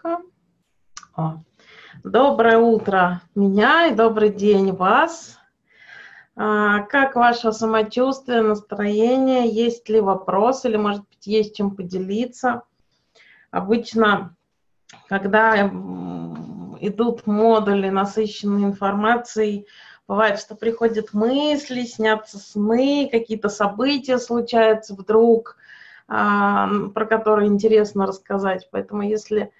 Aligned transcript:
только. 0.00 0.22
О. 1.14 1.38
Доброе 2.04 2.58
утро 2.58 3.20
меня 3.34 3.86
и 3.86 3.94
добрый 3.94 4.30
день 4.30 4.72
вас. 4.72 5.38
А, 6.36 6.80
как 6.80 7.16
ваше 7.16 7.52
самочувствие, 7.52 8.42
настроение? 8.42 9.48
Есть 9.48 9.88
ли 9.88 10.00
вопросы 10.00 10.68
или, 10.68 10.76
может 10.76 11.02
быть, 11.08 11.26
есть 11.26 11.56
чем 11.56 11.74
поделиться? 11.74 12.62
Обычно, 13.50 14.36
когда 15.08 15.66
идут 16.80 17.26
модули, 17.26 17.90
насыщенные 17.90 18.66
информацией, 18.66 19.66
бывает, 20.08 20.38
что 20.38 20.54
приходят 20.54 21.12
мысли, 21.12 21.82
снятся 21.82 22.38
сны, 22.38 23.08
какие-то 23.10 23.48
события 23.48 24.18
случаются 24.18 24.94
вдруг, 24.94 25.56
а, 26.08 26.68
про 26.94 27.04
которые 27.04 27.48
интересно 27.48 28.06
рассказать. 28.06 28.68
Поэтому, 28.70 29.02
если 29.02 29.42
а, 29.42 29.59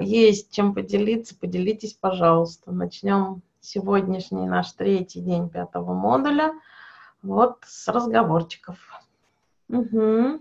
есть 0.00 0.50
чем 0.52 0.74
поделиться, 0.74 1.36
поделитесь, 1.36 1.94
пожалуйста. 1.94 2.72
Начнем 2.72 3.42
сегодняшний 3.60 4.46
наш 4.46 4.72
третий 4.72 5.20
день 5.20 5.50
пятого 5.50 5.92
модуля. 5.92 6.52
Вот 7.22 7.58
с 7.66 7.88
разговорчиков. 7.88 8.78
Угу. 9.68 10.40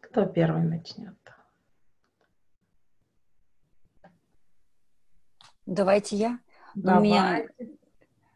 Кто 0.00 0.26
первый 0.26 0.64
начнет? 0.64 1.16
Давайте 5.66 6.16
я. 6.16 6.40
Давай. 6.74 6.98
У 6.98 7.02
меня 7.02 7.46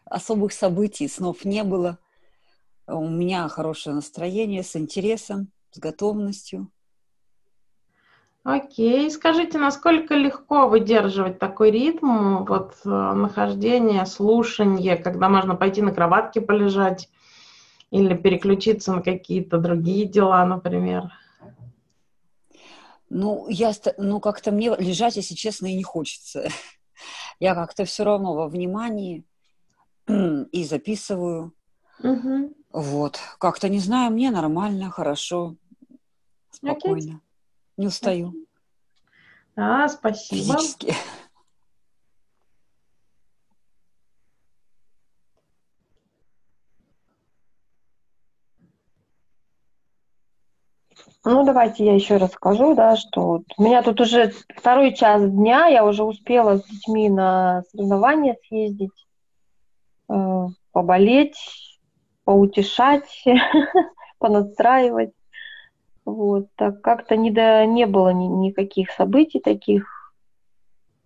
особых 0.04 0.52
событий, 0.52 1.08
снов 1.08 1.44
не 1.44 1.64
было. 1.64 1.98
У 2.86 3.08
меня 3.08 3.48
хорошее 3.48 3.94
настроение, 3.94 4.62
с 4.62 4.76
интересом, 4.76 5.50
с 5.70 5.78
готовностью. 5.78 6.70
Окей. 8.42 9.10
Скажите, 9.10 9.58
насколько 9.58 10.14
легко 10.14 10.68
выдерживать 10.68 11.38
такой 11.38 11.70
ритм, 11.70 12.44
вот 12.44 12.74
э, 12.84 12.88
нахождение, 12.88 14.04
слушание, 14.04 14.96
когда 14.96 15.30
можно 15.30 15.56
пойти 15.56 15.80
на 15.80 15.94
кроватке 15.94 16.42
полежать 16.42 17.08
или 17.90 18.14
переключиться 18.14 18.92
на 18.92 19.00
какие-то 19.00 19.56
другие 19.56 20.04
дела, 20.06 20.44
например? 20.44 21.04
Ну, 23.08 23.48
я, 23.48 23.72
ну, 23.96 24.20
как-то 24.20 24.52
мне 24.52 24.76
лежать, 24.78 25.16
если 25.16 25.34
честно, 25.34 25.66
и 25.66 25.76
не 25.76 25.84
хочется. 25.84 26.48
Я 27.40 27.54
как-то 27.54 27.86
все 27.86 28.04
равно 28.04 28.34
во 28.34 28.48
внимании 28.48 29.24
и 30.06 30.64
записываю. 30.64 31.54
Угу. 32.00 32.54
Вот. 32.74 33.20
Как-то 33.38 33.68
не 33.68 33.78
знаю, 33.78 34.10
мне 34.10 34.32
нормально, 34.32 34.90
хорошо, 34.90 35.54
спокойно. 36.50 37.12
Okay. 37.12 37.20
Не 37.76 37.86
устаю. 37.86 38.34
А, 39.54 39.88
спасибо. 39.88 40.58
Физически. 40.58 40.92
Ну, 51.24 51.44
давайте 51.44 51.84
я 51.84 51.94
еще 51.94 52.16
расскажу, 52.16 52.74
да, 52.74 52.96
что 52.96 53.20
вот 53.20 53.44
у 53.56 53.62
меня 53.62 53.82
тут 53.84 54.00
уже 54.00 54.32
второй 54.48 54.94
час 54.94 55.22
дня, 55.22 55.68
я 55.68 55.84
уже 55.84 56.02
успела 56.02 56.58
с 56.58 56.64
детьми 56.64 57.08
на 57.08 57.62
соревнования 57.70 58.36
съездить, 58.48 59.06
э, 60.08 60.46
поболеть, 60.72 61.73
поутешать, 62.24 63.24
понастраивать. 64.18 65.12
Вот, 66.04 66.48
так 66.56 66.82
как-то 66.82 67.16
не, 67.16 67.30
до, 67.30 67.64
не 67.64 67.86
было 67.86 68.12
ни, 68.12 68.26
никаких 68.26 68.90
событий 68.90 69.40
таких, 69.40 70.12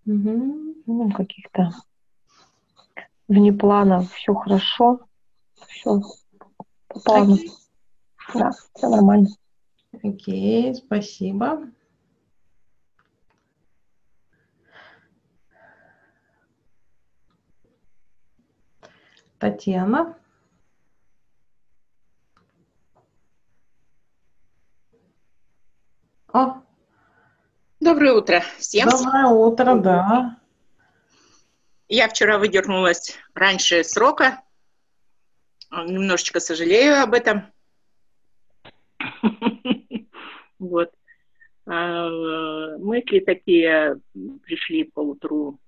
угу. 0.04 0.74
ну, 0.86 1.12
каких-то 1.12 1.70
вне 3.28 3.52
плана, 3.52 4.02
все 4.02 4.34
хорошо, 4.34 5.00
все 5.68 6.00
по 6.88 7.00
плану. 7.00 7.36
Okay. 7.36 7.48
Да, 8.34 8.50
все 8.74 8.88
нормально. 8.88 9.28
Окей, 10.02 10.74
спасибо. 10.74 11.70
Татьяна. 19.38 20.16
О. 26.38 26.62
Доброе 27.80 28.12
утро 28.12 28.42
всем. 28.58 28.88
Доброе 28.88 29.26
утро, 29.26 29.74
да. 29.74 30.38
Я 31.88 32.08
вчера 32.08 32.38
выдернулась 32.38 33.18
раньше 33.34 33.82
срока. 33.82 34.40
Немножечко 35.72 36.38
сожалею 36.38 37.02
об 37.02 37.14
этом. 37.14 37.42
Вот. 40.60 40.92
А, 41.66 42.08
мысли 42.78 43.20
такие 43.20 44.00
пришли 44.42 44.84
по 44.84 45.00
утру, 45.00 45.60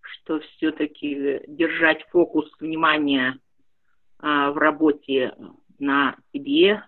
что 0.00 0.40
все-таки 0.40 1.40
держать 1.48 2.06
фокус 2.10 2.50
внимания 2.60 3.38
а, 4.18 4.52
в 4.52 4.58
работе 4.58 5.34
на 5.78 6.16
себе, 6.32 6.82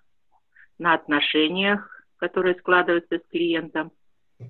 на 0.78 0.93
отношениях, 0.93 1.96
которые 2.16 2.54
складываются 2.56 3.19
с 3.19 3.31
клиентом, 3.31 3.93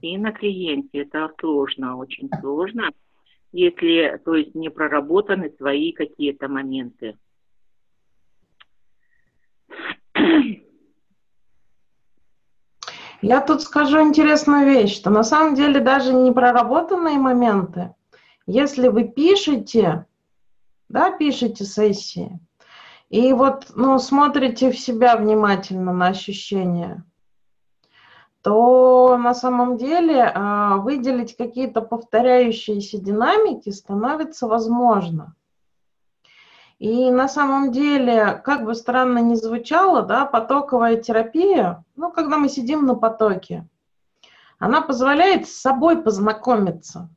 и 0.01 0.17
на 0.19 0.33
клиенте. 0.33 1.03
Это 1.03 1.31
сложно, 1.39 1.97
очень 1.97 2.29
сложно, 2.41 2.91
если, 3.53 4.21
то 4.25 4.35
есть, 4.35 4.55
не 4.55 4.69
проработаны 4.69 5.51
свои 5.57 5.93
какие-то 5.93 6.49
моменты. 6.49 7.17
Я 13.23 13.41
тут 13.41 13.63
скажу 13.63 14.03
интересную 14.03 14.67
вещь, 14.67 14.95
что 14.95 15.11
на 15.11 15.25
самом 15.25 15.55
деле 15.55 15.81
даже 15.81 16.13
не 16.13 16.33
проработанные 16.33 17.19
моменты, 17.19 17.95
если 18.47 18.89
вы 18.89 19.05
пишете, 19.05 20.07
да, 20.89 21.11
пишете 21.11 21.65
сессии, 21.65 22.39
и 23.09 23.33
вот, 23.33 23.69
ну, 23.75 23.99
смотрите 23.99 24.71
в 24.71 24.79
себя 24.79 25.17
внимательно 25.17 25.93
на 25.93 26.09
ощущения– 26.09 27.05
то 28.47 29.19
на 29.19 29.35
самом 29.35 29.77
деле 29.77 30.23
а, 30.23 30.77
выделить 30.77 31.37
какие-то 31.37 31.81
повторяющиеся 31.81 32.97
динамики 32.97 33.71
становится 33.71 34.47
возможно. 34.47 35.35
И 36.79 37.11
на 37.11 37.27
самом 37.27 37.73
деле, 37.73 38.41
как 38.45 38.65
бы 38.65 38.77
странно 38.77 39.19
ни 39.19 39.35
звучало, 39.35 40.03
да, 40.03 40.27
потоковая 40.27 40.95
терапия, 40.95 41.83
ну, 41.97 42.13
когда 42.13 42.39
мы 42.39 42.49
сидим 42.49 42.87
на 42.87 42.95
потоке, 42.95 43.67
она 44.61 44.81
позволяет 44.81 45.49
с 45.49 45.61
собой 45.61 46.01
познакомиться. 46.01 47.09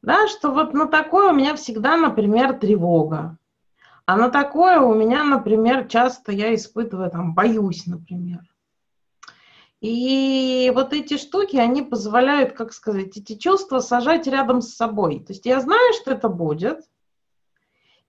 Да, 0.00 0.28
что 0.28 0.50
вот 0.50 0.72
на 0.72 0.86
такое 0.86 1.30
у 1.30 1.34
меня 1.34 1.54
всегда, 1.56 1.98
например, 1.98 2.54
тревога. 2.54 3.36
А 4.06 4.16
на 4.16 4.30
такое 4.30 4.80
у 4.80 4.94
меня, 4.94 5.24
например, 5.24 5.88
часто 5.88 6.32
я 6.32 6.54
испытываю, 6.54 7.10
там, 7.10 7.34
боюсь, 7.34 7.86
например. 7.86 8.49
И 9.80 10.70
вот 10.74 10.92
эти 10.92 11.16
штуки, 11.16 11.56
они 11.56 11.82
позволяют, 11.82 12.52
как 12.52 12.72
сказать, 12.72 13.16
эти 13.16 13.36
чувства 13.36 13.80
сажать 13.80 14.26
рядом 14.26 14.60
с 14.60 14.74
собой. 14.74 15.20
То 15.20 15.32
есть 15.32 15.46
я 15.46 15.60
знаю, 15.60 15.94
что 15.94 16.12
это 16.12 16.28
будет, 16.28 16.82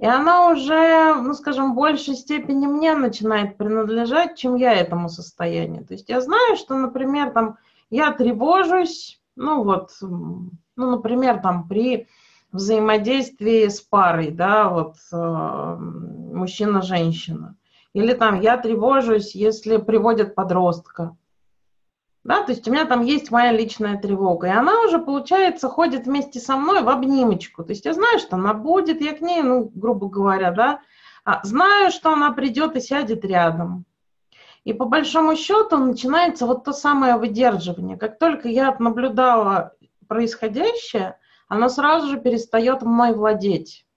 и 0.01 0.05
она 0.05 0.49
уже, 0.49 1.13
ну, 1.13 1.33
скажем, 1.35 1.73
в 1.73 1.75
большей 1.75 2.15
степени 2.15 2.65
мне 2.65 2.95
начинает 2.95 3.55
принадлежать, 3.57 4.35
чем 4.35 4.55
я 4.55 4.73
этому 4.73 5.09
состоянию. 5.09 5.85
То 5.85 5.93
есть 5.93 6.09
я 6.09 6.21
знаю, 6.21 6.57
что, 6.57 6.75
например, 6.75 7.31
там, 7.31 7.57
я 7.91 8.11
тревожусь, 8.11 9.21
ну 9.35 9.63
вот, 9.63 9.91
ну, 10.01 10.49
например, 10.75 11.39
там, 11.41 11.67
при 11.67 12.07
взаимодействии 12.51 13.67
с 13.67 13.79
парой, 13.79 14.31
да, 14.31 14.69
вот, 14.69 14.95
э, 15.13 15.75
мужчина-женщина. 15.77 17.55
Или 17.93 18.13
там, 18.13 18.41
я 18.41 18.57
тревожусь, 18.57 19.35
если 19.35 19.77
приводят 19.77 20.33
подростка. 20.33 21.15
Да, 22.23 22.43
то 22.43 22.51
есть 22.51 22.67
у 22.67 22.71
меня 22.71 22.85
там 22.85 23.01
есть 23.01 23.31
моя 23.31 23.51
личная 23.51 23.97
тревога, 23.97 24.47
и 24.47 24.51
она 24.51 24.83
уже, 24.83 24.99
получается, 24.99 25.69
ходит 25.69 26.05
вместе 26.05 26.39
со 26.39 26.55
мной 26.55 26.83
в 26.83 26.89
обнимочку. 26.89 27.63
То 27.63 27.71
есть 27.71 27.85
я 27.85 27.93
знаю, 27.93 28.19
что 28.19 28.35
она 28.35 28.53
будет, 28.53 29.01
я 29.01 29.13
к 29.13 29.21
ней, 29.21 29.41
ну, 29.41 29.71
грубо 29.73 30.07
говоря, 30.07 30.51
да, 30.51 30.81
а, 31.25 31.43
знаю, 31.43 31.91
что 31.91 32.11
она 32.13 32.31
придет 32.31 32.75
и 32.75 32.81
сядет 32.81 33.25
рядом. 33.25 33.85
И 34.63 34.73
по 34.73 34.85
большому 34.85 35.35
счету 35.35 35.77
начинается 35.77 36.45
вот 36.45 36.63
то 36.63 36.73
самое 36.73 37.17
выдерживание. 37.17 37.97
Как 37.97 38.19
только 38.19 38.47
я 38.47 38.75
наблюдала 38.77 39.73
происходящее, 40.07 41.17
оно 41.47 41.69
сразу 41.69 42.07
же 42.07 42.19
перестает 42.19 42.83
мной 42.83 43.13
владеть. 43.15 43.87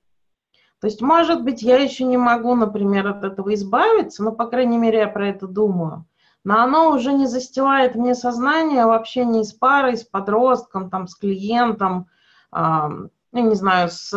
То 0.81 0.87
есть, 0.87 1.03
может 1.03 1.43
быть, 1.45 1.63
я 1.63 1.77
еще 1.79 2.05
не 2.05 2.17
могу, 2.17 2.55
например, 2.55 3.07
от 3.09 3.25
этого 3.25 3.53
избавиться, 3.55 4.23
но, 4.23 4.33
по 4.33 4.47
крайней 4.47 4.79
мере, 4.79 5.01
я 5.01 5.09
про 5.09 5.29
это 5.29 5.47
думаю. 5.47 6.07
Но 6.45 6.61
оно 6.61 6.91
уже 6.91 7.13
не 7.13 7.27
застилает 7.27 7.95
мне 7.95 8.15
сознание 8.15 8.85
в 8.87 8.93
общении 8.93 9.43
с 9.43 9.53
парой, 9.53 9.97
с 9.97 10.05
подростком, 10.05 10.91
там, 10.91 11.09
с 11.09 11.15
клиентом, 11.15 12.07
э, 12.53 12.59
я 12.59 13.41
не 13.41 13.55
знаю, 13.55 13.89
с 13.89 14.13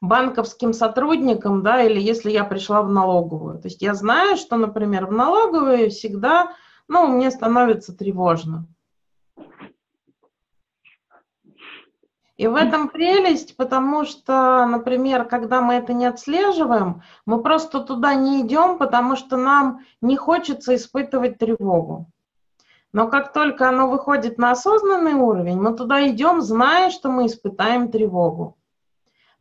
банковским 0.00 0.72
сотрудником, 0.72 1.62
да, 1.62 1.82
или 1.82 2.00
если 2.00 2.30
я 2.30 2.44
пришла 2.44 2.82
в 2.82 2.90
налоговую. 2.90 3.58
То 3.60 3.68
есть 3.68 3.82
я 3.82 3.94
знаю, 3.94 4.36
что, 4.36 4.56
например, 4.56 5.06
в 5.06 5.12
налоговую 5.12 5.90
всегда, 5.90 6.52
ну, 6.88 7.06
мне 7.06 7.30
становится 7.30 7.96
тревожно. 7.96 8.66
И 12.40 12.46
в 12.46 12.54
этом 12.54 12.88
прелесть, 12.88 13.54
потому 13.54 14.06
что, 14.06 14.64
например, 14.64 15.26
когда 15.26 15.60
мы 15.60 15.74
это 15.74 15.92
не 15.92 16.06
отслеживаем, 16.06 17.02
мы 17.26 17.42
просто 17.42 17.80
туда 17.80 18.14
не 18.14 18.40
идем, 18.40 18.78
потому 18.78 19.14
что 19.14 19.36
нам 19.36 19.80
не 20.00 20.16
хочется 20.16 20.74
испытывать 20.74 21.36
тревогу. 21.36 22.06
Но 22.94 23.08
как 23.08 23.34
только 23.34 23.68
оно 23.68 23.90
выходит 23.90 24.38
на 24.38 24.52
осознанный 24.52 25.12
уровень, 25.12 25.60
мы 25.60 25.76
туда 25.76 26.08
идем, 26.08 26.40
зная, 26.40 26.88
что 26.88 27.10
мы 27.10 27.26
испытаем 27.26 27.90
тревогу. 27.90 28.56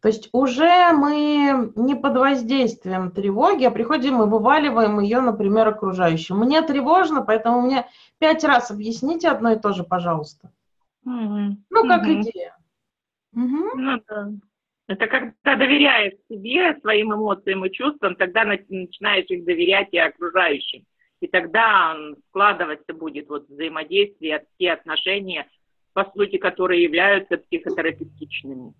То 0.01 0.09
есть 0.09 0.27
уже 0.33 0.91
мы 0.91 1.71
не 1.77 1.95
под 1.95 2.17
воздействием 2.17 3.11
тревоги, 3.11 3.63
а 3.63 3.71
приходим 3.71 4.21
и 4.21 4.27
вываливаем 4.27 4.99
ее, 4.99 5.21
например, 5.21 5.69
окружающим. 5.69 6.39
Мне 6.39 6.61
тревожно, 6.63 7.21
поэтому 7.21 7.61
мне 7.61 7.87
пять 8.17 8.43
раз 8.43 8.71
объясните 8.71 9.29
одно 9.29 9.53
и 9.53 9.57
то 9.57 9.71
же, 9.71 9.85
пожалуйста. 9.85 10.51
Mm-hmm. 11.07 11.55
Ну, 11.69 11.87
как 11.87 12.03
mm-hmm. 12.03 12.21
идея. 12.23 12.58
Угу. 13.33 13.77
Ну, 13.77 14.01
да. 14.07 14.31
Это 14.87 15.05
когда 15.05 15.55
доверяешь 15.55 16.13
себе, 16.27 16.75
своим 16.81 17.13
эмоциям 17.13 17.63
и 17.63 17.71
чувствам, 17.71 18.15
тогда 18.15 18.43
начинаешь 18.43 19.25
их 19.29 19.45
доверять 19.45 19.89
и 19.91 19.99
окружающим. 19.99 20.83
И 21.19 21.27
тогда 21.27 21.95
складываться 22.29 22.93
будет 22.93 23.29
вот 23.29 23.47
взаимодействие, 23.49 24.45
те 24.57 24.71
отношения, 24.71 25.47
по 25.93 26.05
сути, 26.15 26.37
которые 26.37 26.83
являются 26.83 27.37
психотерапевтичными. 27.37 28.73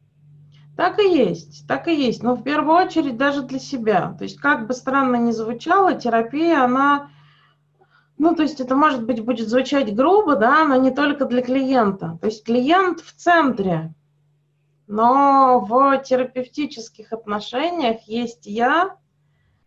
Так 0.76 0.98
и 1.00 1.10
есть, 1.14 1.68
так 1.68 1.88
и 1.88 1.94
есть. 1.94 2.24
Но 2.24 2.36
в 2.36 2.44
первую 2.44 2.78
очередь 2.78 3.18
даже 3.18 3.44
для 3.44 3.60
себя. 3.60 4.16
То 4.18 4.24
есть 4.24 4.40
как 4.40 4.66
бы 4.66 4.74
странно 4.74 5.18
ни 5.18 5.32
звучало, 5.32 5.94
терапия, 5.94 6.64
она, 6.64 7.12
ну 8.18 8.34
то 8.34 8.44
есть 8.44 8.62
это 8.62 8.76
может 8.76 9.06
быть 9.06 9.24
будет 9.24 9.50
звучать 9.50 9.94
грубо, 9.94 10.38
да, 10.38 10.66
но 10.66 10.78
не 10.78 10.92
только 10.92 11.26
для 11.26 11.42
клиента. 11.42 12.18
То 12.22 12.28
есть 12.28 12.46
клиент 12.46 13.02
в 13.02 13.14
центре, 13.14 13.94
но 14.90 15.60
в 15.60 16.00
терапевтических 16.00 17.14
отношениях 17.14 18.02
есть 18.08 18.48
я, 18.48 18.96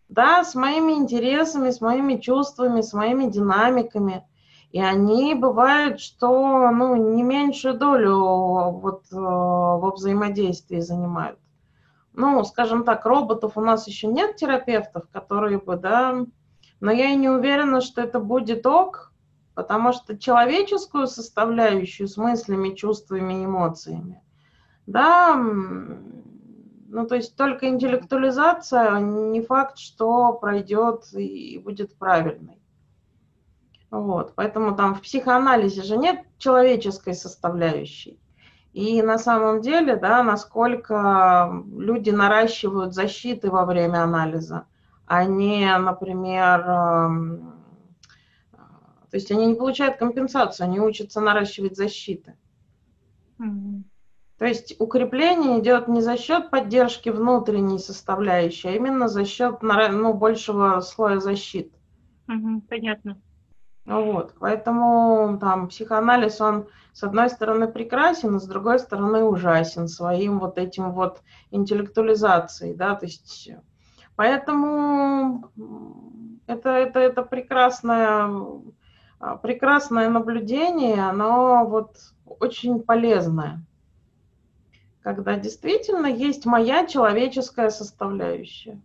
да, 0.09 0.43
с 0.43 0.53
моими 0.53 0.91
интересами, 0.91 1.69
с 1.69 1.79
моими 1.79 2.17
чувствами, 2.17 2.81
с 2.81 2.91
моими 2.91 3.31
динамиками. 3.31 4.27
И 4.73 4.81
они 4.81 5.33
бывают, 5.33 6.01
что 6.01 6.69
ну, 6.71 7.13
не 7.15 7.23
меньшую 7.23 7.77
долю 7.77 8.17
вот, 8.81 9.05
э, 9.13 9.15
во 9.15 9.91
взаимодействии 9.91 10.81
занимают. 10.81 11.39
Ну, 12.11 12.43
скажем 12.43 12.83
так, 12.83 13.05
роботов 13.05 13.53
у 13.55 13.61
нас 13.61 13.87
еще 13.87 14.07
нет 14.07 14.35
терапевтов, 14.35 15.05
которые 15.09 15.57
бы, 15.57 15.77
да, 15.77 16.17
но 16.81 16.91
я 16.91 17.11
и 17.11 17.15
не 17.15 17.29
уверена, 17.29 17.79
что 17.79 18.01
это 18.01 18.19
будет 18.19 18.65
ок, 18.65 19.13
потому 19.55 19.93
что 19.93 20.17
человеческую 20.17 21.07
составляющую 21.07 22.09
с 22.09 22.17
мыслями, 22.17 22.75
чувствами, 22.75 23.45
эмоциями 23.45 24.22
да, 24.85 25.35
ну, 25.35 27.07
то 27.07 27.15
есть 27.15 27.35
только 27.35 27.67
интеллектуализация 27.67 28.99
не 28.99 29.41
факт, 29.41 29.77
что 29.77 30.33
пройдет 30.33 31.11
и 31.13 31.59
будет 31.63 31.97
правильной. 31.97 32.61
Вот, 33.89 34.33
поэтому 34.35 34.75
там 34.75 34.95
в 34.95 35.01
психоанализе 35.01 35.83
же 35.83 35.97
нет 35.97 36.21
человеческой 36.37 37.13
составляющей. 37.13 38.19
И 38.73 39.01
на 39.03 39.19
самом 39.19 39.61
деле, 39.61 39.95
да, 39.95 40.23
насколько 40.23 41.63
люди 41.77 42.09
наращивают 42.09 42.95
защиты 42.95 43.51
во 43.51 43.65
время 43.65 44.03
анализа, 44.03 44.65
они, 45.05 45.65
например, 45.65 46.61
эм, 46.61 47.53
то 48.51 49.17
есть 49.17 49.29
они 49.31 49.45
не 49.45 49.53
получают 49.53 49.97
компенсацию, 49.97 50.65
они 50.65 50.79
учатся 50.79 51.21
наращивать 51.21 51.77
защиты. 51.77 52.35
Mm-hmm. 53.37 53.83
То 54.43 54.47
есть 54.47 54.75
укрепление 54.77 55.61
идет 55.61 55.87
не 55.87 56.01
за 56.01 56.17
счет 56.17 56.49
поддержки 56.49 57.07
внутренней 57.07 57.79
составляющей, 57.79 58.67
а 58.67 58.71
именно 58.73 59.07
за 59.07 59.23
счет 59.23 59.59
ну, 59.61 60.13
большего 60.13 60.81
слоя 60.81 61.21
защиты. 61.21 61.71
Угу, 62.27 62.63
понятно. 62.67 63.21
Вот, 63.85 64.33
поэтому 64.37 65.37
там 65.39 65.69
психоанализ, 65.69 66.41
он 66.41 66.67
с 66.91 67.03
одной 67.03 67.29
стороны 67.29 67.69
прекрасен, 67.69 68.35
а 68.35 68.39
с 68.39 68.45
другой 68.45 68.79
стороны 68.79 69.23
ужасен 69.23 69.87
своим 69.87 70.39
вот 70.39 70.57
этим 70.57 70.91
вот 70.91 71.21
интеллектуализацией, 71.51 72.75
да, 72.75 72.95
то 72.95 73.05
есть 73.05 73.49
поэтому 74.17 75.49
это, 76.47 76.69
это, 76.69 76.99
это 76.99 77.23
прекрасное, 77.23 78.29
прекрасное 79.41 80.09
наблюдение, 80.09 81.01
оно 81.01 81.65
вот 81.65 81.95
очень 82.25 82.83
полезное 82.83 83.65
когда 85.03 85.35
действительно 85.37 86.07
есть 86.07 86.45
моя 86.45 86.87
человеческая 86.87 87.69
составляющая. 87.69 88.81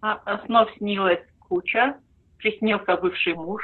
А, 0.00 0.20
а 0.24 0.46
снов 0.46 0.70
снилась 0.76 1.24
куча, 1.48 1.98
приснился 2.36 2.96
бывший 2.96 3.34
муж, 3.34 3.62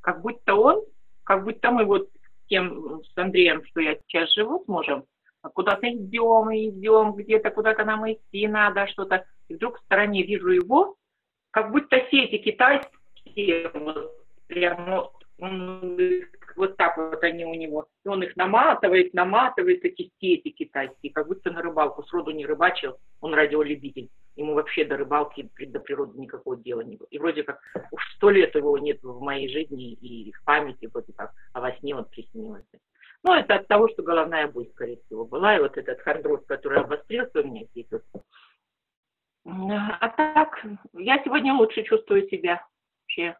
как 0.00 0.22
будто 0.22 0.54
он, 0.54 0.82
как 1.24 1.44
будто 1.44 1.70
мы 1.70 1.84
вот 1.84 2.08
с 2.08 2.48
тем, 2.48 3.02
с 3.04 3.18
Андреем, 3.18 3.64
что 3.66 3.80
я 3.80 3.96
сейчас 4.06 4.32
живу 4.32 4.64
с 4.64 4.68
мужем, 4.68 5.04
куда-то 5.54 5.88
идем 5.88 6.50
идем, 6.50 7.12
где-то 7.12 7.50
куда-то 7.50 7.84
нам 7.84 8.10
идти 8.10 8.48
надо, 8.48 8.86
что-то. 8.88 9.24
И 9.48 9.54
вдруг 9.54 9.78
в 9.78 9.84
стороне 9.84 10.22
вижу 10.22 10.48
его, 10.48 10.96
как 11.50 11.70
будто 11.70 11.96
сети 12.10 12.38
китайские, 12.38 13.70
вот, 13.74 14.12
прямо 14.46 15.10
он 15.40 15.98
вот 16.56 16.76
так 16.76 16.96
вот 16.96 17.22
они 17.22 17.44
у 17.44 17.54
него. 17.54 17.88
И 18.04 18.08
он 18.08 18.22
их 18.22 18.36
наматывает, 18.36 19.14
наматывает, 19.14 19.84
эти 19.84 20.10
сети 20.20 20.50
китайские, 20.50 21.12
как 21.12 21.26
будто 21.28 21.50
на 21.50 21.62
рыбалку. 21.62 22.02
Сроду 22.04 22.30
не 22.30 22.46
рыбачил, 22.46 22.98
он 23.20 23.34
радиолюбитель. 23.34 24.10
Ему 24.36 24.54
вообще 24.54 24.84
до 24.84 24.96
рыбалки, 24.96 25.50
до 25.58 25.80
природы 25.80 26.18
никакого 26.18 26.56
дела 26.56 26.82
не 26.82 26.96
было. 26.96 27.08
И 27.10 27.18
вроде 27.18 27.42
как 27.42 27.60
уж 27.90 28.02
сто 28.16 28.30
лет 28.30 28.54
его 28.54 28.76
нет 28.78 29.02
в 29.02 29.20
моей 29.20 29.48
жизни 29.48 29.92
и 29.92 30.32
в 30.32 30.44
памяти, 30.44 30.86
вроде 30.86 31.12
как, 31.12 31.32
а 31.52 31.60
во 31.60 31.72
сне 31.76 31.94
он 31.94 32.04
приснился. 32.04 32.78
Ну, 33.22 33.34
это 33.34 33.56
от 33.56 33.68
того, 33.68 33.88
что 33.88 34.02
головная 34.02 34.48
боль, 34.48 34.68
скорее 34.72 34.98
всего, 35.04 35.26
была. 35.26 35.56
И 35.56 35.60
вот 35.60 35.76
этот 35.76 36.00
хондроз, 36.00 36.44
который 36.46 36.80
обострился 36.80 37.40
у 37.40 37.44
меня 37.44 37.64
здесь. 37.66 37.86
Вот. 37.90 38.02
А 39.44 40.08
так, 40.08 40.64
я 40.92 41.22
сегодня 41.24 41.54
лучше 41.54 41.82
чувствую 41.82 42.28
себя 42.28 42.64
вообще, 43.02 43.36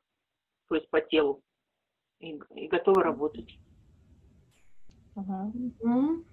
то 0.69 0.75
есть 0.75 0.89
по 0.91 1.01
телу 1.01 1.43
и, 2.21 2.41
и 2.55 2.69
готовы 2.69 3.03
работать. 3.03 3.59
Угу. 5.17 6.25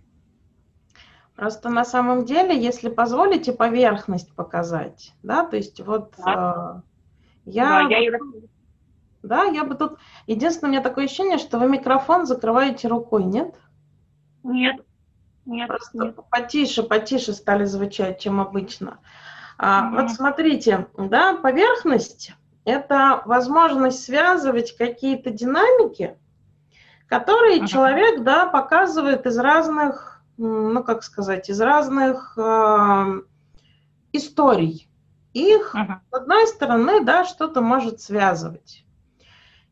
Просто 1.35 1.69
на 1.69 1.85
самом 1.85 2.25
деле, 2.25 2.59
если 2.59 2.89
позволите, 2.89 3.53
поверхность 3.53 4.33
показать, 4.33 5.13
да, 5.23 5.45
то 5.45 5.55
есть 5.55 5.79
вот 5.81 6.13
да. 6.17 6.83
э, 7.45 7.49
я, 7.49 7.87
да, 7.87 7.97
я, 7.97 8.19
да, 9.23 9.43
я 9.43 9.63
бы 9.63 9.75
тут, 9.75 9.99
единственное, 10.25 10.69
у 10.69 10.73
меня 10.73 10.81
такое 10.81 11.05
ощущение, 11.05 11.37
что 11.37 11.59
вы 11.59 11.69
микрофон 11.69 12.25
закрываете 12.25 12.87
рукой, 12.87 13.23
нет? 13.23 13.55
Нет, 14.43 14.83
нет. 15.45 15.67
Просто 15.67 16.05
нет. 16.05 16.15
потише, 16.29 16.83
потише 16.83 17.33
стали 17.33 17.65
звучать, 17.65 18.19
чем 18.19 18.39
обычно. 18.39 18.99
А, 19.59 19.87
угу. 19.87 20.01
Вот 20.01 20.11
смотрите, 20.11 20.87
да, 20.97 21.35
поверхность 21.35 22.33
это 22.67 23.21
возможность 23.23 24.03
связывать 24.03 24.75
какие-то 24.75 25.31
динамики, 25.31 26.17
которые 27.07 27.61
uh-huh. 27.61 27.67
человек, 27.67 28.23
да, 28.23 28.45
показывает 28.45 29.25
из 29.25 29.37
разных, 29.37 30.21
ну, 30.35 30.83
как 30.83 31.03
сказать, 31.03 31.49
из 31.49 31.61
разных 31.61 32.37
э, 32.37 33.21
историй. 34.11 34.89
Их, 35.31 35.73
uh-huh. 35.73 35.99
с 36.11 36.13
одной 36.13 36.45
стороны, 36.47 37.05
да, 37.05 37.23
что-то 37.23 37.61
может 37.61 38.01
связывать. 38.01 38.83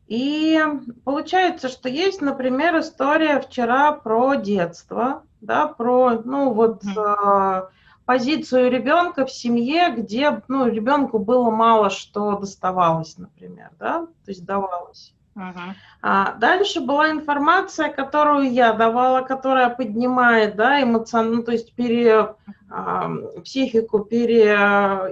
И 0.06 0.58
получается, 1.04 1.68
что 1.68 1.90
есть, 1.90 2.22
например, 2.22 2.78
история 2.78 3.40
вчера 3.40 3.92
про 3.92 4.36
детство, 4.36 5.22
да, 5.42 5.68
про, 5.68 6.22
ну, 6.24 6.54
вот... 6.54 6.82
Uh-huh 6.82 7.68
позицию 8.06 8.70
ребенка 8.70 9.26
в 9.26 9.32
семье, 9.32 9.90
где 9.90 10.40
ну, 10.48 10.66
ребенку 10.68 11.18
было 11.18 11.50
мало 11.50 11.90
что 11.90 12.38
доставалось, 12.38 13.18
например, 13.18 13.70
да, 13.78 14.06
то 14.24 14.28
есть 14.28 14.44
давалось. 14.44 15.12
Uh-huh. 15.36 15.74
А 16.00 16.32
дальше 16.32 16.80
была 16.80 17.10
информация, 17.10 17.90
которую 17.90 18.50
я 18.50 18.72
давала, 18.72 19.20
которая 19.20 19.68
поднимает, 19.68 20.56
да, 20.56 20.82
эмоционально, 20.82 21.36
ну, 21.36 21.42
то 21.42 21.52
есть 21.52 21.74
пере, 21.74 22.36
а, 22.70 23.10
психику 23.44 23.98
пере, 23.98 24.54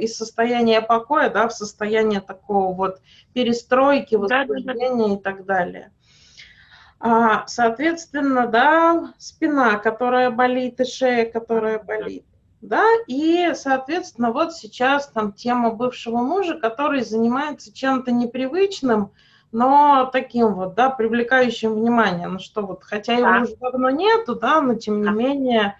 из 0.00 0.16
состояния 0.16 0.80
покоя, 0.80 1.28
да, 1.28 1.46
в 1.46 1.52
состояние 1.52 2.22
такого 2.22 2.74
вот 2.74 3.02
перестройки, 3.34 4.14
возбуждения 4.14 5.16
и 5.16 5.20
так 5.20 5.44
далее. 5.44 5.92
А, 7.00 7.46
соответственно, 7.46 8.46
да, 8.46 9.12
спина, 9.18 9.76
которая 9.76 10.30
болит, 10.30 10.80
и 10.80 10.84
шея, 10.86 11.30
которая 11.30 11.78
болит 11.78 12.24
да, 12.64 12.82
и, 13.06 13.52
соответственно, 13.54 14.32
вот 14.32 14.54
сейчас 14.54 15.08
там 15.08 15.32
тема 15.32 15.70
бывшего 15.70 16.16
мужа, 16.16 16.58
который 16.58 17.02
занимается 17.02 17.72
чем-то 17.74 18.10
непривычным, 18.10 19.12
но 19.52 20.08
таким 20.10 20.54
вот, 20.54 20.74
да, 20.74 20.88
привлекающим 20.88 21.74
внимание, 21.74 22.26
ну 22.26 22.38
что 22.38 22.62
вот, 22.66 22.82
хотя 22.82 23.20
да. 23.20 23.36
его 23.36 23.44
уже 23.44 23.56
давно 23.56 23.90
нету, 23.90 24.34
да, 24.34 24.62
но 24.62 24.76
тем 24.76 25.02
не 25.02 25.04
да. 25.04 25.10
менее 25.10 25.76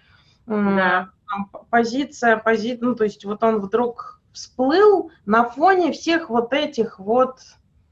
да. 0.47 1.09
там, 1.27 1.51
позиция, 1.71 2.37
позиция, 2.37 2.87
ну 2.87 2.95
то 2.95 3.05
есть 3.05 3.25
вот 3.25 3.43
он 3.43 3.61
вдруг 3.61 4.21
всплыл 4.35 5.11
на 5.25 5.45
фоне 5.45 5.91
всех 5.91 6.29
вот 6.29 6.53
этих 6.53 6.99
вот 6.99 7.39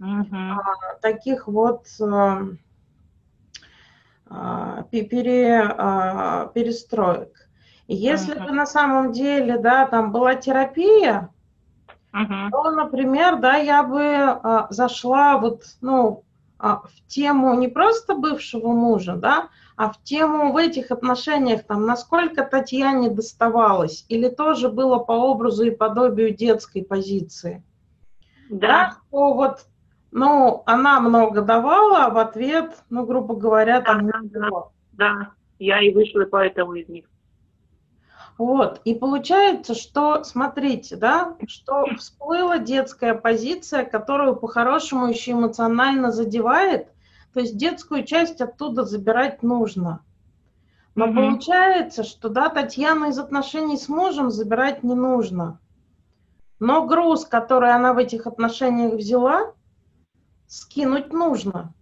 угу. 0.01 0.37
а, 0.37 0.97
таких 1.01 1.49
вот 1.49 1.87
а, 1.99 2.43
а, 4.27 4.83
пере, 4.83 5.63
а, 5.79 6.49
перестроек. 6.49 7.49
Если 7.89 8.35
uh-huh. 8.35 8.47
бы 8.47 8.53
на 8.53 8.67
самом 8.67 9.13
деле, 9.13 9.59
да, 9.59 9.87
там 9.87 10.13
была 10.13 10.35
терапия, 10.35 11.31
uh-huh. 12.13 12.51
то, 12.51 12.71
например, 12.71 13.37
да, 13.37 13.57
я 13.57 13.83
бы 13.83 14.03
а, 14.03 14.67
зашла 14.71 15.39
вот, 15.39 15.65
ну, 15.81 16.25
а, 16.59 16.77
в 16.77 17.09
тему 17.09 17.55
не 17.55 17.69
просто 17.69 18.15
бывшего 18.15 18.69
мужа, 18.69 19.17
да, 19.17 19.49
а 19.77 19.91
в 19.91 20.01
тему 20.05 20.53
в 20.53 20.57
этих 20.57 20.93
отношениях, 20.93 21.65
там, 21.65 21.87
насколько 21.87 22.45
Татьяне 22.45 23.11
доставалось, 23.11 24.05
или 24.09 24.29
тоже 24.29 24.69
было 24.69 24.99
по 24.99 25.13
образу 25.13 25.65
и 25.65 25.71
подобию 25.71 26.33
детской 26.33 26.85
позиции. 26.85 27.65
Да. 28.49 28.69
да 28.69 28.91
что 28.91 29.35
вот, 29.35 29.67
ну, 30.13 30.63
она 30.67 31.01
много 31.01 31.43
давала, 31.43 32.05
а 32.05 32.11
в 32.11 32.19
ответ, 32.19 32.77
ну, 32.91 33.05
грубо 33.07 33.35
говоря, 33.35 33.81
там 33.81 34.07
да, 34.07 34.21
да, 34.23 34.49
да, 34.93 35.29
я 35.59 35.81
и 35.81 35.93
вышла 35.93 36.27
поэтому 36.31 36.75
из 36.75 36.89
них. 36.89 37.07
Вот, 38.39 38.81
и 38.85 38.95
получается, 38.95 39.75
что, 39.75 40.25
смотрите, 40.25 40.97
да, 40.97 41.37
что 41.47 41.87
всплыла 41.99 42.59
детская 42.59 43.15
позиция, 43.15 43.85
которую 43.85 44.37
по-хорошему 44.37 45.07
еще 45.09 45.33
эмоционально 45.33 46.11
задевает, 46.11 46.89
то 47.33 47.41
есть 47.41 47.57
детскую 47.57 48.05
часть 48.05 48.41
оттуда 48.41 48.85
забирать 48.85 49.43
нужно. 49.43 50.01
Но 50.95 51.07
mm-hmm. 51.07 51.15
получается, 51.15 52.05
что, 52.05 52.29
да, 52.29 52.49
Татьяна 52.49 53.07
из 53.07 53.19
отношений 53.19 53.77
с 53.77 53.89
мужем 53.89 54.31
забирать 54.31 54.83
не 54.83 54.95
нужно. 54.95 55.59
Но 56.59 56.87
груз, 56.87 57.25
который 57.25 57.73
она 57.73 57.93
в 57.93 57.99
этих 57.99 58.27
отношениях 58.27 58.95
взяла, 58.95 59.55
скинуть 60.47 61.13
нужно. 61.13 61.75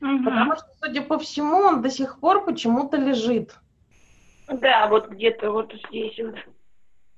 Mm-hmm. 0.00 0.24
Потому 0.24 0.56
что, 0.56 0.66
судя 0.82 1.02
по 1.02 1.18
всему, 1.18 1.56
он 1.56 1.82
до 1.82 1.90
сих 1.90 2.20
пор 2.20 2.44
почему-то 2.44 2.96
лежит. 2.96 3.56
Да, 4.48 4.88
вот 4.88 5.08
где-то 5.08 5.50
вот 5.50 5.72
здесь 5.88 6.18
вот. 6.18 6.36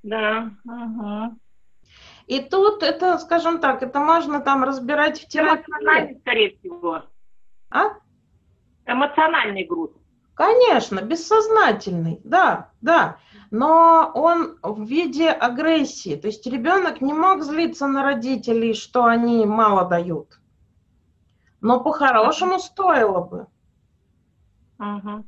Да. 0.03 0.51
Угу. 0.65 1.39
И 2.27 2.41
тут 2.41 2.83
это, 2.83 3.19
скажем 3.19 3.61
так, 3.61 3.83
это 3.83 4.01
можно 4.01 4.41
там 4.41 4.65
разбирать 4.65 5.21
в 5.21 5.29
терапии. 5.29 5.65
Эмоциональный, 5.69 6.21
скорее 6.21 6.57
всего. 6.59 7.03
А? 7.71 7.85
Эмоциональный 8.85 9.65
груз. 9.65 9.91
Конечно, 10.35 11.01
бессознательный, 11.01 12.21
да, 12.23 12.71
да. 12.81 13.19
Но 13.51 14.11
он 14.15 14.59
в 14.63 14.85
виде 14.85 15.31
агрессии. 15.31 16.17
То 16.17 16.27
есть 16.27 16.47
ребенок 16.47 17.01
не 17.01 17.15
мог 17.15 17.43
злиться 17.43 17.87
на 17.87 18.03
родителей, 18.03 18.75
что 18.75 19.05
они 19.05 19.47
мало 19.47 19.89
дают. 19.89 20.39
Но 21.61 21.81
по-хорошему 21.81 22.59
стоило 22.59 23.21
бы. 23.21 23.47
Угу. 24.79 25.25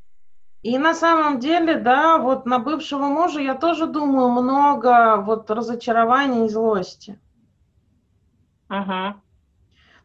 И 0.69 0.77
на 0.77 0.93
самом 0.93 1.39
деле, 1.39 1.79
да, 1.79 2.19
вот 2.19 2.45
на 2.45 2.59
бывшего 2.59 3.07
мужа 3.07 3.41
я 3.41 3.55
тоже 3.55 3.87
думаю 3.87 4.29
много 4.29 5.17
вот 5.17 5.51
разочарования 5.51 6.45
и 6.45 6.51
злости. 6.51 7.19
Ага. 8.69 9.19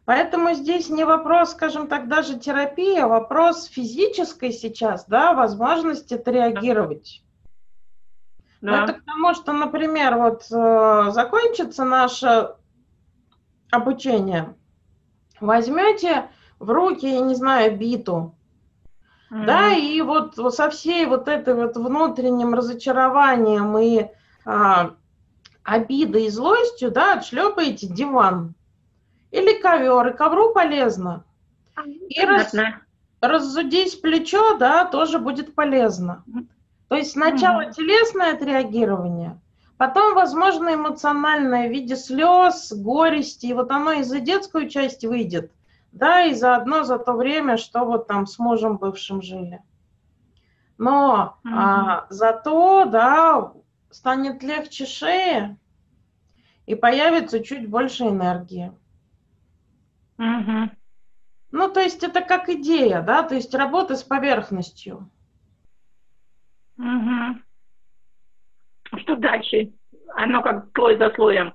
Поэтому 0.06 0.54
здесь 0.54 0.88
не 0.88 1.04
вопрос, 1.04 1.50
скажем 1.50 1.86
так, 1.86 2.08
даже 2.08 2.38
терапии, 2.38 2.98
а 2.98 3.08
вопрос 3.08 3.66
физической 3.66 4.52
сейчас, 4.52 5.04
да, 5.04 5.34
возможности 5.34 6.14
отреагировать. 6.14 7.22
Да. 8.62 8.70
Ну, 8.70 8.84
это 8.84 8.94
к 8.94 9.04
тому, 9.04 9.34
что, 9.34 9.52
например, 9.52 10.16
вот 10.16 10.46
э, 10.50 11.10
закончится 11.10 11.84
наше 11.84 12.54
обучение, 13.70 14.54
возьмете 15.42 16.30
в 16.58 16.70
руки, 16.70 17.04
я 17.04 17.20
не 17.20 17.34
знаю, 17.34 17.76
биту, 17.76 18.34
Mm-hmm. 19.34 19.46
Да, 19.46 19.72
и 19.72 20.00
вот, 20.00 20.36
со 20.54 20.70
всей 20.70 21.06
вот 21.06 21.26
этой 21.26 21.54
вот 21.54 21.76
внутренним 21.76 22.54
разочарованием 22.54 23.76
и 23.78 24.06
а, 24.44 24.92
обидой 25.64 26.26
и 26.26 26.30
злостью, 26.30 26.92
да, 26.92 27.14
отшлепаете 27.14 27.88
диван 27.88 28.54
или 29.32 29.60
ковер, 29.60 30.06
и 30.06 30.16
ковру 30.16 30.52
полезно. 30.52 31.24
И 32.08 32.24
раз, 32.24 32.54
разудись 33.20 33.96
плечо, 33.96 34.56
да, 34.56 34.84
тоже 34.84 35.18
будет 35.18 35.56
полезно. 35.56 36.22
То 36.86 36.94
есть 36.94 37.10
сначала 37.10 37.62
mm-hmm. 37.62 37.72
телесное 37.72 38.34
отреагирование, 38.34 39.40
потом, 39.78 40.14
возможно, 40.14 40.74
эмоциональное 40.74 41.68
в 41.68 41.72
виде 41.72 41.96
слез, 41.96 42.72
горести, 42.72 43.46
и 43.46 43.52
вот 43.52 43.72
оно 43.72 43.94
из 43.94 44.06
за 44.06 44.20
детскую 44.20 44.68
часть 44.68 45.04
выйдет– 45.04 45.50
да, 45.94 46.24
и 46.24 46.34
заодно 46.34 46.82
за 46.82 46.98
то 46.98 47.12
время, 47.12 47.56
что 47.56 47.84
вот 47.84 48.06
там 48.06 48.26
с 48.26 48.38
мужем 48.38 48.76
бывшим 48.78 49.22
жили. 49.22 49.62
Но 50.76 51.38
mm-hmm. 51.44 51.52
а, 51.54 52.06
зато, 52.10 52.84
да, 52.86 53.52
станет 53.90 54.42
легче 54.42 54.86
шее 54.86 55.56
и 56.66 56.74
появится 56.74 57.42
чуть 57.42 57.70
больше 57.70 58.04
энергии. 58.04 58.72
Mm-hmm. 60.18 60.70
Ну, 61.52 61.70
то 61.70 61.78
есть 61.78 62.02
это 62.02 62.20
как 62.22 62.48
идея, 62.48 63.00
да, 63.00 63.22
то 63.22 63.36
есть 63.36 63.54
работа 63.54 63.94
с 63.94 64.02
поверхностью. 64.02 65.08
Угу. 66.76 67.38
Что 68.98 69.14
дальше? 69.14 69.72
Оно 70.16 70.42
как 70.42 70.66
слой 70.74 70.98
за 70.98 71.10
слоем. 71.14 71.54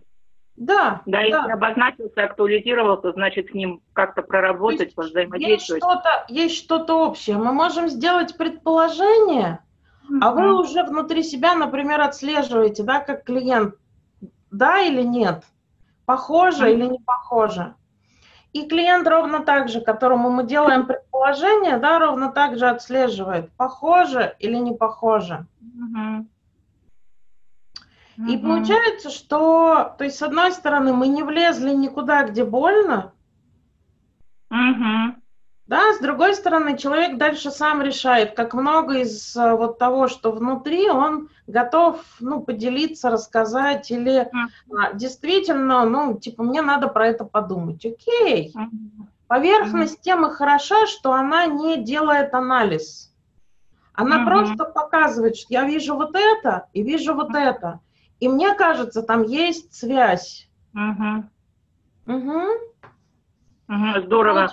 Да, 0.60 1.02
да, 1.06 1.22
если 1.22 1.48
да. 1.48 1.54
обозначился, 1.54 2.22
актуализировался, 2.22 3.14
значит, 3.14 3.50
с 3.50 3.54
ним 3.54 3.82
как-то 3.94 4.22
проработать, 4.22 4.92
взаимодействовать. 4.96 5.82
Есть 5.82 5.94
что-то, 5.94 6.26
есть 6.28 6.58
что-то 6.58 6.96
общее. 6.96 7.38
Мы 7.38 7.54
можем 7.54 7.88
сделать 7.88 8.36
предположение, 8.36 9.60
mm-hmm. 10.04 10.20
а 10.22 10.32
вы 10.32 10.60
уже 10.60 10.84
внутри 10.84 11.24
себя, 11.24 11.56
например, 11.56 12.02
отслеживаете, 12.02 12.84
да, 12.84 13.00
как 13.00 13.24
клиент, 13.24 13.76
да 14.52 14.82
или 14.82 15.02
нет, 15.02 15.46
похоже 16.06 16.68
mm-hmm. 16.68 16.74
или 16.74 16.86
не 16.88 17.00
похоже. 17.00 17.76
И 18.52 18.68
клиент 18.68 19.08
ровно 19.08 19.40
так 19.40 19.70
же, 19.70 19.80
которому 19.80 20.30
мы 20.30 20.44
делаем 20.44 20.86
предположение, 20.86 21.78
да, 21.78 22.00
ровно 22.00 22.34
так 22.34 22.58
же 22.58 22.68
отслеживает, 22.68 23.50
похоже 23.54 24.36
или 24.40 24.58
не 24.58 24.76
похоже. 24.76 25.46
Mm-hmm. 25.64 26.26
И 28.28 28.38
получается, 28.38 29.10
что, 29.10 29.96
то 29.98 30.04
есть, 30.04 30.18
с 30.18 30.22
одной 30.22 30.52
стороны, 30.52 30.92
мы 30.94 31.08
не 31.08 31.24
влезли 31.24 31.70
никуда, 31.70 32.24
где 32.24 32.44
больно, 32.44 33.14
угу. 34.50 35.16
да, 35.68 35.94
с 35.94 36.00
другой 36.00 36.36
стороны, 36.36 36.78
человек 36.78 37.18
дальше 37.18 37.50
сам 37.50 37.82
решает, 37.82 38.36
как 38.36 38.54
много 38.54 39.00
из 39.00 39.38
э, 39.38 39.54
вот 39.54 39.80
того, 39.80 40.10
что 40.10 40.34
внутри, 40.34 40.90
он 40.90 41.30
готов, 41.48 42.04
ну, 42.20 42.42
поделиться, 42.42 43.10
рассказать, 43.10 43.90
или 43.90 44.30
а, 44.78 44.92
действительно, 44.94 45.86
ну, 45.86 46.18
типа, 46.18 46.44
мне 46.44 46.62
надо 46.62 46.90
про 46.90 47.08
это 47.08 47.24
подумать. 47.24 47.86
Окей. 47.86 48.52
Угу. 48.54 49.08
Поверхность 49.28 50.02
темы 50.02 50.32
хороша, 50.32 50.88
что 50.88 51.14
она 51.14 51.46
не 51.46 51.78
делает 51.78 52.34
анализ. 52.34 53.14
Она 53.94 54.18
угу. 54.18 54.26
просто 54.26 54.66
показывает, 54.66 55.38
что 55.38 55.54
я 55.54 55.64
вижу 55.64 55.96
вот 55.96 56.16
это 56.16 56.68
и 56.74 56.84
вижу 56.84 57.14
вот 57.14 57.34
это. 57.34 57.80
И 58.20 58.28
мне 58.28 58.54
кажется, 58.54 59.02
там 59.02 59.24
есть 59.24 59.74
связь. 59.74 60.50
Угу. 60.74 61.30
Угу. 62.06 62.42
Угу, 63.68 64.02
здорово. 64.06 64.52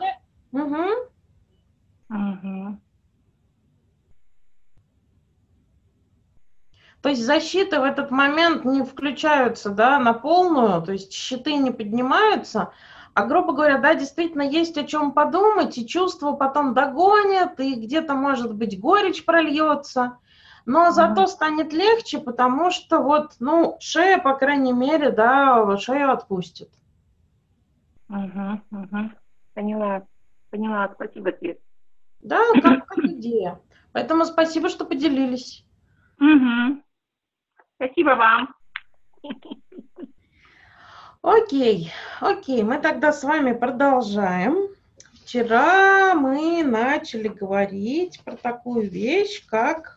Угу. 0.53 0.85
Угу. 2.11 2.81
То 7.03 7.11
есть 7.11 7.25
защиты 7.25 7.79
в 7.79 7.85
этот 7.85 8.11
момент 8.11 8.65
не 8.65 8.83
включаются 8.83 9.71
да, 9.71 9.99
на 9.99 10.13
полную, 10.13 10.83
то 10.83 10.93
есть 10.93 11.13
щиты 11.13 11.55
не 11.55 11.71
поднимаются, 11.71 12.73
а 13.15 13.25
грубо 13.25 13.53
говоря, 13.53 13.79
да, 13.79 13.95
действительно 13.95 14.43
есть 14.43 14.77
о 14.77 14.85
чем 14.85 15.13
подумать, 15.13 15.79
и 15.79 15.87
чувства 15.87 16.33
потом 16.33 16.75
догонят, 16.75 17.61
и 17.61 17.75
где-то, 17.75 18.15
может 18.15 18.55
быть, 18.55 18.81
горечь 18.81 19.25
прольется, 19.25 20.19
но 20.67 20.91
зато 20.91 21.29
станет 21.29 21.73
легче, 21.73 22.19
потому 22.19 22.73
что 22.73 23.01
вот, 23.01 23.37
ну, 23.39 23.77
шея, 23.81 24.19
по 24.19 24.35
крайней 24.35 24.73
мере, 24.73 25.11
да, 25.11 25.77
шею 25.79 26.11
отпустит. 26.11 26.71
Угу, 28.09 28.61
угу. 28.73 29.11
Поняла, 29.55 30.07
поняла, 30.51 30.91
спасибо 30.93 31.31
тебе. 31.31 31.59
Да, 32.21 32.41
как, 32.61 32.87
как 32.87 32.99
идея. 32.99 33.61
Поэтому 33.93 34.25
спасибо, 34.25 34.69
что 34.69 34.85
поделились. 34.85 35.65
Угу. 36.19 36.83
Спасибо 37.77 38.11
вам. 38.11 38.55
Окей, 41.23 41.93
окей, 42.21 42.63
мы 42.65 42.79
тогда 42.79 43.13
с 43.13 43.23
вами 43.23 43.53
продолжаем. 43.53 44.69
Вчера 45.23 46.15
мы 46.15 46.63
начали 46.65 47.29
говорить 47.29 48.21
про 48.25 48.37
такую 48.37 48.89
вещь, 48.89 49.45
как 49.47 49.96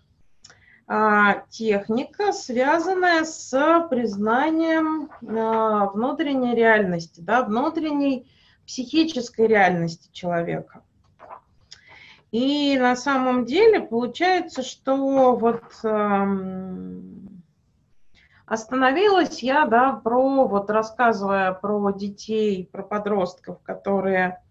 техника, 1.49 2.31
связанная 2.31 3.23
с 3.23 3.87
признанием 3.91 5.11
а, 5.21 5.85
внутренней 5.91 6.55
реальности, 6.55 7.21
да, 7.21 7.43
внутренней 7.43 8.27
психической 8.65 9.45
реальности 9.47 10.09
человека. 10.11 10.81
И 12.31 12.77
на 12.79 12.95
самом 12.95 13.45
деле 13.45 13.81
получается, 13.81 14.61
что 14.61 15.35
вот 15.35 15.63
эм, 15.83 17.43
остановилась 18.45 19.41
я, 19.41 19.65
да, 19.65 19.93
про, 19.93 20.47
вот 20.47 20.69
рассказывая 20.69 21.53
про 21.53 21.91
детей, 21.91 22.69
про 22.71 22.83
подростков, 22.83 23.61
которые, 23.63 24.43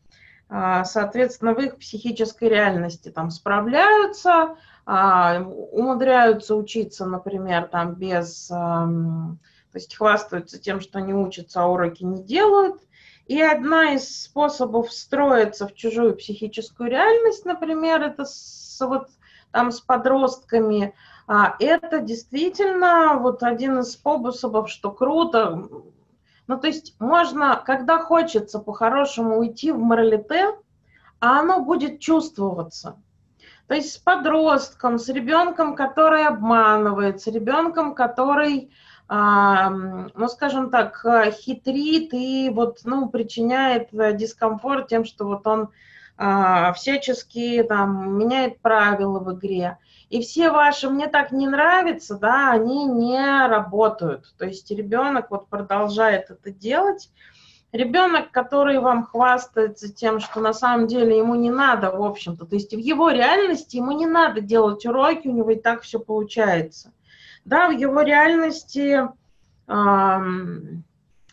э, 0.51 0.83
соответственно, 0.85 1.55
в 1.55 1.61
их 1.61 1.79
психической 1.79 2.49
реальности 2.49 3.11
там 3.11 3.31
справляются, 3.31 4.57
умудряются 4.91 6.55
учиться, 6.55 7.05
например, 7.05 7.69
там 7.69 7.95
без, 7.95 8.51
э, 8.51 8.55
то 8.55 9.39
есть 9.75 9.95
хвастаются 9.95 10.59
тем, 10.59 10.81
что 10.81 11.01
не 11.01 11.13
учатся, 11.13 11.63
а 11.63 11.67
уроки 11.67 12.05
не 12.05 12.23
делают, 12.23 12.81
и 13.27 13.41
одна 13.43 13.93
из 13.93 14.23
способов 14.23 14.89
встроиться 14.89 15.69
в 15.69 15.75
чужую 15.75 16.17
психическую 16.17 16.89
реальность, 16.89 17.45
например, 17.45 18.01
это 18.01 18.25
с, 18.25 18.79
вот, 18.81 19.09
там, 19.51 19.73
с 19.73 19.81
подростками, 19.81 20.95
а, 21.27 21.55
это 21.59 22.01
действительно 22.01 23.19
вот 23.19 23.43
один 23.43 23.81
из 23.81 23.93
способов, 23.93 24.71
что 24.71 24.91
круто. 24.91 25.69
Ну, 26.47 26.59
то 26.59 26.67
есть 26.67 26.99
можно, 26.99 27.63
когда 27.63 27.99
хочется 27.99 28.59
по-хорошему 28.59 29.39
уйти 29.39 29.71
в 29.71 29.79
моралите, 29.79 30.57
а 31.21 31.41
оно 31.41 31.63
будет 31.63 32.01
чувствоваться. 32.01 32.97
То 33.69 33.75
есть 33.75 33.93
с 33.93 33.99
подростком, 33.99 34.99
с 34.99 35.09
ребенком, 35.09 35.77
который 35.77 36.27
обманывает, 36.27 37.21
с 37.21 37.27
ребенком, 37.27 37.95
который 37.95 38.71
ну, 39.11 40.29
скажем 40.29 40.69
так, 40.69 41.03
хитрит 41.33 42.13
и 42.13 42.51
вот, 42.53 42.81
ну, 42.85 43.09
причиняет 43.09 43.89
э, 43.95 44.13
дискомфорт 44.13 44.89
тем, 44.89 45.07
что 45.07 45.25
вот 45.25 45.47
он 45.47 45.71
а, 46.21 46.73
всячески 46.73 47.63
там 47.63 48.19
меняет 48.19 48.61
правила 48.61 49.21
в 49.21 49.33
игре. 49.35 49.79
И 50.11 50.21
все 50.21 50.51
ваши 50.51 50.91
«мне 50.91 51.07
так 51.07 51.31
не 51.31 51.47
нравится», 51.47 52.19
да, 52.19 52.51
они 52.51 52.87
не 52.87 53.47
работают. 53.47 54.35
То 54.37 54.47
есть 54.47 54.69
ребенок 54.73 55.31
вот 55.31 55.49
продолжает 55.49 56.31
это 56.31 56.51
делать. 56.51 57.11
Ребенок, 57.73 58.31
который 58.31 58.79
вам 58.79 59.05
хвастается 59.05 59.93
тем, 59.93 60.21
что 60.21 60.41
на 60.41 60.55
самом 60.55 60.87
деле 60.87 61.19
ему 61.19 61.35
не 61.35 61.51
надо, 61.51 61.91
в 61.91 62.03
общем-то, 62.03 62.47
то 62.47 62.55
есть 62.55 62.73
в 62.75 62.79
его 62.79 63.11
реальности 63.11 63.77
ему 63.77 63.93
не 63.93 64.07
надо 64.07 64.41
делать 64.41 64.87
уроки, 64.87 65.29
у 65.29 65.33
него 65.33 65.51
и 65.51 65.57
так 65.57 65.83
все 65.83 66.01
получается. 66.01 66.93
Да, 67.45 67.69
в 67.69 67.73
его 67.73 68.01
реальности 68.01 69.07
э, 69.67 70.19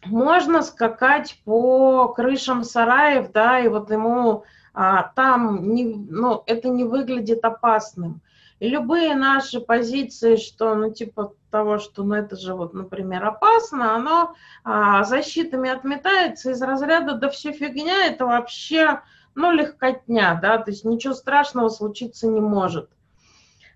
можно 0.05 0.61
скакать 0.61 1.41
по 1.45 2.09
крышам 2.09 2.63
сараев, 2.63 3.31
да, 3.31 3.59
и 3.59 3.67
вот 3.67 3.89
ему 3.91 4.43
а, 4.73 5.03
там 5.15 5.73
не, 5.73 5.85
ну, 5.85 6.43
это 6.45 6.67
не 6.69 6.83
выглядит 6.83 7.43
опасным. 7.45 8.21
И 8.59 8.69
любые 8.69 9.15
наши 9.15 9.59
позиции, 9.59 10.35
что, 10.35 10.75
ну, 10.75 10.91
типа 10.91 11.33
того, 11.55 11.77
что, 11.77 12.03
ну, 12.03 12.15
это 12.15 12.35
же 12.35 12.53
вот, 12.53 12.73
например, 12.73 13.23
опасно, 13.23 13.95
оно 13.95 14.33
а, 14.65 15.05
защитами 15.05 15.69
отметается 15.69 16.51
из 16.51 16.61
разряда, 16.61 17.13
да 17.13 17.29
все 17.29 17.53
фигня, 17.53 18.07
это 18.07 18.25
вообще, 18.25 18.99
ну, 19.35 19.51
легкотня, 19.51 20.37
да, 20.41 20.57
то 20.57 20.71
есть 20.71 20.83
ничего 20.83 21.13
страшного 21.13 21.69
случиться 21.69 22.27
не 22.27 22.41
может. 22.41 22.89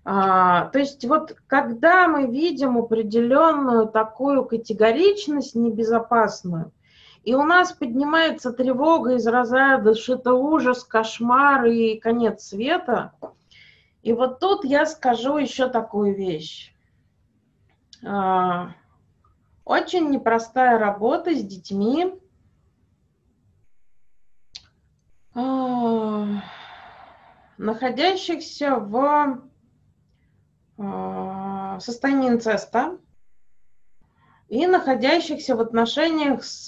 А, 0.04 0.66
то 0.66 0.78
есть 0.78 1.06
вот 1.06 1.34
когда 1.46 2.06
мы 2.06 2.26
видим 2.26 2.76
определенную 2.76 3.88
такую 3.88 4.44
категоричность 4.44 5.54
небезопасную, 5.54 6.72
и 7.24 7.34
у 7.34 7.44
нас 7.44 7.72
поднимается 7.72 8.52
тревога 8.52 9.14
из 9.14 9.26
разряда, 9.26 9.94
что 9.94 10.34
ужас, 10.34 10.84
кошмар 10.84 11.64
и 11.64 11.98
конец 11.98 12.42
света, 12.42 13.12
и 14.02 14.12
вот 14.12 14.38
тут 14.38 14.66
я 14.66 14.84
скажу 14.84 15.38
еще 15.38 15.70
такую 15.70 16.14
вещь. 16.14 16.74
А, 18.04 18.74
очень 19.64 20.10
непростая 20.10 20.78
работа 20.78 21.34
с 21.34 21.42
детьми. 21.42 22.14
А, 25.34 26.42
находящихся 27.58 28.76
в 28.76 29.40
в 30.80 31.78
состоянии 31.80 32.30
инцеста 32.30 32.98
и 34.48 34.66
находящихся 34.66 35.54
в 35.54 35.60
отношениях 35.60 36.42
с, 36.42 36.66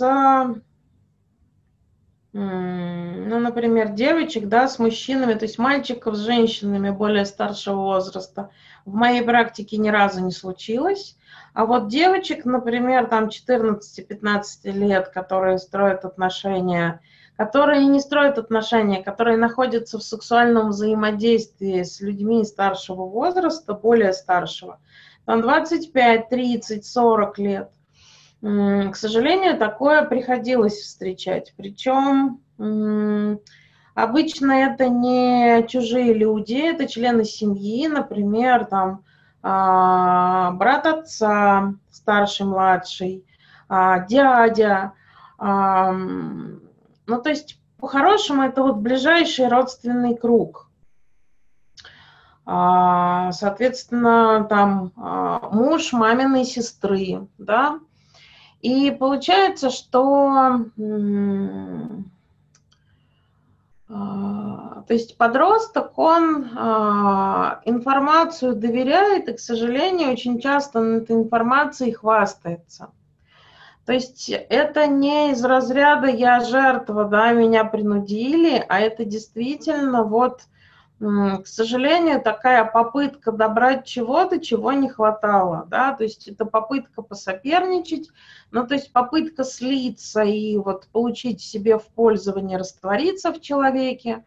ну, 2.34 3.38
например, 3.38 3.90
девочек, 3.90 4.48
да, 4.48 4.66
с 4.66 4.78
мужчинами, 4.78 5.34
то 5.34 5.44
есть 5.44 5.58
мальчиков 5.58 6.14
с 6.14 6.20
женщинами 6.20 6.90
более 6.90 7.26
старшего 7.26 7.76
возраста. 7.76 8.50
В 8.86 8.94
моей 8.94 9.22
практике 9.22 9.76
ни 9.76 9.90
разу 9.90 10.24
не 10.24 10.32
случилось. 10.32 11.16
А 11.52 11.66
вот 11.66 11.88
девочек, 11.88 12.46
например, 12.46 13.06
там 13.06 13.28
14-15 13.28 14.40
лет, 14.64 15.08
которые 15.08 15.58
строят 15.58 16.04
отношения 16.04 17.00
которые 17.36 17.86
не 17.86 17.98
строят 18.00 18.38
отношения, 18.38 19.02
которые 19.02 19.36
находятся 19.36 19.98
в 19.98 20.02
сексуальном 20.02 20.68
взаимодействии 20.68 21.82
с 21.82 22.00
людьми 22.00 22.44
старшего 22.44 23.06
возраста, 23.06 23.74
более 23.74 24.12
старшего, 24.12 24.78
там 25.24 25.40
25, 25.40 26.28
30, 26.28 26.86
40 26.86 27.38
лет. 27.38 27.70
К 28.42 28.94
сожалению, 28.94 29.57
такое 29.57 30.05
приходилось 30.05 30.81
встречать. 30.81 31.55
Причем 31.57 32.40
обычно 33.94 34.52
это 34.52 34.88
не 34.88 35.64
чужие 35.68 36.12
люди, 36.12 36.57
это 36.57 36.88
члены 36.88 37.24
семьи, 37.24 37.87
например, 37.87 38.64
там 38.64 39.05
а, 39.44 40.52
брат 40.52 40.87
отца, 40.87 41.74
старший, 41.90 42.46
младший, 42.46 43.24
а, 43.68 44.00
дядя, 44.00 44.92
ну, 45.38 47.20
то 47.20 47.31
есть, 47.31 47.61
по-хорошему, 47.81 48.42
это 48.42 48.62
вот 48.62 48.76
ближайший 48.76 49.48
родственный 49.48 50.16
круг. 50.16 50.70
А, 52.44 53.33
соответственно, 53.33 54.46
там 54.48 54.92
а, 54.96 55.48
муж 55.50 55.92
маминой 55.92 56.44
сестры, 56.44 57.26
да. 57.38 57.81
И 58.62 58.90
получается, 58.92 59.70
что 59.70 60.64
а, 63.88 64.83
то 64.87 64.94
есть 64.94 65.18
подросток, 65.18 65.98
он 65.98 66.44
информацию 67.64 68.55
доверяет 68.55 69.29
и, 69.29 69.35
к 69.35 69.40
сожалению, 69.40 70.12
очень 70.12 70.40
часто 70.40 70.81
на 70.81 70.96
этой 70.98 71.16
информацией 71.16 71.92
хвастается. 71.92 72.90
То 73.85 73.92
есть 73.92 74.31
это 74.31 74.87
не 74.87 75.33
из 75.33 75.44
разряда 75.44 76.07
«я 76.07 76.38
жертва, 76.40 77.05
да, 77.07 77.33
меня 77.33 77.64
принудили», 77.64 78.64
а 78.68 78.79
это 78.79 79.05
действительно 79.05 80.05
вот, 80.05 80.42
к 81.02 81.46
сожалению, 81.46 82.22
такая 82.22 82.64
попытка 82.64 83.32
добрать 83.32 83.84
чего-то, 83.84 84.38
чего 84.40 84.72
не 84.72 84.88
хватало, 84.88 85.66
да, 85.68 85.94
то 85.94 86.04
есть 86.04 86.28
это 86.28 86.44
попытка 86.44 87.02
посоперничать, 87.02 88.08
ну, 88.52 88.66
то 88.66 88.74
есть 88.74 88.92
попытка 88.92 89.42
слиться 89.42 90.22
и 90.22 90.56
вот 90.58 90.86
получить 90.92 91.40
себе 91.40 91.78
в 91.78 91.86
пользование, 91.88 92.56
раствориться 92.56 93.32
в 93.32 93.40
человеке, 93.40 94.24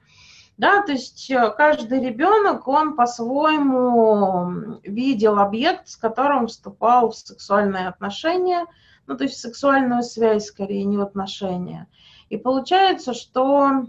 да, 0.57 0.81
то 0.81 0.91
есть 0.91 1.31
э, 1.31 1.53
каждый 1.55 2.01
ребенок, 2.01 2.67
он 2.67 2.95
по-своему 2.95 4.79
видел 4.83 5.39
объект, 5.39 5.87
с 5.87 5.95
которым 5.95 6.47
вступал 6.47 7.11
в 7.11 7.15
сексуальные 7.15 7.87
отношения– 7.87 8.65
ну, 9.07 9.17
то 9.17 9.25
есть 9.25 9.39
сексуальную 9.39 10.03
связь, 10.03 10.45
скорее, 10.45 10.83
не 10.83 10.97
в 10.97 11.01
отношения. 11.01 11.87
И 12.29 12.37
получается, 12.37 13.13
что 13.13 13.85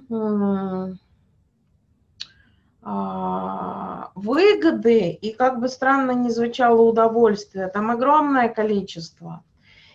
выгоды 4.15 5.11
и, 5.11 5.33
как 5.33 5.59
бы 5.59 5.69
странно 5.69 6.13
ни 6.13 6.29
звучало, 6.29 6.83
удовольствие, 6.83 7.67
там 7.67 7.91
огромное 7.91 8.49
количество. 8.49 9.43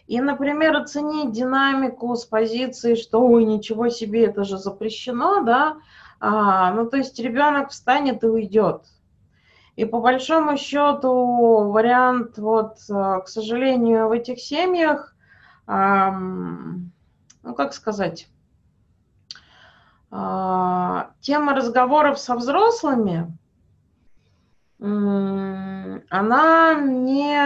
И, 0.08 0.20
например, 0.20 0.76
оценить 0.76 1.32
динамику 1.32 2.14
с 2.16 2.26
позиции, 2.26 2.96
что, 2.96 3.26
ой, 3.26 3.46
ничего 3.46 3.88
себе, 3.88 4.26
это 4.26 4.44
же 4.44 4.58
запрещено, 4.58 5.42
да, 5.42 5.78
а, 6.20 6.74
ну, 6.74 6.86
то 6.86 6.98
есть 6.98 7.18
ребенок 7.18 7.70
встанет 7.70 8.24
и 8.24 8.28
уйдет. 8.28 8.82
И 9.78 9.86
по 9.86 10.02
большому 10.02 10.58
счету 10.58 11.72
вариант, 11.72 12.38
вот, 12.38 12.80
к 12.90 13.24
сожалению, 13.28 14.10
в 14.10 14.12
этих 14.12 14.42
семьях, 14.42 15.16
ну, 15.66 17.56
как 17.56 17.74
сказать, 17.74 18.28
а, 18.28 18.41
тема 20.12 21.56
разговоров 21.56 22.20
со 22.20 22.36
взрослыми, 22.36 23.38
она 24.78 26.76
не, 26.76 27.46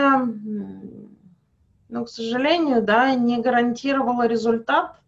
ну, 1.90 2.06
к 2.06 2.10
сожалению, 2.10 2.82
да, 2.82 3.14
не 3.14 3.40
гарантировала 3.40 4.26
результат 4.26 5.00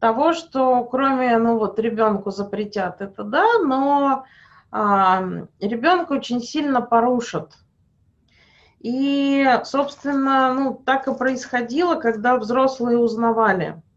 того, 0.00 0.32
что 0.32 0.82
кроме, 0.84 1.38
ну, 1.38 1.58
вот, 1.58 1.78
ребенку 1.78 2.32
запретят 2.32 3.00
это, 3.00 3.22
да, 3.22 3.46
но 3.64 4.24
а, 4.72 5.22
ребенка 5.60 6.14
очень 6.14 6.40
сильно 6.40 6.80
порушат. 6.80 7.52
И, 8.80 9.46
собственно, 9.62 10.52
ну, 10.52 10.74
так 10.74 11.06
и 11.06 11.14
происходило, 11.14 11.94
когда 11.94 12.36
взрослые 12.38 12.98
узнавали– 12.98 13.80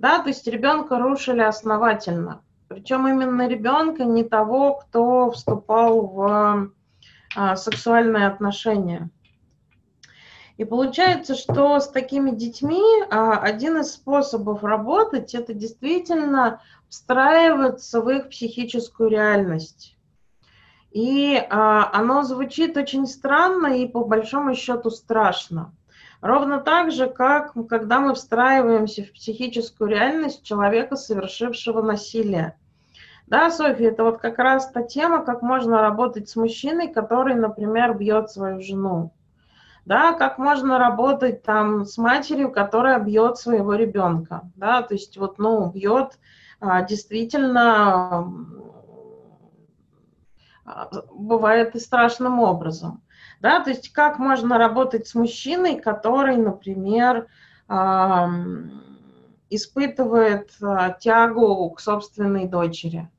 да, 0.00 0.20
то 0.20 0.28
есть 0.28 0.46
ребенка 0.46 0.98
рушили 0.98 1.42
основательно. 1.42 2.42
Причем 2.68 3.06
именно 3.06 3.46
ребенка, 3.46 4.04
не 4.04 4.24
того, 4.24 4.76
кто 4.76 5.30
вступал 5.30 6.06
в 6.06 6.70
а, 7.36 7.56
сексуальные 7.56 8.26
отношения. 8.26 9.10
И 10.56 10.64
получается, 10.64 11.34
что 11.34 11.78
с 11.80 11.88
такими 11.88 12.30
детьми 12.30 12.82
а, 13.10 13.40
один 13.40 13.82
из 13.82 13.92
способов 13.92 14.64
работать 14.64 15.34
это 15.34 15.52
действительно 15.52 16.62
встраиваться 16.88 18.00
в 18.00 18.08
их 18.08 18.30
психическую 18.30 19.10
реальность. 19.10 19.98
И 20.92 21.36
а, 21.50 21.90
оно 21.92 22.22
звучит 22.22 22.74
очень 22.78 23.06
странно 23.06 23.66
и 23.76 23.86
по 23.86 24.02
большому 24.04 24.54
счету 24.54 24.88
страшно. 24.88 25.74
Ровно 26.20 26.60
так 26.60 26.92
же, 26.92 27.08
как 27.08 27.54
когда 27.68 28.00
мы 28.00 28.14
встраиваемся 28.14 29.04
в 29.04 29.12
психическую 29.12 29.88
реальность 29.88 30.42
человека, 30.42 30.96
совершившего 30.96 31.80
насилие. 31.80 32.56
Да, 33.26 33.50
Софья, 33.50 33.90
это 33.90 34.04
вот 34.04 34.18
как 34.18 34.38
раз 34.38 34.70
та 34.70 34.82
тема, 34.82 35.24
как 35.24 35.40
можно 35.40 35.80
работать 35.80 36.28
с 36.28 36.36
мужчиной, 36.36 36.88
который, 36.88 37.34
например, 37.34 37.94
бьет 37.94 38.30
свою 38.30 38.60
жену. 38.60 39.12
Да, 39.86 40.12
как 40.12 40.36
можно 40.36 40.78
работать 40.78 41.42
там 41.42 41.84
с 41.86 41.96
матерью, 41.96 42.52
которая 42.52 42.98
бьет 42.98 43.38
своего 43.38 43.74
ребенка. 43.74 44.42
Да, 44.56 44.82
то 44.82 44.94
есть 44.94 45.16
вот, 45.16 45.38
ну, 45.38 45.70
бьет 45.70 46.18
а, 46.60 46.82
действительно 46.82 48.30
а, 50.66 50.90
бывает 51.12 51.74
и 51.74 51.78
страшным 51.78 52.40
образом. 52.40 53.02
Да, 53.40 53.60
то 53.60 53.70
есть 53.70 53.92
как 53.92 54.18
можно 54.18 54.58
работать 54.58 55.08
с 55.08 55.14
мужчиной, 55.14 55.80
который, 55.80 56.36
например, 56.36 57.26
испытывает 59.48 60.50
а, 60.62 60.90
тягу 60.90 61.70
к 61.70 61.80
собственной 61.80 62.46
дочери. 62.46 63.10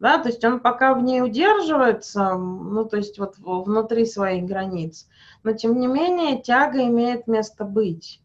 Да, 0.00 0.18
то 0.18 0.28
есть 0.28 0.44
он 0.44 0.60
пока 0.60 0.94
в 0.94 1.02
ней 1.02 1.22
удерживается, 1.22 2.34
ну, 2.34 2.84
то 2.84 2.98
есть 2.98 3.18
вот 3.18 3.36
внутри 3.38 4.04
своих 4.04 4.44
границ, 4.44 5.08
но 5.42 5.52
тем 5.52 5.80
не 5.80 5.88
менее 5.88 6.40
тяга 6.40 6.84
имеет 6.84 7.26
место 7.26 7.64
быть. 7.64 8.20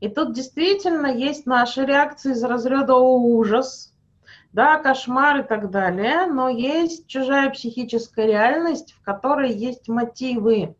И 0.00 0.08
тут 0.08 0.32
действительно 0.32 1.08
есть 1.08 1.44
наши 1.46 1.84
реакции 1.84 2.32
из 2.32 2.42
разряда 2.42 2.94
«О, 2.94 3.18
ужас», 3.18 3.92
да, 4.52 4.78
кошмар 4.78 5.40
и 5.40 5.42
так 5.42 5.70
далее, 5.70 6.26
но 6.26 6.48
есть 6.48 7.06
чужая 7.06 7.50
психическая 7.50 8.26
реальность, 8.26 8.94
в 8.94 9.02
которой 9.02 9.52
есть 9.52 9.88
мотивы. 9.88 10.74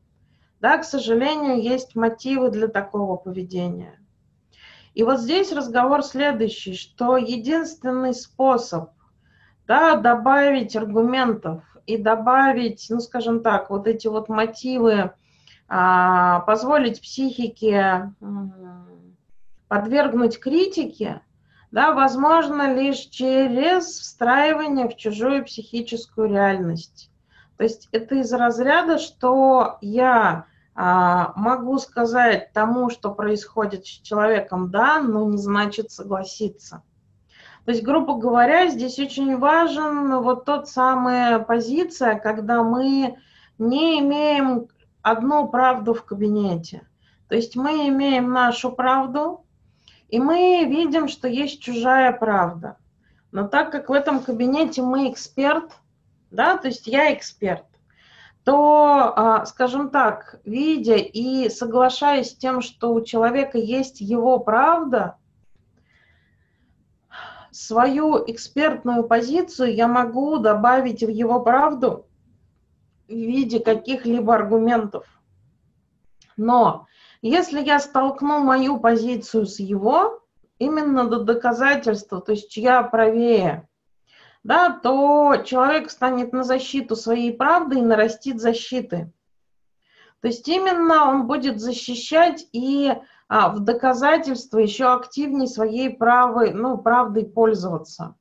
Да, 0.61 0.79
к 0.79 0.85
сожалению, 0.85 1.63
есть 1.63 1.97
мотивы 1.97 2.51
для 2.51 2.69
такого 2.69 3.17
поведения. 3.17 3.99
И 4.93 5.03
вот 5.05 5.21
здесь 5.21 5.53
разговор 5.53 6.03
следующий, 6.03 6.75
что 6.75 7.17
единственный 7.17 8.13
способ 8.13 8.91
да, 9.67 9.97
добавить 9.97 10.77
аргументов 10.77 11.63
и 11.87 11.97
добавить, 11.97 12.87
ну, 12.91 13.01
скажем 13.01 13.43
так, 13.43 13.71
вот 13.71 13.87
эти 13.87 14.09
вот 14.09 14.29
мотивы, 14.29 15.13
а, 15.69 16.41
позволить 16.41 17.01
психике 17.01 18.13
подвергнуть 19.69 20.41
критике, 20.41 21.21
да, 21.71 21.93
возможно 21.93 22.75
лишь 22.75 22.99
через 22.99 23.85
встраивание 23.85 24.89
в 24.89 24.97
чужую 24.97 25.45
психическую 25.45 26.29
реальность. 26.29 27.13
То 27.57 27.63
есть 27.63 27.89
это 27.93 28.17
из 28.17 28.33
разряда, 28.33 28.99
что 28.99 29.79
я 29.81 30.47
могу 31.37 31.79
сказать 31.79 32.53
тому, 32.53 32.89
что 32.89 33.11
происходит 33.13 33.87
с 33.87 33.89
человеком, 33.89 34.71
да, 34.71 35.01
но 35.01 35.29
не 35.29 35.37
значит 35.37 35.91
согласиться. 35.91 36.83
То 37.67 37.73
есть, 37.73 37.85
грубо 37.85 38.17
говоря, 38.17 38.69
здесь 38.69 38.99
очень 38.99 39.37
важен 39.37 40.23
вот 40.23 40.47
тот 40.47 40.69
самая 40.69 41.39
позиция, 41.39 42.19
когда 42.19 42.63
мы 42.63 43.19
не 43.59 44.01
имеем 44.01 44.69
одну 45.03 45.49
правду 45.49 45.93
в 45.93 46.05
кабинете. 46.05 46.89
То 47.29 47.35
есть 47.35 47.57
мы 47.57 47.89
имеем 47.89 48.33
нашу 48.33 48.73
правду, 48.73 49.45
и 50.09 50.19
мы 50.19 50.65
видим, 50.65 51.09
что 51.09 51.29
есть 51.29 51.61
чужая 51.61 52.13
правда. 52.13 52.79
Но 53.33 53.47
так 53.47 53.71
как 53.71 53.91
в 53.91 53.93
этом 53.93 54.21
кабинете 54.21 54.83
мы 54.83 55.11
эксперт, 55.11 55.71
да, 56.31 56.57
то 56.57 56.69
есть 56.69 56.87
я 56.87 57.13
эксперт, 57.15 57.67
то, 58.45 59.13
а, 59.17 59.45
скажем 59.47 59.91
так, 59.91 60.41
видя 60.45 60.97
и 60.97 61.49
соглашаясь 61.49 62.31
с 62.31 62.37
тем, 62.37 62.63
что 62.63 62.93
у 62.93 63.05
человека 63.05 63.59
есть 63.59 64.01
его 64.01 64.39
правда, 64.39 65.17
свою 67.51 68.19
экспертную 68.27 69.05
позицию 69.05 69.75
я 69.75 69.89
могу 69.89 70.39
добавить 70.39 71.03
в 71.03 71.09
его 71.09 71.41
правду 71.41 72.07
в 73.09 73.13
виде 73.13 73.61
каких-либо 73.61 74.35
аргументов. 74.35 75.07
Но 76.37 76.87
если 77.23 77.61
я 77.63 77.81
столкну 77.81 78.39
мою 78.39 78.79
позицию 78.79 79.47
с 79.47 79.59
его, 79.59 80.23
именно 80.59 81.09
до 81.09 81.25
доказательства, 81.25 82.21
то 82.21 82.33
есть 82.33 82.51
чья 82.51 82.83
правее, 82.83 83.69
да, 84.43 84.71
то 84.71 85.37
человек 85.45 85.91
станет 85.91 86.33
на 86.33 86.45
защиту 86.45 86.97
своей 86.97 87.33
правды 87.33 87.79
и 87.79 87.83
нарастит 87.83 88.41
защиты. 88.41 89.13
То 90.21 90.29
есть 90.29 90.47
именно 90.49 91.09
он 91.11 91.27
будет 91.27 91.61
защищать 91.61 92.47
и 92.53 92.93
а, 93.29 93.49
в 93.49 93.61
доказательство 93.61 94.59
еще 94.59 94.93
активнее 94.93 95.47
своей 95.47 95.91
правой, 95.91 96.53
ну, 96.53 96.77
правдой 96.79 97.25
пользоваться. 97.25 98.17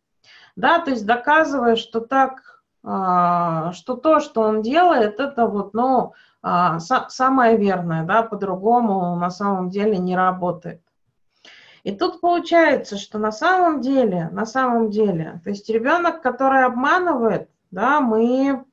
Да, 0.55 0.79
то 0.79 0.91
есть 0.91 1.05
доказывая, 1.05 1.75
что 1.75 1.99
так, 1.99 2.63
а, 2.83 3.71
что 3.73 3.95
то, 3.95 4.19
что 4.19 4.41
он 4.41 4.61
делает, 4.61 5.19
это 5.19 5.45
вот, 5.45 5.73
ну, 5.73 6.13
а, 6.41 6.79
са, 6.79 7.07
самое 7.09 7.57
верное, 7.57 8.05
да, 8.05 8.23
по-другому 8.23 9.15
на 9.15 9.29
самом 9.29 9.69
деле 9.69 9.97
не 9.97 10.15
работает. 10.15 10.81
И 11.89 11.91
тут 11.91 12.21
получается, 12.21 12.97
что 12.99 13.17
на 13.17 13.31
самом 13.31 13.81
деле, 13.81 14.29
на 14.31 14.45
самом 14.45 14.91
деле, 14.91 15.41
то 15.43 15.49
есть 15.49 15.67
ребенок, 15.71 16.21
который 16.21 16.63
обманывает, 16.63 17.49
да, 17.71 17.99
мы 17.99 18.63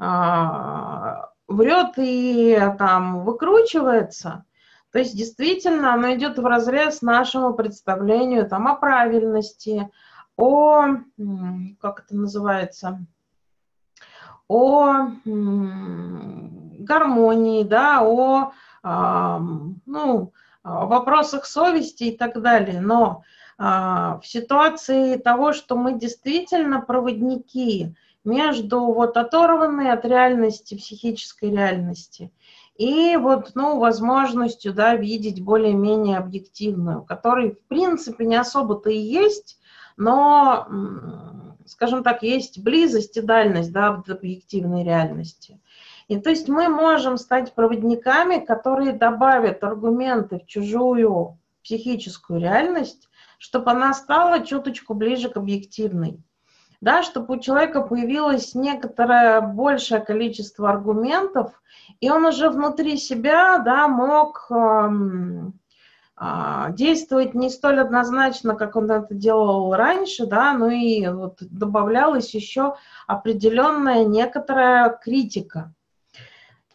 а, 0.00 1.30
врет 1.46 1.92
и 1.96 2.58
там 2.76 3.24
выкручивается, 3.24 4.46
то 4.90 4.98
есть 4.98 5.16
действительно 5.16 5.94
оно 5.94 6.12
идет 6.14 6.40
в 6.40 6.44
разрез 6.44 7.02
нашему 7.02 7.54
представлению 7.54 8.48
там 8.48 8.66
о 8.66 8.74
правильности, 8.74 9.88
о, 10.36 10.86
как 11.80 12.00
это 12.00 12.16
называется, 12.16 12.98
о 14.48 15.06
гармонии, 16.84 17.62
да, 17.62 18.02
о, 18.02 18.50
а, 18.82 19.40
ну, 19.86 20.32
в 20.66 20.88
вопросах 20.88 21.46
совести 21.46 22.04
и 22.04 22.16
так 22.16 22.42
далее. 22.42 22.80
Но 22.80 23.22
а, 23.56 24.18
в 24.20 24.26
ситуации 24.26 25.16
того, 25.16 25.52
что 25.52 25.76
мы 25.76 25.98
действительно 25.98 26.80
проводники 26.80 27.94
между 28.24 28.80
вот 28.80 29.16
оторванной 29.16 29.92
от 29.92 30.04
реальности, 30.04 30.74
психической 30.74 31.52
реальности, 31.52 32.32
и 32.76 33.16
вот, 33.16 33.52
ну, 33.54 33.78
возможностью, 33.78 34.74
да, 34.74 34.96
видеть 34.96 35.42
более-менее 35.42 36.18
объективную, 36.18 37.02
которой, 37.04 37.52
в 37.52 37.60
принципе, 37.68 38.26
не 38.26 38.36
особо-то 38.36 38.90
и 38.90 38.98
есть, 38.98 39.58
но, 39.96 40.66
скажем 41.64 42.02
так, 42.02 42.22
есть 42.22 42.58
близость 42.58 43.16
и 43.16 43.22
дальность, 43.22 43.72
да, 43.72 43.92
в 43.92 44.10
объективной 44.10 44.84
реальности. 44.84 45.58
И 46.08 46.18
то 46.20 46.30
есть 46.30 46.48
мы 46.48 46.68
можем 46.68 47.16
стать 47.16 47.54
проводниками, 47.54 48.38
которые 48.38 48.92
добавят 48.92 49.64
аргументы 49.64 50.38
в 50.38 50.46
чужую 50.46 51.38
психическую 51.64 52.40
реальность, 52.40 53.08
чтобы 53.38 53.72
она 53.72 53.92
стала 53.92 54.44
чуточку 54.44 54.94
ближе 54.94 55.28
к 55.28 55.36
объективной. 55.36 56.22
Да, 56.80 57.02
чтобы 57.02 57.34
у 57.34 57.40
человека 57.40 57.80
появилось 57.80 58.54
некоторое 58.54 59.40
большее 59.40 60.00
количество 60.00 60.68
аргументов, 60.70 61.60
и 62.00 62.10
он 62.10 62.26
уже 62.26 62.50
внутри 62.50 62.98
себя 62.98 63.58
да, 63.58 63.88
мог 63.88 64.46
эм, 64.50 65.58
э, 66.20 66.66
действовать 66.70 67.34
не 67.34 67.48
столь 67.48 67.80
однозначно, 67.80 68.54
как 68.54 68.76
он 68.76 68.90
это 68.90 69.14
делал 69.14 69.74
раньше, 69.74 70.26
да, 70.26 70.52
но 70.52 70.68
и 70.68 71.08
вот 71.08 71.38
добавлялась 71.40 72.34
еще 72.34 72.76
определенная 73.06 74.04
некоторая 74.04 74.90
критика. 74.90 75.72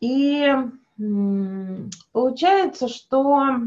И 0.02 0.54
получается, 2.12 2.88
что 2.88 3.60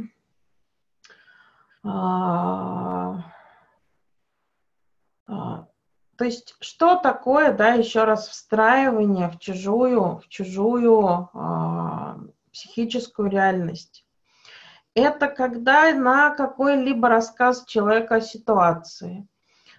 а, 1.85 3.25
а, 5.27 5.67
то 6.17 6.25
есть, 6.25 6.57
что 6.61 6.97
такое, 6.97 7.53
да, 7.53 7.75
еще 7.75 8.05
раз 8.05 8.29
встраивание 8.29 9.29
в 9.29 9.39
чужую, 9.39 10.19
в 10.19 10.29
чужую 10.29 11.29
а, 11.35 12.19
психическую 12.53 13.29
реальность? 13.29 14.07
Это 14.95 15.29
когда 15.29 15.93
на 15.93 16.31
какой-либо 16.31 17.09
рассказ 17.09 17.65
человека 17.65 18.17
о 18.17 18.21
ситуации, 18.21 19.27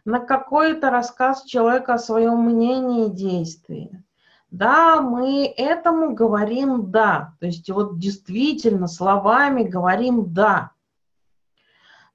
на 0.03 0.19
какой-то 0.19 0.89
рассказ 0.89 1.43
человека 1.43 1.95
о 1.95 1.99
своем 1.99 2.41
мнении 2.41 3.07
и 3.07 3.13
действии, 3.13 4.04
да, 4.51 5.01
мы 5.01 5.45
этому 5.45 6.13
говорим 6.13 6.91
«да». 6.91 7.33
То 7.39 7.47
есть 7.47 7.69
вот 7.69 7.99
действительно 7.99 8.87
словами 8.87 9.63
говорим 9.63 10.33
«да». 10.33 10.71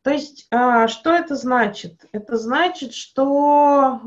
То 0.02 0.10
есть 0.10 0.46
а, 0.50 0.88
что 0.88 1.10
это 1.12 1.36
значит? 1.36 2.06
Это 2.12 2.38
значит, 2.38 2.94
что 2.94 4.00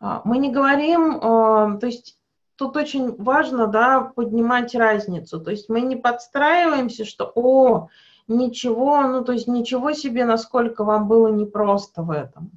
а, 0.00 0.22
мы 0.24 0.38
не 0.38 0.50
говорим, 0.50 1.20
то 1.20 1.80
есть 1.82 2.18
тут 2.56 2.76
очень 2.76 3.14
важно, 3.16 3.66
да, 3.66 4.00
поднимать 4.00 4.74
разницу. 4.74 5.40
То 5.40 5.50
есть 5.50 5.68
мы 5.68 5.82
не 5.82 5.96
подстраиваемся, 5.96 7.04
что, 7.04 7.30
о, 7.34 7.88
ничего, 8.28 9.02
ну, 9.02 9.24
то 9.24 9.32
есть 9.32 9.48
ничего 9.48 9.92
себе, 9.92 10.24
насколько 10.24 10.84
вам 10.84 11.08
было 11.08 11.28
непросто 11.28 12.02
в 12.02 12.10
этом 12.10 12.52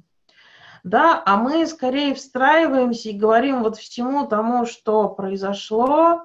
да, 0.82 1.22
а 1.24 1.36
мы 1.36 1.66
скорее 1.66 2.14
встраиваемся 2.14 3.10
и 3.10 3.18
говорим 3.18 3.62
вот 3.62 3.76
всему 3.76 4.26
тому, 4.26 4.66
что 4.66 5.08
произошло, 5.08 6.24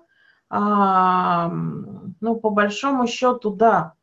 а, 0.49 1.49
ну, 2.21 2.35
по 2.35 2.49
большому 2.49 3.07
счету, 3.07 3.51
да. 3.51 3.93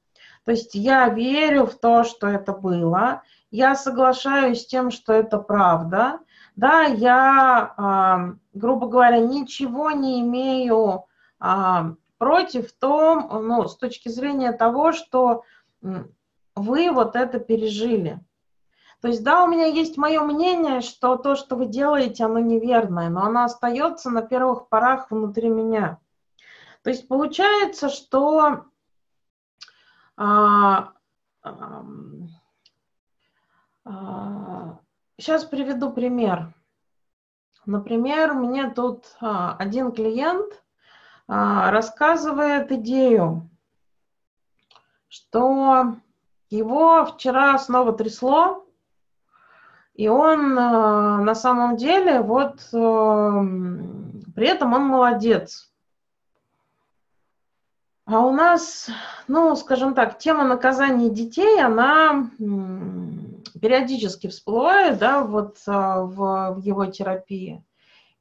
То 0.44 0.52
есть 0.52 0.74
я 0.74 1.08
верю 1.08 1.66
в 1.66 1.74
то, 1.74 2.04
что 2.04 2.26
это 2.26 2.52
было, 2.52 3.22
я 3.50 3.74
соглашаюсь 3.74 4.62
с 4.62 4.66
тем, 4.66 4.90
что 4.90 5.12
это 5.12 5.38
правда, 5.38 6.20
да, 6.56 6.82
я, 6.82 7.74
а, 7.76 8.34
грубо 8.52 8.88
говоря, 8.88 9.20
ничего 9.20 9.90
не 9.90 10.20
имею 10.20 11.04
а, 11.38 11.94
против 12.18 12.72
том, 12.72 13.28
ну, 13.46 13.68
с 13.68 13.76
точки 13.76 14.08
зрения 14.08 14.52
того, 14.52 14.92
что 14.92 15.44
вы 16.54 16.90
вот 16.90 17.16
это 17.16 17.40
пережили. 17.40 18.20
То 19.02 19.08
есть, 19.08 19.24
да, 19.24 19.42
у 19.42 19.48
меня 19.48 19.66
есть 19.66 19.98
мое 19.98 20.20
мнение, 20.20 20.80
что 20.80 21.16
то, 21.16 21.34
что 21.34 21.56
вы 21.56 21.66
делаете, 21.66 22.24
оно 22.24 22.38
неверное, 22.38 23.08
но 23.08 23.24
оно 23.24 23.42
остается 23.42 24.10
на 24.10 24.22
первых 24.22 24.68
порах 24.68 25.10
внутри 25.10 25.48
меня. 25.48 25.98
То 26.82 26.90
есть 26.90 27.08
получается, 27.08 27.88
что 27.88 28.66
а, 30.16 30.92
а, 31.42 31.84
а, 33.84 34.78
сейчас 35.18 35.44
приведу 35.46 35.92
пример. 35.92 36.54
Например, 37.66 38.34
мне 38.34 38.70
тут 38.70 39.16
а, 39.20 39.56
один 39.56 39.90
клиент 39.90 40.62
а, 41.26 41.72
рассказывает 41.72 42.70
идею, 42.70 43.50
что 45.08 45.96
его 46.50 47.04
вчера 47.04 47.58
снова 47.58 47.92
трясло, 47.92 48.61
и 49.94 50.08
он 50.08 50.58
э, 50.58 51.22
на 51.22 51.34
самом 51.34 51.76
деле, 51.76 52.20
вот 52.20 52.68
эм, 52.72 54.22
при 54.34 54.48
этом 54.48 54.72
он 54.72 54.84
молодец. 54.84 55.70
А 58.04 58.20
у 58.20 58.32
нас, 58.32 58.88
ну, 59.28 59.54
скажем 59.54 59.94
так, 59.94 60.18
тема 60.18 60.44
наказания 60.44 61.08
детей, 61.08 61.62
она 61.62 62.30
периодически 63.60 64.26
всплывает, 64.26 64.98
да, 64.98 65.22
вот 65.22 65.58
э, 65.66 65.70
в, 65.70 66.54
в 66.54 66.58
его 66.58 66.86
терапии. 66.86 67.62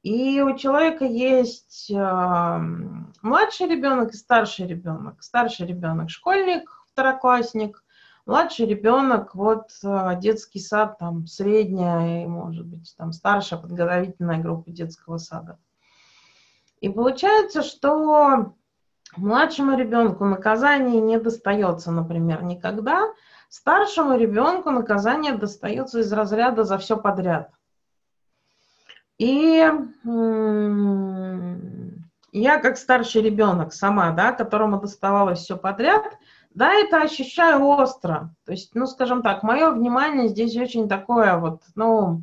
И 0.02 0.40
у 0.42 0.56
человека 0.56 1.04
есть 1.04 1.90
э, 1.90 2.58
младший 3.22 3.68
ребенок 3.68 4.10
и 4.10 4.16
старший 4.16 4.66
ребенок. 4.66 5.22
Старший 5.22 5.66
ребенок 5.66 6.10
школьник, 6.10 6.70
второклассник, 6.92 7.82
Младший 8.24 8.66
ребенок, 8.66 9.34
вот 9.34 9.70
э, 9.82 10.12
детский 10.20 10.60
сад, 10.60 10.96
там 10.98 11.26
средняя, 11.26 12.28
может 12.28 12.66
быть, 12.66 12.94
там 12.96 13.12
старшая 13.12 13.58
подготовительная 13.58 14.40
группа 14.40 14.70
детского 14.70 15.18
сада. 15.18 15.58
И 16.80 16.88
получается, 16.88 17.62
что 17.62 18.54
младшему 19.16 19.76
ребенку 19.76 20.24
наказание 20.24 21.00
не 21.00 21.18
достается, 21.18 21.90
например, 21.90 22.44
никогда. 22.44 23.12
Старшему 23.48 24.16
ребенку 24.16 24.70
наказание 24.70 25.34
достается 25.34 25.98
из 25.98 26.12
разряда 26.12 26.62
за 26.62 26.78
все 26.78 26.96
подряд. 26.96 27.50
И 29.18 29.68
я 32.32 32.58
как 32.60 32.78
старший 32.78 33.22
ребенок 33.22 33.72
сама, 33.72 34.10
да, 34.12 34.32
которому 34.32 34.80
доставалось 34.80 35.40
все 35.40 35.56
подряд, 35.56 36.16
да, 36.54 36.72
это 36.74 37.02
ощущаю 37.02 37.64
остро. 37.66 38.34
То 38.44 38.52
есть, 38.52 38.74
ну, 38.74 38.86
скажем 38.86 39.22
так, 39.22 39.42
мое 39.42 39.70
внимание 39.70 40.28
здесь 40.28 40.56
очень 40.56 40.88
такое 40.88 41.36
вот, 41.36 41.62
ну, 41.74 42.22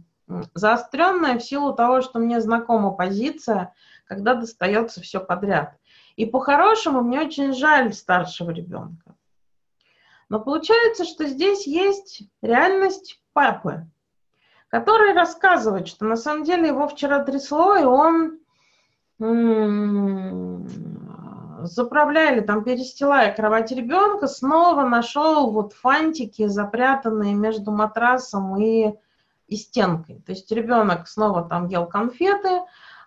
заостренное 0.53 1.37
в 1.39 1.43
силу 1.43 1.73
того, 1.73 2.01
что 2.01 2.19
мне 2.19 2.39
знакома 2.41 2.91
позиция, 2.91 3.73
когда 4.05 4.35
достается 4.35 5.01
все 5.01 5.19
подряд. 5.19 5.75
И 6.15 6.25
по-хорошему 6.25 7.01
мне 7.01 7.21
очень 7.21 7.53
жаль 7.53 7.93
старшего 7.93 8.51
ребенка. 8.51 9.15
Но 10.27 10.39
получается, 10.39 11.05
что 11.05 11.25
здесь 11.25 11.65
есть 11.65 12.23
реальность 12.41 13.21
папы, 13.33 13.87
который 14.67 15.13
рассказывает, 15.13 15.87
что 15.87 16.05
на 16.05 16.15
самом 16.15 16.43
деле 16.43 16.67
его 16.67 16.87
вчера 16.87 17.23
трясло, 17.23 17.75
и 17.77 17.83
он 17.83 18.39
заправляли, 21.63 22.41
там 22.41 22.63
перестилая 22.63 23.33
кровать 23.33 23.71
ребенка, 23.71 24.27
снова 24.27 24.83
нашел 24.83 25.51
вот 25.51 25.73
фантики, 25.73 26.47
запрятанные 26.47 27.33
между 27.33 27.71
матрасом 27.71 28.55
и, 28.61 28.93
и 29.47 29.55
стенкой. 29.55 30.21
То 30.25 30.31
есть 30.31 30.51
ребенок 30.51 31.07
снова 31.07 31.43
там 31.43 31.67
ел 31.67 31.85
конфеты, 31.85 32.61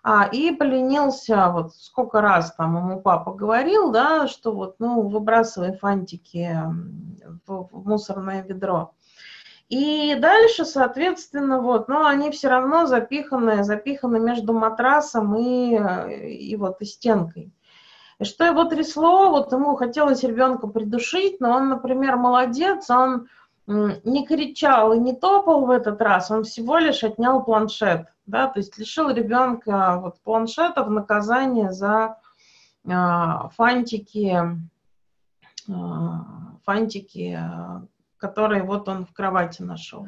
а, 0.05 0.25
и 0.25 0.51
поленился, 0.51 1.49
вот 1.49 1.73
сколько 1.75 2.19
раз 2.19 2.53
там 2.55 2.75
ему 2.75 3.01
папа 3.01 3.31
говорил, 3.31 3.91
да, 3.91 4.27
что 4.27 4.51
вот, 4.51 4.75
ну, 4.79 5.07
выбрасывай 5.07 5.77
фантики 5.77 6.59
в, 7.47 7.69
в 7.71 7.87
мусорное 7.87 8.43
ведро. 8.43 8.93
И 9.69 10.15
дальше, 10.19 10.65
соответственно, 10.65 11.61
вот, 11.61 11.87
но 11.87 12.05
они 12.05 12.31
все 12.31 12.49
равно 12.49 12.85
запиханы, 12.85 13.63
запиханы 13.63 14.19
между 14.19 14.53
матрасом 14.53 15.35
и, 15.37 15.79
и 16.35 16.55
вот 16.57 16.81
и 16.81 16.85
стенкой. 16.85 17.53
И 18.23 18.25
что 18.25 18.45
его 18.45 18.63
трясло, 18.63 19.31
вот 19.31 19.51
ему 19.51 19.75
хотелось 19.75 20.23
ребенка 20.23 20.67
придушить, 20.67 21.41
но 21.41 21.51
он, 21.57 21.67
например, 21.67 22.15
молодец, 22.15 22.89
он 22.89 23.27
не 23.67 24.25
кричал 24.25 24.93
и 24.93 24.97
не 24.97 25.13
топал 25.13 25.65
в 25.65 25.69
этот 25.69 26.01
раз, 26.01 26.31
он 26.31 26.45
всего 26.45 26.77
лишь 26.77 27.03
отнял 27.03 27.43
планшет, 27.43 28.07
да, 28.25 28.47
то 28.47 28.61
есть 28.61 28.77
лишил 28.77 29.09
ребенка 29.09 29.99
вот 30.01 30.21
планшета 30.21 30.85
в 30.85 30.89
наказание 30.89 31.73
за 31.73 32.17
э, 32.85 32.89
фантики, 33.57 34.39
э, 35.67 35.73
фантики, 36.63 37.37
которые 38.15 38.63
вот 38.63 38.87
он 38.87 39.05
в 39.05 39.11
кровати 39.11 39.63
нашел. 39.63 40.07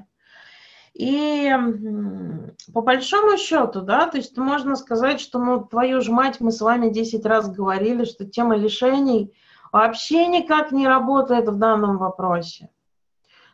И 0.95 1.53
по 2.73 2.81
большому 2.81 3.37
счету, 3.37 3.81
да, 3.81 4.07
то 4.07 4.15
есть 4.15 4.37
можно 4.37 4.77
сказать, 4.77 5.19
что, 5.19 5.39
ну, 5.39 5.61
твою 5.61 5.99
ж 5.99 6.07
мать, 6.07 6.39
мы 6.39 6.53
с 6.53 6.61
вами 6.61 6.89
10 6.89 7.25
раз 7.25 7.51
говорили, 7.51 8.05
что 8.05 8.25
тема 8.25 8.55
лишений 8.55 9.33
вообще 9.73 10.25
никак 10.27 10.71
не 10.71 10.87
работает 10.87 11.49
в 11.49 11.57
данном 11.57 11.97
вопросе. 11.97 12.69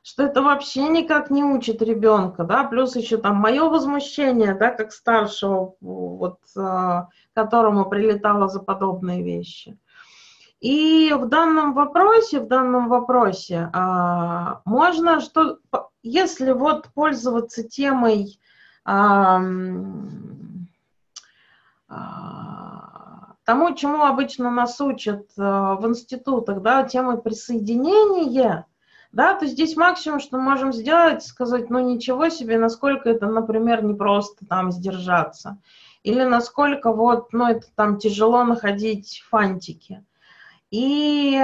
Что 0.03 0.23
это 0.23 0.43
вообще 0.43 0.87
никак 0.87 1.31
не 1.31 1.43
учит 1.43 1.81
ребенка, 1.81 2.43
да, 2.43 2.63
плюс 2.63 2.95
еще 2.95 3.17
там 3.17 3.37
мое 3.37 3.67
возмущение, 3.69 4.53
да, 4.53 4.69
как 4.69 4.91
старшего, 4.91 5.73
вот, 5.81 6.37
а, 6.55 7.07
которому 7.33 7.89
прилетало 7.89 8.49
за 8.49 8.59
подобные 8.59 9.23
вещи. 9.23 9.79
И 10.59 11.11
в 11.17 11.27
данном 11.27 11.73
вопросе, 11.73 12.39
в 12.39 12.47
данном 12.47 12.87
вопросе 12.87 13.71
а, 13.73 14.61
можно 14.63 15.19
что, 15.21 15.57
если 16.03 16.51
вот 16.51 16.89
пользоваться 16.93 17.63
темой 17.63 18.39
а, 18.83 19.41
а, 21.87 23.35
тому, 23.43 23.75
чему 23.75 24.03
обычно 24.03 24.49
нас 24.49 24.79
учат 24.81 25.29
а, 25.37 25.75
в 25.75 25.87
институтах, 25.87 26.61
да, 26.61 26.83
темой 26.83 27.21
присоединения, 27.21 28.65
да, 29.11 29.35
то 29.35 29.45
здесь 29.45 29.75
максимум, 29.75 30.19
что 30.19 30.37
мы 30.37 30.43
можем 30.43 30.73
сделать, 30.73 31.23
сказать, 31.23 31.69
ну 31.69 31.79
ничего 31.79 32.29
себе, 32.29 32.57
насколько 32.57 33.09
это, 33.09 33.27
например, 33.27 33.83
не 33.83 33.93
просто 33.93 34.45
там 34.45 34.71
сдержаться, 34.71 35.57
или 36.03 36.23
насколько 36.23 36.91
вот, 36.91 37.33
ну 37.33 37.47
это 37.47 37.67
там 37.75 37.97
тяжело 37.97 38.43
находить 38.43 39.23
фантики. 39.29 40.03
И 40.71 41.37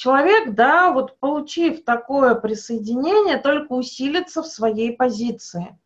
человек, 0.00 0.54
да, 0.54 0.92
вот 0.92 1.18
получив 1.18 1.84
такое 1.84 2.34
присоединение, 2.34 3.36
только 3.36 3.72
усилится 3.72 4.42
в 4.42 4.46
своей 4.46 4.96
позиции. 4.96 5.78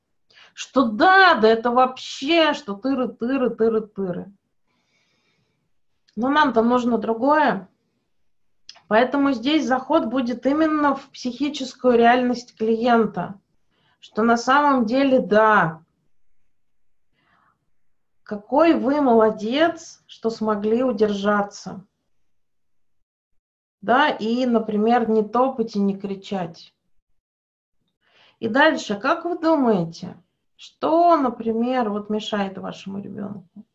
Что 0.53 0.85
да, 0.85 1.35
да 1.35 1.49
это 1.49 1.73
вообще, 1.73 2.55
что 2.55 2.75
тыры, 2.75 3.09
тыры, 3.09 3.51
тыры, 3.51 3.81
тыры. 3.81 4.33
Но 6.15 6.29
нам-то 6.29 6.63
нужно 6.63 6.97
другое. 6.97 7.69
Поэтому 8.87 9.33
здесь 9.33 9.67
заход 9.67 10.07
будет 10.07 10.47
именно 10.47 10.95
в 10.95 11.11
психическую 11.11 11.99
реальность 11.99 12.57
клиента. 12.57 13.41
Что 13.99 14.23
на 14.23 14.37
самом 14.37 14.87
деле, 14.87 15.19
да, 15.19 15.83
какой 18.23 18.75
вы 18.75 19.01
молодец, 19.01 20.05
что 20.07 20.31
смогли 20.31 20.85
удержаться. 20.85 21.85
Да, 23.85 24.09
и, 24.09 24.47
например, 24.47 25.11
не 25.11 25.23
топать 25.23 25.77
и 25.77 25.79
не 25.79 25.95
кричать. 25.95 26.73
И 28.39 28.49
дальше, 28.49 28.99
как 28.99 29.27
вы 29.27 29.39
думаете, 29.39 30.17
что, 30.57 31.15
например, 31.19 31.91
вот 31.91 32.09
мешает 32.09 32.57
вашему 32.57 33.03
ребенку? 33.03 33.67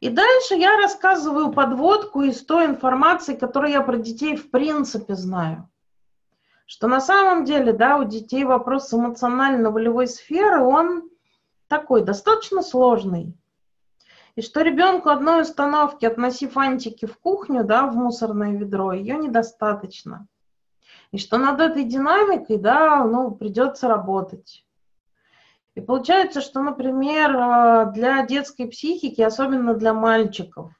И 0.00 0.10
дальше 0.10 0.56
я 0.56 0.76
рассказываю 0.76 1.54
подводку 1.54 2.20
из 2.20 2.44
той 2.44 2.66
информации, 2.66 3.34
которую 3.34 3.72
я 3.72 3.80
про 3.80 3.96
детей 3.96 4.36
в 4.36 4.50
принципе 4.50 5.14
знаю. 5.14 5.66
Что 6.66 6.88
на 6.88 7.00
самом 7.00 7.46
деле, 7.46 7.72
да, 7.72 7.96
у 7.96 8.04
детей 8.04 8.44
вопрос 8.44 8.92
эмоционально-волевой 8.92 10.06
сферы, 10.06 10.62
он 10.62 11.08
такой 11.66 12.04
достаточно 12.04 12.60
сложный. 12.60 13.32
И 14.36 14.42
что 14.42 14.60
ребенку 14.60 15.08
одной 15.08 15.42
установки, 15.42 16.04
относи 16.04 16.46
фантики 16.46 17.06
в 17.06 17.18
кухню, 17.18 17.64
да, 17.64 17.86
в 17.86 17.96
мусорное 17.96 18.52
ведро, 18.52 18.92
ее 18.92 19.16
недостаточно. 19.16 20.28
И 21.10 21.18
что 21.18 21.38
над 21.38 21.58
этой 21.60 21.84
динамикой, 21.84 22.58
да, 22.58 23.02
ну, 23.04 23.30
придется 23.30 23.88
работать. 23.88 24.66
И 25.74 25.80
получается, 25.80 26.42
что, 26.42 26.60
например, 26.60 27.34
э, 27.34 27.92
для 27.94 28.26
детской 28.26 28.66
психики, 28.66 29.22
особенно 29.22 29.74
для 29.74 29.94
мальчиков, 29.94 30.72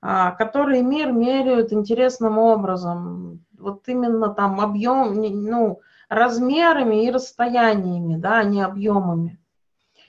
а, 0.00 0.30
которые 0.32 0.82
мир 0.82 1.10
меряют 1.10 1.72
интересным 1.72 2.38
образом, 2.38 3.44
вот 3.58 3.88
именно 3.88 4.28
там 4.28 4.60
объем, 4.60 5.14
ну, 5.14 5.80
размерами 6.08 7.06
и 7.06 7.10
расстояниями, 7.10 8.16
да, 8.16 8.38
а 8.38 8.44
не 8.44 8.62
объемами. 8.62 9.40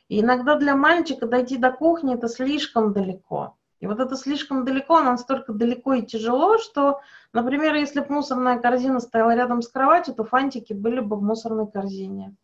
И 0.07 0.21
иногда 0.21 0.55
для 0.55 0.75
мальчика 0.75 1.25
дойти 1.27 1.57
до 1.57 1.71
кухни 1.71 2.15
это 2.15 2.27
слишком 2.27 2.93
далеко. 2.93 3.55
И 3.79 3.87
вот 3.87 3.99
это 3.99 4.15
слишком 4.15 4.65
далеко, 4.65 5.01
настолько 5.01 5.53
далеко 5.53 5.93
и 5.93 6.05
тяжело, 6.05 6.57
что, 6.57 7.01
например, 7.33 7.75
если 7.75 7.99
бы 7.99 8.13
мусорная 8.13 8.59
корзина 8.59 8.99
стояла 8.99 9.35
рядом 9.35 9.61
с 9.61 9.67
кроватью, 9.67 10.15
то 10.15 10.23
фантики 10.23 10.73
были 10.73 11.01
бы 11.01 11.17
в 11.17 11.23
мусорной 11.23 11.67
корзине. 11.69 12.35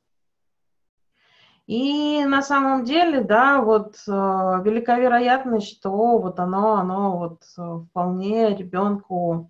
И 1.68 2.26
на 2.26 2.42
самом 2.42 2.84
деле, 2.84 3.22
да, 3.22 3.62
вот 3.62 3.96
э, 4.08 4.12
велика 4.12 5.00
вероятность, 5.00 5.70
что 5.70 6.18
вот 6.18 6.40
оно, 6.40 6.74
оно 6.74 7.18
вот 7.18 7.44
э, 7.58 7.86
вполне 7.90 8.56
ребенку 8.56 9.50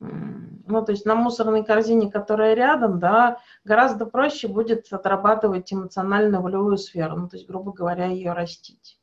ну, 0.00 0.84
то 0.84 0.92
есть 0.92 1.06
на 1.06 1.14
мусорной 1.14 1.64
корзине, 1.64 2.10
которая 2.10 2.54
рядом, 2.54 2.98
да, 2.98 3.38
гораздо 3.64 4.06
проще 4.06 4.48
будет 4.48 4.92
отрабатывать 4.92 5.72
эмоциональную 5.72 6.42
волевую 6.42 6.78
сферу, 6.78 7.16
ну, 7.16 7.28
то 7.28 7.36
есть, 7.36 7.48
грубо 7.48 7.72
говоря, 7.72 8.06
ее 8.06 8.32
растить. 8.32 8.98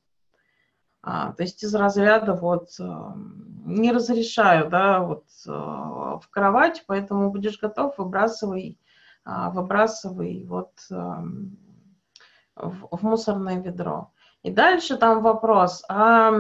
А, 1.04 1.34
то 1.34 1.44
есть 1.44 1.64
из 1.64 1.74
разряда 1.74 2.34
вот 2.34 2.70
э, 2.80 2.84
не 3.66 3.92
разрешаю, 3.92 4.70
да, 4.70 5.00
вот 5.00 5.26
э, 5.48 5.50
в 5.50 6.24
кровать, 6.30 6.84
поэтому 6.86 7.32
будешь 7.32 7.60
готов, 7.60 7.98
выбрасывай, 7.98 8.80
а, 9.26 9.50
выбрасывай 9.50 10.46
вот 10.48 10.72
в, 10.90 12.88
в 12.92 13.04
мусорное 13.04 13.60
ведро. 13.60 14.12
И 14.44 14.52
дальше 14.52 14.98
там 14.98 15.24
вопрос, 15.24 15.84
а 15.90 16.32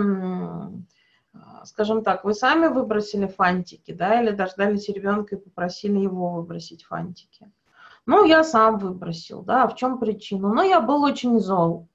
скажем 1.65 2.03
так, 2.03 2.23
вы 2.23 2.33
сами 2.33 2.67
выбросили 2.67 3.27
фантики, 3.27 3.91
да, 3.91 4.21
или 4.21 4.31
дождались 4.31 4.89
ребенка 4.89 5.35
и 5.35 5.39
попросили 5.39 5.99
его 5.99 6.29
выбросить 6.29 6.83
фантики? 6.83 7.51
Ну, 8.05 8.25
я 8.25 8.43
сам 8.43 8.79
выбросил, 8.79 9.41
да, 9.43 9.67
в 9.67 9.75
чем 9.75 9.99
причина? 9.99 10.53
Ну, 10.53 10.63
я 10.63 10.81
был 10.81 11.03
очень 11.03 11.39
зол. 11.39 11.87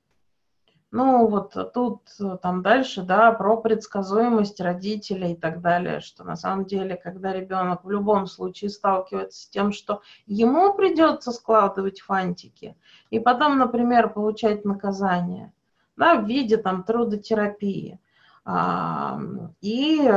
Ну, 0.93 1.27
вот 1.27 1.55
тут 1.75 2.03
там 2.41 2.63
дальше, 2.63 3.03
да, 3.03 3.33
про 3.33 3.57
предсказуемость 3.57 4.61
родителей 4.61 5.33
и 5.33 5.37
так 5.37 5.61
далее, 5.61 6.01
что 6.01 6.23
на 6.23 6.37
самом 6.37 6.65
деле, 6.65 6.97
когда 6.97 7.33
ребенок 7.33 7.85
в 7.85 7.91
любом 7.91 8.27
случае 8.27 8.71
сталкивается 8.71 9.43
с 9.43 9.49
тем, 9.49 9.73
что 9.73 10.01
ему 10.27 10.73
придется 10.75 11.33
складывать 11.33 12.01
фантики, 12.01 12.77
и 13.11 13.19
потом, 13.19 13.59
например, 13.59 14.11
получать 14.11 14.65
наказание, 14.65 15.53
да, 15.97 16.15
в 16.15 16.27
виде 16.27 16.57
там 16.57 16.85
трудотерапии, 16.85 17.99
и 18.49 20.09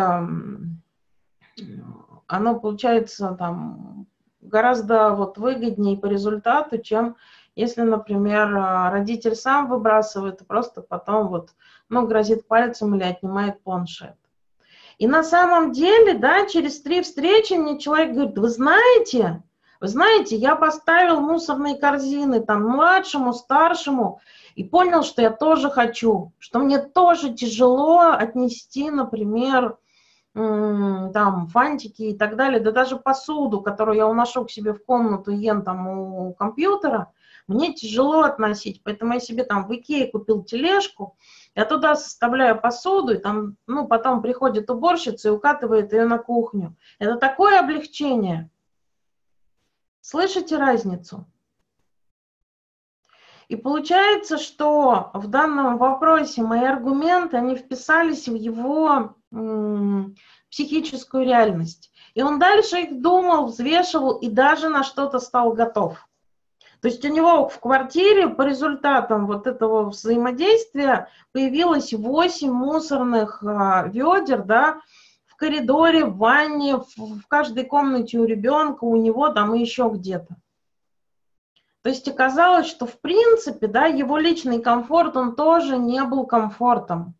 оно 2.27 2.59
получается 2.59 3.35
там 3.39 4.05
гораздо 4.39 5.15
вот 5.15 5.37
выгоднее 5.37 5.97
по 5.97 6.05
результату, 6.05 6.77
чем 6.77 7.15
если, 7.55 7.81
например, 7.81 8.53
родитель 8.91 9.35
сам 9.35 9.67
выбрасывает 9.67 10.41
и 10.41 10.45
просто 10.45 10.81
потом 10.81 11.27
вот, 11.27 11.49
ну, 11.89 12.07
грозит 12.07 12.47
пальцем 12.47 12.95
или 12.95 13.03
отнимает 13.03 13.61
планшет. 13.63 14.15
И 14.97 15.07
на 15.07 15.23
самом 15.23 15.71
деле, 15.71 16.13
да, 16.13 16.45
через 16.45 16.81
три 16.81 17.01
встречи 17.01 17.53
мне 17.53 17.79
человек 17.79 18.13
говорит, 18.13 18.37
вы 18.37 18.49
знаете, 18.49 19.43
вы 19.81 19.87
знаете, 19.87 20.35
я 20.35 20.55
поставил 20.55 21.21
мусорные 21.21 21.77
корзины 21.77 22.41
там 22.41 22.63
младшему, 22.63 23.33
старшему, 23.33 24.19
и 24.59 24.63
понял, 24.65 25.03
что 25.03 25.21
я 25.21 25.29
тоже 25.31 25.69
хочу, 25.69 26.33
что 26.37 26.59
мне 26.59 26.79
тоже 26.79 27.33
тяжело 27.33 28.09
отнести, 28.11 28.91
например, 28.91 29.77
там, 30.33 31.47
фантики 31.47 32.01
и 32.01 32.17
так 32.17 32.35
далее, 32.35 32.59
да 32.59 32.71
даже 32.73 32.97
посуду, 32.97 33.61
которую 33.61 33.95
я 33.95 34.05
уношу 34.05 34.43
к 34.43 34.51
себе 34.51 34.73
в 34.73 34.83
комнату, 34.83 35.31
ем 35.31 35.61
там 35.61 35.87
у 35.87 36.33
компьютера, 36.33 37.13
мне 37.47 37.73
тяжело 37.73 38.23
относить, 38.23 38.83
поэтому 38.83 39.13
я 39.13 39.21
себе 39.21 39.45
там 39.45 39.65
в 39.65 39.73
Икее 39.73 40.11
купил 40.11 40.43
тележку, 40.43 41.15
я 41.55 41.63
туда 41.63 41.95
составляю 41.95 42.59
посуду, 42.59 43.13
и 43.13 43.17
там, 43.17 43.55
ну, 43.65 43.87
потом 43.87 44.21
приходит 44.21 44.69
уборщица 44.69 45.29
и 45.29 45.31
укатывает 45.31 45.93
ее 45.93 46.03
на 46.03 46.17
кухню. 46.17 46.75
Это 46.99 47.15
такое 47.15 47.61
облегчение. 47.61 48.49
Слышите 50.01 50.57
разницу? 50.57 51.25
И 53.49 53.55
получается, 53.55 54.37
что 54.37 55.09
в 55.15 55.27
данном 55.27 55.79
вопросе 55.79 56.43
мои 56.43 56.63
аргументы, 56.63 57.37
они 57.37 57.55
вписались 57.55 58.27
в 58.27 58.35
его 58.35 59.15
м, 59.33 60.15
психическую 60.51 61.25
реальность. 61.25 61.91
И 62.13 62.21
он 62.21 62.37
дальше 62.37 62.81
их 62.81 63.01
думал, 63.01 63.47
взвешивал 63.47 64.17
и 64.17 64.29
даже 64.29 64.69
на 64.69 64.83
что-то 64.83 65.19
стал 65.19 65.53
готов. 65.53 65.97
То 66.81 66.87
есть 66.89 67.03
у 67.03 67.09
него 67.09 67.49
в 67.49 67.59
квартире 67.59 68.29
по 68.29 68.43
результатам 68.43 69.25
вот 69.25 69.47
этого 69.47 69.89
взаимодействия 69.89 71.09
появилось 71.31 71.91
8 71.91 72.51
мусорных 72.51 73.43
а, 73.43 73.87
ведер, 73.87 74.43
да, 74.43 74.79
в 75.25 75.35
коридоре, 75.35 76.05
в 76.05 76.17
ванне, 76.17 76.77
в, 76.77 76.85
в 76.97 77.27
каждой 77.27 77.65
комнате 77.65 78.19
у 78.19 78.25
ребенка, 78.25 78.83
у 78.83 78.95
него 78.95 79.29
там 79.29 79.55
и 79.55 79.59
еще 79.59 79.89
где-то. 79.91 80.35
То 81.81 81.89
есть 81.89 82.07
оказалось, 82.07 82.67
что 82.67 82.85
в 82.85 82.99
принципе, 82.99 83.67
да, 83.67 83.85
его 83.85 84.17
личный 84.17 84.61
комфорт, 84.61 85.15
он 85.15 85.35
тоже 85.35 85.77
не 85.77 86.03
был 86.03 86.25
комфортом. 86.25 87.15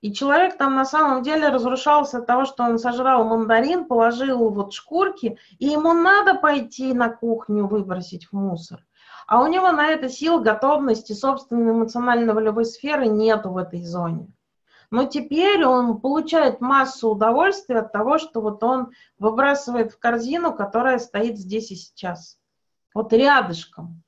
И 0.00 0.12
человек 0.12 0.56
там 0.56 0.76
на 0.76 0.84
самом 0.84 1.22
деле 1.22 1.48
разрушался 1.48 2.18
от 2.18 2.26
того, 2.26 2.44
что 2.44 2.62
он 2.62 2.78
сожрал 2.78 3.24
мандарин, 3.24 3.84
положил 3.84 4.48
вот 4.50 4.72
шкурки, 4.72 5.38
и 5.58 5.66
ему 5.66 5.92
надо 5.92 6.34
пойти 6.34 6.94
на 6.94 7.10
кухню 7.10 7.66
выбросить 7.66 8.26
в 8.26 8.32
мусор. 8.32 8.84
А 9.26 9.42
у 9.42 9.48
него 9.48 9.72
на 9.72 9.88
это 9.88 10.08
сил, 10.08 10.40
готовности, 10.40 11.12
собственной 11.12 11.72
эмоционально-волевой 11.72 12.64
сферы 12.64 13.08
нету 13.08 13.50
в 13.50 13.58
этой 13.58 13.82
зоне. 13.82 14.28
Но 14.90 15.04
теперь 15.04 15.66
он 15.66 16.00
получает 16.00 16.62
массу 16.62 17.10
удовольствия 17.10 17.80
от 17.80 17.92
того, 17.92 18.18
что 18.18 18.40
вот 18.40 18.62
он 18.62 18.92
выбрасывает 19.18 19.92
в 19.92 19.98
корзину, 19.98 20.54
которая 20.54 20.98
стоит 20.98 21.36
здесь 21.36 21.70
и 21.72 21.74
сейчас. 21.74 22.37
Вот 22.98 23.12
рядышком. 23.12 24.02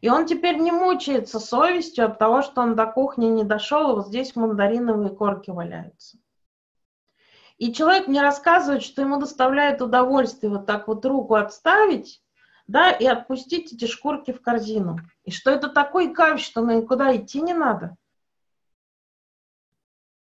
И 0.00 0.08
он 0.08 0.24
теперь 0.24 0.58
не 0.58 0.70
мучается 0.70 1.40
совестью 1.40 2.04
от 2.04 2.20
того, 2.20 2.42
что 2.42 2.60
он 2.60 2.76
до 2.76 2.86
кухни 2.86 3.26
не 3.26 3.42
дошел, 3.42 3.90
и 3.90 3.94
вот 3.96 4.06
здесь 4.06 4.36
мандариновые 4.36 5.10
корки 5.10 5.50
валяются. 5.50 6.18
И 7.56 7.72
человек 7.72 8.06
мне 8.06 8.22
рассказывает, 8.22 8.84
что 8.84 9.02
ему 9.02 9.18
доставляет 9.18 9.82
удовольствие 9.82 10.52
вот 10.52 10.66
так 10.66 10.86
вот 10.86 11.04
руку 11.04 11.34
отставить, 11.34 12.22
да, 12.68 12.92
и 12.92 13.06
отпустить 13.06 13.72
эти 13.72 13.86
шкурки 13.86 14.32
в 14.32 14.40
корзину. 14.40 15.00
И 15.24 15.32
что 15.32 15.50
это 15.50 15.68
такой 15.68 16.14
кайф, 16.14 16.38
что 16.40 16.60
никуда 16.60 17.16
идти 17.16 17.40
не 17.40 17.54
надо. 17.54 17.96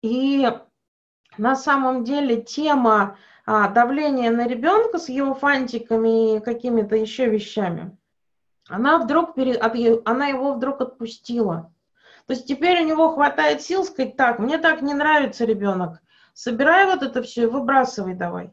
И 0.02 0.50
на 1.38 1.54
самом 1.54 2.02
деле 2.02 2.42
тема 2.42 3.16
а, 3.46 3.68
давления 3.68 4.32
на 4.32 4.48
ребенка 4.48 4.98
с 4.98 5.08
его 5.08 5.34
фантиками 5.34 6.36
и 6.36 6.40
какими-то 6.40 6.96
еще 6.96 7.28
вещами, 7.28 7.96
она 8.70 8.98
вдруг, 8.98 9.34
пере... 9.34 9.60
она 10.04 10.28
его 10.28 10.54
вдруг 10.54 10.80
отпустила. 10.80 11.72
То 12.26 12.34
есть 12.34 12.46
теперь 12.46 12.82
у 12.82 12.86
него 12.86 13.12
хватает 13.12 13.60
сил 13.60 13.84
сказать, 13.84 14.16
так, 14.16 14.38
мне 14.38 14.58
так 14.58 14.80
не 14.82 14.94
нравится 14.94 15.44
ребенок, 15.44 16.00
собирай 16.32 16.86
вот 16.86 17.02
это 17.02 17.22
все 17.22 17.42
и 17.42 17.46
выбрасывай 17.46 18.14
давай. 18.14 18.52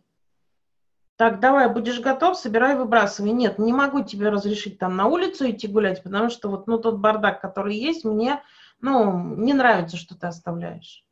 Так, 1.18 1.40
давай, 1.40 1.72
будешь 1.72 2.00
готов, 2.00 2.38
собирай, 2.38 2.76
выбрасывай. 2.76 3.32
Нет, 3.32 3.58
не 3.58 3.74
могу 3.74 4.04
тебе 4.04 4.30
разрешить 4.30 4.78
там 4.78 4.96
на 4.96 5.08
улицу 5.08 5.50
идти 5.50 5.68
гулять, 5.68 6.04
потому 6.04 6.30
что 6.30 6.50
вот 6.50 6.68
ну, 6.68 6.78
тот 6.78 6.98
бардак, 6.98 7.42
который 7.42 7.76
есть, 7.76 8.06
мне 8.06 8.42
ну, 8.82 9.36
не 9.36 9.54
нравится, 9.54 9.98
что 9.98 10.16
ты 10.16 10.28
оставляешь. 10.28 11.04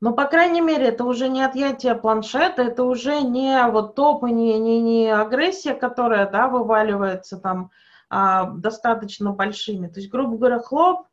Но, 0.00 0.14
по 0.14 0.24
крайней 0.24 0.62
мере, 0.62 0.86
это 0.86 1.04
уже 1.04 1.28
не 1.28 1.42
отъятие 1.42 1.94
планшета, 1.94 2.62
это 2.62 2.84
уже 2.84 3.20
не 3.20 3.62
вот 3.70 3.94
топ 3.94 4.24
и 4.24 4.32
не, 4.32 4.58
не, 4.58 4.80
не 4.80 5.08
агрессия, 5.08 5.74
которая, 5.74 6.28
да, 6.30 6.48
вываливается 6.48 7.38
там 7.38 7.70
а, 8.08 8.50
достаточно 8.50 9.32
большими. 9.32 9.88
То 9.88 10.00
есть, 10.00 10.10
грубо 10.10 10.38
говоря, 10.38 10.58
хлоп, 10.58 11.06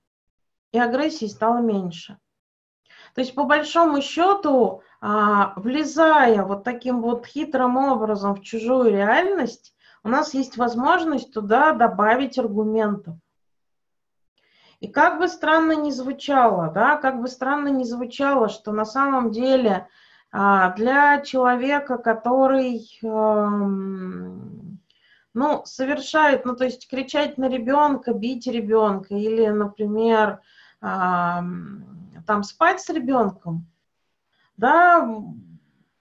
и 0.71 0.79
агрессии 0.79 1.25
стало 1.25 1.57
меньше. 1.57 2.17
То 3.13 3.21
есть, 3.21 3.35
по 3.35 3.43
большому 3.43 4.01
счету, 4.01 4.83
а, 5.01 5.53
влезая 5.57 6.43
вот 6.43 6.63
таким 6.63 7.01
вот 7.01 7.25
хитрым 7.25 7.75
образом 7.75 8.35
в 8.35 8.41
чужую 8.41 8.91
реальность, 8.91 9.75
у 10.03 10.09
нас 10.09 10.33
есть 10.33 10.55
возможность 10.55 11.33
туда 11.33 11.73
добавить 11.73 12.39
аргументов. 12.39 13.15
И 14.79 14.87
как 14.87 15.17
бы 15.19 15.27
странно 15.27 15.73
ни 15.73 15.89
звучало, 15.89 16.71
да, 16.71 16.97
как 16.97 17.19
бы 17.19 17.27
странно 17.27 17.69
ни 17.69 17.83
звучало, 17.83 18.47
что 18.47 18.71
на 18.71 18.85
самом 18.85 19.31
деле 19.31 19.87
а, 20.31 20.71
для 20.73 21.21
человека, 21.21 21.97
который, 21.97 22.87
эм, 23.03 24.79
ну, 25.33 25.61
совершает, 25.65 26.45
ну, 26.45 26.55
то 26.55 26.65
есть 26.65 26.87
кричать 26.87 27.37
на 27.37 27.49
ребенка, 27.49 28.13
бить 28.13 28.45
ребенка 28.47 29.15
или, 29.15 29.47
например, 29.47 30.41
там 30.79 32.43
спать 32.43 32.81
с 32.81 32.89
ребенком, 32.89 33.65
да, 34.57 35.09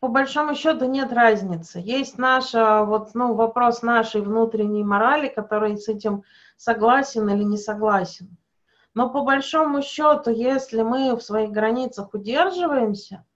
по 0.00 0.08
большому 0.08 0.54
счету 0.54 0.84
нет 0.84 1.12
разницы. 1.12 1.78
Есть 1.78 2.18
наша, 2.18 2.84
вот, 2.84 3.14
ну, 3.14 3.34
вопрос 3.34 3.82
нашей 3.82 4.20
внутренней 4.20 4.84
морали, 4.84 5.28
который 5.28 5.78
с 5.78 5.88
этим 5.88 6.24
согласен 6.56 7.28
или 7.30 7.42
не 7.42 7.56
согласен. 7.56 8.36
Но 8.96 9.10
по 9.10 9.20
большому 9.20 9.82
счету, 9.82 10.30
если 10.30 10.80
мы 10.80 11.14
в 11.14 11.20
своих 11.20 11.50
границах 11.50 12.14
удерживаемся, 12.14 13.26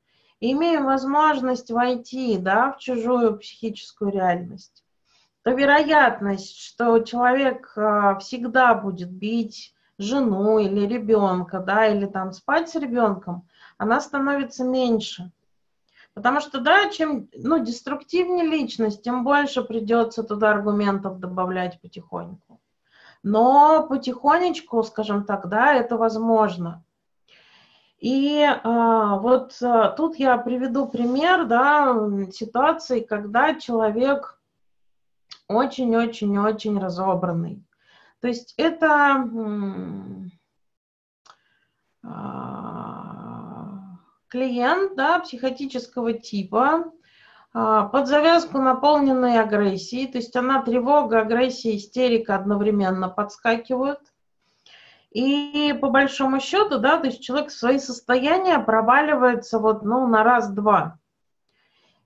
имеем 0.40 0.86
возможность 0.86 1.70
войти 1.70 2.38
да, 2.38 2.72
в 2.72 2.78
чужую 2.78 3.36
психическую 3.36 4.10
реальность, 4.10 4.82
то 5.42 5.50
вероятность, 5.50 6.58
что 6.58 7.00
человек 7.00 7.74
а, 7.76 8.18
всегда 8.20 8.72
будет 8.72 9.10
бить 9.10 9.74
жену 9.98 10.58
или 10.60 10.86
ребенка, 10.86 11.60
да, 11.60 11.88
или 11.88 12.06
там 12.06 12.32
спать 12.32 12.70
с 12.70 12.76
ребенком, 12.76 13.46
она 13.76 14.00
становится 14.00 14.64
меньше. 14.64 15.30
Потому 16.14 16.40
что, 16.40 16.60
да, 16.60 16.88
чем 16.88 17.28
ну, 17.34 17.62
деструктивнее 17.62 18.46
личность, 18.46 19.02
тем 19.02 19.24
больше 19.24 19.62
придется 19.62 20.22
туда 20.22 20.52
аргументов 20.52 21.20
добавлять 21.20 21.78
потихоньку 21.82 22.58
но 23.22 23.86
потихонечку, 23.86 24.82
скажем 24.82 25.24
так, 25.24 25.48
да, 25.48 25.74
это 25.74 25.96
возможно. 25.96 26.84
И 27.98 28.42
а, 28.42 29.16
вот 29.18 29.56
а, 29.62 29.90
тут 29.90 30.16
я 30.16 30.38
приведу 30.38 30.88
пример 30.88 31.44
да, 31.46 31.94
ситуации, 32.32 33.00
когда 33.00 33.54
человек 33.54 34.40
очень-очень-очень 35.48 36.78
разобранный. 36.78 37.62
То 38.20 38.28
есть 38.28 38.54
это 38.56 39.28
а, 42.02 43.98
клиент 44.28 44.96
да, 44.96 45.18
психотического 45.18 46.14
типа, 46.14 46.92
под 47.52 48.06
завязку 48.06 48.58
наполненной 48.58 49.40
агрессией, 49.40 50.06
то 50.06 50.18
есть 50.18 50.36
она 50.36 50.62
тревога, 50.62 51.20
агрессия, 51.20 51.76
истерика 51.76 52.36
одновременно 52.36 53.08
подскакивают. 53.08 54.00
И 55.10 55.76
по 55.80 55.90
большому 55.90 56.38
счету, 56.38 56.78
да, 56.78 56.98
то 56.98 57.08
есть 57.08 57.20
человек 57.20 57.48
в 57.48 57.58
свои 57.58 57.80
состояния 57.80 58.60
проваливается 58.60 59.58
вот, 59.58 59.82
ну, 59.82 60.06
на 60.06 60.22
раз-два. 60.22 60.98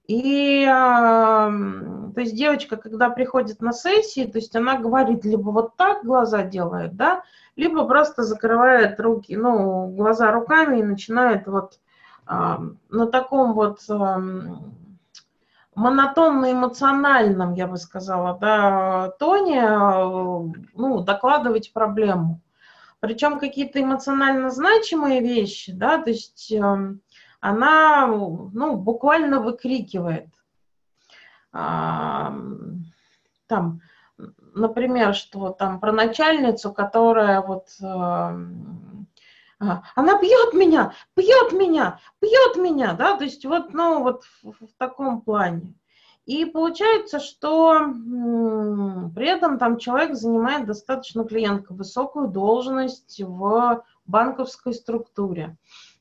И, 0.06 0.64
то 0.64 1.50
есть 2.16 2.34
девочка, 2.34 2.76
когда 2.76 3.10
приходит 3.10 3.60
на 3.60 3.72
сессии, 3.72 4.24
то 4.24 4.38
есть 4.38 4.56
она 4.56 4.78
говорит, 4.78 5.24
либо 5.24 5.50
вот 5.50 5.76
так 5.76 6.04
глаза 6.04 6.42
делает, 6.42 6.96
да, 6.96 7.22
либо 7.56 7.86
просто 7.86 8.22
закрывает 8.22 8.98
руки, 9.00 9.36
ну, 9.36 9.88
глаза 9.88 10.30
руками 10.32 10.80
и 10.80 10.82
начинает 10.82 11.46
вот 11.46 11.78
на 12.26 13.06
таком 13.12 13.52
вот 13.52 13.80
монотонно-эмоциональном, 15.76 17.54
я 17.54 17.66
бы 17.66 17.76
сказала, 17.76 18.38
да, 18.38 19.10
тоне 19.18 19.68
ну, 20.74 21.00
докладывать 21.00 21.72
проблему. 21.72 22.40
Причем 23.00 23.38
какие-то 23.38 23.82
эмоционально 23.82 24.50
значимые 24.50 25.20
вещи, 25.20 25.72
да, 25.72 25.98
то 25.98 26.10
есть 26.10 26.50
э, 26.50 26.94
она 27.40 28.06
ну, 28.06 28.76
буквально 28.76 29.40
выкрикивает. 29.40 30.28
А, 31.52 32.34
там, 33.46 33.82
например, 34.54 35.14
что 35.14 35.50
там 35.50 35.80
про 35.80 35.92
начальницу, 35.92 36.72
которая 36.72 37.42
вот 37.42 37.68
э, 37.82 38.46
она 39.58 40.20
бьет 40.20 40.54
меня, 40.54 40.92
бьет 41.16 41.52
меня, 41.52 42.00
бьет 42.20 42.56
меня, 42.56 42.94
да, 42.94 43.16
то 43.16 43.24
есть 43.24 43.44
вот, 43.44 43.72
ну, 43.72 44.02
вот 44.02 44.24
в, 44.42 44.66
в 44.66 44.72
таком 44.78 45.20
плане. 45.20 45.74
И 46.26 46.46
получается, 46.46 47.20
что 47.20 47.80
при 49.14 49.26
этом 49.26 49.58
там 49.58 49.76
человек 49.76 50.14
занимает 50.14 50.66
достаточно 50.66 51.24
клиентка 51.24 51.74
высокую 51.74 52.28
должность 52.28 53.20
в 53.20 53.84
банковской 54.06 54.72
структуре. 54.72 55.56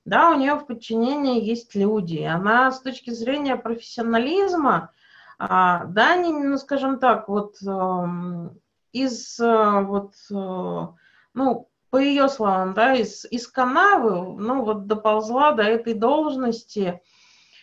Да, 0.06 0.32
у 0.32 0.36
нее 0.36 0.56
в 0.56 0.66
подчинении 0.66 1.44
есть 1.44 1.76
люди. 1.76 2.22
Она 2.22 2.72
с 2.72 2.82
точки 2.82 3.12
зрения 3.12 3.56
профессионализма, 3.56 4.92
а, 5.40 5.86
да, 5.86 6.16
не, 6.16 6.32
ну, 6.32 6.58
скажем 6.58 7.00
так, 7.00 7.28
вот 7.28 7.56
э, 7.66 8.50
из 8.92 9.40
э, 9.40 9.82
вот, 9.82 10.14
э, 10.32 10.88
ну, 11.34 11.70
по 11.94 11.98
ее 11.98 12.28
словам, 12.28 12.74
да, 12.74 12.96
из, 12.96 13.24
из 13.26 13.48
канавы, 13.48 14.36
ну, 14.42 14.64
вот 14.64 14.88
доползла 14.88 15.52
до 15.52 15.62
этой 15.62 15.94
должности, 15.94 17.00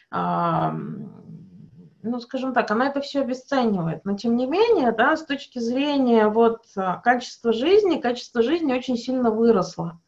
а, 0.08 0.72
ну, 2.04 2.20
скажем 2.20 2.54
так, 2.54 2.70
она 2.70 2.86
это 2.86 3.00
все 3.00 3.22
обесценивает. 3.22 4.04
Но, 4.04 4.16
тем 4.16 4.36
не 4.36 4.46
менее, 4.46 4.92
да, 4.92 5.16
с 5.16 5.26
точки 5.26 5.58
зрения 5.58 6.28
вот 6.28 6.62
качества 7.02 7.52
жизни, 7.52 8.00
качество 8.00 8.40
жизни 8.40 8.72
очень 8.72 8.96
сильно 8.96 9.32
выросло. 9.32 10.00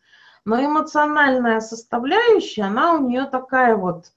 Но 0.45 0.64
эмоциональная 0.64 1.59
составляющая, 1.59 2.62
она 2.62 2.95
у 2.95 3.09
нее 3.09 3.25
такая 3.25 3.75
вот, 3.75 4.12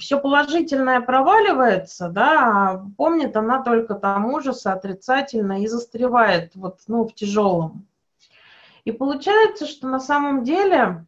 все 0.00 0.18
положительное 0.18 1.00
проваливается, 1.00 2.08
да, 2.08 2.72
а 2.72 2.86
помнит 2.96 3.36
она 3.36 3.62
только 3.62 3.94
там 3.94 4.26
ужасы 4.34 4.66
отрицательно 4.66 5.62
и 5.62 5.68
застревает 5.68 6.56
вот, 6.56 6.80
ну, 6.88 7.04
в 7.04 7.14
тяжелом. 7.14 7.86
И 8.84 8.92
получается, 8.92 9.66
что 9.66 9.88
на 9.88 10.00
самом 10.00 10.42
деле, 10.42 11.06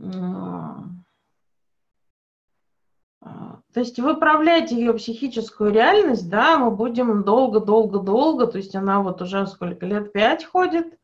а, 0.00 0.84
то 3.72 3.80
есть 3.80 3.98
выправлять 3.98 4.70
ее 4.70 4.92
психическую 4.94 5.72
реальность, 5.72 6.28
да, 6.28 6.58
мы 6.58 6.70
будем 6.70 7.24
долго-долго-долго, 7.24 8.46
то 8.46 8.58
есть 8.58 8.76
она 8.76 9.00
вот 9.00 9.22
уже 9.22 9.46
сколько 9.46 9.86
лет, 9.86 10.12
пять 10.12 10.44
ходит, 10.44 10.98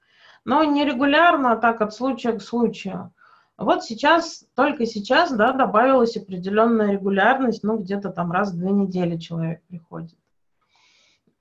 но 0.45 0.63
не 0.65 0.85
регулярно, 0.85 1.53
а 1.53 1.57
так 1.57 1.81
от 1.81 1.95
случая 1.95 2.33
к 2.33 2.43
случаю. 2.43 3.13
Вот 3.57 3.85
сейчас, 3.85 4.47
только 4.55 4.87
сейчас, 4.87 5.33
да, 5.33 5.53
добавилась 5.53 6.17
определенная 6.17 6.93
регулярность, 6.93 7.63
ну, 7.63 7.77
где-то 7.77 8.11
там 8.11 8.33
раз 8.33 8.53
в 8.53 8.59
две 8.59 8.71
недели 8.71 9.19
человек 9.19 9.63
приходит. 9.67 10.19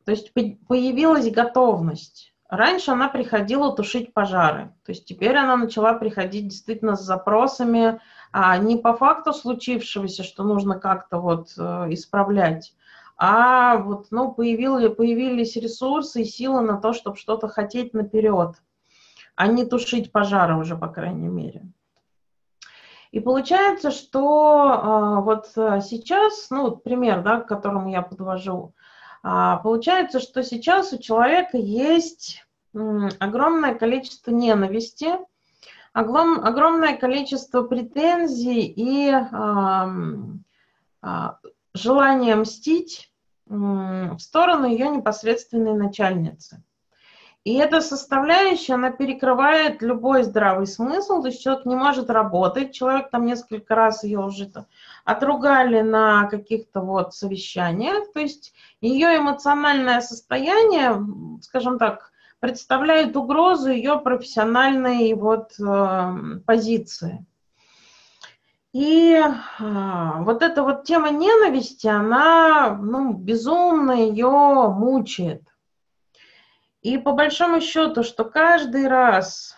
То 0.04 0.12
есть 0.12 0.34
появилась 0.34 1.32
готовность. 1.32 2.29
Раньше 2.50 2.92
она 2.92 3.10
приходила 3.10 3.76
тушить 3.76 4.14
пожары. 4.14 4.74
То 4.84 4.92
есть 4.92 5.06
теперь 5.06 5.38
она 5.38 5.56
начала 5.56 5.94
приходить 5.94 6.48
действительно 6.48 6.96
с 6.96 7.02
запросами, 7.02 8.02
а 8.32 8.58
не 8.58 8.76
по 8.76 8.96
факту 8.98 9.34
случившегося, 9.34 10.24
что 10.24 10.44
нужно 10.44 10.80
как-то 10.80 11.20
вот 11.20 11.54
э, 11.58 11.62
исправлять, 11.92 12.74
а 13.22 13.78
вот, 13.78 14.08
ну, 14.12 14.32
появились, 14.32 14.96
появились 14.96 15.58
ресурсы 15.58 16.22
и 16.22 16.26
силы 16.26 16.62
на 16.62 16.78
то, 16.78 16.94
чтобы 16.94 17.18
что-то 17.18 17.50
хотеть 17.50 17.94
наперед, 17.94 18.56
а 19.36 19.48
не 19.48 19.66
тушить 19.66 20.14
пожары 20.14 20.56
уже, 20.56 20.78
по 20.78 20.88
крайней 20.88 21.28
мере. 21.28 21.64
И 23.12 23.20
получается, 23.20 23.92
что 23.92 24.72
а, 24.72 25.22
вот 25.22 25.52
а, 25.58 25.82
сейчас, 25.82 26.50
ну, 26.50 26.78
пример, 26.78 27.22
да, 27.22 27.42
к 27.42 27.48
которому 27.48 27.90
я 27.90 28.02
подвожу, 28.02 28.74
получается, 29.22 30.20
что 30.20 30.44
сейчас 30.44 30.94
у 30.94 30.98
человека 30.98 31.58
есть 31.58 32.44
огромное 32.74 33.76
количество 33.76 34.32
ненависти, 34.32 35.10
огром, 35.94 36.44
огромное 36.44 36.96
количество 36.98 37.64
претензий 37.64 38.66
и 38.66 39.10
а, 39.10 39.90
а, 41.02 41.40
желание 41.74 42.36
мстить 42.36 43.12
в 43.46 44.20
сторону 44.20 44.68
ее 44.68 44.90
непосредственной 44.90 45.74
начальницы. 45.74 46.64
И 47.46 47.54
эта 47.56 47.80
составляющая, 47.80 48.74
она 48.74 48.92
перекрывает 48.92 49.82
любой 49.82 50.24
здравый 50.24 50.68
смысл, 50.68 51.22
то 51.22 51.30
есть 51.30 51.42
человек 51.42 51.66
не 51.66 51.76
может 51.76 52.10
работать, 52.10 52.74
человек 52.74 53.10
там 53.10 53.26
несколько 53.26 53.76
раз 53.76 54.04
ее 54.04 54.20
уже 54.20 54.46
-то 54.46 54.66
отругали 55.06 55.82
на 55.82 56.26
каких-то 56.26 56.82
вот 56.82 57.16
совещаниях, 57.16 58.12
то 58.12 58.20
есть 58.20 58.54
ее 58.82 59.18
эмоциональное 59.18 60.02
состояние, 60.02 61.02
скажем 61.42 61.80
так, 61.80 62.12
представляет 62.40 63.16
угрозу 63.16 63.70
ее 63.70 64.00
профессиональной 64.00 65.14
вот 65.14 65.54
э, 65.60 66.40
позиции. 66.46 67.26
И 68.74 69.14
э, 69.14 70.12
вот 70.20 70.42
эта 70.42 70.64
вот 70.64 70.84
тема 70.84 71.10
ненависти, 71.10 71.88
она 71.88 72.76
ну, 72.76 73.14
безумно 73.14 73.94
ее 73.94 74.30
мучает. 74.70 75.42
И 76.82 76.98
по 76.98 77.12
большому 77.12 77.60
счету, 77.60 78.04
что 78.04 78.24
каждый 78.24 78.88
раз, 78.88 79.56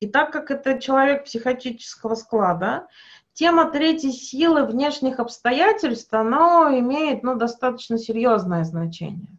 и 0.00 0.06
так 0.06 0.30
как 0.32 0.50
это 0.50 0.80
человек 0.80 1.24
психотического 1.24 2.14
склада, 2.14 2.86
тема 3.32 3.70
третьей 3.70 4.12
силы 4.12 4.64
внешних 4.64 5.18
обстоятельств, 5.18 6.12
она 6.14 6.78
имеет 6.78 7.22
ну, 7.22 7.34
достаточно 7.34 7.98
серьезное 7.98 8.64
значение. 8.64 9.38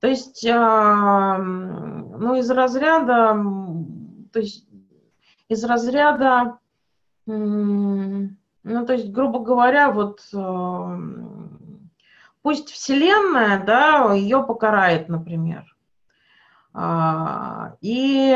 То 0.00 0.08
есть, 0.08 0.44
ну, 0.44 2.34
из 2.34 2.50
разряда, 2.50 3.36
то 4.32 4.38
есть, 4.38 4.66
из 5.48 5.64
разряда, 5.64 6.58
ну, 7.26 8.36
то 8.62 8.92
есть, 8.92 9.10
грубо 9.10 9.38
говоря, 9.40 9.90
вот 9.90 10.20
пусть 12.44 12.70
Вселенная, 12.70 13.64
да, 13.64 14.12
ее 14.12 14.42
покарает, 14.42 15.08
например. 15.08 15.64
А, 16.74 17.76
и 17.80 18.30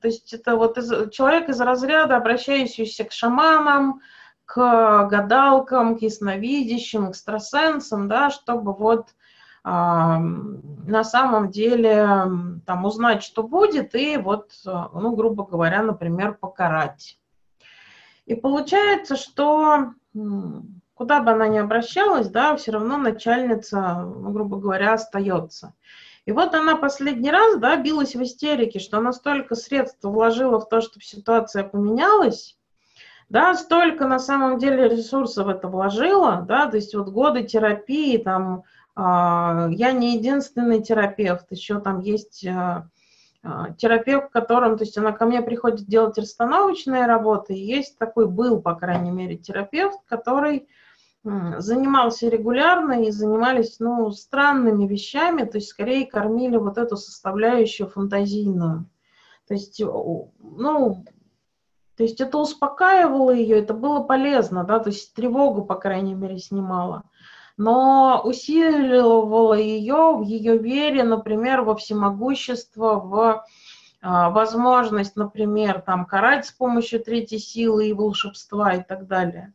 то 0.00 0.08
есть 0.08 0.32
это 0.34 0.56
вот 0.56 0.76
из, 0.76 1.10
человек 1.12 1.48
из 1.48 1.60
разряда, 1.60 2.16
обращающийся 2.16 3.04
к 3.04 3.12
шаманам, 3.12 4.00
к 4.44 5.06
гадалкам, 5.08 5.96
к 5.96 6.02
ясновидящим, 6.02 7.10
экстрасенсам, 7.10 8.08
да, 8.08 8.30
чтобы 8.30 8.72
вот 8.74 9.10
а, 9.62 10.18
на 10.18 11.04
самом 11.04 11.52
деле 11.52 12.08
там 12.66 12.84
узнать, 12.84 13.22
что 13.22 13.44
будет, 13.44 13.94
и 13.94 14.16
вот, 14.16 14.50
ну, 14.64 15.14
грубо 15.14 15.46
говоря, 15.46 15.80
например, 15.80 16.34
покарать. 16.34 17.20
И 18.26 18.34
получается, 18.34 19.14
что 19.14 19.92
куда 20.94 21.20
бы 21.20 21.32
она 21.32 21.48
ни 21.48 21.58
обращалась, 21.58 22.28
да, 22.28 22.56
все 22.56 22.72
равно 22.72 22.96
начальница, 22.96 24.02
ну, 24.02 24.30
грубо 24.30 24.56
говоря, 24.58 24.94
остается. 24.94 25.74
И 26.24 26.32
вот 26.32 26.54
она 26.54 26.76
последний 26.76 27.30
раз, 27.30 27.58
да, 27.58 27.76
билась 27.76 28.14
в 28.14 28.22
истерике, 28.22 28.78
что 28.78 28.98
она 28.98 29.12
столько 29.12 29.54
средств 29.54 30.02
вложила 30.02 30.58
в 30.58 30.68
то, 30.68 30.80
чтобы 30.80 31.04
ситуация 31.04 31.64
поменялась, 31.64 32.56
да, 33.28 33.54
столько 33.54 34.06
на 34.06 34.18
самом 34.18 34.58
деле 34.58 34.88
ресурсов 34.88 35.48
это 35.48 35.68
вложила, 35.68 36.44
да, 36.46 36.66
то 36.66 36.76
есть 36.76 36.94
вот 36.94 37.08
годы 37.08 37.42
терапии, 37.42 38.16
там, 38.16 38.62
э, 38.96 39.00
я 39.72 39.92
не 39.92 40.16
единственный 40.16 40.82
терапевт, 40.82 41.46
еще 41.50 41.80
там 41.80 42.00
есть 42.00 42.44
э, 42.44 42.84
терапевт, 43.76 44.30
которым, 44.30 44.78
то 44.78 44.84
есть 44.84 44.96
она 44.96 45.12
ко 45.12 45.26
мне 45.26 45.42
приходит 45.42 45.86
делать 45.86 46.16
расстановочные 46.16 47.06
работы, 47.06 47.54
и 47.54 47.66
есть 47.66 47.98
такой 47.98 48.26
был, 48.26 48.62
по 48.62 48.74
крайней 48.74 49.10
мере, 49.10 49.36
терапевт, 49.36 49.98
который 50.06 50.68
занимался 51.24 52.28
регулярно 52.28 53.04
и 53.04 53.10
занимались, 53.10 53.76
ну, 53.80 54.10
странными 54.10 54.86
вещами, 54.86 55.44
то 55.44 55.58
есть 55.58 55.68
скорее 55.68 56.06
кормили 56.06 56.56
вот 56.56 56.76
эту 56.76 56.96
составляющую 56.96 57.88
фантазийную. 57.88 58.86
То 59.48 59.54
есть, 59.54 59.80
ну, 59.80 61.04
то 61.96 62.02
есть 62.02 62.20
это 62.20 62.38
успокаивало 62.38 63.30
ее, 63.30 63.58
это 63.58 63.72
было 63.72 64.00
полезно, 64.00 64.64
да, 64.64 64.78
то 64.80 64.90
есть 64.90 65.14
тревогу, 65.14 65.64
по 65.64 65.76
крайней 65.76 66.14
мере, 66.14 66.38
снимало. 66.38 67.04
Но 67.56 68.20
усиливало 68.24 69.54
ее 69.54 70.16
в 70.16 70.22
ее 70.22 70.58
вере, 70.58 71.04
например, 71.04 71.62
во 71.62 71.76
всемогущество, 71.76 72.98
в 72.98 73.44
а, 74.02 74.28
возможность, 74.28 75.16
например, 75.16 75.80
там, 75.80 76.04
карать 76.04 76.46
с 76.46 76.52
помощью 76.52 77.02
третьей 77.02 77.38
силы 77.38 77.88
и 77.88 77.94
волшебства 77.94 78.74
и 78.74 78.82
так 78.82 79.06
далее. 79.06 79.54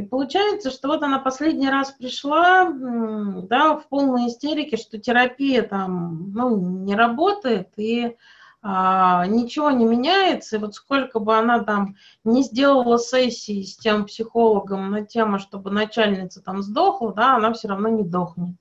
И 0.00 0.02
получается, 0.02 0.70
что 0.70 0.88
вот 0.88 1.02
она 1.02 1.18
последний 1.18 1.68
раз 1.68 1.90
пришла, 1.90 2.72
да, 2.72 3.76
в 3.76 3.86
полной 3.88 4.28
истерике, 4.28 4.78
что 4.78 4.96
терапия 4.96 5.62
там, 5.62 6.32
ну, 6.32 6.56
не 6.56 6.94
работает, 6.94 7.68
и 7.76 8.16
а, 8.62 9.26
ничего 9.26 9.70
не 9.70 9.84
меняется, 9.84 10.56
и 10.56 10.58
вот 10.58 10.74
сколько 10.74 11.20
бы 11.20 11.36
она 11.36 11.62
там 11.62 11.96
не 12.24 12.42
сделала 12.42 12.98
сессии 12.98 13.62
с 13.62 13.76
тем 13.76 14.06
психологом 14.06 14.90
на 14.90 15.04
тему, 15.04 15.38
чтобы 15.38 15.70
начальница 15.70 16.40
там 16.40 16.62
сдохла, 16.62 17.12
да, 17.12 17.36
она 17.36 17.52
все 17.52 17.68
равно 17.68 17.88
не 17.88 18.02
дохнет. 18.02 18.56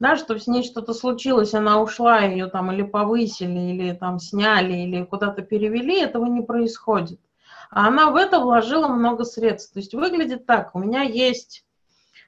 Да, 0.00 0.16
что 0.16 0.38
с 0.38 0.46
ней 0.46 0.64
что-то 0.64 0.94
случилось, 0.94 1.52
она 1.52 1.82
ушла, 1.82 2.20
ее 2.20 2.46
там 2.46 2.72
или 2.72 2.82
повысили, 2.82 3.72
или 3.74 3.92
там 3.92 4.18
сняли, 4.18 4.78
или 4.78 5.04
куда-то 5.04 5.42
перевели, 5.42 6.00
этого 6.00 6.24
не 6.24 6.40
происходит 6.40 7.20
а 7.70 7.88
она 7.88 8.10
в 8.10 8.16
это 8.16 8.40
вложила 8.40 8.88
много 8.88 9.24
средств. 9.24 9.72
То 9.72 9.78
есть 9.78 9.94
выглядит 9.94 10.46
так, 10.46 10.74
у 10.74 10.78
меня 10.78 11.02
есть 11.02 11.64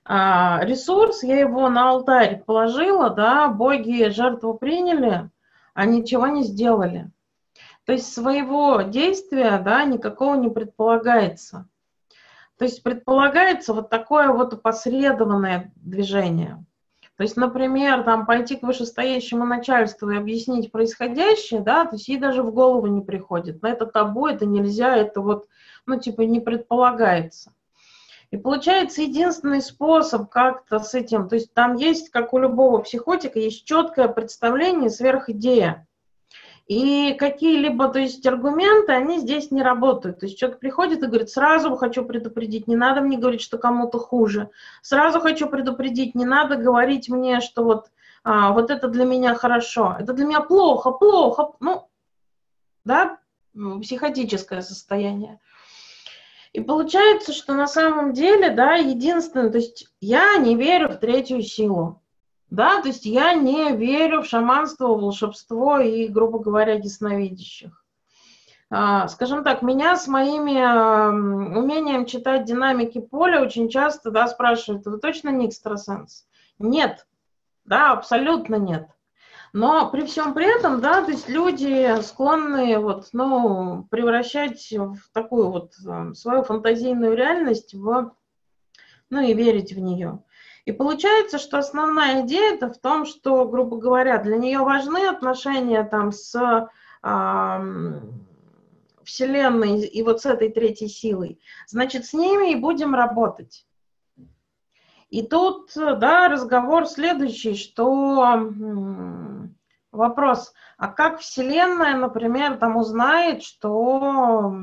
а, 0.05 0.61
ресурс, 0.63 1.23
я 1.23 1.39
его 1.39 1.69
на 1.69 1.91
алтарь 1.91 2.43
положила, 2.45 3.11
да, 3.11 3.49
боги 3.49 4.09
жертву 4.11 4.55
приняли, 4.55 5.31
а 5.75 5.87
ничего 5.87 6.27
не 6.27 6.43
сделали. 6.43 7.11
То 7.85 7.93
есть 7.93 8.13
своего 8.13 8.83
действия, 8.83 9.59
да, 9.59 9.85
никакого 9.85 10.35
не 10.35 10.49
предполагается. 10.49 11.69
То 12.59 12.65
есть 12.65 12.83
предполагается 12.83 13.73
вот 13.73 13.89
такое 13.89 14.29
вот 14.29 14.53
опосредованное 14.53 15.73
движение. 15.77 16.65
То 17.21 17.25
есть, 17.25 17.37
например, 17.37 18.03
там 18.03 18.25
пойти 18.25 18.57
к 18.57 18.63
вышестоящему 18.63 19.45
начальству 19.45 20.09
и 20.09 20.17
объяснить 20.17 20.73
происходящее, 20.73 21.61
да, 21.61 21.85
то 21.85 21.97
есть 21.97 22.09
ей 22.09 22.17
даже 22.17 22.43
в 22.43 22.51
голову 22.51 22.87
не 22.87 23.03
приходит. 23.03 23.61
На 23.61 23.69
это 23.69 23.85
табу, 23.85 24.27
это 24.27 24.47
нельзя, 24.47 24.97
это 24.97 25.21
вот, 25.21 25.47
ну, 25.85 26.01
типа, 26.01 26.23
не 26.23 26.41
предполагается. 26.41 27.53
И 28.31 28.39
получается 28.39 29.03
единственный 29.03 29.61
способ 29.61 30.31
как-то 30.31 30.79
с 30.79 30.95
этим, 30.95 31.29
то 31.29 31.35
есть 31.35 31.53
там 31.53 31.75
есть, 31.75 32.09
как 32.09 32.33
у 32.33 32.39
любого 32.39 32.79
психотика, 32.79 33.39
есть 33.39 33.67
четкое 33.67 34.09
представление, 34.09 34.89
сверхидея. 34.89 35.87
И 36.71 37.15
какие-либо, 37.15 37.89
то 37.89 37.99
есть 37.99 38.25
аргументы, 38.25 38.93
они 38.93 39.19
здесь 39.19 39.51
не 39.51 39.61
работают. 39.61 40.21
То 40.21 40.27
есть 40.27 40.39
человек 40.39 40.61
приходит 40.61 41.03
и 41.03 41.07
говорит, 41.09 41.29
сразу 41.29 41.75
хочу 41.75 42.05
предупредить, 42.05 42.69
не 42.69 42.77
надо 42.77 43.01
мне 43.01 43.19
говорить, 43.19 43.41
что 43.41 43.59
кому-то 43.59 43.99
хуже. 43.99 44.51
Сразу 44.81 45.19
хочу 45.19 45.49
предупредить, 45.49 46.15
не 46.15 46.25
надо 46.25 46.55
говорить 46.55 47.09
мне, 47.09 47.41
что 47.41 47.65
вот, 47.65 47.91
а, 48.23 48.53
вот 48.53 48.71
это 48.71 48.87
для 48.87 49.05
меня 49.05 49.35
хорошо, 49.35 49.97
это 49.99 50.13
для 50.13 50.25
меня 50.25 50.43
плохо, 50.43 50.93
плохо. 50.93 51.55
Ну, 51.59 51.89
да, 52.85 53.19
психотическое 53.53 54.63
состояние. 54.63 55.41
И 56.53 56.61
получается, 56.61 57.33
что 57.33 57.55
на 57.55 57.67
самом 57.67 58.13
деле, 58.13 58.49
да, 58.51 58.77
единственное, 58.77 59.51
то 59.51 59.59
есть 59.59 59.89
я 60.01 60.37
не 60.37 60.55
верю 60.55 60.91
в 60.91 60.99
третью 60.99 61.43
силу. 61.43 62.00
Да, 62.51 62.83
то 62.83 62.89
есть 62.89 63.07
я 63.07 63.33
не 63.35 63.73
верю 63.77 64.23
в 64.23 64.27
шаманство, 64.27 64.89
волшебство 64.89 65.79
и, 65.79 66.09
грубо 66.09 66.41
говоря, 66.41 66.75
ясновидящих. 66.75 67.85
А, 68.73 69.09
скажем 69.09 69.45
так, 69.45 69.63
меня 69.63 69.97
с 69.97 70.09
моими 70.09 71.57
умением 71.57 72.07
читать 72.07 72.45
динамики 72.45 73.01
поля 73.01 73.41
очень 73.43 73.69
часто 73.69 74.11
да, 74.11 74.27
спрашивают, 74.27 74.87
вы 74.87 74.99
точно 74.99 75.31
не 75.31 75.49
экстрасенс? 75.49 76.27
Нет, 76.59 77.07
да, 77.65 77.93
абсолютно 77.93 78.57
нет. 78.57 78.89
Но 79.53 79.91
при 79.91 80.03
всем 80.07 80.35
при 80.35 80.47
этом, 80.47 80.81
да, 80.81 81.03
то 81.03 81.11
есть 81.11 81.29
люди 81.29 82.01
склонны 82.03 82.79
вот, 82.79 83.09
ну, 83.13 83.87
превращать 83.91 84.73
в 84.73 84.99
такую 85.13 85.51
вот 85.51 85.75
свою 86.17 86.45
фантазийную 86.45 87.17
реальность 87.17 87.75
в, 87.75 88.13
ну, 89.09 89.21
и 89.21 89.35
верить 89.35 89.73
в 89.73 89.81
нее. 89.81 90.23
И 90.71 90.73
получается, 90.73 91.39
что 91.39 91.59
основная 91.59 92.25
идея 92.25 92.55
это 92.55 92.71
в 92.71 92.79
том, 92.79 93.05
что, 93.05 93.45
грубо 93.45 93.77
говоря, 93.77 94.19
для 94.19 94.37
нее 94.37 94.61
важны 94.61 95.09
отношения 95.09 95.83
там 95.83 96.13
с 96.13 96.69
э, 97.03 98.01
Вселенной 99.03 99.81
и 99.81 100.03
вот 100.05 100.21
с 100.21 100.27
этой 100.27 100.49
третьей 100.49 100.87
силой. 100.87 101.41
Значит, 101.67 102.07
с 102.07 102.13
ними 102.13 102.53
и 102.53 102.55
будем 102.55 102.95
работать. 102.95 103.67
И 105.09 105.27
тут, 105.27 105.73
да, 105.75 106.29
разговор 106.29 106.87
следующий, 106.87 107.57
что 107.57 108.49
вопрос, 109.91 110.53
а 110.79 110.87
как 110.87 111.19
Вселенная, 111.19 111.97
например, 111.97 112.59
там 112.59 112.77
узнает, 112.77 113.43
что 113.43 114.55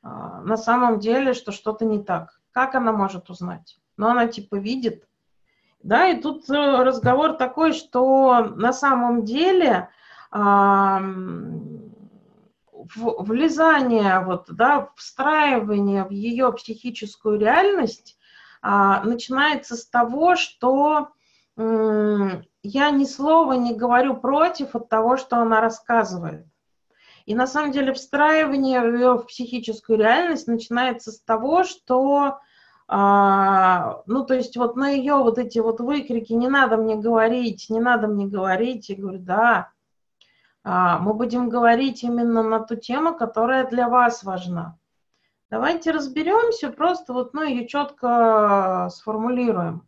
а, 0.00 0.42
на 0.42 0.56
самом 0.56 1.00
деле, 1.00 1.34
что 1.34 1.50
что-то 1.50 1.84
не 1.84 2.00
так? 2.00 2.40
Как 2.52 2.76
она 2.76 2.92
может 2.92 3.30
узнать? 3.30 3.79
Но 4.00 4.08
она 4.12 4.26
типа 4.26 4.56
видит. 4.56 5.06
Да, 5.82 6.08
и 6.08 6.20
тут 6.20 6.48
э, 6.48 6.54
разговор 6.54 7.34
такой, 7.34 7.74
что 7.74 8.44
на 8.56 8.72
самом 8.72 9.26
деле 9.26 9.90
а, 10.30 11.02
влезание, 12.72 14.20
вот, 14.20 14.46
да, 14.48 14.88
встраивание 14.96 16.04
в 16.04 16.10
ее 16.12 16.50
психическую 16.52 17.38
реальность 17.38 18.18
а, 18.62 19.04
начинается 19.04 19.76
с 19.76 19.86
того, 19.86 20.34
что 20.34 21.08
я 21.56 22.90
ни 22.90 23.04
слова 23.04 23.52
не 23.52 23.74
говорю 23.74 24.16
против 24.16 24.74
от 24.74 24.88
того, 24.88 25.18
что 25.18 25.36
она 25.36 25.60
рассказывает. 25.60 26.46
И 27.26 27.34
на 27.34 27.46
самом 27.46 27.72
деле 27.72 27.92
встраивание 27.92 28.80
в 28.80 28.94
ее 28.94 29.18
психическую 29.28 29.98
реальность 29.98 30.46
начинается 30.46 31.12
с 31.12 31.20
того, 31.20 31.64
что 31.64 32.38
а, 32.92 34.02
ну, 34.06 34.24
то 34.26 34.34
есть 34.34 34.56
вот 34.56 34.74
на 34.74 34.88
ее 34.88 35.14
вот 35.14 35.38
эти 35.38 35.60
вот 35.60 35.78
выкрики 35.78 36.32
«не 36.32 36.48
надо 36.48 36.76
мне 36.76 36.96
говорить, 36.96 37.66
не 37.70 37.78
надо 37.78 38.08
мне 38.08 38.26
говорить», 38.26 38.88
я 38.88 38.96
говорю, 38.96 39.20
да, 39.20 39.70
а, 40.64 40.98
мы 40.98 41.14
будем 41.14 41.48
говорить 41.50 42.02
именно 42.02 42.42
на 42.42 42.58
ту 42.58 42.74
тему, 42.74 43.14
которая 43.14 43.70
для 43.70 43.88
вас 43.88 44.24
важна. 44.24 44.76
Давайте 45.50 45.92
разберемся, 45.92 46.70
просто 46.70 47.12
вот, 47.12 47.32
ну, 47.32 47.44
ее 47.44 47.68
четко 47.68 48.88
сформулируем. 48.90 49.86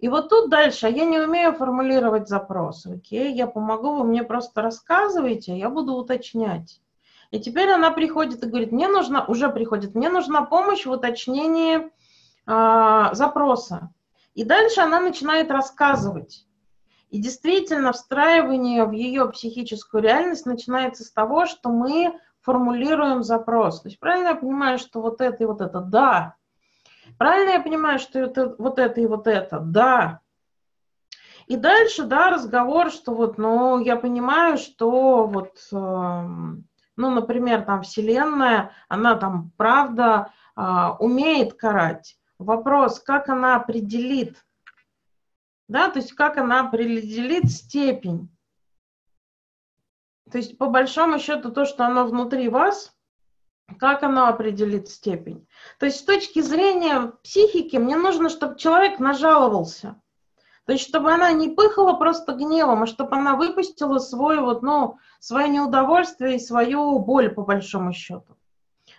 И 0.00 0.08
вот 0.08 0.28
тут 0.28 0.50
дальше, 0.50 0.88
я 0.88 1.04
не 1.04 1.20
умею 1.20 1.52
формулировать 1.52 2.28
запрос, 2.28 2.86
окей, 2.86 3.34
я 3.34 3.46
помогу, 3.46 3.98
вы 3.98 4.04
мне 4.04 4.24
просто 4.24 4.62
рассказывайте, 4.62 5.56
я 5.56 5.70
буду 5.70 5.92
уточнять. 5.94 6.80
И 7.30 7.38
теперь 7.38 7.70
она 7.70 7.92
приходит 7.92 8.42
и 8.42 8.48
говорит, 8.48 8.72
мне 8.72 8.88
нужна, 8.88 9.24
уже 9.24 9.48
приходит, 9.48 9.94
мне 9.94 10.08
нужна 10.08 10.42
помощь 10.42 10.86
в 10.86 10.90
уточнении 10.90 11.92
а, 12.46 13.12
запроса. 13.14 13.90
И 14.34 14.44
дальше 14.44 14.80
она 14.80 15.00
начинает 15.00 15.50
рассказывать. 15.50 16.46
И 17.10 17.20
действительно, 17.20 17.92
встраивание 17.92 18.84
в 18.84 18.92
ее 18.92 19.28
психическую 19.30 20.02
реальность 20.02 20.46
начинается 20.46 21.04
с 21.04 21.10
того, 21.10 21.46
что 21.46 21.70
мы 21.70 22.18
формулируем 22.42 23.22
запрос. 23.22 23.82
То 23.82 23.88
есть 23.88 23.98
правильно 23.98 24.28
я 24.28 24.34
понимаю, 24.34 24.78
что 24.78 25.00
вот 25.00 25.20
это 25.20 25.42
и 25.42 25.46
вот 25.46 25.60
это? 25.60 25.80
Да. 25.80 26.34
Правильно 27.18 27.52
я 27.52 27.60
понимаю, 27.60 27.98
что 27.98 28.20
это, 28.20 28.54
вот 28.58 28.78
это 28.78 29.00
и 29.00 29.06
вот 29.06 29.26
это? 29.26 29.58
Да. 29.58 30.20
И 31.46 31.56
дальше, 31.56 32.04
да, 32.04 32.30
разговор, 32.30 32.90
что 32.90 33.14
вот, 33.14 33.38
ну, 33.38 33.78
я 33.78 33.96
понимаю, 33.96 34.58
что 34.58 35.26
вот, 35.26 35.56
э, 35.72 35.76
ну, 35.76 37.10
например, 37.10 37.62
там 37.62 37.82
Вселенная, 37.82 38.72
она 38.88 39.14
там, 39.14 39.52
правда, 39.56 40.32
э, 40.56 40.62
умеет 40.98 41.54
карать. 41.54 42.18
Вопрос, 42.38 43.00
как 43.00 43.28
она 43.28 43.56
определит, 43.56 44.44
да, 45.68 45.90
то 45.90 45.98
есть 45.98 46.12
как 46.12 46.36
она 46.36 46.60
определит 46.60 47.50
степень. 47.50 48.28
То 50.30 50.38
есть 50.38 50.58
по 50.58 50.68
большому 50.68 51.18
счету 51.18 51.50
то, 51.50 51.64
что 51.64 51.86
оно 51.86 52.06
внутри 52.06 52.48
вас, 52.48 52.94
как 53.78 54.02
оно 54.02 54.26
определит 54.26 54.88
степень. 54.88 55.46
То 55.78 55.86
есть 55.86 56.00
с 56.00 56.04
точки 56.04 56.40
зрения 56.40 57.12
психики 57.22 57.76
мне 57.76 57.96
нужно, 57.96 58.28
чтобы 58.28 58.58
человек 58.58 58.98
нажаловался. 58.98 60.00
То 60.66 60.72
есть, 60.72 60.86
чтобы 60.86 61.12
она 61.12 61.30
не 61.32 61.50
пыхала 61.50 61.92
просто 61.92 62.32
гневом, 62.32 62.82
а 62.82 62.86
чтобы 62.86 63.16
она 63.16 63.36
выпустила 63.36 63.98
свой 63.98 64.40
вот, 64.40 64.62
ну, 64.62 64.98
свое 65.20 65.48
неудовольствие 65.48 66.36
и 66.36 66.40
свою 66.40 66.98
боль, 66.98 67.30
по 67.30 67.42
большому 67.42 67.92
счету. 67.92 68.35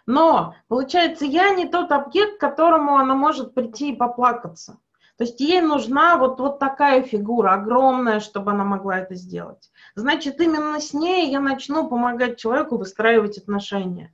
Но, 0.08 0.56
получается, 0.70 1.26
я 1.26 1.54
не 1.54 1.68
тот 1.68 1.92
объект, 1.92 2.38
к 2.38 2.40
которому 2.40 2.96
она 2.96 3.14
может 3.14 3.54
прийти 3.54 3.92
и 3.92 3.96
поплакаться. 3.96 4.80
То 5.18 5.26
есть 5.26 5.40
ей 5.42 5.62
нужна 5.62 6.18
вот, 6.18 6.40
вот 6.40 6.60
такая 6.60 7.02
фигура, 7.02 7.54
огромная, 7.54 8.22
чтобы 8.22 8.52
она 8.52 8.64
могла 8.64 9.00
это 9.00 9.16
сделать. 9.16 9.70
Значит, 9.96 10.40
именно 10.40 10.80
с 10.80 10.94
ней 10.94 11.30
я 11.30 11.42
начну 11.42 11.90
помогать 11.90 12.38
человеку 12.38 12.78
выстраивать 12.78 13.38
отношения. 13.38 14.14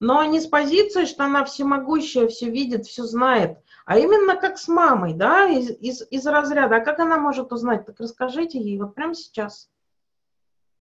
Но 0.00 0.24
не 0.24 0.40
с 0.40 0.46
позиции, 0.46 1.04
что 1.04 1.24
она 1.24 1.44
всемогущая, 1.44 2.28
все 2.28 2.48
видит, 2.48 2.86
все 2.86 3.02
знает, 3.04 3.58
а 3.84 3.98
именно 3.98 4.36
как 4.36 4.56
с 4.56 4.68
мамой, 4.68 5.14
да, 5.14 5.46
из, 5.46 5.70
из, 5.70 6.02
из 6.10 6.26
разряда. 6.26 6.76
А 6.76 6.80
как 6.80 6.98
она 6.98 7.18
может 7.18 7.52
узнать? 7.52 7.84
Так 7.84 7.98
расскажите 7.98 8.58
ей 8.58 8.78
вот 8.78 8.94
прямо 8.94 9.14
сейчас. 9.14 9.68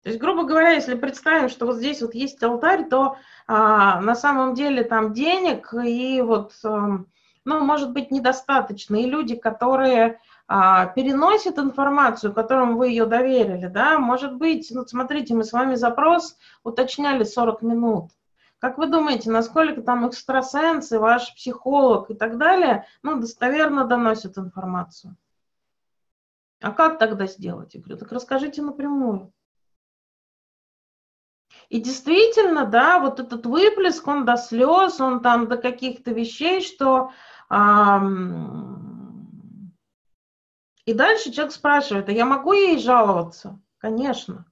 То 0.03 0.09
есть, 0.09 0.21
грубо 0.21 0.43
говоря, 0.43 0.71
если 0.71 0.95
представим, 0.95 1.49
что 1.49 1.65
вот 1.65 1.75
здесь 1.75 2.01
вот 2.01 2.13
есть 2.13 2.41
алтарь, 2.41 2.87
то 2.87 3.17
а, 3.47 3.99
на 3.99 4.15
самом 4.15 4.53
деле 4.53 4.83
там 4.83 5.13
денег 5.13 5.73
и 5.73 6.21
вот, 6.21 6.53
а, 6.63 7.03
ну, 7.43 7.59
может 7.65 7.91
быть, 7.91 8.09
недостаточно. 8.09 8.95
И 8.95 9.05
люди, 9.05 9.35
которые 9.35 10.21
а, 10.47 10.85
переносят 10.85 11.59
информацию, 11.59 12.33
которым 12.33 12.77
вы 12.77 12.89
ее 12.89 13.07
доверили, 13.07 13.67
да, 13.67 13.99
может 13.99 14.35
быть, 14.35 14.69
ну, 14.71 14.85
смотрите, 14.87 15.35
мы 15.35 15.43
с 15.43 15.51
вами 15.51 15.75
запрос 15.75 16.37
уточняли 16.63 17.25
40 17.25 17.61
минут. 17.61 18.11
Как 18.59 18.77
вы 18.77 18.87
думаете, 18.87 19.31
насколько 19.31 19.81
там 19.81 20.07
экстрасенсы, 20.07 20.97
ваш 20.97 21.33
психолог 21.35 22.09
и 22.09 22.13
так 22.13 22.37
далее, 22.37 22.85
ну, 23.03 23.19
достоверно 23.19 23.85
доносят 23.85 24.37
информацию? 24.37 25.17
А 26.61 26.71
как 26.71 26.99
тогда 26.99 27.25
сделать? 27.25 27.73
Я 27.73 27.81
говорю, 27.81 27.97
так 27.97 28.11
расскажите 28.11 28.61
напрямую. 28.61 29.31
И 31.69 31.79
действительно, 31.79 32.65
да, 32.65 32.99
вот 32.99 33.19
этот 33.19 33.45
выплеск, 33.45 34.07
он 34.07 34.25
до 34.25 34.37
слез, 34.37 34.99
он 34.99 35.21
там 35.21 35.47
до 35.47 35.57
каких-то 35.57 36.11
вещей, 36.11 36.61
что... 36.61 37.11
Эм... 37.49 38.89
И 40.85 40.93
дальше 40.93 41.31
человек 41.31 41.53
спрашивает, 41.53 42.09
а 42.09 42.11
я 42.11 42.25
могу 42.25 42.53
ей 42.53 42.79
жаловаться? 42.79 43.59
Конечно. 43.77 44.45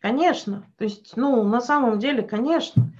Конечно. 0.00 0.64
То 0.78 0.84
есть, 0.84 1.16
ну, 1.16 1.42
на 1.42 1.60
самом 1.60 1.98
деле, 1.98 2.22
конечно. 2.22 2.92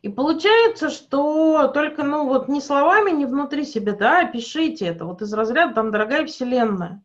И 0.00 0.08
получается, 0.08 0.88
что 0.88 1.68
только, 1.68 2.02
ну, 2.02 2.26
вот 2.26 2.48
не 2.48 2.62
словами, 2.62 3.10
не 3.10 3.26
внутри 3.26 3.64
себя, 3.64 3.94
да, 3.94 4.24
пишите 4.24 4.86
это, 4.86 5.04
вот 5.04 5.20
из 5.20 5.32
разряда, 5.34 5.74
там, 5.74 5.90
дорогая 5.90 6.24
вселенная. 6.24 7.04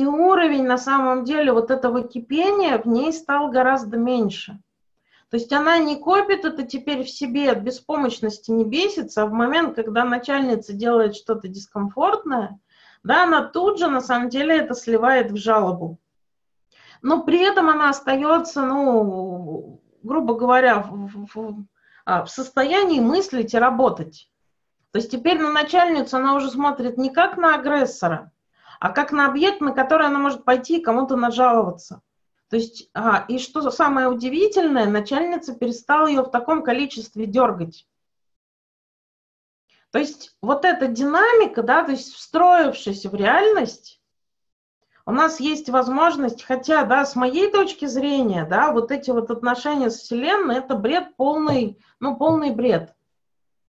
И 0.00 0.06
уровень 0.06 0.64
на 0.64 0.78
самом 0.78 1.24
деле 1.24 1.52
вот 1.52 1.70
этого 1.70 2.02
кипения 2.02 2.78
в 2.78 2.86
ней 2.86 3.12
стал 3.12 3.50
гораздо 3.50 3.98
меньше. 3.98 4.58
То 5.28 5.36
есть 5.36 5.52
она 5.52 5.76
не 5.76 5.96
копит 5.96 6.46
это 6.46 6.62
теперь 6.62 7.04
в 7.04 7.10
себе, 7.10 7.50
от 7.50 7.58
беспомощности 7.58 8.50
не 8.50 8.64
бесится, 8.64 9.20
а 9.20 9.26
в 9.26 9.32
момент, 9.32 9.76
когда 9.76 10.06
начальница 10.06 10.72
делает 10.72 11.16
что-то 11.16 11.48
дискомфортное, 11.48 12.58
да, 13.02 13.24
она 13.24 13.42
тут 13.42 13.78
же 13.78 13.88
на 13.88 14.00
самом 14.00 14.30
деле 14.30 14.56
это 14.56 14.72
сливает 14.74 15.32
в 15.32 15.36
жалобу. 15.36 15.98
но 17.02 17.22
при 17.22 17.38
этом 17.38 17.68
она 17.68 17.90
остается, 17.90 18.62
ну, 18.62 19.82
грубо 20.02 20.32
говоря, 20.32 20.78
в, 20.80 21.26
в, 21.34 21.66
а, 22.06 22.24
в 22.24 22.30
состоянии 22.30 23.00
мыслить 23.00 23.52
и 23.52 23.58
работать. 23.58 24.30
То 24.92 24.98
есть 24.98 25.10
теперь 25.10 25.38
на 25.38 25.52
начальницу 25.52 26.16
она 26.16 26.36
уже 26.36 26.50
смотрит 26.50 26.96
не 26.96 27.10
как 27.10 27.36
на 27.36 27.54
агрессора, 27.54 28.32
а 28.80 28.90
как 28.90 29.12
на 29.12 29.26
объект, 29.26 29.60
на 29.60 29.72
который 29.72 30.06
она 30.06 30.18
может 30.18 30.44
пойти 30.44 30.78
и 30.78 30.82
кому-то 30.82 31.14
нажаловаться. 31.14 32.00
То 32.48 32.56
есть, 32.56 32.90
а, 32.94 33.24
и 33.28 33.38
что 33.38 33.70
самое 33.70 34.08
удивительное, 34.08 34.86
начальница 34.86 35.54
перестала 35.54 36.08
ее 36.08 36.22
в 36.22 36.30
таком 36.30 36.64
количестве 36.64 37.26
дергать. 37.26 37.86
То 39.92 39.98
есть 39.98 40.36
вот 40.40 40.64
эта 40.64 40.88
динамика, 40.88 41.62
да, 41.62 41.84
то 41.84 41.92
есть 41.92 42.14
встроившись 42.14 43.04
в 43.04 43.14
реальность, 43.14 44.00
у 45.04 45.12
нас 45.12 45.40
есть 45.40 45.68
возможность, 45.68 46.42
хотя, 46.42 46.84
да, 46.84 47.04
с 47.04 47.16
моей 47.16 47.50
точки 47.50 47.84
зрения, 47.84 48.46
да, 48.46 48.72
вот 48.72 48.90
эти 48.90 49.10
вот 49.10 49.30
отношения 49.30 49.90
с 49.90 49.98
Вселенной, 49.98 50.58
это 50.58 50.74
бред 50.74 51.16
полный, 51.16 51.78
ну, 51.98 52.16
полный 52.16 52.50
бред. 52.50 52.94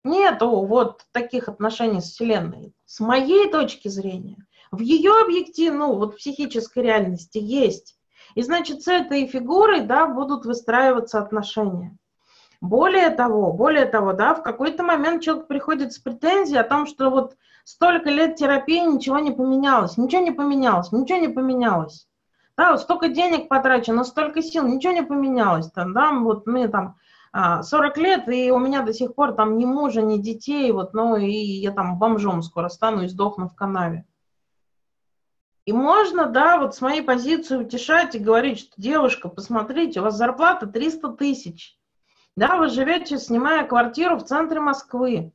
Нету 0.04 0.66
вот 0.66 1.06
таких 1.12 1.48
отношений 1.48 2.02
с 2.02 2.12
Вселенной. 2.12 2.74
С 2.86 3.00
моей 3.00 3.50
точки 3.50 3.88
зрения, 3.88 4.46
в 4.72 4.80
ее 4.80 5.12
объективе, 5.22 5.74
ну, 5.74 5.96
вот 5.96 6.18
психической 6.18 6.84
реальности 6.84 7.38
есть. 7.38 7.98
И, 8.36 8.42
значит, 8.42 8.82
с 8.82 8.88
этой 8.88 9.28
фигурой, 9.28 9.82
да, 9.82 10.08
будут 10.08 10.46
выстраиваться 10.46 11.20
отношения. 11.20 11.98
Более 12.62 13.10
того, 13.10 13.52
более 13.52 13.86
того, 13.86 14.14
да, 14.14 14.34
в 14.36 14.44
какой-то 14.44 14.84
момент 14.84 15.24
человек 15.24 15.48
приходит 15.48 15.94
с 15.94 16.00
претензией 16.00 16.60
о 16.60 16.64
том, 16.64 16.86
что 16.86 17.10
вот 17.10 17.36
столько 17.66 18.10
лет 18.10 18.36
терапии, 18.36 18.80
ничего 18.80 19.20
не 19.20 19.32
поменялось, 19.32 19.98
ничего 19.98 20.22
не 20.22 20.32
поменялось, 20.32 20.92
ничего 20.92 21.18
не 21.18 21.28
поменялось. 21.28 22.08
Да, 22.56 22.72
вот 22.72 22.82
столько 22.82 23.10
денег 23.10 23.50
потрачено, 23.50 24.04
столько 24.04 24.42
сил, 24.42 24.68
ничего 24.68 24.94
не 24.94 25.04
поменялось. 25.04 25.72
Там, 25.72 25.94
да, 25.94 26.12
вот 26.14 26.46
мне 26.46 26.68
там 26.68 26.96
40 27.34 27.98
а, 27.98 28.00
лет, 28.00 28.30
и 28.30 28.52
у 28.52 28.60
меня 28.60 28.84
до 28.84 28.94
сих 28.94 29.16
пор 29.16 29.34
там 29.34 29.58
ни 29.58 29.66
мужа, 29.66 30.02
ни 30.02 30.18
детей, 30.18 30.72
вот, 30.72 30.94
ну, 30.94 31.16
и 31.16 31.32
я 31.32 31.72
там 31.72 31.98
бомжом 31.98 32.44
скоро 32.44 32.70
стану 32.70 33.04
и 33.04 33.08
сдохну 33.08 33.48
в 33.48 33.56
канаве. 33.56 34.06
И 35.72 35.74
можно, 35.74 36.26
да, 36.26 36.58
вот 36.58 36.76
с 36.76 36.82
моей 36.82 37.02
позиции 37.02 37.56
утешать 37.56 38.14
и 38.14 38.20
говорить, 38.20 38.60
что 38.60 38.74
девушка, 38.76 39.30
посмотрите, 39.30 40.02
у 40.02 40.04
вас 40.04 40.18
зарплата 40.18 40.68
300 40.68 41.14
тысяч. 41.14 41.78
Да, 42.36 42.58
вы 42.58 42.68
живете, 42.68 43.18
снимая 43.18 43.66
квартиру 43.66 44.18
в 44.18 44.26
центре 44.26 44.60
Москвы. 44.60 45.32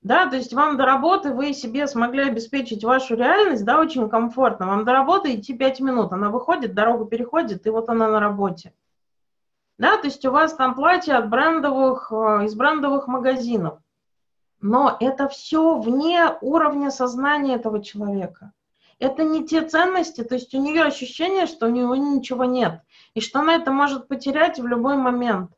Да, 0.00 0.24
то 0.24 0.36
есть 0.36 0.54
вам 0.54 0.78
до 0.78 0.86
работы 0.86 1.34
вы 1.34 1.52
себе 1.52 1.86
смогли 1.86 2.30
обеспечить 2.30 2.82
вашу 2.82 3.14
реальность, 3.14 3.66
да, 3.66 3.78
очень 3.78 4.08
комфортно. 4.08 4.68
Вам 4.68 4.86
до 4.86 4.94
работы 4.94 5.34
идти 5.34 5.52
5 5.52 5.80
минут. 5.80 6.14
Она 6.14 6.30
выходит, 6.30 6.72
дорогу 6.72 7.04
переходит, 7.04 7.66
и 7.66 7.70
вот 7.70 7.90
она 7.90 8.08
на 8.08 8.20
работе. 8.20 8.72
Да, 9.76 9.98
то 9.98 10.06
есть 10.06 10.24
у 10.24 10.30
вас 10.30 10.54
там 10.54 10.76
платье 10.76 11.12
от 11.14 11.28
брендовых, 11.28 12.10
э, 12.10 12.46
из 12.46 12.54
брендовых 12.54 13.06
магазинов. 13.06 13.80
Но 14.62 14.96
это 14.98 15.28
все 15.28 15.78
вне 15.78 16.38
уровня 16.40 16.90
сознания 16.90 17.56
этого 17.56 17.84
человека. 17.84 18.52
Это 18.98 19.22
не 19.22 19.46
те 19.46 19.62
ценности, 19.62 20.24
то 20.24 20.34
есть 20.34 20.54
у 20.54 20.60
нее 20.60 20.82
ощущение, 20.82 21.46
что 21.46 21.66
у 21.66 21.70
нее 21.70 21.86
ничего 21.98 22.44
нет, 22.44 22.80
и 23.14 23.20
что 23.20 23.40
она 23.40 23.54
это 23.54 23.70
может 23.70 24.08
потерять 24.08 24.58
в 24.58 24.66
любой 24.66 24.96
момент. 24.96 25.52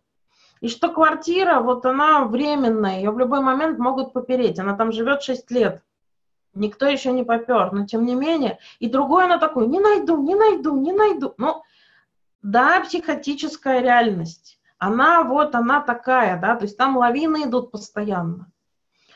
И 0.60 0.68
что 0.68 0.90
квартира, 0.90 1.60
вот 1.60 1.86
она 1.86 2.24
временная, 2.26 2.98
ее 2.98 3.10
в 3.10 3.18
любой 3.18 3.40
момент 3.40 3.78
могут 3.78 4.12
попереть. 4.12 4.58
Она 4.58 4.76
там 4.76 4.92
живет 4.92 5.22
6 5.22 5.50
лет. 5.50 5.82
Никто 6.52 6.86
еще 6.86 7.12
не 7.12 7.22
попер, 7.22 7.72
но 7.72 7.86
тем 7.86 8.04
не 8.04 8.14
менее. 8.14 8.58
И 8.78 8.88
другой 8.88 9.24
она 9.24 9.38
такой, 9.38 9.66
не 9.66 9.80
найду, 9.80 10.22
не 10.22 10.34
найду, 10.34 10.76
не 10.76 10.92
найду. 10.92 11.32
Ну, 11.38 11.62
да, 12.42 12.80
психотическая 12.80 13.80
реальность. 13.80 14.60
Она 14.78 15.22
вот, 15.22 15.54
она 15.54 15.80
такая, 15.80 16.38
да, 16.38 16.56
то 16.56 16.64
есть 16.64 16.76
там 16.76 16.96
лавины 16.96 17.44
идут 17.44 17.70
постоянно. 17.70 18.50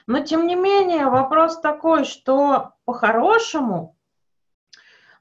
Но 0.07 0.21
тем 0.21 0.47
не 0.47 0.55
менее 0.55 1.07
вопрос 1.07 1.61
такой, 1.61 2.05
что 2.05 2.73
по-хорошему 2.85 3.97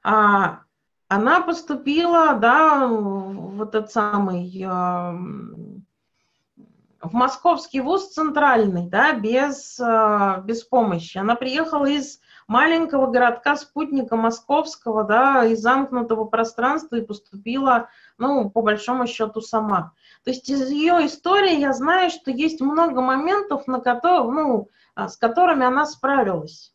а, 0.04 0.60
она 1.08 1.40
поступила, 1.40 2.34
да, 2.34 2.86
вот 2.86 3.74
этот 3.74 3.90
самый 3.90 4.64
в 7.04 7.12
московский 7.12 7.80
вуз 7.80 8.12
центральный, 8.12 8.88
да, 8.88 9.12
без, 9.12 9.78
э, 9.78 10.42
без 10.44 10.64
помощи. 10.64 11.18
Она 11.18 11.34
приехала 11.34 11.86
из 11.86 12.20
маленького 12.46 13.10
городка 13.10 13.56
спутника 13.56 14.16
московского, 14.16 15.04
да, 15.04 15.44
из 15.44 15.60
замкнутого 15.60 16.24
пространства 16.24 16.96
и 16.96 17.04
поступила, 17.04 17.88
ну, 18.18 18.50
по 18.50 18.62
большому 18.62 19.06
счету, 19.06 19.40
сама. 19.40 19.92
То 20.24 20.30
есть 20.30 20.48
из 20.48 20.70
ее 20.70 21.06
истории 21.06 21.60
я 21.60 21.72
знаю, 21.72 22.10
что 22.10 22.30
есть 22.30 22.60
много 22.60 23.00
моментов, 23.00 23.66
на 23.66 23.80
которые, 23.80 24.30
ну, 24.30 24.68
а, 24.94 25.08
с 25.08 25.16
которыми 25.16 25.66
она 25.66 25.86
справилась. 25.86 26.73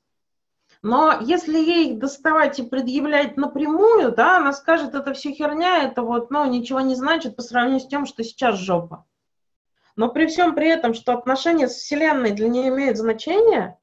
Но 0.82 1.20
если 1.20 1.58
ей 1.58 1.96
доставать 1.96 2.60
и 2.60 2.64
предъявлять 2.64 3.36
напрямую, 3.36 4.14
да, 4.14 4.38
она 4.38 4.54
скажет, 4.54 4.96
это 4.96 5.14
все 5.14 5.34
херня, 5.34 5.84
это 5.84 6.04
вот, 6.04 6.32
ну, 6.32 6.50
ничего 6.50 6.80
не 6.80 6.96
значит 6.96 7.36
по 7.36 7.42
сравнению 7.42 7.82
с 7.82 7.88
тем, 7.88 8.06
что 8.06 8.24
сейчас 8.24 8.58
жопа. 8.58 9.06
Но 9.98 10.10
при 10.10 10.28
всем 10.28 10.56
при 10.56 10.70
этом, 10.70 10.94
что 10.94 11.12
отношения 11.12 11.68
с 11.68 11.76
Вселенной 11.76 12.32
для 12.32 12.48
нее 12.48 12.70
имеют 12.70 12.98
значение, 12.98 13.78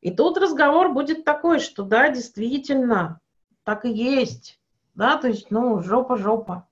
и 0.00 0.10
тут 0.10 0.38
разговор 0.38 0.92
будет 0.92 1.24
такой, 1.24 1.60
что 1.60 1.82
да, 1.82 2.08
действительно, 2.08 3.20
так 3.64 3.84
и 3.84 3.90
есть. 3.90 4.58
Да, 4.94 5.18
то 5.18 5.28
есть, 5.28 5.50
ну, 5.50 5.82
жопа-жопа. 5.82 6.66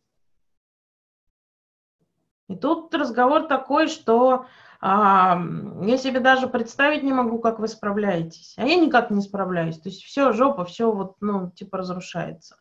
И 2.48 2.56
тут 2.56 2.94
разговор 2.94 3.46
такой, 3.46 3.88
что 3.88 4.46
я 4.80 5.98
себе 5.98 6.20
даже 6.20 6.46
представить 6.46 7.02
не 7.02 7.12
могу, 7.12 7.38
как 7.40 7.58
вы 7.58 7.66
справляетесь. 7.66 8.54
А 8.56 8.64
я 8.64 8.76
никак 8.76 9.10
не 9.10 9.22
справляюсь. 9.22 9.78
То 9.78 9.88
есть 9.88 10.04
все 10.04 10.32
жопа, 10.32 10.64
все 10.64 10.92
вот, 10.92 11.16
ну, 11.20 11.50
типа 11.50 11.78
разрушается. 11.78 12.56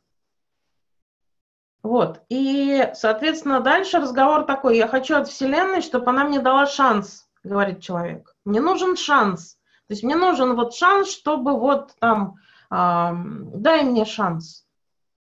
Вот. 1.83 2.21
И, 2.29 2.89
соответственно, 2.95 3.59
дальше 3.59 3.99
разговор 3.99 4.45
такой. 4.45 4.77
Я 4.77 4.87
хочу 4.87 5.15
от 5.15 5.27
Вселенной, 5.27 5.81
чтобы 5.81 6.09
она 6.09 6.25
мне 6.25 6.39
дала 6.39 6.65
шанс, 6.65 7.29
говорит 7.43 7.81
человек. 7.81 8.35
Мне 8.45 8.61
нужен 8.61 8.97
шанс. 8.97 9.53
То 9.87 9.93
есть 9.93 10.03
мне 10.03 10.15
нужен 10.15 10.55
вот 10.55 10.73
шанс, 10.73 11.11
чтобы 11.11 11.57
вот 11.57 11.93
там, 11.99 12.35
э, 12.71 13.11
дай 13.55 13.83
мне 13.83 14.05
шанс. 14.05 14.65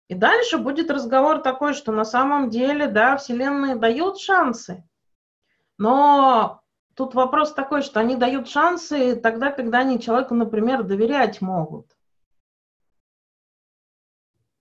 И 0.08 0.14
дальше 0.14 0.58
будет 0.58 0.90
разговор 0.90 1.38
такой, 1.38 1.72
что 1.72 1.92
на 1.92 2.04
самом 2.04 2.50
деле, 2.50 2.86
да, 2.86 3.16
Вселенная 3.16 3.76
дает 3.76 4.18
шансы. 4.18 4.84
Но 5.78 6.61
тут 6.94 7.14
вопрос 7.14 7.52
такой, 7.52 7.82
что 7.82 8.00
они 8.00 8.16
дают 8.16 8.48
шансы 8.48 9.16
тогда, 9.16 9.50
когда 9.50 9.78
они 9.78 10.00
человеку, 10.00 10.34
например, 10.34 10.82
доверять 10.82 11.40
могут. 11.40 11.86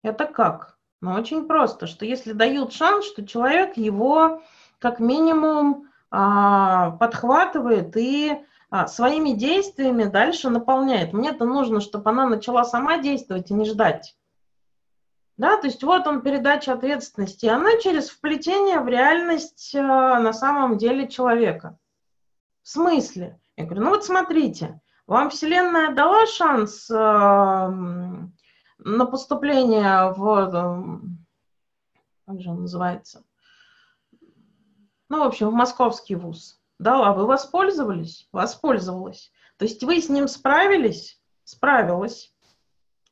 Это 0.03 0.27
как? 0.27 0.79
Ну, 1.01 1.13
очень 1.13 1.47
просто, 1.47 1.87
что 1.87 2.05
если 2.05 2.33
дают 2.33 2.73
шанс, 2.73 3.07
что 3.07 3.27
человек 3.27 3.77
его 3.77 4.43
как 4.79 5.01
минимум 5.01 5.89
а, 6.11 6.93
подхватывает 6.93 7.97
и 7.97 8.41
а, 8.71 8.87
своими 8.87 9.31
действиями 9.31 10.05
дальше 10.05 10.51
наполняет. 10.51 11.13
Мне-то 11.13 11.45
нужно, 11.45 11.81
чтобы 11.81 12.11
она 12.11 12.27
начала 12.27 12.65
сама 12.65 12.99
действовать 12.99 13.51
и 13.51 13.55
не 13.55 13.65
ждать. 13.65 14.17
Да, 15.37 15.59
то 15.59 15.67
есть 15.67 15.83
вот 15.83 16.07
он 16.07 16.23
передача 16.23 16.73
ответственности, 16.73 17.47
она 17.47 17.79
через 17.79 18.09
вплетение 18.09 18.81
в 18.81 18.89
реальность 18.89 19.75
а, 19.75 20.19
на 20.19 20.33
самом 20.33 20.79
деле 20.79 21.09
человека. 21.09 21.79
В 22.67 22.69
смысле? 22.69 23.39
Я 23.57 23.65
говорю, 23.65 23.85
ну 23.85 23.91
вот 23.91 24.05
смотрите, 24.05 24.81
вам 25.07 25.31
Вселенная 25.31 25.95
дала 25.95 26.27
шанс 26.27 26.91
а, 26.91 27.69
на 28.79 29.07
поступление 29.07 30.13
в, 30.15 31.01
как 32.27 32.41
же 32.41 32.51
он 32.51 32.63
называется, 32.63 33.23
ну, 35.09 35.21
в 35.21 35.29
общем, 35.29 35.51
в 35.51 35.53
московский 35.53 36.17
вуз. 36.17 36.61
Да, 36.81 37.07
а 37.07 37.13
вы 37.13 37.27
воспользовались? 37.27 38.29
Воспользовалась. 38.33 39.31
То 39.59 39.65
есть 39.65 39.85
вы 39.85 40.01
с 40.01 40.09
ним 40.09 40.27
справились? 40.27 41.23
Справилась. 41.45 42.35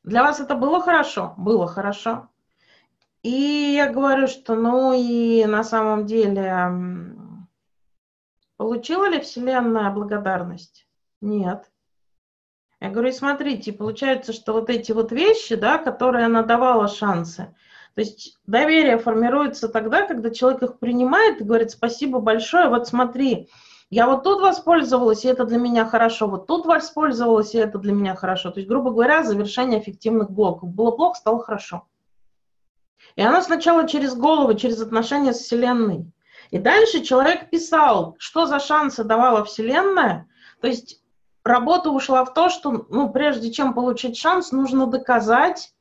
Для 0.03 0.23
вас 0.23 0.41
это 0.41 0.55
было 0.55 0.81
хорошо? 0.81 1.33
Было 1.37 1.65
хорошо. 1.65 2.27
И 3.23 3.29
я 3.73 3.89
говорю, 3.89 4.27
что 4.27 4.55
ну 4.55 4.91
и 4.91 5.45
на 5.45 5.63
самом 5.63 6.05
деле 6.05 7.14
получила 8.57 9.09
ли 9.09 9.19
Вселенная 9.19 9.91
благодарность? 9.91 10.87
Нет. 11.21 11.69
Я 12.79 12.89
говорю, 12.89 13.11
смотрите, 13.11 13.73
получается, 13.73 14.33
что 14.33 14.53
вот 14.53 14.69
эти 14.69 14.91
вот 14.91 15.11
вещи, 15.11 15.55
да, 15.55 15.77
которые 15.77 16.25
она 16.25 16.43
давала 16.43 16.87
шансы, 16.87 17.55
то 17.95 18.01
есть 18.01 18.37
доверие 18.45 18.97
формируется 18.97 19.69
тогда, 19.69 20.05
когда 20.05 20.29
человек 20.29 20.63
их 20.63 20.79
принимает 20.79 21.39
и 21.39 21.45
говорит, 21.45 21.71
спасибо 21.71 22.19
большое, 22.19 22.67
вот 22.67 22.87
смотри, 22.87 23.49
я 23.89 24.07
вот 24.07 24.23
тут 24.23 24.41
воспользовалась, 24.41 25.23
и 25.23 25.29
это 25.29 25.45
для 25.45 25.57
меня 25.57 25.85
хорошо, 25.85 26.27
вот 26.27 26.47
тут 26.47 26.65
воспользовалась, 26.65 27.55
и 27.55 27.59
это 27.59 27.77
для 27.77 27.93
меня 27.93 28.15
хорошо. 28.15 28.51
То 28.51 28.59
есть, 28.59 28.67
грубо 28.67 28.91
говоря, 28.91 29.23
завершение 29.23 29.79
эффективных 29.79 30.31
блоков. 30.31 30.69
Было 30.69 30.91
плохо, 30.91 31.17
стало 31.17 31.41
хорошо. 31.41 31.87
И 33.15 33.21
оно 33.21 33.41
сначала 33.41 33.87
через 33.87 34.15
голову, 34.15 34.53
через 34.55 34.81
отношения 34.81 35.33
с 35.33 35.39
Вселенной. 35.39 36.11
И 36.51 36.57
дальше 36.57 37.01
человек 37.01 37.49
писал, 37.49 38.15
что 38.19 38.45
за 38.45 38.59
шансы 38.59 39.03
давала 39.03 39.43
Вселенная. 39.43 40.27
То 40.61 40.67
есть 40.67 41.01
работа 41.43 41.89
ушла 41.89 42.25
в 42.25 42.33
то, 42.33 42.49
что 42.49 42.85
ну, 42.89 43.09
прежде 43.09 43.51
чем 43.51 43.73
получить 43.73 44.17
шанс, 44.17 44.51
нужно 44.51 44.87
доказать, 44.87 45.73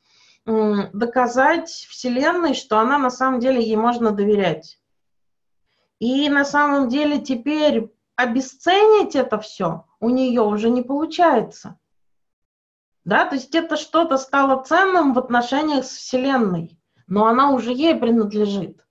доказать 0.45 1.69
Вселенной, 1.71 2.55
что 2.55 2.79
она 2.79 2.99
на 2.99 3.11
самом 3.11 3.41
деле 3.41 3.63
ей 3.63 3.77
можно 3.77 4.11
доверять. 4.11 4.79
И 5.99 6.29
на 6.29 6.45
самом 6.45 6.89
деле 6.89 7.21
теперь 7.21 7.91
обесценить 8.17 9.17
это 9.17 9.39
все 9.39 9.85
у 10.01 10.11
нее 10.11 10.43
уже 10.43 10.69
не 10.69 10.83
получается. 10.83 11.79
Да, 13.05 13.27
то 13.27 13.37
есть 13.37 13.55
это 13.55 13.77
что-то 13.77 14.19
стало 14.19 14.63
ценным 14.63 15.15
в 15.15 15.19
отношениях 15.19 15.85
с 15.85 15.97
Вселенной, 15.97 16.79
но 17.07 17.27
она 17.27 17.51
уже 17.51 17.73
ей 17.73 17.95
принадлежит. 17.95 18.84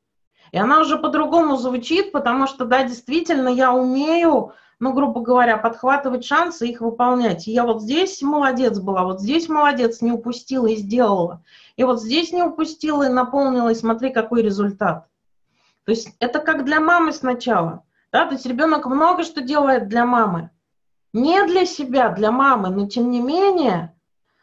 И 0.54 0.58
она 0.58 0.82
уже 0.82 0.99
по-другому 0.99 1.58
звучит, 1.58 2.12
потому 2.12 2.45
что, 2.45 2.66
да, 2.66 2.84
действительно, 2.84 3.47
я 3.47 3.74
умею, 3.74 4.54
ну, 4.80 4.93
грубо 4.93 5.22
говоря, 5.22 5.58
подхватывать 5.58 6.24
шансы 6.24 6.68
их 6.68 6.80
выполнять. 6.80 7.47
И 7.47 7.51
я 7.51 7.64
вот 7.64 7.82
здесь 7.82 8.22
молодец 8.22 8.78
была, 8.78 9.04
вот 9.04 9.20
здесь 9.20 9.49
молодец, 9.49 10.01
не 10.01 10.12
упустила 10.12 10.68
и 10.68 10.76
сделала. 10.76 11.43
И 11.76 11.84
вот 11.84 11.99
здесь 11.99 12.32
не 12.32 12.43
упустила 12.43 13.01
и 13.01 13.12
наполнила, 13.12 13.70
и 13.70 13.76
смотри, 13.76 14.14
какой 14.14 14.43
результат. 14.43 15.08
То 15.86 15.91
есть 15.91 16.16
это 16.20 16.38
как 16.38 16.66
для 16.66 16.80
мамы 16.80 17.14
сначала. 17.14 17.84
Да? 18.12 18.28
То 18.28 18.34
есть 18.34 18.45
ребенок 18.45 18.86
много 18.86 19.24
что 19.24 19.41
делает 19.41 19.88
для 19.88 20.06
мамы. 20.06 20.51
Не 21.14 21.47
для 21.47 21.66
себя, 21.66 22.10
для 22.10 22.32
мамы, 22.32 22.70
но 22.70 22.88
тем 22.88 23.10
не 23.10 23.22
менее 23.22 23.95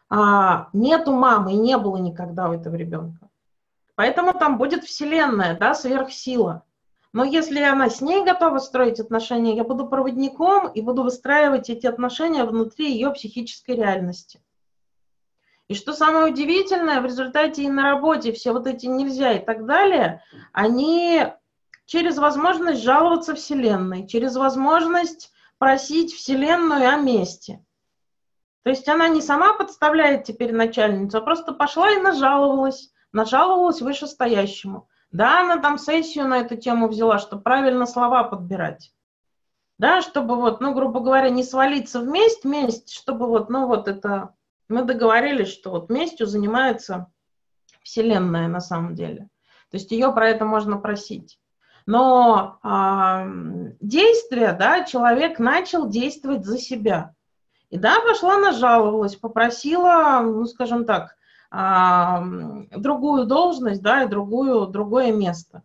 а, 0.08 0.70
нету 0.72 1.12
мамы 1.12 1.52
и 1.52 1.56
не 1.56 1.78
было 1.78 1.98
никогда 1.98 2.48
у 2.48 2.52
этого 2.54 2.74
ребенка. 2.74 3.29
Поэтому 4.00 4.32
там 4.32 4.56
будет 4.56 4.84
вселенная, 4.84 5.58
да, 5.58 5.74
сверхсила. 5.74 6.64
Но 7.12 7.22
если 7.22 7.60
она 7.60 7.90
с 7.90 8.00
ней 8.00 8.24
готова 8.24 8.56
строить 8.56 8.98
отношения, 8.98 9.54
я 9.54 9.62
буду 9.62 9.86
проводником 9.86 10.68
и 10.72 10.80
буду 10.80 11.02
выстраивать 11.02 11.68
эти 11.68 11.86
отношения 11.86 12.44
внутри 12.44 12.92
ее 12.92 13.10
психической 13.10 13.76
реальности. 13.76 14.42
И 15.68 15.74
что 15.74 15.92
самое 15.92 16.32
удивительное, 16.32 17.02
в 17.02 17.04
результате 17.04 17.64
и 17.64 17.68
на 17.68 17.90
работе 17.90 18.32
все 18.32 18.52
вот 18.52 18.66
эти 18.66 18.86
нельзя 18.86 19.34
и 19.34 19.44
так 19.44 19.66
далее, 19.66 20.24
они 20.54 21.26
через 21.84 22.16
возможность 22.16 22.82
жаловаться 22.82 23.34
Вселенной, 23.34 24.06
через 24.06 24.34
возможность 24.34 25.30
просить 25.58 26.14
Вселенную 26.14 26.88
о 26.88 26.96
месте. 26.96 27.62
То 28.62 28.70
есть 28.70 28.88
она 28.88 29.08
не 29.08 29.20
сама 29.20 29.52
подставляет 29.52 30.24
теперь 30.24 30.54
начальницу, 30.54 31.18
а 31.18 31.20
просто 31.20 31.52
пошла 31.52 31.90
и 31.90 32.00
нажаловалась, 32.00 32.94
нажаловалась 33.12 33.80
вышестоящему. 33.80 34.88
Да, 35.10 35.40
она 35.40 35.58
там 35.58 35.78
сессию 35.78 36.28
на 36.28 36.38
эту 36.38 36.56
тему 36.56 36.88
взяла, 36.88 37.18
чтобы 37.18 37.42
правильно 37.42 37.86
слова 37.86 38.24
подбирать. 38.24 38.92
Да, 39.78 40.02
чтобы 40.02 40.36
вот, 40.36 40.60
ну, 40.60 40.74
грубо 40.74 41.00
говоря, 41.00 41.30
не 41.30 41.42
свалиться 41.42 42.00
в 42.00 42.06
месть, 42.06 42.44
месть, 42.44 42.92
чтобы 42.92 43.26
вот, 43.26 43.48
ну, 43.48 43.66
вот 43.66 43.88
это 43.88 44.34
мы 44.68 44.84
договорились, 44.84 45.48
что 45.48 45.70
вот 45.70 45.90
местью 45.90 46.26
занимается 46.26 47.10
Вселенная 47.82 48.46
на 48.46 48.60
самом 48.60 48.94
деле. 48.94 49.28
То 49.70 49.76
есть 49.76 49.90
ее 49.90 50.12
про 50.12 50.28
это 50.28 50.44
можно 50.44 50.76
просить. 50.76 51.40
Но 51.86 52.58
э, 52.62 53.78
действие, 53.80 54.52
да, 54.52 54.84
человек 54.84 55.38
начал 55.38 55.88
действовать 55.88 56.44
за 56.44 56.58
себя. 56.58 57.14
И 57.70 57.78
да, 57.78 58.00
пошла, 58.00 58.38
нажаловалась, 58.38 59.16
попросила, 59.16 60.20
ну, 60.22 60.44
скажем 60.46 60.84
так, 60.84 61.16
другую 61.50 63.26
должность, 63.26 63.82
да, 63.82 64.04
и 64.04 64.08
другую, 64.08 64.66
другое 64.68 65.12
место. 65.12 65.62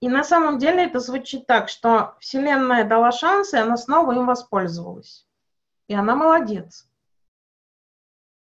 И 0.00 0.08
на 0.08 0.24
самом 0.24 0.58
деле 0.58 0.84
это 0.84 0.98
звучит 0.98 1.46
так, 1.46 1.68
что 1.68 2.16
Вселенная 2.20 2.84
дала 2.84 3.12
шанс, 3.12 3.52
и 3.52 3.58
она 3.58 3.76
снова 3.76 4.12
им 4.12 4.26
воспользовалась. 4.26 5.26
И 5.88 5.94
она 5.94 6.16
молодец. 6.16 6.88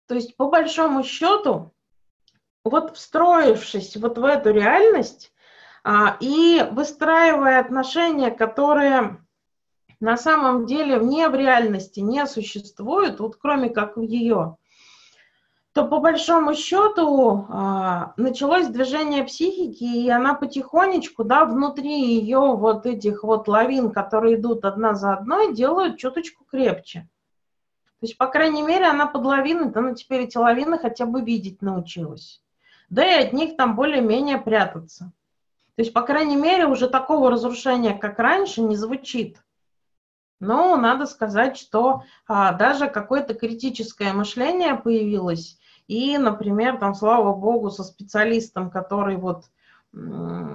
То 0.08 0.14
есть, 0.14 0.36
по 0.36 0.48
большому 0.48 1.04
счету, 1.04 1.72
вот 2.64 2.96
встроившись 2.96 3.96
вот 3.96 4.18
в 4.18 4.24
эту 4.24 4.50
реальность 4.50 5.32
а, 5.84 6.16
и 6.20 6.66
выстраивая 6.72 7.60
отношения, 7.60 8.30
которые 8.30 9.24
на 10.00 10.16
самом 10.16 10.66
деле 10.66 10.98
вне 10.98 11.28
в 11.28 11.34
реальности 11.34 12.00
не 12.00 12.26
существуют, 12.26 13.20
вот 13.20 13.36
кроме 13.36 13.70
как 13.70 13.96
в 13.96 14.02
ее, 14.02 14.56
то 15.76 15.84
по 15.84 15.98
большому 15.98 16.54
счету 16.54 17.44
а, 17.50 18.14
началось 18.16 18.66
движение 18.68 19.24
психики, 19.24 19.84
и 19.84 20.08
она 20.08 20.32
потихонечку, 20.32 21.22
да, 21.22 21.44
внутри 21.44 22.16
ее 22.16 22.38
вот 22.56 22.86
этих 22.86 23.22
вот 23.22 23.46
лавин, 23.46 23.90
которые 23.90 24.36
идут 24.36 24.64
одна 24.64 24.94
за 24.94 25.12
одной, 25.12 25.52
делают 25.52 25.98
чуточку 25.98 26.46
крепче. 26.50 27.00
То 28.00 28.06
есть, 28.06 28.16
по 28.16 28.26
крайней 28.26 28.62
мере, 28.62 28.86
она 28.86 29.04
под 29.04 29.26
лавиной, 29.26 29.70
да, 29.70 29.82
ну 29.82 29.94
теперь 29.94 30.22
эти 30.22 30.38
лавины 30.38 30.78
хотя 30.78 31.04
бы 31.04 31.20
видеть 31.20 31.60
научилась. 31.60 32.42
Да 32.88 33.04
и 33.04 33.26
от 33.26 33.34
них 33.34 33.58
там 33.58 33.76
более-менее 33.76 34.38
прятаться. 34.38 35.12
То 35.74 35.82
есть, 35.82 35.92
по 35.92 36.00
крайней 36.00 36.36
мере, 36.36 36.64
уже 36.64 36.88
такого 36.88 37.30
разрушения, 37.30 37.92
как 37.92 38.18
раньше, 38.18 38.62
не 38.62 38.76
звучит. 38.76 39.42
Но 40.40 40.74
надо 40.78 41.04
сказать, 41.04 41.58
что 41.58 42.02
а, 42.26 42.54
даже 42.54 42.88
какое-то 42.88 43.34
критическое 43.34 44.14
мышление 44.14 44.74
появилось. 44.74 45.58
И, 45.88 46.18
например, 46.18 46.78
там, 46.78 46.94
слава 46.94 47.34
богу, 47.34 47.70
со 47.70 47.84
специалистом, 47.84 48.70
который 48.70 49.16
вот, 49.16 49.44
ну, 49.92 50.46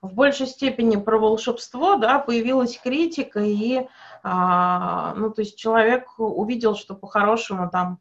в 0.00 0.14
большей 0.14 0.46
степени 0.46 0.96
про 0.96 1.18
волшебство, 1.18 1.96
да, 1.96 2.18
появилась 2.18 2.78
критика, 2.78 3.40
и, 3.40 3.88
а, 4.22 5.14
ну, 5.14 5.30
то 5.30 5.40
есть 5.40 5.58
человек 5.58 6.14
увидел, 6.18 6.76
что 6.76 6.94
по-хорошему 6.94 7.70
там 7.70 7.98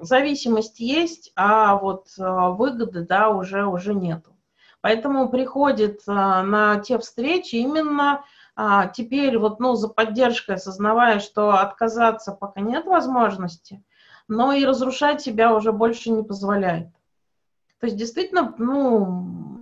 зависимость 0.00 0.80
есть, 0.80 1.32
а 1.36 1.76
вот 1.76 2.08
а, 2.18 2.50
выгоды, 2.50 3.06
да, 3.06 3.30
уже, 3.30 3.66
уже 3.66 3.94
нету. 3.94 4.36
Поэтому 4.80 5.28
приходит 5.28 6.02
а, 6.06 6.42
на 6.42 6.78
те 6.80 6.98
встречи 6.98 7.56
именно 7.56 8.24
а, 8.54 8.88
теперь 8.88 9.38
вот, 9.38 9.60
ну, 9.60 9.74
за 9.74 9.88
поддержкой, 9.88 10.56
осознавая, 10.56 11.20
что 11.20 11.52
отказаться 11.52 12.32
пока 12.32 12.60
нет 12.60 12.84
возможности, 12.84 13.82
но 14.28 14.52
и 14.52 14.64
разрушать 14.64 15.22
себя 15.22 15.54
уже 15.54 15.72
больше 15.72 16.10
не 16.10 16.22
позволяет. 16.22 16.88
То 17.80 17.86
есть 17.86 17.96
действительно, 17.96 18.54
ну, 18.58 19.52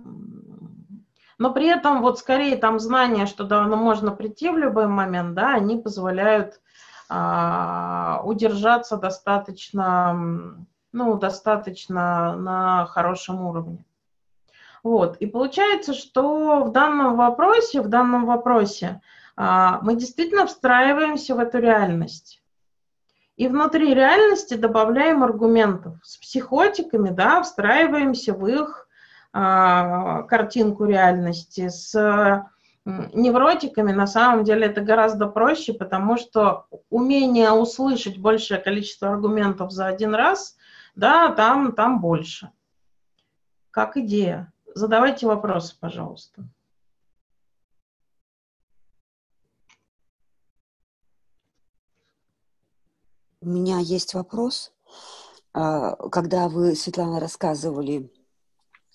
но 1.37 1.51
при 1.51 1.67
этом 1.67 2.01
вот 2.01 2.19
скорее 2.19 2.55
там 2.55 2.79
знания, 2.79 3.25
что 3.25 3.43
давно 3.43 3.75
можно 3.75 4.11
прийти 4.11 4.49
в 4.49 4.57
любой 4.57 4.87
момент, 4.87 5.33
да, 5.33 5.55
они 5.55 5.77
позволяют 5.77 6.61
а, 7.09 8.21
удержаться 8.23 8.97
достаточно, 8.97 10.55
ну, 10.91 11.17
достаточно 11.17 12.35
на 12.35 12.85
хорошем 12.85 13.41
уровне. 13.41 13.83
Вот. 14.83 15.17
И 15.17 15.25
получается, 15.25 15.93
что 15.93 16.63
в 16.63 16.71
данном 16.71 17.15
вопросе, 17.15 17.81
в 17.81 17.87
данном 17.87 18.25
вопросе 18.25 19.01
а, 19.35 19.79
мы 19.81 19.95
действительно 19.95 20.45
встраиваемся 20.47 21.35
в 21.35 21.39
эту 21.39 21.59
реальность. 21.59 22.41
И 23.37 23.47
внутри 23.47 23.93
реальности 23.93 24.55
добавляем 24.55 25.23
аргументов. 25.23 25.95
С 26.03 26.17
психотиками, 26.17 27.09
да, 27.09 27.41
встраиваемся 27.41 28.33
в 28.33 28.45
их 28.47 28.87
а, 29.33 30.23
картинку 30.23 30.85
реальности. 30.85 31.69
С 31.69 31.93
невротиками 32.85 33.91
на 33.91 34.07
самом 34.07 34.43
деле 34.43 34.65
это 34.65 34.81
гораздо 34.81 35.27
проще, 35.27 35.73
потому 35.73 36.17
что 36.17 36.65
умение 36.89 37.51
услышать 37.51 38.17
большее 38.17 38.59
количество 38.59 39.09
аргументов 39.09 39.71
за 39.71 39.85
один 39.85 40.15
раз, 40.15 40.57
да, 40.95 41.31
там, 41.31 41.73
там 41.73 42.01
больше. 42.01 42.49
Как 43.69 43.97
идея. 43.97 44.51
Задавайте 44.73 45.27
вопросы, 45.27 45.77
пожалуйста. 45.79 46.43
У 53.41 53.49
меня 53.49 53.79
есть 53.79 54.13
вопрос. 54.13 54.73
А, 55.53 55.95
когда 56.09 56.47
вы, 56.47 56.75
Светлана, 56.75 57.19
рассказывали 57.19 58.11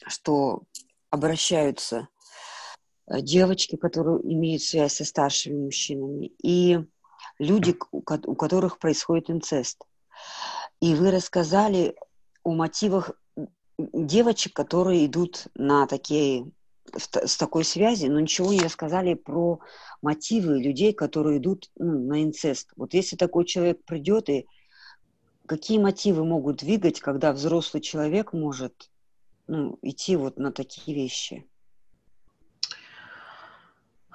что 0.06 0.62
обращаются 1.10 2.08
э, 3.06 3.20
девочки, 3.20 3.76
которые 3.76 4.20
имеют 4.32 4.62
связь 4.62 4.96
со 4.96 5.04
старшими 5.04 5.56
мужчинами, 5.56 6.32
и 6.42 6.78
люди, 7.38 7.76
у 7.90 8.02
которых 8.02 8.78
происходит 8.78 9.30
инцест. 9.30 9.84
И 10.80 10.94
вы 10.94 11.10
рассказали 11.10 11.96
о 12.42 12.52
мотивах 12.52 13.12
девочек, 13.78 14.54
которые 14.54 15.06
идут 15.06 15.46
на 15.54 15.86
такие 15.86 16.50
с 16.94 17.36
такой 17.36 17.64
связи, 17.64 18.06
но 18.06 18.20
ничего 18.20 18.52
не 18.52 18.60
рассказали 18.60 19.14
про 19.14 19.60
мотивы 20.02 20.58
людей, 20.60 20.92
которые 20.92 21.38
идут 21.38 21.70
ну, 21.76 22.06
на 22.06 22.22
инцест. 22.22 22.72
Вот 22.76 22.94
если 22.94 23.16
такой 23.16 23.44
человек 23.44 23.84
придет 23.84 24.28
и 24.28 24.46
какие 25.46 25.78
мотивы 25.78 26.24
могут 26.24 26.58
двигать, 26.58 27.00
когда 27.00 27.32
взрослый 27.32 27.80
человек 27.80 28.32
может 28.32 28.90
ну, 29.46 29.78
идти 29.82 30.16
вот 30.16 30.38
на 30.38 30.52
такие 30.52 30.96
вещи? 30.96 31.46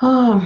А, 0.02 0.42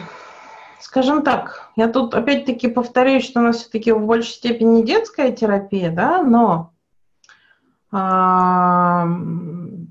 скажем 0.81 1.23
так, 1.23 1.71
я 1.75 1.87
тут 1.87 2.13
опять-таки 2.13 2.67
повторюсь, 2.67 3.25
что 3.25 3.39
у 3.39 3.43
нас 3.43 3.57
все-таки 3.57 3.91
в 3.91 4.05
большей 4.05 4.33
степени 4.33 4.83
детская 4.83 5.31
терапия, 5.31 5.91
да, 5.91 6.23
но 6.23 6.74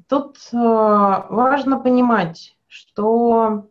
тут 0.09 0.39
а, 0.53 1.27
важно 1.31 1.79
понимать, 1.81 2.57
что 2.67 3.69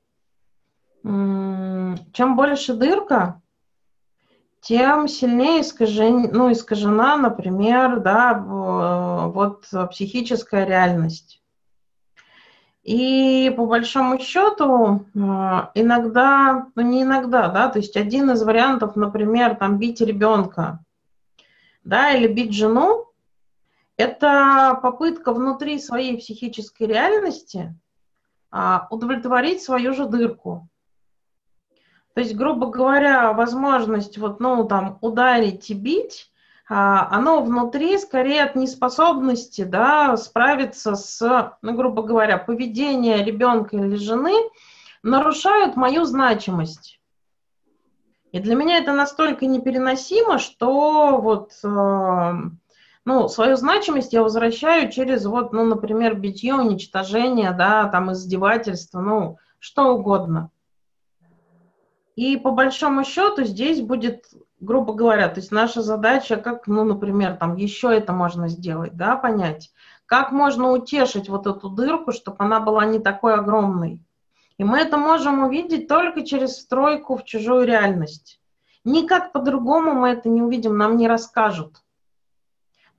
чем 1.04 2.36
больше 2.36 2.74
дырка, 2.74 3.42
тем 4.62 5.10
сильнее 5.10 5.62
искажен, 5.62 6.30
ну, 6.32 6.52
искажена, 6.52 7.18
например, 7.18 8.00
да, 8.00 8.34
вот 8.36 9.66
психическая 9.92 10.66
реальность. 10.66 11.44
И 12.84 13.54
по 13.56 13.66
большому 13.66 14.20
счету 14.20 15.06
а, 15.16 15.72
иногда, 15.76 16.68
ну 16.76 16.82
не 16.82 17.04
иногда, 17.04 17.50
да, 17.50 17.70
то 17.70 17.80
есть 17.80 17.96
один 17.96 18.32
из 18.32 18.44
вариантов, 18.44 18.96
например, 18.96 19.56
там 19.56 19.78
бить 19.78 20.02
ребенка, 20.02 20.80
да, 21.84 22.12
или 22.12 22.28
бить 22.28 22.54
жену, 22.54 23.13
это 23.98 24.80
попытка 24.82 25.34
внутри 25.34 25.80
своей 25.80 26.18
психической 26.18 26.88
реальности 26.88 27.76
а, 28.52 28.88
удовлетворить 28.90 29.62
свою 29.62 29.94
же 29.94 30.06
дырку. 30.06 30.68
То 32.14 32.22
есть, 32.22 32.36
грубо 32.36 32.68
говоря, 32.68 33.34
возможность 33.34 34.18
вот, 34.18 34.40
ну, 34.40 34.66
там, 34.66 35.00
ударить 35.02 35.70
и 35.70 35.74
бить, 35.74 36.32
а, 36.70 37.08
оно 37.12 37.42
внутри 37.42 37.98
скорее 37.98 38.44
от 38.44 38.56
неспособности, 38.56 39.64
да, 39.64 40.16
справиться 40.18 40.96
с, 40.96 41.56
ну, 41.62 41.74
грубо 41.74 42.04
говоря, 42.04 42.38
поведение 42.38 43.24
ребенка 43.24 43.78
или 43.78 43.96
жены 43.96 44.34
нарушают 45.02 45.76
мою 45.76 46.06
значимость. 46.06 47.00
И 48.32 48.40
для 48.40 48.56
меня 48.56 48.80
это 48.80 48.94
настолько 48.94 49.46
непереносимо, 49.46 50.40
что 50.40 51.18
вот, 51.18 51.54
ну, 53.06 53.28
свою 53.28 53.56
значимость 53.58 54.14
я 54.14 54.24
возвращаю 54.24 54.92
через 54.92 55.26
вот, 55.26 55.52
ну, 55.52 55.66
например, 55.66 56.16
битье, 56.16 56.56
уничтожение, 56.56 57.52
да, 57.52 57.88
там, 57.90 58.14
издевательство, 58.14 59.02
ну, 59.02 59.38
что 59.60 59.94
угодно. 59.94 60.52
И 62.16 62.38
по 62.38 62.52
большому 62.52 63.04
счету 63.04 63.44
здесь 63.44 63.82
будет, 63.82 64.26
грубо 64.60 64.94
говоря, 64.94 65.28
то 65.30 65.40
есть 65.40 65.52
наша 65.52 65.82
задача, 65.82 66.38
как, 66.38 66.68
ну, 66.68 66.84
например, 66.84 67.36
там 67.36 67.56
еще 67.56 67.94
это 67.94 68.14
можно 68.14 68.48
сделать, 68.48 68.96
да, 68.96 69.16
понять, 69.16 69.72
как 70.06 70.32
можно 70.32 70.72
утешить 70.72 71.28
вот 71.28 71.48
эту 71.48 71.70
дырку, 71.70 72.12
чтобы 72.12 72.38
она 72.40 72.60
была 72.60 72.86
не 72.86 73.00
такой 73.00 73.34
огромной. 73.34 74.00
И 74.58 74.64
мы 74.64 74.78
это 74.80 74.98
можем 74.98 75.44
увидеть 75.44 75.88
только 75.88 76.24
через 76.24 76.58
стройку 76.62 77.18
в 77.18 77.26
чужую 77.26 77.66
реальность. 77.66 78.40
Никак 78.86 79.32
по-другому 79.32 79.94
мы 79.94 80.10
это 80.10 80.30
не 80.30 80.42
увидим, 80.42 80.78
нам 80.78 80.98
не 80.98 81.08
расскажут. 81.08 81.83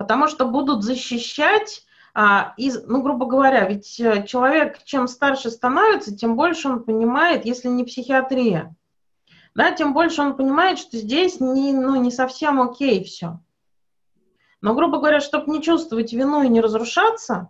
Потому 0.04 0.28
что 0.28 0.44
будут 0.44 0.82
защищать, 0.82 1.86
а, 2.12 2.52
из, 2.58 2.84
ну, 2.84 3.00
грубо 3.00 3.24
говоря, 3.24 3.66
ведь 3.66 3.98
э, 3.98 4.26
человек, 4.26 4.82
чем 4.84 5.08
старше 5.08 5.50
становится, 5.50 6.14
тем 6.14 6.36
больше 6.36 6.68
он 6.68 6.84
понимает, 6.84 7.46
если 7.46 7.68
не 7.68 7.84
психиатрия, 7.84 8.76
да, 9.54 9.72
тем 9.72 9.94
больше 9.94 10.20
он 10.20 10.36
понимает, 10.36 10.78
что 10.78 10.98
здесь 10.98 11.40
не, 11.40 11.72
ну, 11.72 11.96
не 11.96 12.10
совсем 12.10 12.60
окей 12.60 13.02
все. 13.02 13.40
Но, 14.60 14.74
грубо 14.74 14.98
говоря, 14.98 15.20
чтобы 15.20 15.50
не 15.50 15.62
чувствовать 15.62 16.12
вину 16.12 16.42
и 16.42 16.48
не 16.48 16.60
разрушаться, 16.60 17.48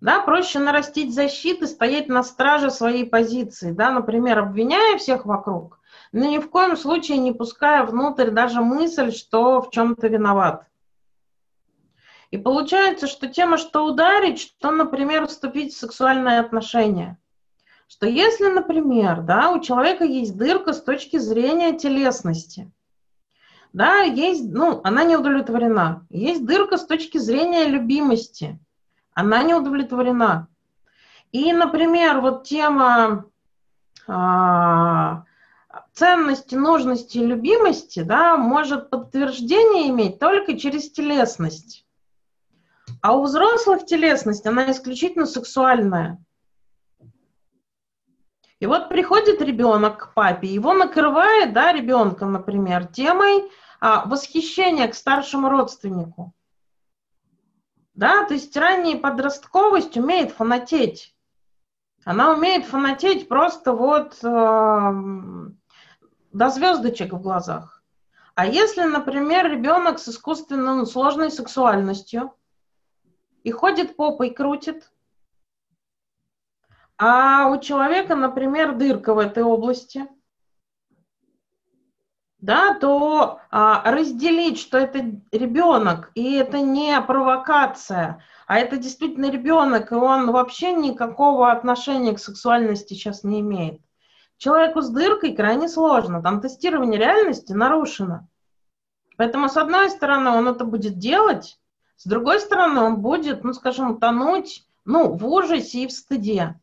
да, 0.00 0.20
проще 0.20 0.58
нарастить 0.58 1.14
защиты, 1.14 1.66
стоять 1.66 2.08
на 2.08 2.22
страже 2.22 2.70
своей 2.70 3.04
позиции, 3.04 3.72
да, 3.72 3.90
например, 3.90 4.38
обвиняя 4.38 4.96
всех 4.96 5.26
вокруг, 5.26 5.80
но 6.12 6.24
ни 6.24 6.38
в 6.38 6.48
коем 6.48 6.78
случае 6.78 7.18
не 7.18 7.32
пуская 7.32 7.84
внутрь 7.84 8.30
даже 8.30 8.62
мысль, 8.62 9.12
что 9.12 9.60
в 9.60 9.68
чем-то 9.68 10.08
виноват. 10.08 10.66
И 12.32 12.38
получается, 12.38 13.06
что 13.06 13.28
тема, 13.28 13.56
что 13.56 13.84
ударить, 13.84 14.40
что, 14.40 14.72
например, 14.72 15.28
вступить 15.28 15.72
в 15.72 15.78
сексуальные 15.78 16.40
отношения 16.40 17.18
что 17.92 18.06
если, 18.06 18.46
например, 18.46 19.20
да, 19.20 19.50
у 19.50 19.60
человека 19.60 20.04
есть 20.04 20.34
дырка 20.38 20.72
с 20.72 20.82
точки 20.82 21.18
зрения 21.18 21.76
телесности, 21.76 22.72
да, 23.74 24.00
есть, 24.00 24.50
ну, 24.50 24.80
она 24.82 25.04
не 25.04 25.14
удовлетворена. 25.14 26.06
Есть 26.08 26.46
дырка 26.46 26.78
с 26.78 26.86
точки 26.86 27.18
зрения 27.18 27.66
любимости, 27.66 28.58
она 29.12 29.42
не 29.42 29.52
удовлетворена. 29.52 30.48
И, 31.32 31.52
например, 31.52 32.22
вот 32.22 32.44
тема 32.44 33.26
а, 34.06 35.24
ценности, 35.92 36.54
нужности, 36.54 37.18
любимости, 37.18 38.00
да, 38.00 38.38
может 38.38 38.88
подтверждение 38.88 39.90
иметь 39.90 40.18
только 40.18 40.58
через 40.58 40.90
телесность. 40.90 41.81
А 43.00 43.16
у 43.16 43.22
взрослых 43.24 43.84
телесность, 43.84 44.46
она 44.46 44.70
исключительно 44.70 45.26
сексуальная. 45.26 46.22
И 48.60 48.66
вот 48.66 48.88
приходит 48.88 49.42
ребенок 49.42 49.98
к 49.98 50.14
папе, 50.14 50.46
его 50.46 50.72
накрывает, 50.72 51.52
да, 51.52 51.72
ребенка, 51.72 52.26
например, 52.26 52.86
темой 52.86 53.50
а, 53.80 54.04
восхищения 54.06 54.86
к 54.86 54.94
старшему 54.94 55.48
родственнику. 55.48 56.32
Да, 57.94 58.24
то 58.24 58.34
есть 58.34 58.56
ранняя 58.56 58.98
подростковость 58.98 59.96
умеет 59.96 60.30
фанатеть. 60.30 61.14
Она 62.04 62.32
умеет 62.32 62.64
фанатеть 62.64 63.28
просто 63.28 63.72
вот 63.72 64.18
э, 64.22 64.92
до 66.32 66.48
звездочек 66.50 67.12
в 67.12 67.20
глазах. 67.20 67.82
А 68.34 68.46
если, 68.46 68.84
например, 68.84 69.50
ребенок 69.50 69.98
с 69.98 70.08
искусственной 70.08 70.86
сложной 70.86 71.30
сексуальностью 71.30 72.32
и 73.42 73.50
ходит 73.50 73.96
попой 73.96 74.30
крутит, 74.30 74.90
а 76.98 77.48
у 77.48 77.58
человека, 77.60 78.14
например, 78.14 78.76
дырка 78.76 79.14
в 79.14 79.18
этой 79.18 79.42
области, 79.42 80.08
да, 82.38 82.74
то 82.74 83.40
а, 83.50 83.90
разделить, 83.90 84.58
что 84.58 84.76
это 84.76 84.98
ребенок, 85.30 86.10
и 86.14 86.34
это 86.34 86.58
не 86.60 87.00
провокация, 87.00 88.22
а 88.46 88.58
это 88.58 88.76
действительно 88.76 89.30
ребенок, 89.30 89.92
и 89.92 89.94
он 89.94 90.30
вообще 90.32 90.72
никакого 90.72 91.52
отношения 91.52 92.12
к 92.14 92.18
сексуальности 92.18 92.94
сейчас 92.94 93.22
не 93.22 93.40
имеет. 93.40 93.80
Человеку 94.38 94.80
с 94.80 94.90
дыркой 94.90 95.36
крайне 95.36 95.68
сложно, 95.68 96.20
там 96.20 96.40
тестирование 96.40 96.98
реальности 96.98 97.52
нарушено. 97.52 98.28
Поэтому, 99.16 99.48
с 99.48 99.56
одной 99.56 99.88
стороны, 99.88 100.30
он 100.30 100.48
это 100.48 100.64
будет 100.64 100.98
делать, 100.98 101.60
с 102.02 102.06
другой 102.06 102.40
стороны, 102.40 102.80
он 102.80 102.96
будет, 102.96 103.44
ну, 103.44 103.52
скажем, 103.52 104.00
тонуть 104.00 104.66
ну, 104.84 105.12
в 105.12 105.24
ужасе 105.24 105.84
и 105.84 105.86
в 105.86 105.92
стыде 105.92 106.58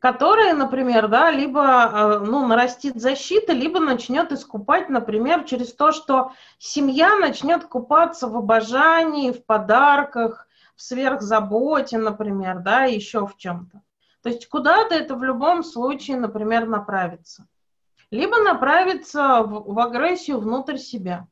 которые, 0.00 0.52
например, 0.52 1.08
да, 1.08 1.30
либо 1.30 1.62
э, 1.62 2.18
ну, 2.18 2.46
нарастит 2.46 3.00
защита, 3.00 3.54
либо 3.54 3.80
начнет 3.80 4.32
искупать, 4.32 4.90
например, 4.90 5.44
через 5.44 5.72
то, 5.72 5.92
что 5.92 6.32
семья 6.58 7.16
начнет 7.16 7.64
купаться 7.64 8.28
в 8.28 8.36
обожании, 8.36 9.32
в 9.32 9.46
подарках, 9.46 10.46
в 10.76 10.82
сверхзаботе, 10.82 11.96
например, 11.96 12.58
да, 12.58 12.84
еще 12.84 13.26
в 13.26 13.38
чем-то. 13.38 13.80
То 14.22 14.28
есть 14.28 14.46
куда-то 14.46 14.94
это 14.94 15.14
в 15.14 15.24
любом 15.24 15.64
случае, 15.64 16.18
например, 16.18 16.66
направится. 16.66 17.46
Либо 18.10 18.36
направится 18.40 19.42
в, 19.42 19.72
в 19.72 19.78
агрессию 19.80 20.38
внутрь 20.38 20.76
себя. 20.76 21.26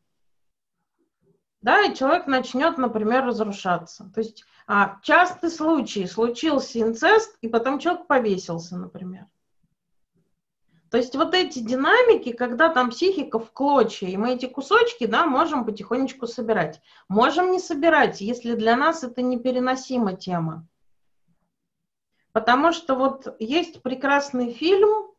Да, 1.63 1.83
и 1.83 1.95
человек 1.95 2.27
начнет, 2.27 2.77
например, 2.77 3.25
разрушаться. 3.25 4.11
То 4.13 4.21
есть 4.21 4.45
а, 4.67 4.99
частый 5.03 5.49
случай, 5.49 6.07
случился 6.07 6.81
инцест, 6.81 7.39
и 7.41 7.49
потом 7.49 7.79
человек 7.79 8.07
повесился, 8.09 8.77
например. 8.77 9.27
То 10.91 10.99
есть 10.99 11.17
вот 11.17 11.35
эти 11.35 11.61
динамики, 11.61 12.33
когда 12.33 12.69
там 12.69 12.91
психика 12.91 13.39
в 13.39 13.51
клочья, 13.53 14.09
и 14.09 14.17
мы 14.17 14.35
эти 14.35 14.47
кусочки, 14.47 15.07
да, 15.07 15.25
можем 15.25 15.65
потихонечку 15.65 16.27
собирать. 16.27 16.83
Можем 17.09 17.53
не 17.53 17.61
собирать, 17.61 18.21
если 18.21 18.55
для 18.55 18.77
нас 18.77 19.03
это 19.03 19.23
непереносима 19.23 20.17
тема. 20.17 20.67
Потому 22.33 22.73
что 22.73 22.95
вот 22.95 23.37
есть 23.39 23.83
прекрасный 23.83 24.53
фильм, 24.53 25.13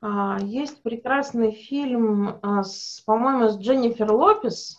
а, 0.00 0.38
есть 0.40 0.82
прекрасный 0.82 1.52
фильм, 1.52 2.40
а, 2.42 2.64
с, 2.64 3.02
по-моему, 3.04 3.48
с 3.48 3.58
Дженнифер 3.58 4.10
Лопес, 4.10 4.78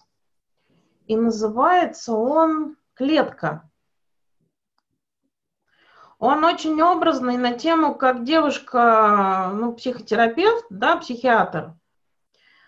и 1.08 1.16
называется 1.16 2.14
он 2.14 2.76
клетка. 2.94 3.70
Он 6.20 6.44
очень 6.44 6.82
образный 6.82 7.38
на 7.38 7.54
тему, 7.54 7.96
как 7.96 8.24
девушка, 8.24 9.52
ну, 9.54 9.74
психотерапевт, 9.74 10.66
да, 10.70 10.98
психиатр, 10.98 11.76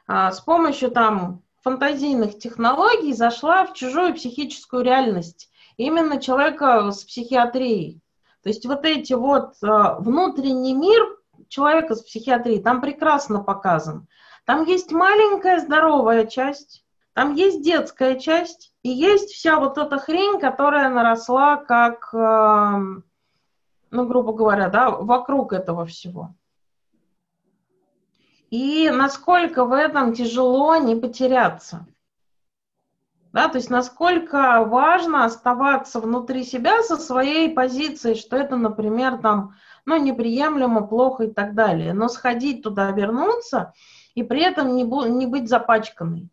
а, 0.08 0.32
с 0.32 0.40
помощью 0.40 0.92
там 0.92 1.42
фантазийных 1.64 2.38
технологий 2.38 3.14
зашла 3.14 3.66
в 3.66 3.74
чужую 3.74 4.14
психическую 4.14 4.84
реальность, 4.84 5.50
именно 5.78 6.22
человека 6.22 6.92
с 6.92 7.04
психиатрией. 7.04 8.02
То 8.44 8.50
есть 8.50 8.66
вот 8.66 8.86
эти 8.86 9.14
вот 9.14 9.56
э, 9.62 9.68
внутренний 10.00 10.74
мир 10.74 11.18
человека 11.50 11.96
с 11.96 12.02
психиатрией 12.02 12.62
там 12.62 12.80
прекрасно 12.80 13.44
показан. 13.44 14.08
Там 14.46 14.64
есть 14.64 14.92
маленькая 14.92 15.60
здоровая 15.60 16.26
часть, 16.26 16.86
там 17.14 17.34
есть 17.34 17.62
детская 17.62 18.20
часть, 18.20 18.74
и 18.84 18.90
есть 18.90 19.32
вся 19.32 19.60
вот 19.60 19.78
эта 19.78 19.98
хрень, 19.98 20.40
которая 20.40 20.90
наросла 20.90 21.58
как, 21.58 22.14
э, 22.14 23.02
ну, 23.92 24.08
грубо 24.08 24.34
говоря, 24.34 24.70
да, 24.70 24.90
вокруг 24.90 25.54
этого 25.54 25.86
всего. 25.86 26.34
И 28.50 28.90
насколько 28.90 29.66
в 29.66 29.74
этом 29.74 30.14
тяжело 30.14 30.76
не 30.78 30.96
потеряться. 30.96 31.86
Да, 33.32 33.48
то 33.48 33.58
есть 33.60 33.70
насколько 33.70 34.64
важно 34.66 35.24
оставаться 35.24 36.00
внутри 36.00 36.44
себя 36.44 36.82
со 36.82 36.98
своей 36.98 37.54
позицией, 37.54 38.16
что 38.16 38.36
это, 38.36 38.56
например, 38.56 39.20
там, 39.20 39.56
ну, 39.86 39.98
неприемлемо, 39.98 40.88
плохо 40.88 41.26
и 41.26 41.32
так 41.32 41.54
далее. 41.54 41.94
Но 41.94 42.08
сходить 42.08 42.64
туда, 42.64 42.92
вернуться 42.92 43.74
и 44.16 44.24
при 44.24 44.42
этом 44.42 44.76
не, 44.76 44.84
бу- 44.84 45.08
не 45.08 45.28
быть 45.28 45.48
запачканной. 45.48 46.30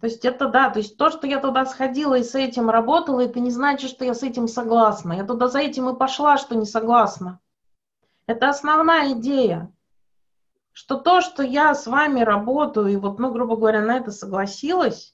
То 0.00 0.06
есть 0.06 0.24
это 0.24 0.48
да, 0.48 0.70
то 0.70 0.78
есть 0.78 0.96
то, 0.96 1.10
что 1.10 1.26
я 1.26 1.40
туда 1.40 1.66
сходила 1.66 2.14
и 2.14 2.22
с 2.22 2.34
этим 2.34 2.70
работала, 2.70 3.20
это 3.20 3.40
не 3.40 3.50
значит, 3.50 3.90
что 3.90 4.04
я 4.04 4.14
с 4.14 4.22
этим 4.22 4.46
согласна. 4.46 5.12
Я 5.12 5.24
туда 5.24 5.48
за 5.48 5.58
этим 5.58 5.88
и 5.88 5.98
пошла, 5.98 6.38
что 6.38 6.54
не 6.54 6.66
согласна. 6.66 7.40
Это 8.26 8.48
основная 8.48 9.12
идея 9.14 9.72
что 10.78 10.96
то, 10.96 11.22
что 11.22 11.42
я 11.42 11.74
с 11.74 11.88
вами 11.88 12.20
работаю, 12.20 12.86
и 12.86 12.94
вот, 12.94 13.18
ну, 13.18 13.32
грубо 13.32 13.56
говоря, 13.56 13.80
на 13.80 13.96
это 13.96 14.12
согласилась, 14.12 15.12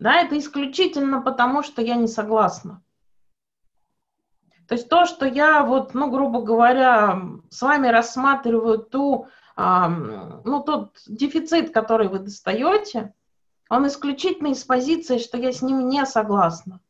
да, 0.00 0.16
это 0.22 0.36
исключительно 0.36 1.22
потому, 1.22 1.62
что 1.62 1.82
я 1.82 1.94
не 1.94 2.08
согласна. 2.08 2.82
То 4.66 4.74
есть 4.74 4.88
то, 4.88 5.04
что 5.06 5.24
я 5.24 5.62
вот, 5.62 5.94
ну, 5.94 6.10
грубо 6.10 6.42
говоря, 6.42 7.22
с 7.48 7.62
вами 7.62 7.86
рассматриваю 7.86 8.78
ту, 8.78 9.28
ну, 9.56 10.64
тот 10.66 10.98
дефицит, 11.06 11.72
который 11.72 12.08
вы 12.08 12.18
достаете, 12.18 13.14
он 13.70 13.86
исключительно 13.86 14.48
из 14.48 14.64
позиции, 14.64 15.18
что 15.18 15.38
я 15.38 15.52
с 15.52 15.62
ним 15.62 15.88
не 15.88 16.04
согласна. 16.04 16.80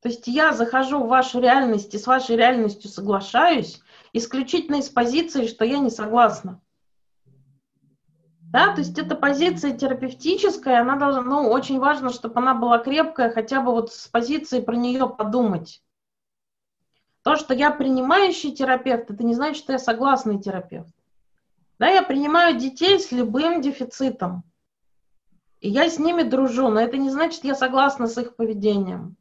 То 0.00 0.08
есть 0.08 0.26
я 0.28 0.52
захожу 0.52 1.02
в 1.02 1.08
вашу 1.08 1.40
реальность 1.40 1.92
и 1.94 1.98
с 1.98 2.06
вашей 2.06 2.36
реальностью 2.36 2.88
соглашаюсь, 2.88 3.82
исключительно 4.14 4.76
из 4.76 4.88
позиции, 4.88 5.46
что 5.46 5.64
я 5.64 5.78
не 5.78 5.90
согласна. 5.90 6.62
Да, 8.40 8.72
то 8.72 8.80
есть 8.80 8.98
эта 8.98 9.14
позиция 9.14 9.76
терапевтическая, 9.76 10.80
она 10.80 10.96
должна, 10.96 11.22
ну, 11.22 11.50
очень 11.50 11.78
важно, 11.78 12.10
чтобы 12.10 12.40
она 12.40 12.54
была 12.54 12.78
крепкая, 12.78 13.30
хотя 13.30 13.60
бы 13.60 13.72
вот 13.72 13.92
с 13.92 14.08
позиции 14.08 14.60
про 14.60 14.74
нее 14.74 15.08
подумать. 15.08 15.82
То, 17.22 17.36
что 17.36 17.52
я 17.52 17.70
принимающий 17.70 18.52
терапевт, 18.52 19.10
это 19.10 19.22
не 19.22 19.34
значит, 19.34 19.62
что 19.62 19.72
я 19.72 19.78
согласный 19.78 20.40
терапевт. 20.40 20.94
Да, 21.80 21.88
я 21.88 22.02
принимаю 22.02 22.58
детей 22.58 23.00
с 23.00 23.10
любым 23.10 23.62
дефицитом. 23.62 24.42
И 25.60 25.70
я 25.70 25.88
с 25.88 25.98
ними 25.98 26.22
дружу, 26.22 26.68
но 26.68 26.78
это 26.78 26.98
не 26.98 27.08
значит, 27.08 27.42
я 27.42 27.54
согласна 27.54 28.06
с 28.06 28.18
их 28.18 28.36
поведением. 28.36 29.16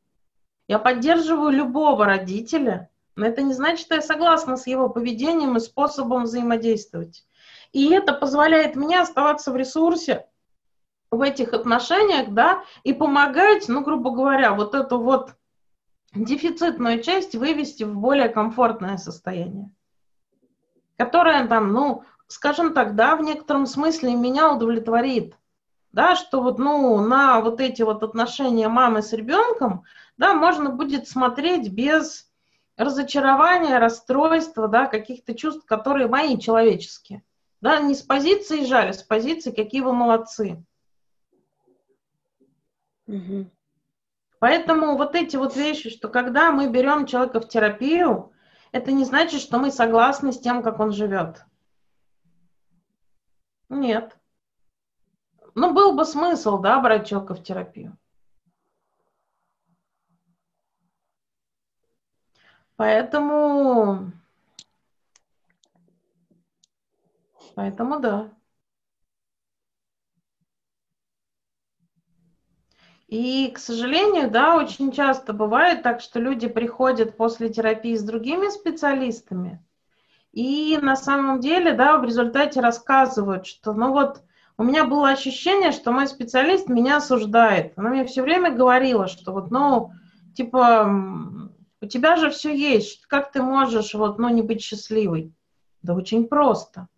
Я 0.68 0.78
поддерживаю 0.78 1.52
любого 1.52 2.04
родителя, 2.04 2.90
но 3.16 3.26
это 3.26 3.44
не 3.44 3.54
значит, 3.54 3.86
что 3.86 3.96
я 3.96 4.02
согласна 4.02 4.58
с 4.58 4.68
его 4.68 4.90
поведением 4.90 5.56
и 5.56 5.62
способом 5.62 6.24
взаимодействовать. 6.24 7.26
И 7.72 7.94
это 7.94 8.12
позволяет 8.12 8.76
мне 8.76 9.00
оставаться 9.00 9.54
в 9.54 9.56
ресурсе 9.56 10.28
в 11.12 11.22
этих 11.22 11.54
отношениях, 11.54 12.34
да, 12.34 12.66
и 12.84 12.92
помогать, 12.92 13.70
ну, 13.70 13.86
грубо 13.86 14.12
говоря, 14.12 14.54
вот 14.54 14.76
эту 14.76 15.00
вот 15.00 15.34
дефицитную 16.14 17.02
часть 17.04 17.36
вывести 17.36 17.84
в 17.84 17.96
более 17.96 18.28
комфортное 18.28 18.98
состояние, 18.98 19.72
которое 20.98 21.48
там, 21.48 21.72
ну, 21.72 22.04
скажем 22.30 22.74
так, 22.74 22.96
да, 22.96 23.16
в 23.16 23.22
некотором 23.22 23.66
смысле 23.66 24.14
меня 24.14 24.54
удовлетворит, 24.54 25.36
да, 25.92 26.16
что 26.16 26.42
вот, 26.42 26.60
ну, 26.60 27.02
на 27.02 27.42
вот 27.42 27.60
эти 27.60 27.82
вот 27.82 28.04
отношения 28.04 28.70
мамы 28.70 29.02
с 29.02 29.12
ребенком, 29.12 29.84
да, 30.18 30.36
можно 30.36 30.70
будет 30.70 31.08
смотреть 31.08 31.70
без 31.70 32.30
разочарования, 32.78 33.80
расстройства, 33.80 34.68
да, 34.68 34.86
каких-то 34.86 35.34
чувств, 35.34 35.66
которые 35.66 36.08
мои 36.08 36.38
человеческие. 36.38 37.24
Да, 37.62 37.80
не 37.80 37.96
с 37.96 38.02
позиции 38.04 38.64
жаль, 38.64 38.92
а 38.92 38.94
с 38.94 39.04
позиции 39.04 39.52
какие 39.52 39.82
вы 39.82 39.92
молодцы. 39.92 40.64
Угу. 43.08 43.50
Поэтому 44.38 44.96
вот 44.98 45.16
эти 45.16 45.36
вот 45.36 45.58
вещи, 45.58 45.90
что 45.90 46.08
когда 46.08 46.52
мы 46.52 46.70
берем 46.70 47.06
человека 47.08 47.42
в 47.42 47.50
терапию, 47.50 48.32
это 48.72 48.92
не 48.92 49.04
значит, 49.04 49.42
что 49.42 49.58
мы 49.58 49.72
согласны 49.72 50.32
с 50.32 50.40
тем, 50.40 50.62
как 50.62 50.80
он 50.80 50.94
живет. 50.94 51.44
Нет. 53.70 54.18
Ну, 55.56 55.74
был 55.74 55.96
бы 55.96 56.06
смысл, 56.06 56.58
да, 56.60 56.80
брать 56.80 57.08
человека 57.08 57.36
в 57.36 57.44
терапию. 57.44 57.98
Поэтому, 62.76 64.12
поэтому 67.56 68.00
да. 68.00 68.32
И, 73.10 73.52
к 73.52 73.58
сожалению, 73.58 74.30
да, 74.30 74.56
очень 74.56 74.92
часто 74.92 75.34
бывает 75.34 75.82
так, 75.84 76.00
что 76.00 76.20
люди 76.20 76.48
приходят 76.48 77.18
после 77.18 77.50
терапии 77.50 77.96
с 77.96 78.04
другими 78.04 78.50
специалистами, 78.50 79.62
и 80.32 80.78
на 80.82 80.96
самом 80.96 81.40
деле, 81.40 81.74
да, 81.74 81.98
в 81.98 82.04
результате 82.04 82.60
рассказывают, 82.62 83.46
что, 83.46 83.74
ну 83.74 83.92
вот, 83.92 84.22
у 84.58 84.64
меня 84.64 84.86
было 84.86 85.10
ощущение, 85.10 85.72
что 85.72 85.92
мой 85.92 86.08
специалист 86.08 86.68
меня 86.68 86.98
осуждает. 86.98 87.74
Она 87.78 87.90
мне 87.90 88.06
все 88.06 88.22
время 88.22 88.52
говорила, 88.52 89.08
что 89.08 89.32
вот, 89.32 89.52
ну, 89.52 89.94
типа, 90.36 91.50
у 91.82 91.86
тебя 91.86 92.18
же 92.18 92.30
все 92.30 92.56
есть. 92.56 93.06
Как 93.06 93.32
ты 93.32 93.42
можешь 93.42 93.94
вот, 93.94 94.20
ну, 94.20 94.28
не 94.30 94.42
быть 94.42 94.62
счастливой? 94.62 95.34
Да 95.82 95.96
очень 95.96 96.28
просто. 96.28 96.90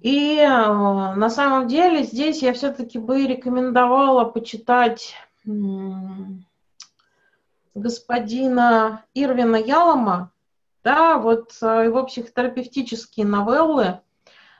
И 0.00 0.38
э, 0.38 0.46
на 0.46 1.30
самом 1.30 1.68
деле 1.68 2.04
здесь 2.04 2.42
я 2.42 2.52
все-таки 2.52 2.98
бы 2.98 3.26
рекомендовала 3.26 4.24
почитать 4.24 5.14
господина 7.74 9.04
Ирвина 9.14 9.56
Ялома, 9.56 10.30
да, 10.84 11.16
вот 11.18 11.56
э, 11.62 11.84
его 11.86 12.04
психотерапевтические 12.04 13.26
новеллы, 13.26 14.00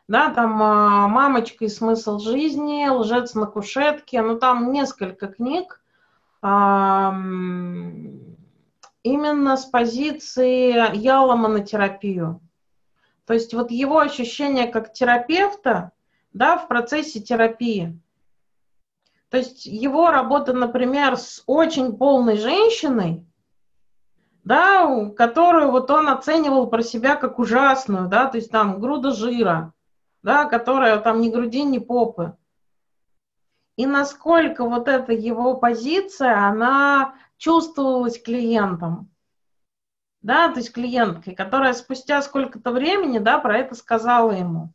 да, 0.09 0.31
там 0.31 0.61
э, 0.61 1.07
«Мамочка 1.09 1.67
и 1.67 1.69
смысл 1.69 2.19
жизни», 2.19 2.89
«Лжец 2.89 3.35
на 3.35 3.47
кушетке», 3.47 4.23
ну 4.23 4.39
там 4.39 4.73
несколько 4.73 5.29
книг, 5.29 5.81
именно 9.03 9.57
с 9.57 9.65
позиции 9.65 10.95
на 11.49 11.61
терапию. 11.61 12.41
То 13.27 13.33
есть 13.33 13.55
вот 13.55 13.71
его 13.71 13.99
ощущение 13.99 14.67
как 14.67 14.93
терапевта 14.93 15.93
да, 16.35 16.59
в 16.59 16.69
процессе 16.69 17.21
терапии. 17.21 17.99
То 19.31 19.39
есть 19.39 19.65
его 19.65 20.11
работа, 20.11 20.53
например, 20.53 21.17
с 21.17 21.43
очень 21.47 21.97
полной 21.97 22.37
женщиной, 22.37 23.25
да, 24.45 25.11
которую 25.17 25.71
вот 25.71 25.91
он 25.91 26.09
оценивал 26.09 26.69
про 26.69 26.83
себя 26.83 27.17
как 27.17 27.39
ужасную, 27.39 28.09
да, 28.09 28.27
то 28.27 28.37
есть 28.37 28.51
там 28.51 28.81
груда 28.81 29.13
жира, 29.13 29.73
да, 30.23 30.45
которая 30.45 30.99
там 30.99 31.21
ни 31.21 31.29
груди, 31.29 31.63
ни 31.65 31.79
попы 31.79 32.37
и 33.77 33.87
насколько 33.87 34.65
вот 34.65 34.89
эта 34.89 35.13
его 35.13 35.57
позиция, 35.57 36.47
она 36.47 37.17
чувствовалась 37.37 38.21
клиентом. 38.21 39.11
Да, 40.23 40.49
то 40.49 40.61
есть 40.61 40.73
клиенткой, 40.73 41.35
которая 41.35 41.75
спустя 41.75 42.23
сколько-то 42.23 42.71
времени, 42.71 43.19
да, 43.19 43.39
про 43.39 43.59
это 43.59 43.75
сказала 43.75 44.31
ему. 44.31 44.73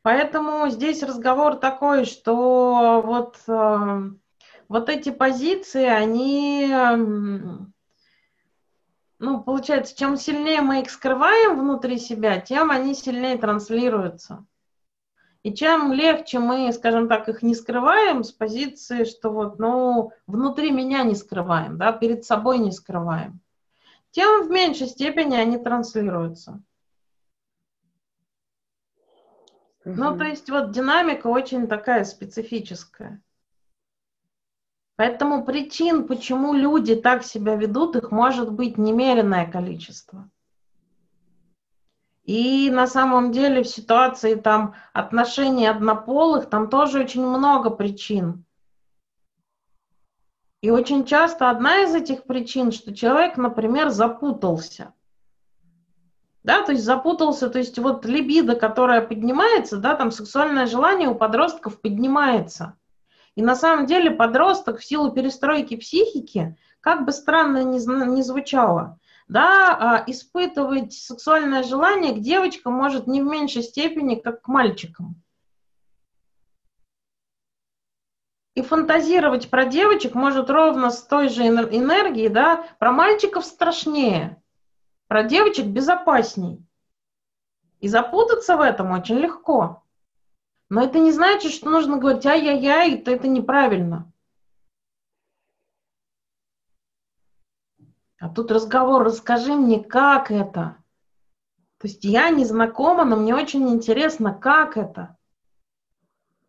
Поэтому 0.00 0.68
здесь 0.68 1.02
разговор 1.02 1.56
такой, 1.56 2.04
что 2.04 3.02
вот, 3.04 3.38
э, 3.46 4.10
вот 4.68 4.88
эти 4.88 5.10
позиции, 5.10 5.84
они, 5.84 6.68
ну, 9.18 9.42
получается, 9.42 9.96
чем 9.96 10.16
сильнее 10.16 10.60
мы 10.60 10.82
их 10.82 10.90
скрываем 10.90 11.58
внутри 11.58 11.98
себя, 11.98 12.40
тем 12.40 12.70
они 12.70 12.94
сильнее 12.94 13.38
транслируются. 13.38 14.44
И 15.42 15.52
чем 15.52 15.92
легче 15.92 16.38
мы, 16.38 16.72
скажем 16.72 17.06
так, 17.06 17.28
их 17.28 17.42
не 17.42 17.54
скрываем 17.54 18.24
с 18.24 18.32
позиции, 18.32 19.04
что 19.04 19.30
вот, 19.30 19.58
ну, 19.58 20.12
внутри 20.26 20.70
меня 20.70 21.02
не 21.02 21.14
скрываем, 21.14 21.76
да, 21.76 21.92
перед 21.92 22.24
собой 22.24 22.58
не 22.58 22.72
скрываем, 22.72 23.40
тем 24.10 24.46
в 24.46 24.50
меньшей 24.50 24.86
степени 24.86 25.36
они 25.36 25.58
транслируются. 25.58 26.62
Ну, 29.84 30.16
то 30.16 30.24
есть 30.24 30.48
вот 30.48 30.70
динамика 30.70 31.26
очень 31.26 31.68
такая 31.68 32.04
специфическая. 32.04 33.20
Поэтому 34.96 35.44
причин, 35.44 36.06
почему 36.06 36.54
люди 36.54 36.94
так 36.94 37.24
себя 37.24 37.56
ведут, 37.56 37.96
их 37.96 38.12
может 38.12 38.52
быть 38.52 38.78
немеренное 38.78 39.50
количество. 39.50 40.30
И 42.22 42.70
на 42.70 42.86
самом 42.86 43.32
деле 43.32 43.62
в 43.62 43.68
ситуации 43.68 44.34
там 44.34 44.74
отношений 44.92 45.66
однополых, 45.66 46.48
там 46.48 46.70
тоже 46.70 47.00
очень 47.00 47.26
много 47.26 47.70
причин. 47.70 48.44
И 50.62 50.70
очень 50.70 51.04
часто 51.04 51.50
одна 51.50 51.82
из 51.82 51.94
этих 51.94 52.24
причин, 52.24 52.72
что 52.72 52.94
человек, 52.94 53.36
например, 53.36 53.90
запутался. 53.90 54.94
Да, 56.44 56.64
то 56.64 56.72
есть 56.72 56.84
запутался, 56.84 57.50
то 57.50 57.58
есть 57.58 57.78
вот 57.78 58.06
либидо, 58.06 58.54
которая 58.54 59.02
поднимается, 59.02 59.76
да, 59.76 59.94
там 59.94 60.10
сексуальное 60.10 60.66
желание 60.66 61.08
у 61.08 61.14
подростков 61.14 61.80
поднимается. 61.80 62.76
И 63.36 63.42
на 63.42 63.56
самом 63.56 63.86
деле 63.86 64.10
подросток 64.10 64.78
в 64.78 64.84
силу 64.84 65.10
перестройки 65.10 65.76
психики, 65.76 66.56
как 66.80 67.04
бы 67.04 67.12
странно 67.12 67.64
ни, 67.64 67.78
ни 68.14 68.22
звучало, 68.22 69.00
да, 69.26 69.76
а, 69.76 70.04
испытывать 70.06 70.92
сексуальное 70.92 71.62
желание 71.62 72.14
к 72.14 72.20
девочкам 72.20 72.74
может 72.74 73.06
не 73.06 73.22
в 73.22 73.24
меньшей 73.24 73.62
степени, 73.62 74.14
как 74.16 74.42
к 74.42 74.48
мальчикам. 74.48 75.20
И 78.54 78.62
фантазировать 78.62 79.50
про 79.50 79.64
девочек 79.64 80.14
может 80.14 80.48
ровно 80.48 80.90
с 80.90 81.02
той 81.02 81.28
же 81.28 81.42
энергией, 81.44 82.28
да, 82.28 82.64
про 82.78 82.92
мальчиков 82.92 83.44
страшнее, 83.44 84.40
про 85.08 85.24
девочек 85.24 85.66
безопасней. 85.66 86.64
И 87.80 87.88
запутаться 87.88 88.56
в 88.56 88.60
этом 88.60 88.92
очень 88.92 89.16
легко. 89.16 89.83
Но 90.74 90.82
это 90.82 90.98
не 90.98 91.12
значит, 91.12 91.52
что 91.52 91.70
нужно 91.70 91.98
говорить 91.98 92.26
ай-яй-яй, 92.26 92.94
это, 92.94 93.12
это 93.12 93.28
неправильно. 93.28 94.10
А 98.18 98.28
тут 98.28 98.50
разговор, 98.50 99.04
расскажи 99.04 99.54
мне, 99.54 99.78
как 99.84 100.32
это. 100.32 100.82
То 101.78 101.86
есть 101.86 102.02
я 102.02 102.28
не 102.30 102.44
знакома, 102.44 103.04
но 103.04 103.14
мне 103.14 103.36
очень 103.36 103.68
интересно, 103.68 104.34
как 104.34 104.76
это. 104.76 105.16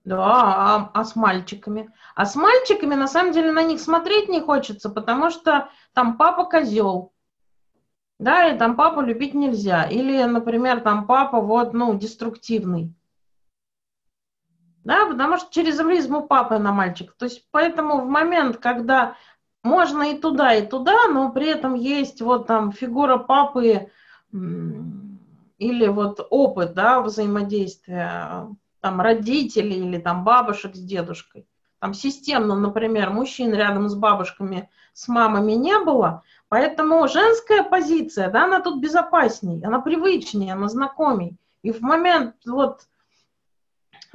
Да, 0.06 0.18
а, 0.18 0.92
а 0.92 1.04
с 1.06 1.16
мальчиками? 1.16 1.94
А 2.16 2.26
с 2.26 2.36
мальчиками, 2.36 2.96
на 2.96 3.08
самом 3.08 3.32
деле, 3.32 3.52
на 3.52 3.62
них 3.62 3.80
смотреть 3.80 4.28
не 4.28 4.42
хочется, 4.42 4.90
потому 4.90 5.30
что 5.30 5.70
там 5.94 6.18
папа 6.18 6.46
козел. 6.46 7.14
Да, 8.18 8.50
и 8.50 8.58
там 8.58 8.76
папу 8.76 9.02
любить 9.02 9.36
нельзя. 9.36 9.84
Или, 9.84 10.24
например, 10.24 10.80
там 10.80 11.06
папа 11.06 11.42
вот, 11.42 11.74
ну, 11.74 11.94
деструктивный. 11.94 12.92
Да, 14.86 15.08
потому 15.08 15.38
что 15.38 15.52
через 15.52 15.78
призму 15.78 16.28
папы 16.28 16.60
на 16.60 16.72
мальчик. 16.72 17.14
То 17.18 17.26
есть 17.26 17.48
поэтому 17.52 18.02
в 18.02 18.06
момент, 18.06 18.58
когда 18.58 19.16
можно 19.64 20.04
и 20.04 20.18
туда, 20.20 20.54
и 20.54 20.66
туда, 20.66 21.08
но 21.08 21.32
при 21.32 21.48
этом 21.48 21.74
есть 21.74 22.22
вот 22.22 22.46
там 22.46 22.72
фигура 22.72 23.18
папы 23.18 23.90
или 24.32 25.88
вот 25.88 26.28
опыт, 26.30 26.76
да, 26.76 27.02
взаимодействия 27.02 28.48
там 28.80 29.02
родителей 29.02 29.78
или 29.78 29.98
там 29.98 30.24
бабушек 30.24 30.76
с 30.76 30.80
дедушкой. 30.80 31.48
Там 31.80 31.96
системно, 31.96 32.56
например, 32.56 33.10
мужчин 33.10 33.56
рядом 33.56 33.90
с 33.90 33.96
бабушками, 33.96 34.70
с 34.94 35.08
мамами 35.08 35.54
не 35.54 35.80
было, 35.80 36.22
поэтому 36.48 37.08
женская 37.08 37.64
позиция, 37.64 38.30
да, 38.30 38.44
она 38.44 38.60
тут 38.60 38.80
безопасней, 38.80 39.66
она 39.66 39.80
привычнее, 39.80 40.54
она 40.54 40.70
знакомей. 40.70 41.38
И 41.64 41.72
в 41.72 41.82
момент 41.82 42.36
вот 42.46 42.82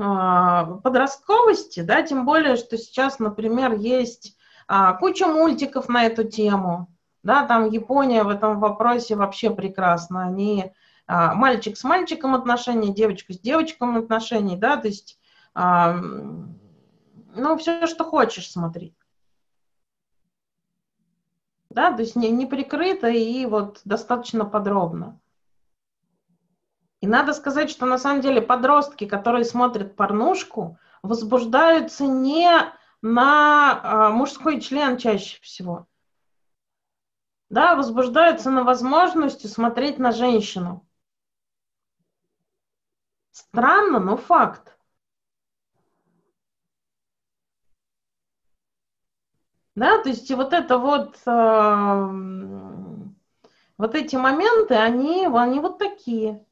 подростковости, 0.00 1.80
да, 1.80 2.02
тем 2.02 2.24
более, 2.24 2.56
что 2.56 2.78
сейчас, 2.78 3.18
например, 3.18 3.74
есть 3.74 4.36
а, 4.66 4.94
куча 4.94 5.26
мультиков 5.26 5.88
на 5.88 6.04
эту 6.04 6.24
тему, 6.24 6.88
да, 7.22 7.44
там 7.46 7.68
Япония 7.68 8.24
в 8.24 8.28
этом 8.28 8.60
вопросе 8.60 9.14
вообще 9.14 9.50
прекрасна, 9.50 10.24
они 10.24 10.72
а, 11.06 11.34
мальчик 11.34 11.76
с 11.76 11.84
мальчиком 11.84 12.34
отношения, 12.34 12.94
девочка 12.94 13.34
с 13.34 13.38
девочком 13.38 13.96
отношений, 13.96 14.56
да, 14.56 14.78
то 14.78 14.88
есть, 14.88 15.18
а, 15.54 15.94
ну, 17.34 17.58
все, 17.58 17.86
что 17.86 18.04
хочешь, 18.04 18.50
смотри. 18.50 18.94
Да, 21.68 21.92
то 21.92 22.00
есть 22.02 22.16
не, 22.16 22.30
не 22.30 22.46
прикрыто 22.46 23.08
и 23.08 23.44
вот 23.46 23.80
достаточно 23.84 24.44
подробно. 24.44 25.20
И 27.00 27.06
надо 27.06 27.32
сказать, 27.32 27.70
что 27.70 27.86
на 27.86 27.98
самом 27.98 28.20
деле 28.20 28.42
подростки, 28.42 29.06
которые 29.06 29.44
смотрят 29.44 29.96
порнушку, 29.96 30.78
возбуждаются 31.02 32.04
не 32.04 32.50
на 33.00 33.80
а, 33.82 34.10
мужской 34.10 34.60
член 34.60 34.98
чаще 34.98 35.40
всего. 35.40 35.86
Да, 37.48 37.74
возбуждаются 37.74 38.50
на 38.50 38.64
возможности 38.64 39.46
смотреть 39.46 39.98
на 39.98 40.12
женщину. 40.12 40.86
Странно, 43.30 43.98
но 43.98 44.16
факт. 44.16 44.76
Да, 49.74 50.02
то 50.02 50.10
есть 50.10 50.30
вот 50.32 50.52
это 50.52 50.78
вот, 50.78 51.16
э, 51.26 52.06
вот 53.78 53.94
эти 53.94 54.16
моменты, 54.16 54.74
они, 54.74 55.26
они 55.26 55.60
вот 55.60 55.78
такие. 55.78 56.44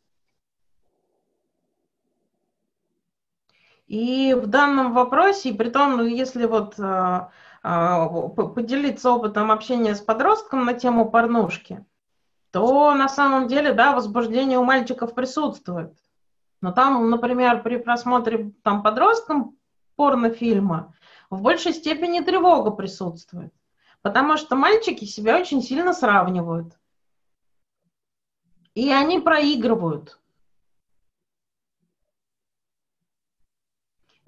И 3.88 4.34
в 4.34 4.46
данном 4.46 4.92
вопросе, 4.92 5.54
при 5.54 5.70
том, 5.70 6.04
если 6.06 6.44
вот 6.44 6.78
э, 6.78 7.20
э, 7.64 8.28
поделиться 8.54 9.10
опытом 9.10 9.50
общения 9.50 9.94
с 9.94 10.00
подростком 10.00 10.66
на 10.66 10.74
тему 10.74 11.10
порнушки, 11.10 11.84
то 12.50 12.94
на 12.94 13.08
самом 13.08 13.48
деле, 13.48 13.72
да, 13.72 13.94
возбуждение 13.94 14.58
у 14.58 14.64
мальчиков 14.64 15.14
присутствует. 15.14 15.96
Но 16.60 16.72
там, 16.72 17.08
например, 17.08 17.62
при 17.62 17.78
просмотре 17.78 18.52
там, 18.62 18.82
подростком 18.82 19.56
порнофильма 19.96 20.94
в 21.30 21.40
большей 21.40 21.72
степени 21.72 22.20
тревога 22.20 22.70
присутствует. 22.70 23.54
Потому 24.02 24.36
что 24.36 24.54
мальчики 24.54 25.06
себя 25.06 25.38
очень 25.38 25.62
сильно 25.62 25.94
сравнивают. 25.94 26.78
И 28.74 28.92
они 28.92 29.18
проигрывают. 29.18 30.17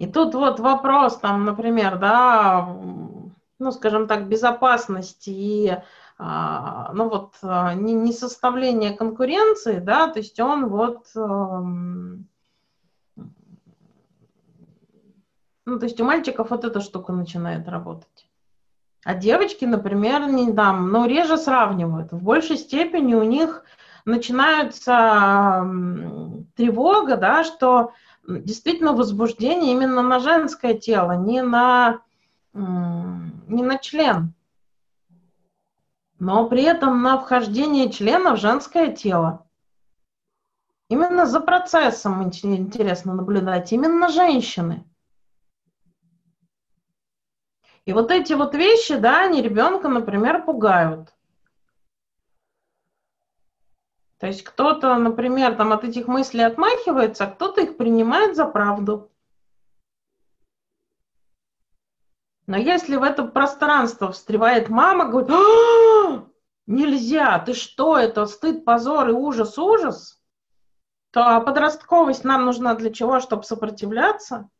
И 0.00 0.06
тут 0.06 0.34
вот 0.34 0.60
вопрос, 0.60 1.18
там, 1.18 1.44
например, 1.44 1.98
да, 1.98 2.74
ну, 3.58 3.70
скажем 3.70 4.06
так, 4.08 4.28
безопасности 4.28 5.28
и 5.28 5.76
а, 6.16 6.90
ну 6.94 7.10
вот 7.10 7.34
а, 7.42 7.74
не, 7.74 7.92
не 7.92 8.14
составление 8.14 8.96
конкуренции, 8.96 9.78
да, 9.78 10.08
то 10.08 10.20
есть 10.20 10.40
он 10.40 10.68
вот, 10.70 11.04
эм, 11.14 12.26
ну, 15.66 15.78
то 15.78 15.84
есть 15.84 16.00
у 16.00 16.04
мальчиков 16.04 16.48
вот 16.48 16.64
эта 16.64 16.80
штука 16.80 17.12
начинает 17.12 17.68
работать. 17.68 18.26
А 19.04 19.14
девочки, 19.14 19.66
например, 19.66 20.30
не 20.30 20.50
там, 20.50 20.90
но 20.90 21.04
реже 21.04 21.36
сравнивают. 21.36 22.10
В 22.12 22.22
большей 22.22 22.56
степени 22.56 23.12
у 23.12 23.22
них 23.22 23.64
начинается 24.06 25.62
тревога, 26.56 27.18
да, 27.18 27.44
что 27.44 27.92
действительно 28.26 28.92
возбуждение 28.92 29.72
именно 29.72 30.02
на 30.02 30.20
женское 30.20 30.74
тело, 30.74 31.12
не 31.12 31.42
на, 31.42 32.00
не 32.52 33.62
на 33.62 33.78
член 33.78 34.34
но 36.20 36.46
при 36.46 36.62
этом 36.62 37.02
на 37.02 37.18
вхождение 37.18 37.90
члена 37.90 38.36
в 38.36 38.38
женское 38.38 38.94
тело. 38.94 39.46
Именно 40.88 41.24
за 41.24 41.40
процессом 41.40 42.22
интересно 42.22 43.14
наблюдать, 43.14 43.72
именно 43.72 44.08
женщины. 44.08 44.84
И 47.86 47.92
вот 47.92 48.10
эти 48.10 48.34
вот 48.34 48.54
вещи, 48.54 48.96
да, 48.96 49.24
они 49.24 49.40
ребенка, 49.40 49.88
например, 49.88 50.44
пугают. 50.44 51.14
То 54.20 54.26
есть 54.26 54.44
кто-то, 54.44 54.94
например, 54.96 55.56
там 55.56 55.72
от 55.72 55.82
этих 55.82 56.06
мыслей 56.06 56.42
отмахивается, 56.42 57.24
а 57.24 57.30
кто-то 57.30 57.62
их 57.62 57.78
принимает 57.78 58.36
за 58.36 58.44
правду. 58.44 59.10
Но 62.46 62.58
если 62.58 62.96
в 62.96 63.02
это 63.02 63.24
пространство 63.24 64.12
встревает 64.12 64.68
мама, 64.68 65.06
говорит, 65.06 65.30
«А, 65.30 66.26
нельзя, 66.66 67.38
ты 67.38 67.54
что, 67.54 67.96
это 67.96 68.26
стыд, 68.26 68.66
позор 68.66 69.08
и 69.08 69.12
ужас, 69.12 69.56
ужас, 69.56 70.22
то 71.12 71.40
подростковость 71.40 72.24
нам 72.24 72.44
нужна 72.44 72.74
для 72.74 72.92
чего? 72.92 73.20
Чтобы 73.20 73.44
сопротивляться. 73.44 74.50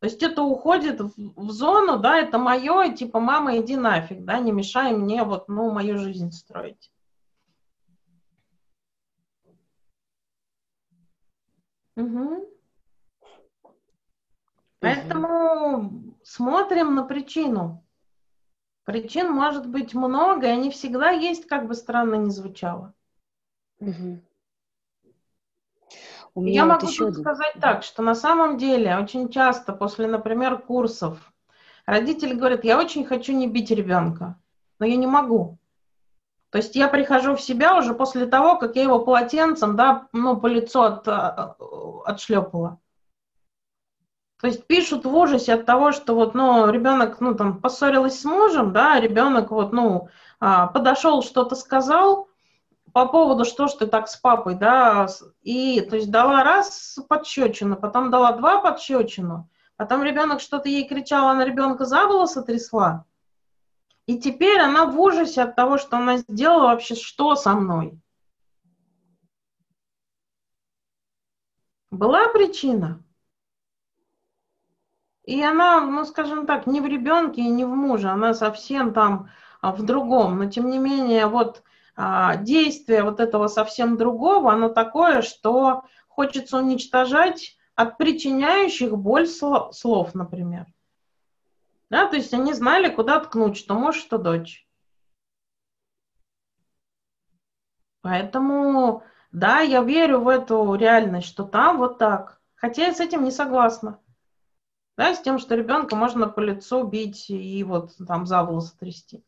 То 0.00 0.06
есть 0.06 0.24
это 0.24 0.42
уходит 0.42 1.00
в, 1.00 1.12
в 1.16 1.50
зону, 1.52 1.98
да, 1.98 2.18
это 2.18 2.36
мое, 2.36 2.82
и 2.86 2.94
типа, 2.96 3.20
мама, 3.20 3.58
иди 3.58 3.76
нафиг, 3.76 4.24
да, 4.24 4.40
не 4.40 4.50
мешай 4.50 4.92
мне 4.92 5.22
вот, 5.22 5.48
ну, 5.48 5.70
мою 5.70 5.98
жизнь 5.98 6.32
строить. 6.32 6.91
Угу. 11.96 12.48
Поэтому 14.80 16.14
смотрим 16.22 16.94
на 16.94 17.04
причину. 17.04 17.84
Причин 18.84 19.30
может 19.30 19.68
быть 19.68 19.94
много, 19.94 20.46
и 20.46 20.50
они 20.50 20.70
всегда 20.70 21.10
есть, 21.10 21.46
как 21.46 21.68
бы 21.68 21.74
странно 21.74 22.16
ни 22.16 22.30
звучало. 22.30 22.94
Угу. 23.78 24.20
У 26.34 26.40
меня 26.40 26.54
Я 26.54 26.64
вот 26.64 26.74
могу 26.74 26.86
еще 26.86 27.12
сказать 27.12 27.54
так, 27.60 27.82
что 27.82 28.02
на 28.02 28.14
самом 28.14 28.56
деле 28.56 28.96
очень 28.96 29.28
часто 29.28 29.72
после, 29.72 30.06
например, 30.06 30.58
курсов 30.58 31.32
родители 31.86 32.34
говорят, 32.34 32.64
я 32.64 32.78
очень 32.78 33.04
хочу 33.04 33.32
не 33.32 33.46
бить 33.46 33.70
ребенка, 33.70 34.40
но 34.78 34.86
я 34.86 34.96
не 34.96 35.06
могу. 35.06 35.58
То 36.52 36.58
есть 36.58 36.76
я 36.76 36.86
прихожу 36.86 37.34
в 37.34 37.40
себя 37.40 37.78
уже 37.78 37.94
после 37.94 38.26
того, 38.26 38.58
как 38.58 38.76
я 38.76 38.82
его 38.82 38.98
полотенцем, 38.98 39.74
да, 39.74 40.08
ну, 40.12 40.36
по 40.36 40.46
лицу 40.46 40.82
от, 40.82 41.08
а, 41.08 41.56
отшлепала. 42.04 42.78
То 44.38 44.48
есть 44.48 44.66
пишут 44.66 45.06
в 45.06 45.16
ужасе 45.16 45.54
от 45.54 45.64
того, 45.64 45.92
что 45.92 46.14
вот, 46.14 46.34
ну, 46.34 46.68
ребенок, 46.70 47.22
ну, 47.22 47.34
там, 47.34 47.58
поссорилась 47.58 48.20
с 48.20 48.26
мужем, 48.26 48.74
да, 48.74 49.00
ребенок 49.00 49.50
вот, 49.50 49.72
ну, 49.72 50.10
а, 50.40 50.66
подошел, 50.66 51.22
что-то 51.22 51.54
сказал 51.54 52.28
по 52.92 53.06
поводу, 53.06 53.46
что 53.46 53.66
ж 53.66 53.72
ты 53.72 53.86
так 53.86 54.08
с 54.08 54.16
папой, 54.16 54.54
да, 54.54 55.06
и, 55.40 55.80
то 55.80 55.96
есть 55.96 56.10
дала 56.10 56.44
раз 56.44 56.98
подщечину, 57.08 57.76
потом 57.76 58.10
дала 58.10 58.32
два 58.32 58.60
подщечину, 58.60 59.48
потом 59.76 60.02
ребенок 60.02 60.42
что-то 60.42 60.68
ей 60.68 60.86
кричал, 60.86 61.28
она 61.28 61.46
ребенка 61.46 61.86
за 61.86 62.04
волосы 62.04 62.42
трясла, 62.42 63.06
и 64.06 64.18
теперь 64.18 64.60
она 64.60 64.86
в 64.86 65.00
ужасе 65.00 65.42
от 65.42 65.56
того, 65.56 65.78
что 65.78 65.96
она 65.96 66.18
сделала 66.18 66.68
вообще, 66.68 66.94
что 66.94 67.34
со 67.36 67.54
мной. 67.54 67.98
Была 71.90 72.28
причина. 72.28 73.02
И 75.24 75.40
она, 75.40 75.80
ну, 75.80 76.04
скажем 76.04 76.46
так, 76.46 76.66
не 76.66 76.80
в 76.80 76.86
ребенке 76.86 77.42
и 77.42 77.48
не 77.48 77.64
в 77.64 77.68
муже, 77.68 78.08
она 78.08 78.34
совсем 78.34 78.92
там 78.92 79.30
а, 79.60 79.72
в 79.72 79.82
другом. 79.82 80.38
Но, 80.38 80.46
тем 80.46 80.68
не 80.68 80.78
менее, 80.78 81.26
вот 81.26 81.62
а, 81.94 82.36
действие 82.36 83.04
вот 83.04 83.20
этого 83.20 83.46
совсем 83.46 83.96
другого, 83.96 84.52
оно 84.52 84.68
такое, 84.68 85.22
что 85.22 85.84
хочется 86.08 86.58
уничтожать 86.58 87.56
от 87.76 87.98
причиняющих 87.98 88.96
боль 88.98 89.28
слов, 89.28 90.14
например. 90.14 90.66
Да, 91.92 92.06
то 92.06 92.16
есть 92.16 92.32
они 92.32 92.54
знали, 92.54 92.88
куда 92.88 93.20
ткнуть, 93.20 93.58
что 93.58 93.74
муж, 93.74 93.96
что 93.96 94.16
дочь. 94.16 94.66
Поэтому, 98.00 99.04
да, 99.30 99.60
я 99.60 99.82
верю 99.82 100.20
в 100.20 100.28
эту 100.28 100.74
реальность, 100.74 101.28
что 101.28 101.44
там 101.44 101.76
вот 101.76 101.98
так. 101.98 102.40
Хотя 102.54 102.86
я 102.86 102.94
с 102.94 103.00
этим 103.00 103.24
не 103.24 103.30
согласна. 103.30 104.00
Да, 104.96 105.14
с 105.14 105.20
тем, 105.20 105.38
что 105.38 105.54
ребенка 105.54 105.94
можно 105.94 106.30
по 106.30 106.40
лицу 106.40 106.82
бить 106.84 107.28
и 107.28 107.62
вот 107.62 107.94
там 108.08 108.24
за 108.24 108.42
волосы 108.42 108.74
трясти. 108.78 109.22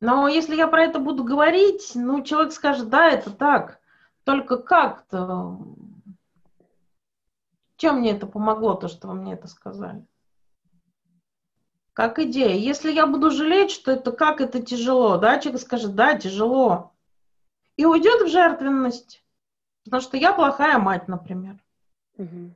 Но 0.00 0.28
если 0.28 0.56
я 0.56 0.66
про 0.66 0.84
это 0.84 0.98
буду 0.98 1.24
говорить, 1.24 1.92
ну, 1.94 2.22
человек 2.22 2.54
скажет, 2.54 2.88
да, 2.88 3.10
это 3.10 3.30
так. 3.32 3.80
Только 4.24 4.56
как-то... 4.56 5.58
Чем 7.76 7.98
мне 7.98 8.12
это 8.12 8.26
помогло, 8.26 8.72
то, 8.72 8.88
что 8.88 9.08
вы 9.08 9.14
мне 9.14 9.34
это 9.34 9.46
сказали? 9.46 10.06
Как 11.96 12.18
идея. 12.18 12.54
Если 12.54 12.92
я 12.92 13.06
буду 13.06 13.30
жалеть, 13.30 13.70
что 13.70 13.92
это 13.92 14.12
как 14.12 14.42
это 14.42 14.60
тяжело, 14.60 15.16
да, 15.16 15.38
человек 15.38 15.62
скажет, 15.62 15.94
да, 15.94 16.14
тяжело, 16.14 16.92
и 17.78 17.86
уйдет 17.86 18.20
в 18.20 18.28
жертвенность, 18.28 19.24
потому 19.82 20.02
что 20.02 20.18
я 20.18 20.34
плохая 20.34 20.78
мать, 20.78 21.08
например. 21.08 21.56
Угу. 22.18 22.54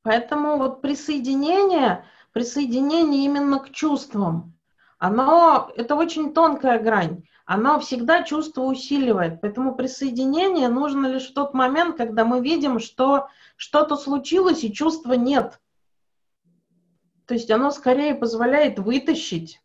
Поэтому 0.00 0.56
вот 0.56 0.80
присоединение, 0.80 2.06
присоединение 2.32 3.26
именно 3.26 3.58
к 3.58 3.70
чувствам, 3.70 4.58
оно, 4.96 5.70
это 5.76 5.94
очень 5.94 6.32
тонкая 6.32 6.78
грань, 6.78 7.22
оно 7.44 7.80
всегда 7.80 8.22
чувство 8.22 8.62
усиливает. 8.62 9.42
Поэтому 9.42 9.74
присоединение 9.74 10.68
нужно 10.68 11.08
лишь 11.08 11.28
в 11.28 11.34
тот 11.34 11.52
момент, 11.52 11.98
когда 11.98 12.24
мы 12.24 12.40
видим, 12.40 12.78
что 12.78 13.28
что-то 13.56 13.96
случилось 13.96 14.64
и 14.64 14.72
чувства 14.72 15.12
нет. 15.12 15.60
То 17.28 17.34
есть 17.34 17.50
оно 17.50 17.70
скорее 17.70 18.14
позволяет 18.14 18.78
вытащить. 18.78 19.60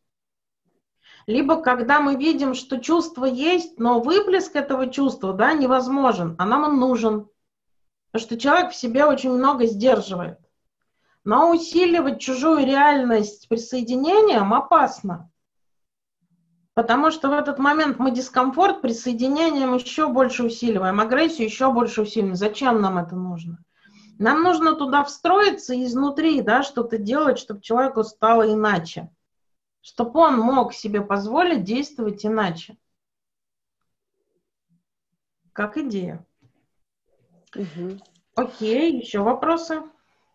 Либо 1.28 1.62
когда 1.62 2.02
мы 2.02 2.18
видим, 2.18 2.56
что 2.56 2.78
чувство 2.78 3.24
есть, 3.24 3.80
но 3.80 4.02
выплеск 4.02 4.58
этого 4.58 4.90
чувства 4.90 5.32
да, 5.32 5.54
невозможен, 5.54 6.36
а 6.38 6.46
нам 6.46 6.66
он 6.66 6.80
нужен. 6.82 7.30
Потому 8.12 8.28
что 8.28 8.38
человек 8.38 8.72
в 8.74 8.76
себе 8.76 9.06
очень 9.06 9.32
много 9.32 9.66
сдерживает. 9.66 10.40
Но 11.24 11.52
усиливать 11.52 12.20
чужую 12.20 12.66
реальность 12.66 13.48
присоединением 13.48 14.54
опасно. 14.54 15.32
Потому 16.74 17.12
что 17.12 17.30
в 17.30 17.32
этот 17.32 17.60
момент 17.60 17.98
мы 17.98 18.12
дискомфорт 18.12 18.82
присоединением 18.82 19.74
еще 19.76 20.10
больше 20.10 20.44
усиливаем, 20.44 21.00
агрессию 21.00 21.48
еще 21.48 21.72
больше 21.72 22.02
усиливаем. 22.02 22.36
Зачем 22.36 22.82
нам 22.82 22.98
это 22.98 23.16
нужно? 23.16 23.64
Нам 24.20 24.44
нужно 24.44 24.76
туда 24.76 25.04
встроиться 25.04 25.82
изнутри, 25.84 26.42
да, 26.42 26.64
что-то 26.64 26.98
делать, 26.98 27.40
чтобы 27.40 27.62
человеку 27.62 28.04
стало 28.04 28.52
иначе. 28.54 29.10
Чтобы 29.82 30.20
он 30.20 30.38
мог 30.40 30.74
себе 30.74 31.02
позволить 31.02 31.64
действовать 31.64 32.26
иначе. 32.26 32.78
Как 35.52 35.78
идея. 35.78 36.26
Угу. 37.56 38.00
Окей, 38.36 39.00
еще 39.00 39.20
вопросы? 39.20 39.84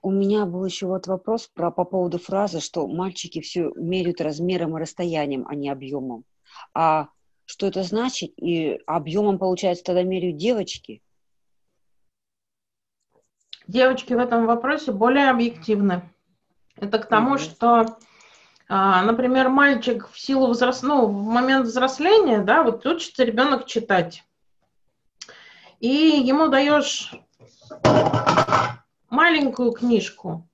У 0.02 0.10
меня 0.12 0.46
был 0.46 0.64
еще 0.64 0.86
вот 0.86 1.06
вопрос 1.09 1.48
про, 1.48 1.72
по 1.72 1.84
поводу 1.84 2.18
фразы, 2.18 2.60
что 2.60 2.86
мальчики 2.86 3.40
все 3.40 3.72
меряют 3.74 4.20
размером 4.20 4.76
и 4.76 4.80
расстоянием, 4.80 5.46
а 5.48 5.56
не 5.56 5.70
объемом. 5.70 6.24
А 6.72 7.09
что 7.44 7.66
это 7.66 7.82
значит? 7.82 8.32
И 8.36 8.80
объемом, 8.86 9.38
получается, 9.38 9.84
тогда 9.84 10.02
меряют 10.05 10.36
девочки? 10.36 11.02
Девочки 13.69 14.15
в 14.15 14.19
этом 14.19 14.47
вопросе 14.47 14.90
более 14.90 15.31
объективны. 15.31 16.03
Это 16.77 16.99
к 16.99 17.07
тому, 17.07 17.36
mm-hmm. 17.36 17.39
что, 17.39 17.99
а, 18.69 19.03
например, 19.03 19.49
мальчик 19.49 20.09
в 20.11 20.19
силу 20.19 20.49
взрос... 20.49 20.82
ну, 20.82 21.07
в 21.07 21.24
момент 21.24 21.66
взросления, 21.66 22.40
да, 22.40 22.65
вот 22.65 22.85
учится 22.86 23.23
ребенок 23.24 23.66
читать. 23.66 24.24
И 25.81 25.89
ему 25.89 26.49
даешь 26.49 27.12
маленькую 29.11 29.73
книжку, 29.73 30.49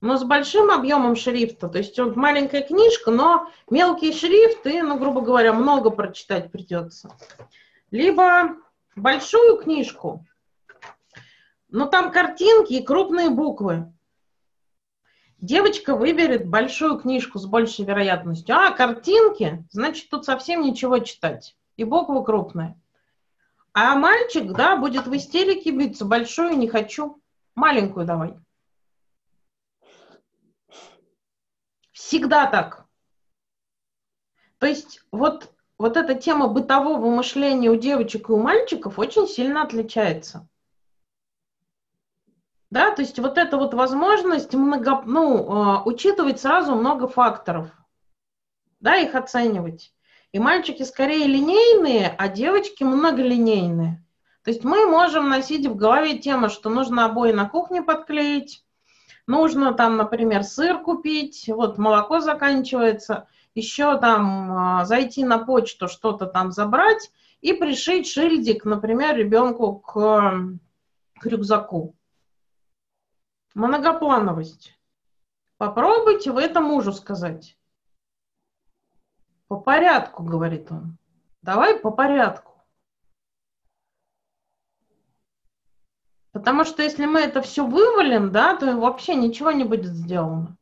но 0.00 0.16
с 0.16 0.24
большим 0.24 0.70
объемом 0.70 1.16
шрифта. 1.16 1.68
То 1.68 1.78
есть 1.78 1.98
вот 1.98 2.14
маленькая 2.14 2.62
книжка, 2.62 3.10
но 3.10 3.50
мелкий 3.70 4.12
шрифт, 4.12 4.66
и, 4.66 4.82
ну, 4.82 4.98
грубо 4.98 5.22
говоря, 5.22 5.52
много 5.52 5.90
прочитать 5.90 6.52
придется. 6.52 7.10
Либо 7.90 8.56
большую 8.96 9.58
книжку, 9.58 10.24
но 11.74 11.86
там 11.86 12.12
картинки 12.12 12.74
и 12.74 12.84
крупные 12.84 13.30
буквы. 13.30 13.92
Девочка 15.38 15.96
выберет 15.96 16.48
большую 16.48 17.00
книжку 17.00 17.40
с 17.40 17.46
большей 17.46 17.84
вероятностью. 17.84 18.54
А, 18.54 18.70
картинки, 18.70 19.66
значит, 19.70 20.08
тут 20.08 20.24
совсем 20.24 20.62
ничего 20.62 21.00
читать. 21.00 21.56
И 21.76 21.82
буквы 21.82 22.24
крупные. 22.24 22.80
А 23.72 23.96
мальчик, 23.96 24.52
да, 24.52 24.76
будет 24.76 25.08
в 25.08 25.16
истерике 25.16 25.72
биться. 25.72 26.04
Большую 26.04 26.56
не 26.56 26.68
хочу. 26.68 27.20
Маленькую 27.56 28.06
давай. 28.06 28.38
Всегда 31.90 32.46
так. 32.46 32.86
То 34.58 34.66
есть 34.66 35.04
вот, 35.10 35.52
вот 35.76 35.96
эта 35.96 36.14
тема 36.14 36.46
бытового 36.46 37.10
мышления 37.10 37.70
у 37.70 37.74
девочек 37.74 38.28
и 38.28 38.32
у 38.32 38.40
мальчиков 38.40 39.00
очень 39.00 39.26
сильно 39.26 39.64
отличается. 39.64 40.48
Да, 42.74 42.90
то 42.90 43.02
есть 43.02 43.20
вот 43.20 43.38
эта 43.38 43.56
вот 43.56 43.72
возможность 43.72 44.52
много, 44.52 45.00
ну, 45.06 45.46
а, 45.48 45.84
учитывать 45.84 46.40
сразу 46.40 46.74
много 46.74 47.06
факторов, 47.06 47.68
да, 48.80 48.96
их 48.96 49.14
оценивать. 49.14 49.94
И 50.32 50.40
мальчики 50.40 50.82
скорее 50.82 51.28
линейные, 51.28 52.12
а 52.18 52.26
девочки 52.26 52.82
многолинейные. 52.82 54.04
То 54.42 54.50
есть 54.50 54.64
мы 54.64 54.88
можем 54.88 55.28
носить 55.28 55.68
в 55.68 55.76
голове 55.76 56.18
тему, 56.18 56.48
что 56.48 56.68
нужно 56.68 57.04
обои 57.04 57.30
на 57.30 57.48
кухне 57.48 57.80
подклеить, 57.80 58.64
нужно 59.28 59.72
там, 59.72 59.96
например, 59.96 60.42
сыр 60.42 60.80
купить, 60.80 61.44
вот 61.46 61.78
молоко 61.78 62.18
заканчивается, 62.18 63.28
еще 63.54 64.00
там 64.00 64.50
а, 64.52 64.84
зайти 64.84 65.22
на 65.22 65.38
почту, 65.38 65.86
что-то 65.86 66.26
там 66.26 66.50
забрать 66.50 67.12
и 67.40 67.52
пришить 67.52 68.08
шильдик, 68.08 68.64
например, 68.64 69.14
ребенку 69.14 69.74
к, 69.76 69.92
к 71.20 71.24
рюкзаку. 71.26 71.94
Многоплановость. 73.54 74.76
Попробуйте 75.58 76.32
вы 76.32 76.42
это 76.42 76.60
мужу 76.60 76.92
сказать. 76.92 77.56
По 79.46 79.56
порядку, 79.56 80.24
говорит 80.24 80.70
он. 80.72 80.98
Давай 81.42 81.78
по 81.78 81.90
порядку. 81.90 82.52
Потому 86.32 86.64
что 86.64 86.82
если 86.82 87.06
мы 87.06 87.20
это 87.20 87.42
все 87.42 87.64
вывалим, 87.64 88.32
да, 88.32 88.56
то 88.56 88.76
вообще 88.76 89.14
ничего 89.14 89.52
не 89.52 89.62
будет 89.62 89.92
сделано. 89.94 90.56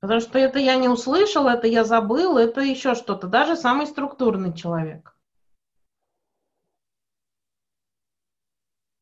Потому 0.00 0.20
что 0.20 0.38
это 0.38 0.58
я 0.58 0.74
не 0.76 0.88
услышал, 0.88 1.46
это 1.46 1.68
я 1.68 1.84
забыл, 1.84 2.36
это 2.36 2.60
еще 2.60 2.96
что-то. 2.96 3.28
Даже 3.28 3.56
самый 3.56 3.86
структурный 3.86 4.52
человек. 4.52 5.15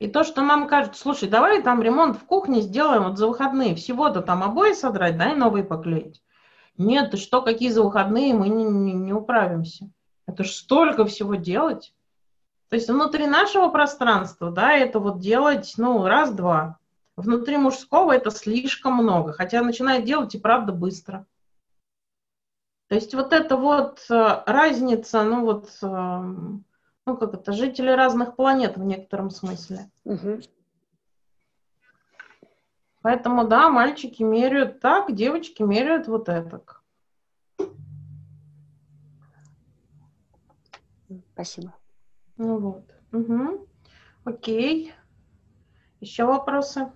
И 0.05 0.07
то, 0.07 0.23
что 0.23 0.43
нам 0.43 0.69
кажется, 0.69 1.01
слушай, 1.01 1.31
давай 1.31 1.63
там 1.63 1.81
ремонт 1.81 2.19
в 2.19 2.27
кухне 2.27 2.61
сделаем 2.61 3.05
вот 3.05 3.17
за 3.17 3.27
выходные, 3.27 3.75
всего-то 3.75 4.21
там 4.21 4.43
обои 4.43 4.75
содрать, 4.75 5.17
да, 5.17 5.33
и 5.33 5.35
новые 5.35 5.65
поклеить. 5.65 6.23
Нет, 6.77 7.13
ты 7.13 7.17
что, 7.17 7.41
какие 7.41 7.71
за 7.71 7.83
выходные, 7.83 8.35
мы 8.35 8.51
не, 8.51 8.65
не, 8.65 8.93
не 8.93 9.15
управимся. 9.15 9.89
Это 10.27 10.45
ж 10.45 10.51
столько 10.51 11.07
всего 11.07 11.37
делать. 11.37 11.95
То 12.69 12.77
есть 12.77 12.91
внутри 12.91 13.27
нашего 13.27 13.71
пространства, 13.71 14.51
да, 14.51 14.75
это 14.75 15.01
вот 15.01 15.21
делать, 15.21 15.73
ну, 15.79 16.05
раз-два. 16.05 16.77
Внутри 17.17 17.57
мужского 17.57 18.13
это 18.13 18.31
слишком 18.31 18.97
много, 18.97 19.33
хотя 19.33 19.63
начинает 19.63 20.05
делать 20.05 20.35
и 20.35 20.39
правда 20.39 20.73
быстро. 20.73 21.25
То 22.89 22.95
есть 22.95 23.15
вот 23.15 23.33
эта 23.33 23.57
вот 23.57 24.05
э, 24.11 24.43
разница, 24.45 25.25
ну 25.25 25.47
вот, 25.47 25.71
эм, 25.81 26.67
ну 27.07 27.17
как 27.17 27.35
это, 27.35 27.53
жители 27.53 27.91
разных 27.91 28.37
планет 28.37 28.77
в 28.77 28.85
некотором 28.85 29.31
смысле. 29.31 29.91
Угу. 30.05 30.41
Поэтому, 33.03 33.47
да, 33.47 33.69
мальчики 33.69 34.23
меряют 34.23 34.81
так, 34.81 35.15
девочки 35.15 35.63
меряют 35.63 36.09
вот 36.09 36.29
это. 36.29 36.63
Спасибо. 41.35 41.75
Ну 42.37 42.59
вот. 42.59 42.91
Угу. 43.13 43.69
Окей. 44.25 44.95
Еще 46.01 46.25
вопросы? 46.25 46.91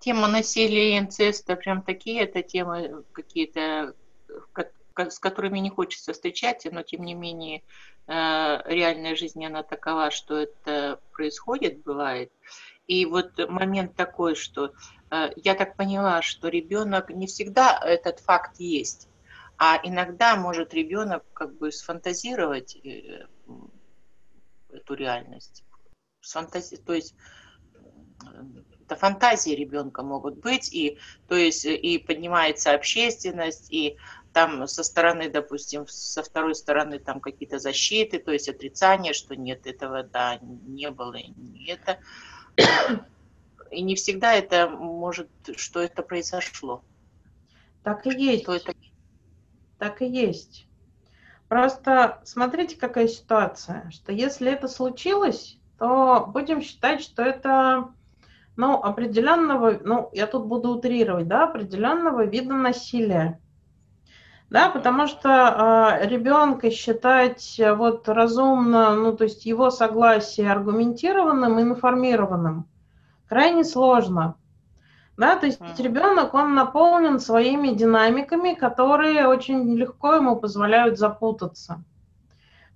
Тема 0.00 0.28
насилия 0.28 0.96
и 0.96 0.98
инцеста, 0.98 1.54
прям 1.54 1.82
такие 1.82 2.22
это 2.24 2.42
темы 2.42 3.04
какие-то, 3.12 3.94
с 4.96 5.18
которыми 5.18 5.58
не 5.58 5.70
хочется 5.70 6.12
встречать, 6.12 6.66
но 6.70 6.82
тем 6.82 7.02
не 7.02 7.14
менее 7.14 7.62
э, 8.06 8.12
реальная 8.66 9.16
жизнь, 9.16 9.44
она 9.44 9.62
такова, 9.62 10.10
что 10.10 10.36
это 10.36 11.00
происходит, 11.12 11.82
бывает. 11.82 12.32
И 12.86 13.06
вот 13.06 13.38
момент 13.48 13.94
такой, 13.94 14.34
что 14.34 14.72
э, 15.10 15.30
я 15.36 15.54
так 15.54 15.76
поняла, 15.76 16.22
что 16.22 16.48
ребенок 16.48 17.10
не 17.10 17.26
всегда 17.26 17.78
этот 17.78 18.20
факт 18.20 18.58
есть, 18.58 19.08
а 19.58 19.80
иногда 19.82 20.36
может 20.36 20.74
ребенок 20.74 21.24
как 21.32 21.56
бы 21.56 21.70
сфантазировать 21.70 22.76
э, 22.76 23.26
эту 24.70 24.94
реальность. 24.94 25.64
Сфантази... 26.20 26.76
То 26.76 26.92
есть 26.92 27.14
это 28.92 28.96
фантазии 28.96 29.50
ребенка 29.50 30.02
могут 30.02 30.38
быть, 30.38 30.72
и, 30.72 30.98
то 31.28 31.34
есть, 31.34 31.64
и 31.64 31.98
поднимается 31.98 32.74
общественность, 32.74 33.72
и 33.72 33.96
там 34.32 34.66
со 34.66 34.82
стороны, 34.82 35.30
допустим, 35.30 35.86
со 35.88 36.22
второй 36.22 36.54
стороны 36.54 36.98
там 36.98 37.20
какие-то 37.20 37.58
защиты, 37.58 38.18
то 38.18 38.32
есть 38.32 38.48
отрицание, 38.48 39.12
что 39.12 39.36
нет 39.36 39.66
этого, 39.66 40.02
да, 40.02 40.38
не 40.40 40.90
было, 40.90 41.16
не 41.36 41.66
это. 41.66 41.98
И 43.70 43.80
не 43.80 43.94
всегда 43.94 44.34
это 44.34 44.68
может, 44.68 45.28
что 45.56 45.80
это 45.80 46.02
произошло. 46.02 46.84
Так 47.82 48.06
и 48.06 48.10
есть. 48.10 48.42
Что 48.42 48.54
это... 48.54 48.74
Так 49.78 50.02
и 50.02 50.06
есть. 50.06 50.66
Просто 51.48 52.20
смотрите, 52.24 52.76
какая 52.76 53.08
ситуация, 53.08 53.90
что 53.90 54.12
если 54.12 54.50
это 54.50 54.68
случилось, 54.68 55.58
то 55.78 56.26
будем 56.26 56.62
считать, 56.62 57.02
что 57.02 57.22
это 57.22 57.92
ну, 58.56 58.74
определенного, 58.82 59.80
ну, 59.82 60.10
я 60.12 60.26
тут 60.26 60.46
буду 60.46 60.70
утрировать, 60.70 61.26
да, 61.28 61.44
определенного 61.44 62.24
вида 62.24 62.54
насилия. 62.54 63.40
Да, 64.52 64.68
потому 64.68 65.06
что 65.06 65.30
э, 66.02 66.06
ребенка 66.08 66.70
считать 66.70 67.58
э, 67.58 67.72
вот 67.72 68.06
разумно, 68.06 68.94
ну, 68.94 69.16
то 69.16 69.24
есть 69.24 69.46
его 69.46 69.70
согласие 69.70 70.52
аргументированным 70.52 71.58
информированным 71.58 72.68
крайне 73.30 73.64
сложно. 73.64 74.36
Да, 75.16 75.36
то 75.36 75.46
есть 75.46 75.58
ребенок, 75.78 76.34
он 76.34 76.54
наполнен 76.54 77.18
своими 77.18 77.68
динамиками, 77.68 78.52
которые 78.52 79.26
очень 79.26 79.74
легко 79.74 80.16
ему 80.16 80.36
позволяют 80.36 80.98
запутаться. 80.98 81.82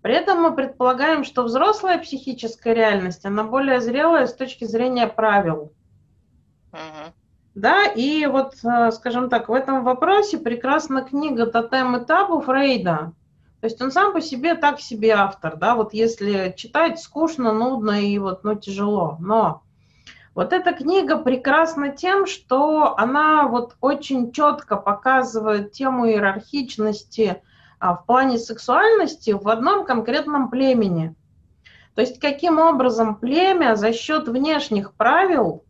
При 0.01 0.15
этом 0.15 0.40
мы 0.40 0.55
предполагаем, 0.55 1.24
что 1.24 1.43
взрослая 1.43 1.98
психическая 1.98 2.73
реальность, 2.73 3.27
она 3.27 3.44
более 3.44 3.82
зрелая 3.82 4.27
с 4.27 4.35
точки 4.35 4.65
зрения 4.65 5.09
правил. 5.09 5.74
Uh-huh. 6.73 7.12
Да, 7.57 7.87
и 7.87 8.27
вот, 8.27 8.55
э, 8.62 8.93
скажем 8.93 9.28
так, 9.28 9.49
в 9.49 9.53
этом 9.53 9.83
вопросе 9.83 10.39
прекрасна 10.39 11.03
книга 11.03 11.47
«Тотем 11.47 12.05
табу» 12.05 12.41
Фрейда. 12.41 13.12
То 13.61 13.66
есть 13.66 13.83
он 13.83 13.91
сам 13.91 14.12
по 14.12 14.20
себе 14.20 14.55
так 14.55 14.78
себе 14.78 15.11
автор, 15.11 15.57
да, 15.57 15.74
вот 15.74 15.93
если 15.93 16.55
читать 16.57 17.01
скучно, 17.01 17.53
нудно 17.53 18.01
и 18.01 18.16
вот, 18.19 18.45
ну, 18.45 18.55
тяжело. 18.55 19.16
Но 19.19 19.62
вот 20.35 20.53
эта 20.53 20.73
книга 20.73 21.16
прекрасна 21.16 21.89
тем, 21.89 22.27
что 22.27 22.97
она 22.97 23.49
вот 23.49 23.74
очень 23.81 24.31
четко 24.31 24.77
показывает 24.77 25.73
тему 25.73 26.07
иерархичности– 26.07 27.43
а, 27.78 27.95
в 27.95 28.07
плане 28.07 28.39
сексуальности 28.39 29.33
в 29.33 29.49
одном 29.49 29.85
конкретном 29.85 30.49
племени. 30.49 31.15
То 31.95 32.01
есть 32.03 32.20
каким 32.20 32.59
образом 32.59 33.16
племя 33.16 33.77
за 33.77 33.93
счет 33.93 34.28
внешних 34.28 34.95
правил, 34.95 35.65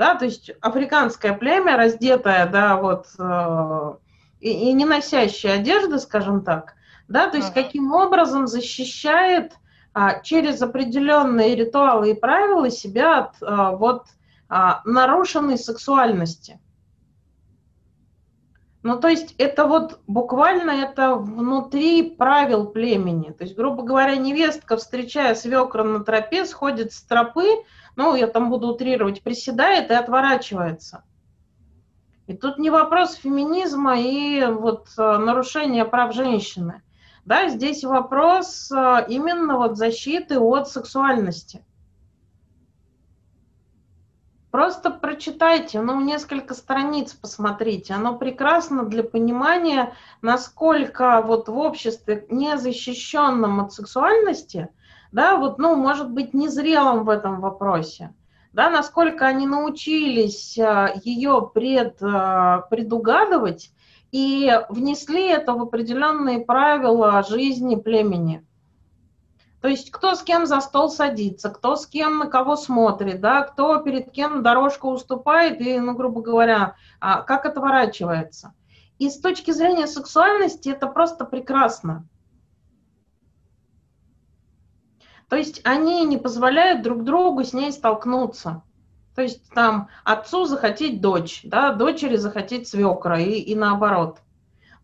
да, 0.00 0.14
то 0.14 0.24
есть 0.24 0.50
африканское 0.62 1.34
племя, 1.34 1.76
раздетое, 1.76 2.46
да, 2.46 2.76
вот, 2.76 3.08
э, 3.18 3.94
и, 4.40 4.70
и 4.70 4.72
не 4.72 4.86
носящее 4.86 5.52
одежды, 5.52 5.98
скажем 5.98 6.42
так, 6.42 6.72
да, 7.06 7.28
то 7.28 7.36
есть 7.36 7.52
каким 7.52 7.92
образом 7.92 8.46
защищает 8.46 9.52
а, 9.92 10.20
через 10.20 10.62
определенные 10.62 11.54
ритуалы 11.54 12.12
и 12.12 12.18
правила 12.18 12.70
себя 12.70 13.18
от 13.18 13.34
а, 13.42 13.72
вот 13.72 14.06
а, 14.48 14.80
нарушенной 14.86 15.58
сексуальности. 15.58 16.58
Ну, 18.82 18.98
то 18.98 19.08
есть 19.08 19.34
это 19.36 19.66
вот 19.66 20.00
буквально 20.06 20.70
это 20.70 21.14
внутри 21.14 22.08
правил 22.08 22.64
племени. 22.68 23.32
То 23.32 23.44
есть, 23.44 23.54
грубо 23.54 23.82
говоря, 23.82 24.16
невестка, 24.16 24.78
встречая 24.78 25.34
свекра 25.34 25.82
на 25.82 26.02
тропе, 26.02 26.46
сходит 26.46 26.94
с 26.94 27.02
тропы, 27.02 27.62
ну, 28.00 28.14
я 28.14 28.28
там 28.28 28.48
буду 28.48 28.68
утрировать, 28.68 29.22
приседает 29.22 29.90
и 29.90 29.94
отворачивается. 29.94 31.04
И 32.26 32.34
тут 32.34 32.58
не 32.58 32.70
вопрос 32.70 33.14
феминизма 33.14 34.00
и 34.00 34.42
вот 34.46 34.88
э, 34.96 35.18
нарушения 35.18 35.84
прав 35.84 36.14
женщины. 36.14 36.80
Да, 37.26 37.50
здесь 37.50 37.84
вопрос 37.84 38.72
э, 38.72 39.04
именно 39.08 39.58
вот 39.58 39.76
защиты 39.76 40.38
от 40.38 40.66
сексуальности. 40.70 41.62
Просто 44.50 44.90
прочитайте, 44.90 45.82
ну, 45.82 46.00
несколько 46.00 46.54
страниц 46.54 47.12
посмотрите. 47.12 47.92
Оно 47.92 48.16
прекрасно 48.16 48.84
для 48.84 49.04
понимания, 49.04 49.92
насколько 50.22 51.20
вот 51.20 51.50
в 51.50 51.58
обществе 51.58 52.26
незащищенном 52.30 53.60
от 53.60 53.74
сексуальности, 53.74 54.70
да, 55.12 55.36
вот, 55.36 55.58
ну, 55.58 55.74
может 55.76 56.10
быть, 56.10 56.34
незрелым 56.34 57.04
в 57.04 57.08
этом 57.08 57.40
вопросе, 57.40 58.14
да, 58.52 58.70
насколько 58.70 59.26
они 59.26 59.46
научились 59.46 60.58
а, 60.58 60.92
ее 61.04 61.50
пред, 61.52 61.98
а, 62.02 62.62
предугадывать 62.70 63.72
и 64.12 64.52
внесли 64.68 65.28
это 65.28 65.52
в 65.52 65.62
определенные 65.62 66.40
правила 66.40 67.22
жизни 67.22 67.76
племени. 67.76 68.44
То 69.60 69.68
есть 69.68 69.90
кто 69.90 70.14
с 70.14 70.22
кем 70.22 70.46
за 70.46 70.60
стол 70.60 70.90
садится, 70.90 71.50
кто 71.50 71.76
с 71.76 71.86
кем 71.86 72.18
на 72.18 72.26
кого 72.26 72.56
смотрит, 72.56 73.20
да, 73.20 73.42
кто 73.42 73.76
перед 73.78 74.10
кем 74.10 74.42
дорожку 74.42 74.88
уступает 74.88 75.60
и, 75.60 75.78
ну, 75.78 75.94
грубо 75.94 76.22
говоря, 76.22 76.76
а, 76.98 77.22
как 77.22 77.44
отворачивается. 77.44 78.54
И 78.98 79.10
с 79.10 79.18
точки 79.18 79.50
зрения 79.50 79.86
сексуальности 79.86 80.70
это 80.70 80.86
просто 80.86 81.24
прекрасно. 81.24 82.06
То 85.30 85.36
есть 85.36 85.60
они 85.62 86.04
не 86.04 86.18
позволяют 86.18 86.82
друг 86.82 87.04
другу 87.04 87.44
с 87.44 87.52
ней 87.52 87.70
столкнуться. 87.70 88.62
То 89.14 89.22
есть 89.22 89.48
там 89.54 89.88
отцу 90.04 90.44
захотеть 90.44 91.00
дочь, 91.00 91.42
да, 91.44 91.72
дочери 91.72 92.16
захотеть 92.16 92.66
свекра 92.66 93.20
и, 93.20 93.38
и 93.38 93.54
наоборот. 93.54 94.18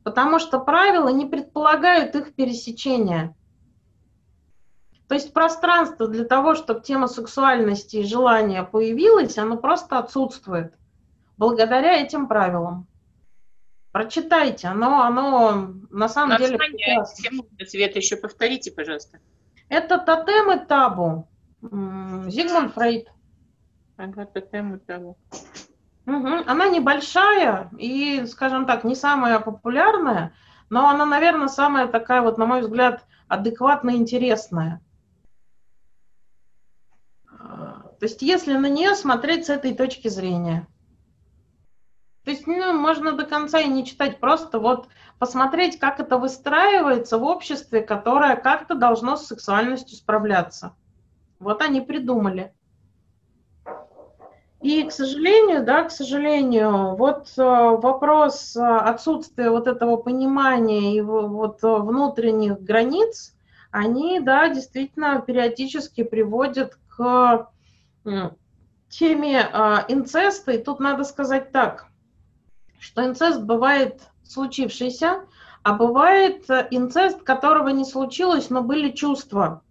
Потому 0.05 0.39
что 0.39 0.61
правила 0.61 1.09
не 1.09 1.27
предполагают 1.27 2.15
их 2.15 2.33
пересечения. 2.35 3.35
То 5.09 5.17
есть 5.17 5.33
пространство 5.33 6.07
для 6.07 6.25
того, 6.25 6.55
чтобы 6.55 6.81
тема 6.81 7.09
сексуальности 7.09 7.97
и 7.97 8.07
желания 8.07 8.63
появилась, 8.63 9.39
оно 9.39 9.57
просто 9.57 9.99
отсутствует 9.99 10.75
благодаря 11.37 12.01
этим 12.01 12.29
правилам. 12.29 12.87
Прочитайте, 13.91 14.69
оно, 14.69 15.03
оно 15.03 15.73
на 15.91 16.09
самом 16.09 16.39
Название 16.39 16.71
деле... 16.71 17.05
Тему, 17.17 17.47
Света, 17.67 17.99
еще 17.99 18.17
повторите, 18.17 18.71
пожалуйста. 18.71 19.19
Это 19.69 19.99
тотем 19.99 20.53
и 20.53 20.65
табу. 20.65 21.29
Зигмунд 21.63 22.75
Фрейд. 22.75 23.09
Ага, 23.97 24.27
тему 24.27 24.79
того. 24.79 25.17
Угу. 26.07 26.45
Она 26.47 26.69
небольшая 26.69 27.71
и, 27.79 28.27
скажем 28.27 28.67
так, 28.67 28.85
не 28.85 28.95
самая 28.95 29.41
популярная, 29.41 30.35
но 30.69 30.89
она, 30.89 31.07
наверное, 31.07 31.49
самая 31.49 31.89
такая 31.89 32.23
вот, 32.23 32.39
на 32.39 32.47
мой 32.47 32.61
взгляд, 32.61 33.05
адекватно 33.27 33.97
интересная. 33.97 34.81
То 37.29 38.03
есть, 38.03 38.21
если 38.23 38.55
на 38.55 38.69
нее 38.69 38.95
смотреть 38.95 39.47
с 39.47 39.51
этой 39.51 39.75
точки 39.75 40.09
зрения. 40.09 40.69
То 42.25 42.31
есть, 42.33 42.47
ну, 42.47 42.79
можно 42.79 43.13
до 43.13 43.25
конца 43.25 43.61
и 43.61 43.69
не 43.69 43.87
читать, 43.87 44.21
просто 44.21 44.59
вот 44.59 44.89
посмотреть, 45.19 45.79
как 45.79 46.01
это 46.01 46.19
выстраивается 46.19 47.19
в 47.19 47.25
обществе, 47.25 47.81
которое 47.81 48.37
как-то 48.37 48.75
должно 48.75 49.17
с 49.17 49.27
сексуальностью 49.27 49.97
справляться. 49.97 50.75
Вот 51.39 51.63
они 51.63 51.81
придумали. 51.81 52.53
И, 54.63 54.83
к 54.85 54.91
сожалению, 54.91 55.65
да, 55.65 55.85
к 55.85 55.91
сожалению, 55.91 56.97
вот 56.97 57.33
э, 57.37 57.43
вопрос 57.43 58.57
э, 58.57 58.61
отсутствия 58.61 59.51
вот 59.51 59.67
этого 59.69 59.97
понимания 59.97 60.97
и 60.97 61.01
вот 61.03 61.63
э, 61.63 61.69
внутренних 61.69 62.61
границ, 62.63 63.37
они, 63.71 64.19
да, 64.19 64.49
действительно 64.49 65.21
периодически 65.21 66.03
приводят 66.03 66.79
к 66.89 67.51
теме 68.89 69.41
инцеста. 69.89 70.53
И 70.53 70.63
тут 70.63 70.81
надо 70.81 71.05
сказать 71.05 71.53
так, 71.53 71.87
что 72.79 73.05
инцест 73.05 73.43
бывает 73.43 74.01
случившийся, 74.29 75.27
а 75.63 75.73
бывает 75.73 76.49
инцест, 76.71 77.23
которого 77.23 77.69
не 77.69 77.85
случилось, 77.85 78.51
но 78.51 78.63
были 78.63 78.91
чувства. 78.91 79.63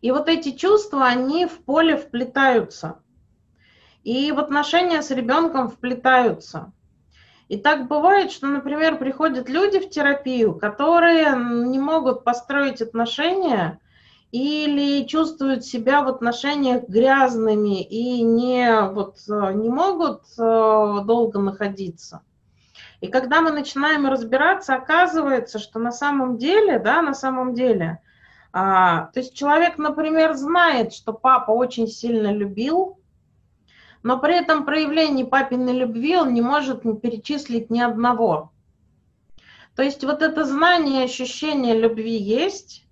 И 0.00 0.10
вот 0.12 0.28
эти 0.28 0.52
чувства, 0.52 1.06
они 1.06 1.46
в 1.46 1.58
поле 1.64 1.96
вплетаются. 1.96 3.00
И 4.02 4.32
в 4.32 4.38
отношения 4.38 5.02
с 5.02 5.10
ребенком 5.10 5.68
вплетаются. 5.68 6.72
И 7.48 7.56
так 7.56 7.88
бывает, 7.88 8.30
что, 8.30 8.46
например, 8.46 8.96
приходят 8.96 9.48
люди 9.48 9.80
в 9.80 9.90
терапию, 9.90 10.54
которые 10.54 11.34
не 11.36 11.78
могут 11.78 12.24
построить 12.24 12.80
отношения 12.80 13.80
или 14.30 15.04
чувствуют 15.04 15.64
себя 15.64 16.02
в 16.02 16.08
отношениях 16.08 16.84
грязными 16.88 17.82
и 17.82 18.22
не, 18.22 18.80
вот, 18.92 19.16
не 19.26 19.68
могут 19.68 20.22
э, 20.38 21.00
долго 21.04 21.40
находиться. 21.40 22.22
И 23.00 23.08
когда 23.08 23.40
мы 23.40 23.50
начинаем 23.50 24.06
разбираться, 24.06 24.74
оказывается, 24.74 25.58
что 25.58 25.78
на 25.78 25.92
самом 25.92 26.38
деле, 26.38 26.78
да, 26.78 27.02
на 27.02 27.14
самом 27.14 27.54
деле– 27.54 27.98
а, 28.52 29.06
то 29.12 29.20
есть 29.20 29.34
человек, 29.34 29.78
например, 29.78 30.34
знает, 30.34 30.92
что 30.92 31.12
папа 31.12 31.52
очень 31.52 31.86
сильно 31.86 32.32
любил, 32.32 32.98
но 34.02 34.18
при 34.18 34.34
этом 34.34 34.64
проявлении 34.64 35.24
папиной 35.24 35.74
любви 35.74 36.16
он 36.16 36.34
не 36.34 36.40
может 36.40 36.82
перечислить 37.00 37.70
ни 37.70 37.80
одного. 37.80 38.50
То 39.76 39.82
есть 39.82 40.02
вот 40.04 40.20
это 40.20 40.44
знание, 40.44 41.04
ощущение 41.04 41.78
любви 41.78 42.16
есть, 42.16 42.84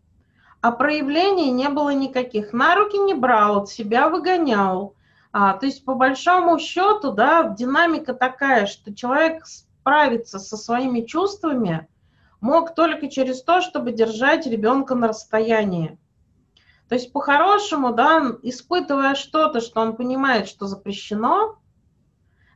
а 0.61 0.71
проявлений 0.71 1.51
не 1.51 1.69
было 1.69 1.91
никаких. 1.91 2.53
На 2.53 2.77
руки 2.77 2.97
не 2.97 3.15
брал, 3.15 3.63
от 3.63 3.69
себя 3.69 4.09
выгонял. 4.09 4.95
А, 5.33 5.55
то 5.55 5.67
есть 5.67 5.85
по 5.85 5.95
большому 5.95 6.59
счету, 6.59 7.13
да, 7.13 7.43
динамика 7.43 8.15
такая, 8.15 8.67
что 8.67 8.95
человек 8.95 9.45
справится 9.89 10.39
со 10.39 10.57
своими 10.57 11.01
чувствами– 11.01 11.89
мог 12.41 12.75
только 12.75 13.09
через 13.09 13.43
то, 13.43 13.61
чтобы 13.61 13.93
держать 13.93 14.47
ребенка 14.47 14.95
на 14.95 15.09
расстоянии. 15.09 15.99
То 16.89 16.95
есть 16.95 17.13
по-хорошему, 17.13 17.93
да, 17.93 18.37
испытывая 18.43 19.15
что-то, 19.15 19.61
что 19.61 19.81
он 19.81 19.97
понимает, 19.97 20.49
что 20.49 20.67
запрещено, 20.67 21.59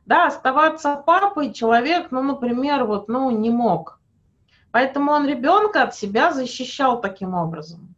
да, 0.05 0.27
оставаться 0.27 0.95
папой 0.95 1.53
человек, 1.53 2.11
ну, 2.11 2.21
например, 2.21 2.85
вот, 2.85 3.07
ну, 3.07 3.29
не 3.29 3.49
мог. 3.49 3.99
Поэтому 4.71 5.11
он 5.11 5.27
ребенка 5.27 5.83
от 5.83 5.95
себя 5.95 6.31
защищал 6.31 6.99
таким 6.99 7.35
образом. 7.35 7.95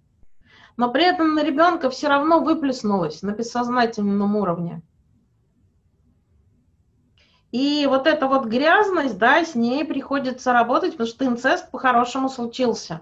Но 0.78 0.92
при 0.92 1.06
этом 1.06 1.36
на 1.36 1.44
ребенка 1.44 1.90
все 1.90 2.10
равно 2.10 2.42
выплеснулось 2.42 3.22
на 3.22 3.32
бессознательном 3.32 4.36
уровне. 4.36 4.82
И 7.52 7.86
вот 7.88 8.08
эта 8.08 8.28
вот 8.28 8.46
грязность, 8.46 9.18
да, 9.18 9.44
с 9.44 9.56
ней 9.56 9.86
приходится 9.86 10.52
работать, 10.52 10.92
потому 10.92 11.08
что 11.08 11.26
инцест 11.26 11.72
по-хорошему 11.72 12.30
случился. 12.30 13.02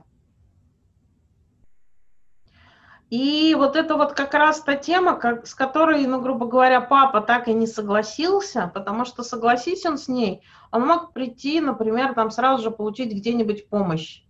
И 3.10 3.54
вот 3.54 3.76
это 3.76 3.96
вот 3.96 4.14
как 4.14 4.34
раз 4.34 4.62
та 4.62 4.76
тема, 4.76 5.16
как, 5.16 5.46
с 5.46 5.54
которой, 5.54 6.06
ну, 6.08 6.20
грубо 6.20 6.48
говоря, 6.48 6.82
папа 6.82 7.22
так 7.22 7.48
и 7.48 7.54
не 7.54 7.68
согласился, 7.68 8.72
потому 8.74 9.06
что 9.06 9.22
согласись 9.22 9.86
он 9.86 10.00
с 10.00 10.08
ней, 10.08 10.42
он 10.72 10.88
мог 10.88 11.14
прийти, 11.14 11.62
например, 11.62 12.16
там 12.16 12.32
сразу 12.32 12.64
же 12.64 12.72
получить 12.72 13.14
где-нибудь 13.14 13.70
помощь. 13.70 14.24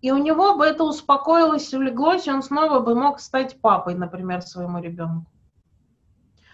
И 0.00 0.12
у 0.12 0.16
него 0.16 0.56
бы 0.56 0.64
это 0.64 0.84
успокоилось, 0.84 1.74
улеглось, 1.74 2.26
и 2.26 2.32
он 2.32 2.42
снова 2.42 2.80
бы 2.80 2.94
мог 2.94 3.20
стать 3.20 3.60
папой, 3.60 3.94
например, 3.94 4.40
своему 4.40 4.80
ребенку. 4.80 5.30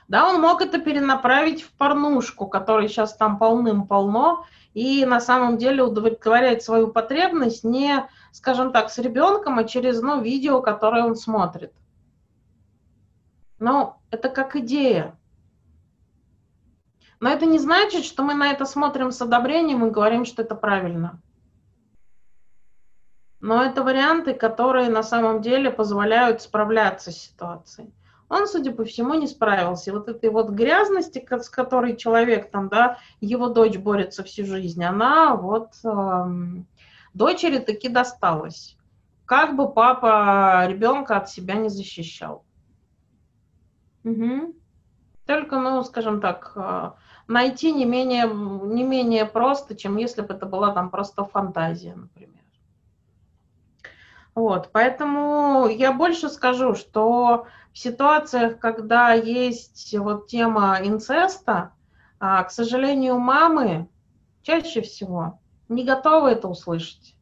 Да, 0.08 0.28
он 0.28 0.40
мог 0.40 0.62
это 0.62 0.78
перенаправить 0.78 1.62
в 1.62 1.72
порнушку, 1.72 2.46
которой 2.46 2.88
сейчас 2.88 3.16
там 3.16 3.38
полным-полно, 3.38 4.46
и 4.72 5.04
на 5.04 5.20
самом 5.20 5.58
деле 5.58 5.82
удовлетворяет 5.82 6.62
свою 6.62 6.88
потребность 6.88 7.64
не, 7.64 8.08
скажем 8.30 8.72
так, 8.72 8.90
с 8.90 8.98
ребенком, 8.98 9.58
а 9.58 9.64
через 9.64 10.00
ну, 10.00 10.20
видео, 10.20 10.62
которое 10.62 11.04
он 11.04 11.16
смотрит. 11.16 11.72
Но 13.58 14.00
это 14.10 14.28
как 14.28 14.54
идея. 14.54 15.18
Но 17.18 17.30
это 17.30 17.46
не 17.46 17.58
значит, 17.58 18.04
что 18.04 18.22
мы 18.22 18.34
на 18.34 18.52
это 18.52 18.64
смотрим 18.64 19.10
с 19.10 19.20
одобрением 19.20 19.86
и 19.86 19.90
говорим, 19.90 20.24
что 20.24 20.42
это 20.42 20.54
правильно. 20.54 21.20
Но 23.40 23.62
это 23.62 23.82
варианты, 23.82 24.34
которые 24.34 24.88
на 24.88 25.02
самом 25.02 25.40
деле 25.40 25.70
позволяют 25.70 26.42
справляться 26.42 27.10
с 27.10 27.16
ситуацией 27.16 27.92
он, 28.28 28.46
судя 28.46 28.72
по 28.72 28.84
всему, 28.84 29.14
не 29.14 29.26
справился. 29.26 29.92
Вот 29.92 30.08
этой 30.08 30.30
вот 30.30 30.50
грязности, 30.50 31.24
с 31.30 31.48
которой 31.48 31.96
человек 31.96 32.50
там, 32.50 32.68
да, 32.68 32.98
его 33.20 33.48
дочь 33.48 33.76
борется 33.76 34.24
всю 34.24 34.44
жизнь, 34.44 34.82
она 34.82 35.36
вот 35.36 35.72
э, 35.84 36.24
дочери 37.14 37.58
таки 37.58 37.88
досталась. 37.88 38.76
Как 39.24 39.56
бы 39.56 39.72
папа 39.72 40.66
ребенка 40.66 41.16
от 41.16 41.30
себя 41.30 41.54
не 41.54 41.68
защищал. 41.68 42.44
Угу. 44.04 44.54
Только, 45.26 45.58
ну, 45.58 45.82
скажем 45.82 46.20
так, 46.20 46.52
э, 46.56 46.90
найти 47.28 47.72
не 47.72 47.84
менее, 47.84 48.26
не 48.28 48.82
менее 48.82 49.24
просто, 49.24 49.76
чем 49.76 49.96
если 49.96 50.22
бы 50.22 50.34
это 50.34 50.46
была 50.46 50.72
там 50.72 50.90
просто 50.90 51.24
фантазия, 51.24 51.94
например. 51.94 52.35
Вот, 54.36 54.68
поэтому 54.70 55.66
я 55.66 55.94
больше 55.94 56.28
скажу, 56.28 56.74
что 56.74 57.46
в 57.72 57.78
ситуациях, 57.78 58.58
когда 58.58 59.14
есть 59.14 59.96
вот 59.96 60.26
тема 60.26 60.78
инцеста, 60.82 61.72
а, 62.20 62.44
к 62.44 62.50
сожалению, 62.50 63.18
мамы 63.18 63.88
чаще 64.42 64.82
всего 64.82 65.40
не 65.70 65.84
готовы 65.84 66.28
это 66.32 66.48
услышать. 66.48 67.16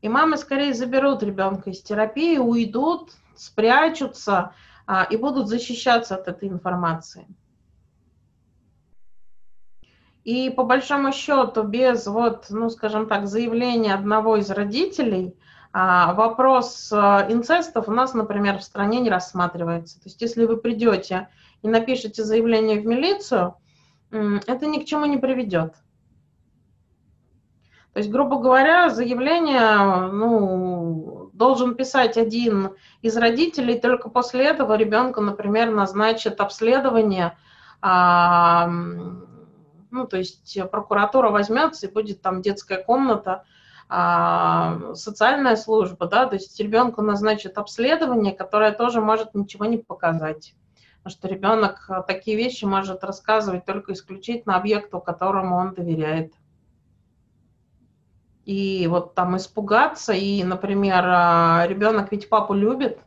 И 0.00 0.08
мамы 0.08 0.36
скорее 0.36 0.72
заберут 0.72 1.24
ребенка 1.24 1.70
из 1.70 1.82
терапии, 1.82 2.38
уйдут, 2.38 3.10
спрячутся 3.34 4.54
а, 4.86 5.02
и 5.02 5.16
будут 5.16 5.48
защищаться 5.48 6.14
от 6.14 6.28
этой 6.28 6.48
информации. 6.48 7.26
И 10.22 10.48
по 10.50 10.62
большому 10.62 11.10
счету, 11.10 11.64
без 11.64 12.06
вот, 12.06 12.46
ну, 12.50 12.70
скажем 12.70 13.08
так, 13.08 13.26
заявления 13.26 13.94
одного 13.94 14.36
из 14.36 14.48
родителей– 14.48 15.34
вопрос 15.72 16.90
а, 16.92 17.26
инцестов 17.28 17.88
у 17.88 17.92
нас, 17.92 18.14
например, 18.14 18.58
в 18.58 18.62
стране 18.62 19.00
не 19.00 19.10
рассматривается. 19.10 20.00
То 20.00 20.06
есть 20.06 20.20
если 20.20 20.44
вы 20.46 20.56
придете 20.56 21.28
и 21.62 21.68
напишете 21.68 22.24
заявление 22.24 22.80
в 22.80 22.86
милицию, 22.86 23.54
это 24.10 24.66
ни 24.66 24.78
к 24.78 24.86
чему 24.86 25.04
не 25.04 25.18
приведет. 25.18 25.74
То 27.92 28.00
есть, 28.00 28.10
грубо 28.10 28.38
говоря, 28.38 28.90
заявление 28.90 30.10
ну, 30.12 31.30
должен 31.32 31.74
писать 31.74 32.16
один 32.16 32.70
из 33.02 33.16
родителей, 33.16 33.80
только 33.80 34.08
после 34.08 34.44
этого 34.44 34.76
ребенка, 34.76 35.20
например, 35.20 35.70
назначат 35.70 36.40
обследование, 36.40 37.36
а, 37.80 38.68
ну, 39.90 40.06
то 40.06 40.16
есть 40.16 40.58
прокуратура 40.70 41.30
возьмется 41.30 41.86
и 41.86 41.92
будет 41.92 42.22
там 42.22 42.40
детская 42.40 42.82
комната, 42.82 43.44
а, 43.88 44.94
социальная 44.94 45.56
служба, 45.56 46.06
да, 46.06 46.26
то 46.26 46.34
есть 46.34 46.58
ребенку 46.60 47.00
назначат 47.02 47.56
обследование, 47.56 48.34
которое 48.34 48.72
тоже 48.72 49.00
может 49.00 49.34
ничего 49.34 49.64
не 49.64 49.78
показать. 49.78 50.54
Потому 50.98 51.12
что 51.16 51.28
ребенок 51.28 51.84
а, 51.88 52.02
такие 52.02 52.36
вещи 52.36 52.64
может 52.66 53.02
рассказывать 53.02 53.64
только 53.64 53.92
исключительно 53.94 54.56
объекту, 54.56 55.00
которому 55.00 55.56
он 55.56 55.74
доверяет. 55.74 56.34
И 58.44 58.86
вот 58.88 59.14
там 59.14 59.36
испугаться, 59.36 60.12
и, 60.12 60.42
например, 60.44 61.04
а, 61.06 61.66
ребенок 61.66 62.12
ведь 62.12 62.28
папу 62.28 62.54
любит, 62.54 62.98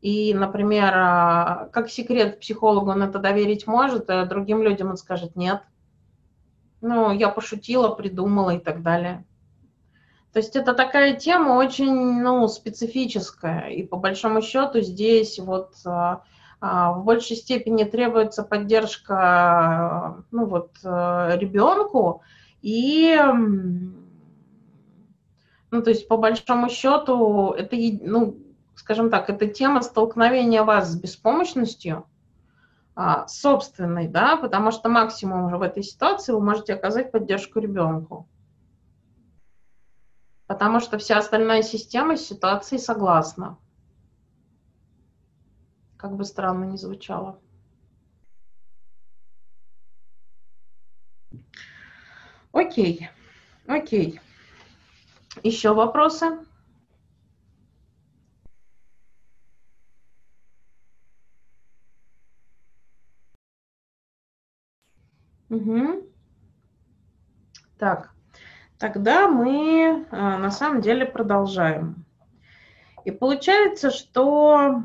И, 0.00 0.34
например, 0.34 0.92
а, 0.94 1.68
как 1.72 1.88
секрет 1.88 2.40
психологу 2.40 2.90
он 2.90 3.02
это 3.02 3.18
доверить 3.18 3.66
может, 3.66 4.10
а 4.10 4.26
другим 4.26 4.62
людям 4.62 4.90
он 4.90 4.96
скажет 4.98 5.36
нет. 5.36 5.62
Ну, 6.82 7.10
я 7.12 7.30
пошутила, 7.30 7.88
придумала 7.94 8.50
и 8.50 8.58
так 8.58 8.82
далее. 8.82 9.24
То 10.34 10.40
есть 10.40 10.56
это 10.56 10.74
такая 10.74 11.14
тема 11.14 11.52
очень 11.52 12.20
ну, 12.20 12.48
специфическая. 12.48 13.68
И 13.68 13.84
по 13.84 13.96
большому 13.96 14.42
счету 14.42 14.80
здесь 14.80 15.38
вот 15.38 15.74
а, 15.86 16.22
а, 16.60 16.92
в 16.92 17.04
большей 17.04 17.36
степени 17.36 17.84
требуется 17.84 18.42
поддержка 18.42 20.24
ну, 20.32 20.46
вот, 20.46 20.72
ребенку. 20.82 22.22
И 22.62 23.16
ну, 25.70 25.82
то 25.82 25.90
есть 25.90 26.08
по 26.08 26.16
большому 26.16 26.68
счету 26.68 27.52
это, 27.52 27.76
ну, 28.02 28.36
скажем 28.74 29.10
так, 29.10 29.30
это 29.30 29.46
тема 29.46 29.82
столкновения 29.82 30.64
вас 30.64 30.90
с 30.90 30.96
беспомощностью, 30.96 32.06
а, 32.96 33.28
собственной, 33.28 34.08
да, 34.08 34.36
потому 34.36 34.72
что 34.72 34.88
максимум 34.88 35.44
уже 35.44 35.58
в 35.58 35.62
этой 35.62 35.84
ситуации 35.84 36.32
вы 36.32 36.40
можете 36.40 36.74
оказать 36.74 37.12
поддержку 37.12 37.60
ребенку. 37.60 38.28
Потому 40.46 40.80
что 40.80 40.98
вся 40.98 41.18
остальная 41.18 41.62
система 41.62 42.16
с 42.16 42.26
ситуацией 42.26 42.80
согласна. 42.80 43.58
Как 45.96 46.14
бы 46.16 46.24
странно 46.24 46.64
ни 46.64 46.76
звучало. 46.76 47.40
Окей, 52.52 53.08
окей. 53.66 54.20
Еще 55.42 55.74
вопросы? 55.74 56.26
Угу. 65.50 66.08
Так, 67.78 68.13
тогда 68.78 69.28
мы 69.28 70.06
а, 70.10 70.38
на 70.38 70.50
самом 70.50 70.80
деле 70.80 71.06
продолжаем. 71.06 72.04
И 73.04 73.10
получается, 73.10 73.90
что 73.90 74.82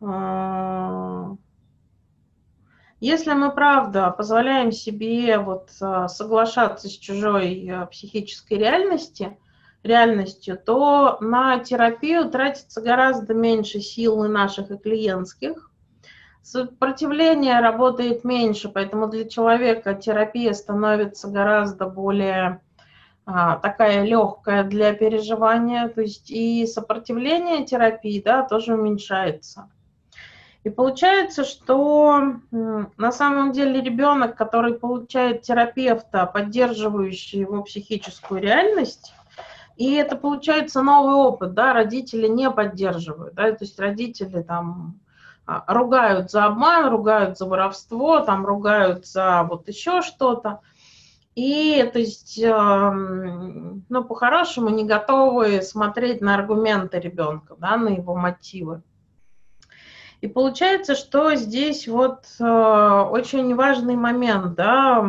а, 0.00 1.36
если 3.00 3.32
мы, 3.32 3.50
правда, 3.52 4.10
позволяем 4.10 4.72
себе 4.72 5.38
вот 5.38 5.70
а, 5.80 6.08
соглашаться 6.08 6.88
с 6.88 6.92
чужой 6.92 7.70
психической 7.90 8.58
реальности, 8.58 9.36
реальностью, 9.82 10.56
то 10.56 11.18
на 11.20 11.58
терапию 11.58 12.30
тратится 12.30 12.80
гораздо 12.80 13.34
меньше 13.34 13.80
сил 13.80 14.24
и 14.24 14.28
наших, 14.28 14.70
и 14.70 14.78
клиентских. 14.78 15.70
Сопротивление 16.42 17.60
работает 17.60 18.24
меньше, 18.24 18.68
поэтому 18.68 19.08
для 19.08 19.28
человека 19.28 19.94
терапия 19.94 20.52
становится 20.52 21.28
гораздо 21.28 21.86
более 21.86 22.60
такая 23.24 24.04
легкая 24.04 24.64
для 24.64 24.92
переживания, 24.94 25.88
то 25.88 26.00
есть 26.00 26.30
и 26.30 26.66
сопротивление 26.66 27.64
терапии, 27.64 28.20
да, 28.20 28.42
тоже 28.42 28.74
уменьшается. 28.74 29.68
И 30.64 30.70
получается, 30.70 31.44
что 31.44 32.36
на 32.50 33.12
самом 33.12 33.52
деле 33.52 33.80
ребенок, 33.80 34.36
который 34.36 34.74
получает 34.74 35.42
терапевта, 35.42 36.26
поддерживающий 36.26 37.40
его 37.40 37.62
психическую 37.62 38.40
реальность, 38.40 39.12
и 39.76 39.94
это 39.94 40.16
получается 40.16 40.82
новый 40.82 41.14
опыт, 41.14 41.54
да, 41.54 41.72
родители 41.72 42.28
не 42.28 42.50
поддерживают, 42.50 43.34
да, 43.34 43.50
то 43.50 43.64
есть 43.64 43.80
родители 43.80 44.42
там 44.42 45.00
а, 45.46 45.64
ругают 45.66 46.30
за 46.30 46.44
обман, 46.44 46.88
ругают 46.88 47.38
за 47.38 47.46
воровство, 47.46 48.20
там 48.20 48.46
ругают 48.46 49.06
за 49.06 49.42
вот 49.42 49.66
еще 49.68 50.02
что-то. 50.02 50.60
И, 51.34 51.82
то 51.92 51.98
есть, 51.98 52.38
эм, 52.38 53.84
ну, 53.88 54.04
по-хорошему 54.04 54.68
не 54.68 54.84
готовы 54.84 55.62
смотреть 55.62 56.20
на 56.20 56.34
аргументы 56.34 57.00
ребенка, 57.00 57.56
да, 57.58 57.76
на 57.76 57.88
его 57.88 58.14
мотивы. 58.14 58.82
И 60.20 60.28
получается, 60.28 60.94
что 60.94 61.34
здесь 61.34 61.88
вот 61.88 62.26
э, 62.38 62.44
очень 62.44 63.54
важный 63.54 63.96
момент, 63.96 64.54
да, 64.54 65.04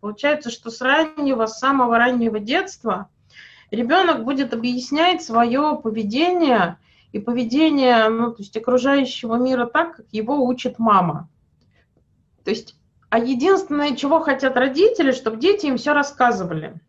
получается, 0.00 0.50
что 0.50 0.70
с 0.70 0.80
раннего, 0.80 1.46
с 1.46 1.58
самого 1.58 1.98
раннего 1.98 2.40
детства 2.40 3.08
ребенок 3.70 4.24
будет 4.24 4.54
объяснять 4.54 5.22
свое 5.22 5.78
поведение– 5.82 6.78
и 7.12 7.18
поведение 7.18 8.08
ну, 8.08 8.30
то 8.30 8.42
есть 8.42 8.56
окружающего 8.56 9.36
мира 9.36 9.66
так, 9.66 9.96
как 9.96 10.06
его 10.12 10.44
учит 10.46 10.78
мама. 10.78 11.28
То 12.44 12.50
есть, 12.50 12.76
а 13.10 13.18
единственное, 13.18 13.96
чего 13.96 14.20
хотят 14.20 14.56
родители, 14.56 15.10
чтобы 15.10 15.36
дети 15.36 15.66
им 15.66 15.76
все 15.76 15.92
рассказывали. 15.92 16.80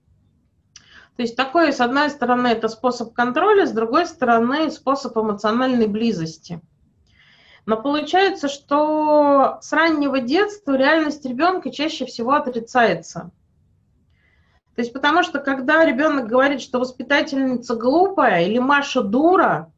То 1.18 1.24
есть 1.24 1.36
такой, 1.36 1.74
с 1.74 1.82
одной 1.82 2.10
стороны, 2.10 2.48
это 2.48 2.68
способ 2.68 3.14
контроля, 3.14 3.66
с 3.66 3.72
другой 3.72 4.06
стороны, 4.06 4.70
способ 4.72 5.18
эмоциональной 5.18 5.88
близости. 5.88 6.62
Но 7.66 7.76
получается, 7.82 8.48
что 8.48 9.58
с 9.62 9.74
раннего 9.74 10.20
детства 10.20 10.74
реальность 10.76 11.26
ребенка 11.26 11.72
чаще 11.72 12.06
всего 12.06 12.34
отрицается. 12.34 13.32
То 14.76 14.82
есть 14.82 14.94
потому 14.94 15.24
что 15.24 15.40
когда 15.40 15.86
ребенок 15.86 16.28
говорит, 16.28 16.62
что 16.62 16.80
воспитательница 16.80 17.76
глупая 17.76 18.46
или 18.46 18.58
Маша 18.58 19.02
дура, 19.02 19.72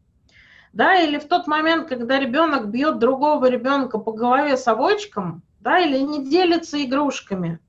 да, 0.71 0.95
или 0.95 1.17
в 1.17 1.27
тот 1.27 1.47
момент, 1.47 1.87
когда 1.87 2.19
ребенок 2.19 2.69
бьет 2.69 2.99
другого 2.99 3.49
ребенка 3.49 3.97
по 3.97 4.11
голове 4.11 4.55
совочком, 4.55 5.41
да, 5.63 5.79
или 5.79 5.97
не 5.99 6.29
делится 6.29 6.83
игрушками, 6.83 7.59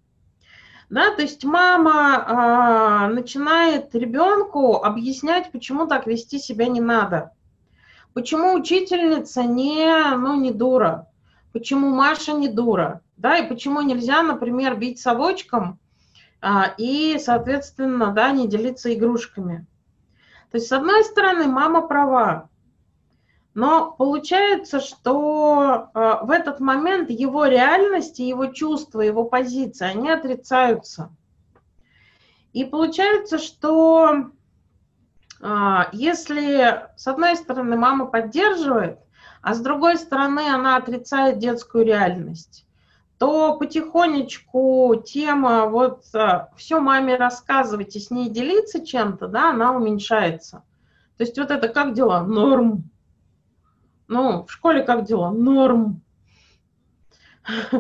да, 0.90 1.14
то 1.14 1.22
есть 1.22 1.44
мама 1.44 3.06
э, 3.08 3.14
начинает 3.14 3.94
ребенку 3.94 4.82
объяснять, 4.82 5.52
почему 5.52 5.86
так 5.86 6.06
вести 6.06 6.38
себя 6.38 6.66
не 6.66 6.80
надо, 6.80 7.30
почему 8.12 8.54
учительница 8.54 9.44
не, 9.44 10.16
ну, 10.16 10.40
не 10.40 10.50
дура, 10.50 11.06
почему 11.52 11.90
Маша 11.90 12.32
не 12.32 12.48
дура, 12.48 13.00
да, 13.16 13.38
и 13.38 13.48
почему 13.48 13.80
нельзя, 13.80 14.22
например, 14.22 14.76
бить 14.76 14.98
совочком 14.98 15.78
э, 16.42 16.48
и, 16.76 17.16
соответственно, 17.20 18.12
да, 18.12 18.32
не 18.32 18.48
делиться 18.48 18.92
игрушками. 18.92 19.66
То 20.50 20.58
есть, 20.58 20.66
с 20.66 20.72
одной 20.72 21.04
стороны, 21.04 21.46
мама 21.46 21.86
права, 21.86 22.48
но 23.54 23.92
получается, 23.92 24.80
что 24.80 25.88
э, 25.94 26.14
в 26.22 26.30
этот 26.30 26.58
момент 26.58 27.08
его 27.08 27.46
реальность, 27.46 28.18
его 28.18 28.46
чувства, 28.46 29.00
его 29.00 29.24
позиции, 29.24 29.86
они 29.86 30.10
отрицаются. 30.10 31.10
И 32.52 32.64
получается, 32.64 33.38
что 33.38 34.30
э, 35.40 35.78
если 35.92 36.88
с 36.96 37.06
одной 37.06 37.36
стороны 37.36 37.76
мама 37.76 38.06
поддерживает, 38.06 38.98
а 39.40 39.54
с 39.54 39.60
другой 39.60 39.98
стороны 39.98 40.48
она 40.48 40.76
отрицает 40.76 41.38
детскую 41.38 41.84
реальность, 41.84 42.66
то 43.18 43.56
потихонечку 43.56 45.00
тема 45.06 45.66
вот 45.66 46.06
э, 46.12 46.48
все 46.56 46.80
маме 46.80 47.14
рассказывать 47.14 47.94
и 47.94 48.00
с 48.00 48.10
ней 48.10 48.28
делиться 48.30 48.84
чем-то, 48.84 49.28
да, 49.28 49.50
она 49.50 49.76
уменьшается. 49.76 50.64
То 51.16 51.22
есть 51.22 51.38
вот 51.38 51.52
это 51.52 51.68
как 51.68 51.94
дела? 51.94 52.24
Норм 52.24 52.90
ну, 54.08 54.44
в 54.44 54.52
школе 54.52 54.82
как 54.82 55.04
дела? 55.04 55.30
Норм. 55.30 56.02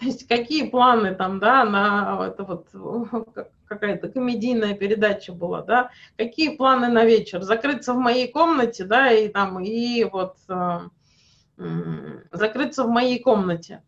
То 0.00 0.06
есть 0.06 0.26
какие 0.26 0.68
планы 0.68 1.14
там, 1.14 1.38
да, 1.38 1.64
на 1.64 2.26
это 2.26 2.44
вот 2.44 2.68
какая-то 3.66 4.08
комедийная 4.08 4.74
передача 4.74 5.32
была, 5.32 5.62
да, 5.62 5.90
какие 6.16 6.56
планы 6.56 6.88
на 6.88 7.04
вечер? 7.04 7.42
Закрыться 7.42 7.94
в 7.94 7.98
моей 7.98 8.30
комнате, 8.30 8.84
да, 8.84 9.12
и 9.12 9.28
там, 9.28 9.60
и 9.60 10.04
вот 10.04 10.36
э, 10.48 10.80
закрыться 12.32 12.84
в 12.84 12.88
моей 12.88 13.20
комнате. 13.20 13.82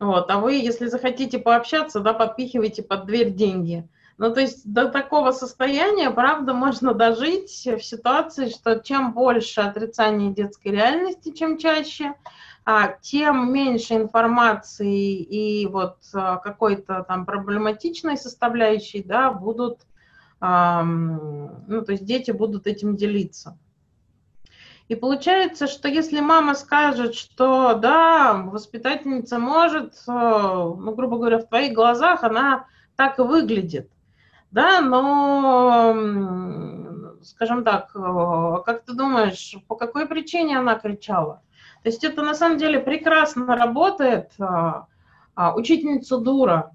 Вот, 0.00 0.30
а 0.30 0.38
вы, 0.38 0.54
если 0.54 0.86
захотите 0.86 1.38
пообщаться, 1.38 2.00
да, 2.00 2.14
подпихивайте 2.14 2.82
под 2.82 3.06
дверь 3.06 3.30
деньги. 3.30 3.88
Ну, 4.18 4.34
то 4.34 4.40
есть 4.40 4.70
до 4.70 4.88
такого 4.88 5.30
состояния, 5.30 6.10
правда, 6.10 6.52
можно 6.52 6.92
дожить 6.92 7.66
в 7.66 7.80
ситуации, 7.80 8.48
что 8.48 8.80
чем 8.80 9.12
больше 9.12 9.60
отрицания 9.60 10.32
детской 10.32 10.72
реальности, 10.72 11.32
чем 11.32 11.56
чаще, 11.56 12.14
а, 12.64 12.88
тем 13.00 13.52
меньше 13.52 13.94
информации 13.94 15.14
и 15.16 15.66
вот 15.68 15.98
а, 16.12 16.38
какой-то 16.38 17.04
там 17.06 17.26
проблематичной 17.26 18.16
составляющей, 18.16 19.04
да, 19.04 19.30
будут, 19.30 19.80
ну, 20.40 21.82
то 21.84 21.92
есть 21.92 22.04
дети 22.04 22.30
будут 22.30 22.66
этим 22.68 22.96
делиться. 22.96 23.56
И 24.88 24.94
получается, 24.94 25.66
что 25.66 25.86
если 25.86 26.20
мама 26.20 26.54
скажет, 26.54 27.14
что 27.14 27.74
да, 27.74 28.34
воспитательница 28.34 29.38
может, 29.38 29.94
э, 30.06 30.10
ну, 30.10 30.94
грубо 30.94 31.18
говоря, 31.18 31.38
в 31.38 31.48
твоих 31.48 31.74
глазах 31.74 32.24
она 32.24 32.66
так 32.96 33.18
и 33.18 33.22
выглядит, 33.22 33.90
да, 34.50 34.80
но 34.80 35.94
скажем 37.22 37.64
так, 37.64 37.92
как 37.92 38.84
ты 38.84 38.94
думаешь, 38.94 39.56
по 39.68 39.76
какой 39.76 40.06
причине 40.06 40.58
она 40.58 40.74
кричала? 40.76 41.42
То 41.82 41.88
есть 41.90 42.04
это 42.04 42.22
на 42.22 42.34
самом 42.34 42.58
деле 42.58 42.80
прекрасно 42.80 43.56
работает. 43.56 44.32
Учительница 45.36 46.18
дура, 46.18 46.74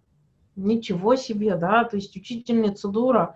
ничего 0.55 1.15
себе, 1.15 1.55
да, 1.55 1.83
то 1.83 1.97
есть 1.97 2.15
учительница 2.15 2.87
дура. 2.87 3.35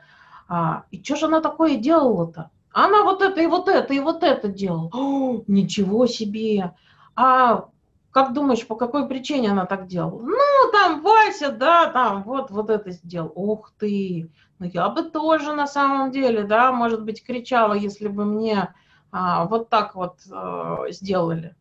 И 0.91 1.03
что 1.03 1.15
же 1.15 1.25
она 1.25 1.41
такое 1.41 1.75
делала-то? 1.75 2.51
Она 2.71 3.03
вот 3.03 3.21
это 3.21 3.41
и 3.41 3.47
вот 3.47 3.67
это 3.67 3.93
и 3.93 3.99
вот 3.99 4.23
это 4.23 4.47
делала. 4.47 4.89
О, 4.93 5.43
ничего 5.47 6.05
себе. 6.05 6.73
А 7.15 7.65
как 8.11 8.33
думаешь, 8.33 8.65
по 8.65 8.75
какой 8.75 9.07
причине 9.07 9.51
она 9.51 9.65
так 9.65 9.87
делала? 9.87 10.21
Ну, 10.21 10.71
там 10.71 11.01
Вася, 11.01 11.51
да, 11.51 11.87
там 11.91 12.23
вот, 12.23 12.49
вот 12.49 12.69
это 12.69 12.91
сделал. 12.91 13.31
Ух 13.35 13.73
ты. 13.77 14.29
Ну, 14.59 14.65
я 14.65 14.89
бы 14.89 15.03
тоже 15.03 15.53
на 15.53 15.67
самом 15.67 16.11
деле, 16.11 16.43
да, 16.43 16.71
может 16.71 17.03
быть, 17.03 17.23
кричала, 17.23 17.73
если 17.73 18.07
бы 18.07 18.25
мне 18.25 18.73
а, 19.11 19.45
вот 19.45 19.69
так 19.69 19.95
вот 19.95 20.17
а, 20.31 20.85
сделали. 20.89 21.55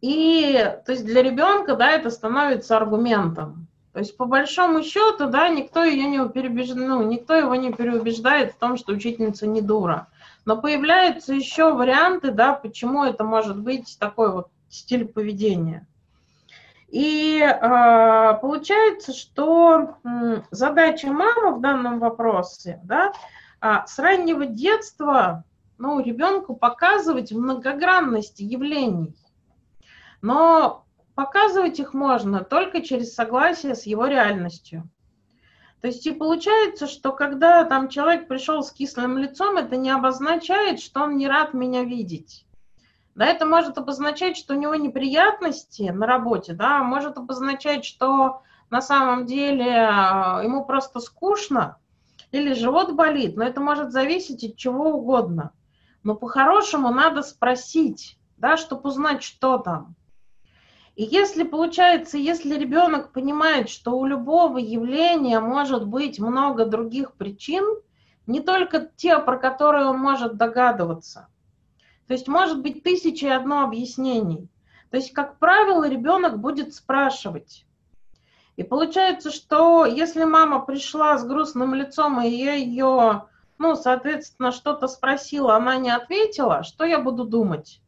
И, 0.00 0.52
то 0.84 0.92
есть 0.92 1.04
для 1.04 1.22
ребенка, 1.22 1.76
да, 1.76 1.90
это 1.90 2.10
становится 2.10 2.76
аргументом. 2.76 3.68
То 3.92 3.98
есть 3.98 4.16
по 4.16 4.24
большому 4.24 4.82
счету, 4.82 5.28
да, 5.28 5.48
никто 5.48 5.84
ее 5.84 6.06
не 6.06 6.28
переубеждает, 6.28 6.88
ну, 6.88 7.02
никто 7.02 7.34
его 7.34 7.54
не 7.54 7.72
переубеждает 7.72 8.52
в 8.52 8.56
том, 8.56 8.76
что 8.76 8.92
учительница 8.92 9.46
не 9.46 9.60
дура. 9.60 10.08
Но 10.44 10.60
появляются 10.60 11.34
еще 11.34 11.72
варианты, 11.72 12.32
да, 12.32 12.54
почему 12.54 13.04
это 13.04 13.22
может 13.22 13.58
быть 13.58 13.96
такой 14.00 14.32
вот 14.32 14.48
стиль 14.72 15.06
поведения. 15.06 15.86
И 16.88 17.40
э, 17.40 18.38
получается, 18.40 19.12
что 19.12 19.96
э, 20.04 20.42
задача 20.50 21.08
мамы 21.08 21.56
в 21.56 21.60
данном 21.60 21.98
вопросе, 22.00 22.80
да, 22.84 23.12
э, 23.60 23.86
с 23.86 23.98
раннего 23.98 24.44
детства, 24.44 25.44
ну, 25.78 26.00
ребенку 26.00 26.54
показывать 26.54 27.32
многогранность 27.32 28.40
явлений. 28.40 29.16
Но 30.20 30.82
Показывать 31.14 31.78
их 31.78 31.92
можно 31.92 32.42
только 32.42 32.80
через 32.80 33.14
согласие 33.14 33.74
с 33.74 33.84
его 33.84 34.06
реальностью. 34.06 34.88
То 35.82 35.88
есть 35.88 36.06
и 36.06 36.12
получается, 36.12 36.86
что 36.86 37.12
когда 37.12 37.64
там 37.64 37.88
человек 37.88 38.28
пришел 38.28 38.62
с 38.62 38.72
кислым 38.72 39.18
лицом, 39.18 39.56
это 39.56 39.76
не 39.76 39.90
обозначает, 39.90 40.80
что 40.80 41.02
он 41.02 41.16
не 41.16 41.28
рад 41.28 41.54
меня 41.54 41.82
видеть. 41.82 42.46
Да, 43.14 43.26
это 43.26 43.44
может 43.44 43.76
обозначать, 43.76 44.36
что 44.36 44.54
у 44.54 44.58
него 44.58 44.74
неприятности 44.74 45.82
на 45.82 46.06
работе, 46.06 46.54
да, 46.54 46.82
может 46.82 47.18
обозначать, 47.18 47.84
что 47.84 48.42
на 48.70 48.80
самом 48.80 49.26
деле 49.26 49.70
а, 49.70 50.40
ему 50.42 50.64
просто 50.64 50.98
скучно 50.98 51.76
или 52.30 52.54
живот 52.54 52.92
болит, 52.92 53.36
но 53.36 53.44
это 53.44 53.60
может 53.60 53.92
зависеть 53.92 54.44
от 54.44 54.56
чего 54.56 54.92
угодно. 54.92 55.52
Но 56.02 56.14
по-хорошему 56.14 56.88
надо 56.88 57.22
спросить, 57.22 58.18
да, 58.38 58.56
чтобы 58.56 58.88
узнать, 58.88 59.22
что 59.22 59.58
там. 59.58 59.94
И 60.96 61.04
если 61.04 61.42
получается, 61.42 62.16
если 62.16 62.58
ребенок 62.58 63.12
понимает, 63.12 63.68
что 63.68 63.92
у 63.98 64.06
любого 64.06 64.56
явления 64.58 65.40
может 65.40 65.86
быть 65.86 66.18
много 66.18 66.64
других 66.64 67.12
причин, 67.12 67.64
не 68.26 68.40
только 68.40 68.90
те, 68.96 69.18
про 69.18 69.38
которые 69.38 69.86
он 69.86 69.98
может 69.98 70.36
догадываться. 70.36 71.28
То 72.12 72.14
есть 72.14 72.28
может 72.28 72.60
быть 72.60 72.82
тысяча 72.82 73.28
и 73.28 73.30
одно 73.30 73.62
объяснений. 73.62 74.46
То 74.90 74.98
есть, 74.98 75.14
как 75.14 75.38
правило, 75.38 75.88
ребенок 75.88 76.40
будет 76.40 76.74
спрашивать. 76.74 77.64
И 78.56 78.62
получается, 78.62 79.30
что 79.30 79.86
если 79.86 80.24
мама 80.24 80.60
пришла 80.60 81.16
с 81.16 81.24
грустным 81.24 81.74
лицом, 81.74 82.20
и 82.20 82.28
я 82.28 82.52
ее, 82.52 83.28
ну, 83.56 83.76
соответственно, 83.76 84.52
что-то 84.52 84.88
спросила, 84.88 85.56
она 85.56 85.76
не 85.76 85.88
ответила, 85.88 86.64
что 86.64 86.84
я 86.84 86.98
буду 86.98 87.24
думать? 87.24 87.80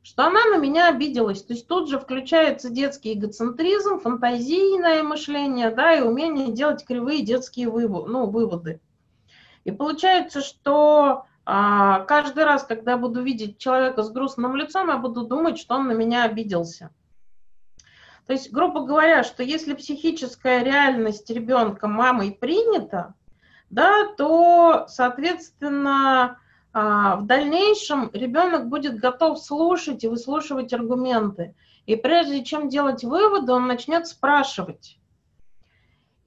что 0.00 0.24
она 0.24 0.42
на 0.46 0.56
меня 0.56 0.88
обиделась. 0.88 1.42
То 1.42 1.52
есть 1.52 1.68
тут 1.68 1.90
же 1.90 2.00
включается 2.00 2.70
детский 2.70 3.12
эгоцентризм, 3.12 4.00
фантазийное 4.00 5.02
мышление, 5.02 5.70
да, 5.70 5.92
и 5.92 6.00
умение 6.00 6.50
делать 6.52 6.86
кривые 6.86 7.20
детские 7.20 7.68
выводы, 7.68 8.10
ну, 8.10 8.24
выводы. 8.24 8.80
И 9.64 9.70
получается, 9.70 10.40
что 10.40 11.26
а, 11.50 12.00
каждый 12.00 12.44
раз, 12.44 12.62
когда 12.62 12.90
я 12.90 12.96
буду 12.98 13.22
видеть 13.22 13.56
человека 13.56 14.02
с 14.02 14.10
грустным 14.10 14.54
лицом, 14.54 14.88
я 14.88 14.98
буду 14.98 15.22
думать, 15.22 15.58
что 15.58 15.76
он 15.76 15.88
на 15.88 15.92
меня 15.92 16.24
обиделся. 16.24 16.90
То 18.26 18.34
есть, 18.34 18.52
грубо 18.52 18.84
говоря, 18.84 19.24
что 19.24 19.42
если 19.42 19.72
психическая 19.72 20.62
реальность 20.62 21.30
ребенка 21.30 21.88
мамой 21.88 22.32
принята, 22.38 23.14
да, 23.70 24.12
то, 24.18 24.84
соответственно, 24.88 26.38
а, 26.74 27.16
в 27.16 27.24
дальнейшем 27.24 28.10
ребенок 28.12 28.68
будет 28.68 28.98
готов 28.98 29.38
слушать 29.38 30.04
и 30.04 30.08
выслушивать 30.08 30.74
аргументы. 30.74 31.54
И 31.86 31.96
прежде 31.96 32.44
чем 32.44 32.68
делать 32.68 33.04
выводы, 33.04 33.52
он 33.52 33.66
начнет 33.66 34.06
спрашивать. 34.06 34.97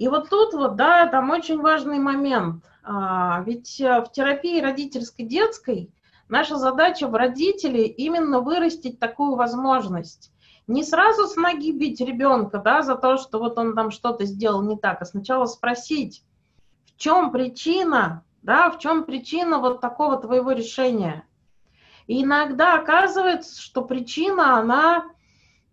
И 0.01 0.07
вот 0.07 0.29
тут 0.29 0.55
вот, 0.55 0.77
да, 0.77 1.05
там 1.05 1.29
очень 1.29 1.61
важный 1.61 1.99
момент. 1.99 2.63
А, 2.83 3.43
ведь 3.45 3.79
э, 3.79 4.01
в 4.01 4.11
терапии 4.11 4.59
родительской 4.59 5.25
детской 5.25 5.93
наша 6.27 6.55
задача 6.55 7.07
в 7.07 7.13
родителей 7.13 7.85
именно 7.85 8.39
вырастить 8.39 8.99
такую 8.99 9.35
возможность. 9.35 10.31
Не 10.65 10.83
сразу 10.83 11.27
с 11.27 11.35
ноги 11.35 11.71
бить 11.71 12.01
ребенка, 12.01 12.57
да, 12.57 12.81
за 12.81 12.95
то, 12.95 13.17
что 13.17 13.37
вот 13.37 13.59
он 13.59 13.75
там 13.75 13.91
что-то 13.91 14.25
сделал 14.25 14.63
не 14.63 14.75
так, 14.75 15.03
а 15.03 15.05
сначала 15.05 15.45
спросить, 15.45 16.23
в 16.87 16.97
чем 16.97 17.29
причина, 17.29 18.23
да, 18.41 18.71
в 18.71 18.79
чем 18.79 19.03
причина 19.03 19.59
вот 19.59 19.81
такого 19.81 20.17
твоего 20.17 20.51
решения. 20.51 21.27
И 22.07 22.23
иногда 22.23 22.73
оказывается, 22.73 23.61
что 23.61 23.83
причина, 23.83 24.57
она 24.57 25.05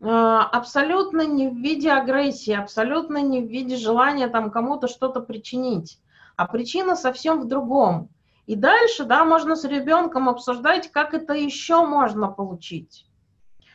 абсолютно 0.00 1.26
не 1.26 1.48
в 1.48 1.56
виде 1.56 1.90
агрессии, 1.90 2.52
абсолютно 2.52 3.18
не 3.18 3.40
в 3.40 3.48
виде 3.48 3.76
желания 3.76 4.28
там 4.28 4.50
кому-то 4.50 4.86
что-то 4.88 5.20
причинить, 5.20 6.00
а 6.36 6.46
причина 6.46 6.94
совсем 6.94 7.40
в 7.40 7.48
другом. 7.48 8.08
И 8.46 8.54
дальше, 8.54 9.04
да, 9.04 9.24
можно 9.24 9.56
с 9.56 9.64
ребенком 9.64 10.28
обсуждать, 10.28 10.90
как 10.92 11.14
это 11.14 11.34
еще 11.34 11.84
можно 11.84 12.28
получить. 12.28 13.06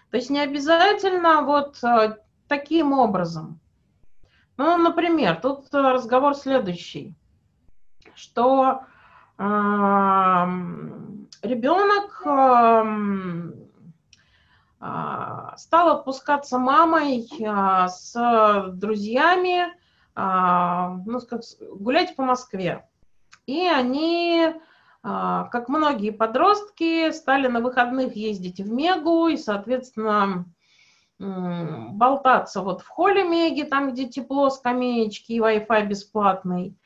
То 0.10 0.18
есть 0.18 0.30
не 0.30 0.40
обязательно 0.40 1.42
вот 1.42 1.84
э, 1.84 2.18
таким 2.48 2.94
образом. 2.94 3.60
Ну, 4.58 4.78
например, 4.78 5.40
тут 5.42 5.68
разговор 5.74 6.36
следующий 6.36 7.16
что 8.16 8.82
э, 9.38 9.44
ребенок 11.42 12.22
э, 12.26 13.63
стал 15.58 15.98
отпускаться 15.98 16.58
мамой 16.58 17.28
э, 17.40 17.88
с 17.88 18.72
друзьями, 18.74 19.68
э, 20.16 20.98
ну, 21.06 21.20
гулять 21.76 22.16
по 22.16 22.24
Москве. 22.24 22.86
И 23.46 23.68
они, 23.68 24.54
как 25.02 25.68
многие 25.68 26.12
подростки, 26.12 27.12
стали 27.12 27.48
на 27.48 27.60
выходных 27.60 28.16
ездить 28.16 28.62
в 28.62 28.72
Мегу 28.72 29.28
и, 29.28 29.36
соответственно, 29.36 30.46
болтаться 31.20 32.62
вот 32.62 32.84
в 32.84 32.88
холле 32.88 33.26
Меги, 33.26 33.64
там, 33.64 33.92
где 33.92 34.08
тепло, 34.08 34.50
скамеечки 34.50 35.34
и 35.34 35.40
Wi-Fi 35.40 35.88
бесплатный. 35.88 36.78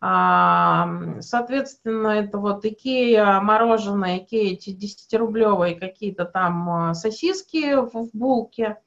Соответственно, 0.00 2.08
это 2.08 2.38
вот 2.38 2.64
Икея 2.64 3.40
мороженое, 3.40 4.18
Икея 4.18 4.52
эти 4.52 4.70
10-рублевые 4.70 5.78
какие-то 5.78 6.26
там 6.26 6.68
а, 6.68 6.94
сосиски 6.94 7.76
в 7.76 8.10
булке. 8.12 8.78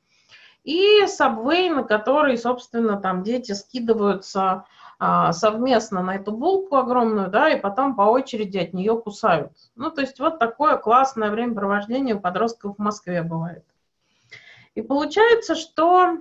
И 0.64 1.04
Subway, 1.06 1.74
на 1.74 1.84
который, 1.84 2.38
собственно, 2.38 3.02
там 3.02 3.24
дети 3.24 3.54
скидываются 3.54 4.66
а, 5.00 5.34
совместно 5.34 6.04
на 6.04 6.16
эту 6.16 6.32
булку 6.32 6.76
огромную, 6.76 7.30
да, 7.30 7.50
и 7.50 7.60
потом 7.60 7.96
по 7.96 8.04
очереди 8.04 8.60
от 8.60 8.74
нее 8.74 8.96
кусают. 8.96 9.54
Ну, 9.76 9.90
то 9.90 10.02
есть 10.02 10.20
вот 10.20 10.38
такое 10.38 10.78
классное 10.78 11.32
времяпровождение 11.32 12.16
у 12.16 12.20
подростков 12.20 12.76
в 12.76 12.82
Москве 12.82 13.24
бывает. 13.24 13.66
И 14.76 14.84
получается, 14.84 15.56
что 15.56 16.18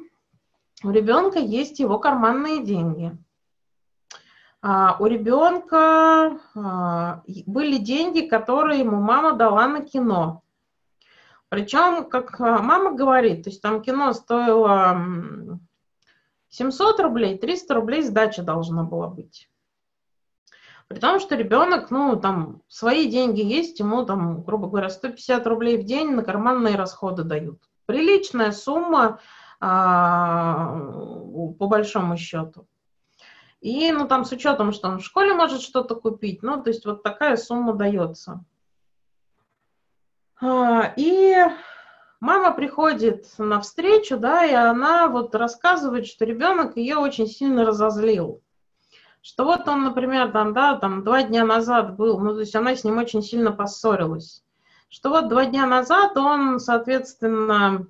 у 0.83 0.91
ребенка 0.91 1.39
есть 1.39 1.79
его 1.79 1.99
карманные 1.99 2.65
деньги– 2.65 3.15
у 4.63 5.07
ребенка 5.07 6.41
а, 6.57 7.23
были 7.47 7.79
деньги, 7.79 8.23
которые 8.27 8.81
ему 8.81 8.97
мама 8.97 9.33
дала 9.33 9.69
на 9.69 9.83
кино. 9.83 10.43
Причем, 11.49 12.09
как 12.09 12.41
а, 12.41 12.59
мама 12.59 12.93
говорит, 12.93 13.45
то 13.45 13.51
есть 13.51 13.63
там 13.63 13.81
кино 13.83 14.13
стоило 14.13 15.61
700 16.49 17.01
рублей, 17.01 17.39
300 17.39 17.75
рублей 17.75 18.03
сдача 18.03 18.43
должна 18.43 18.83
была 18.83 19.07
быть. 19.07 19.49
При 20.89 20.99
том, 20.99 21.21
что 21.21 21.37
ребенок, 21.37 21.91
ну, 21.91 22.17
там, 22.17 22.63
свои 22.67 23.09
деньги 23.11 23.43
есть, 23.43 23.79
ему, 23.79 24.05
там, 24.05 24.43
грубо 24.43 24.69
говоря, 24.69 24.89
150 24.89 25.47
рублей 25.47 25.77
в 25.77 25.85
день 25.85 26.13
на 26.13 26.25
карманные 26.25 26.77
расходы 26.77 27.25
дают. 27.25 27.61
Приличная 27.87 28.53
сумма 28.53 29.21
а, 29.61 30.79
по 31.59 31.67
большому 31.67 32.17
счету. 32.17 32.67
И, 33.61 33.91
ну, 33.91 34.07
там 34.07 34.25
с 34.25 34.33
учетом, 34.33 34.73
что 34.73 34.89
он 34.89 34.99
в 34.99 35.05
школе 35.05 35.35
может 35.35 35.61
что-то 35.63 35.97
купить, 35.97 36.43
ну, 36.43 36.63
то 36.63 36.71
есть 36.71 36.87
вот 36.87 37.03
такая 37.03 37.37
сумма 37.37 37.75
дается. 37.75 38.45
А, 40.41 40.93
и 40.97 41.37
мама 42.21 42.53
приходит 42.53 43.27
на 43.39 43.61
встречу, 43.61 44.17
да, 44.17 44.45
и 44.45 44.53
она 44.53 45.09
вот 45.09 45.35
рассказывает, 45.35 46.07
что 46.07 46.25
ребенок 46.25 46.77
ее 46.77 46.97
очень 46.97 47.27
сильно 47.27 47.65
разозлил. 47.65 48.41
Что 49.21 49.45
вот 49.45 49.67
он, 49.67 49.83
например, 49.83 50.31
там, 50.31 50.55
да, 50.55 50.77
там 50.77 51.03
два 51.03 51.25
дня 51.25 51.45
назад 51.45 51.97
был, 51.97 52.21
ну, 52.21 52.35
то 52.35 52.41
есть 52.41 52.55
она 52.55 52.77
с 52.77 52.85
ним 52.85 52.99
очень 52.99 53.23
сильно 53.23 53.51
поссорилась. 53.51 54.45
Что 54.89 55.11
вот 55.11 55.29
два 55.29 55.45
дня 55.45 55.67
назад 55.67 56.17
он, 56.17 56.61
соответственно, 56.61 57.87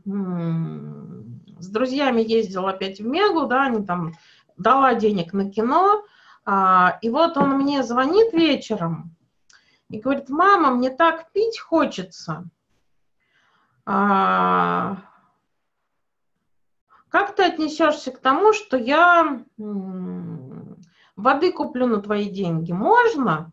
с 1.61 1.69
друзьями 1.69 2.23
ездил 2.23 2.67
опять 2.67 2.99
в 2.99 3.07
Мегу, 3.07 3.47
да, 3.47 3.65
они 3.65 3.85
там 3.85 4.15
дала 4.59 4.95
денег 4.95 5.33
на 5.33 5.51
кино, 5.51 6.05
а, 6.45 6.99
и 7.01 7.11
вот 7.11 7.37
он 7.37 7.51
мне 7.51 7.83
звонит 7.83 8.33
вечером 8.33 9.17
и 9.89 10.01
говорит, 10.01 10.29
мама, 10.29 10.71
мне 10.71 10.91
так 10.91 11.31
пить 11.33 11.59
хочется. 11.59 12.45
А, 13.87 14.99
как 17.09 17.35
ты 17.35 17.45
отнесешься 17.45 18.11
к 18.13 18.19
тому, 18.19 18.53
что 18.53 18.77
я 18.77 19.43
воды 21.17 21.53
куплю 21.53 21.87
на 21.87 22.03
твои 22.03 22.29
деньги? 22.29 22.73
Можно? 22.73 23.51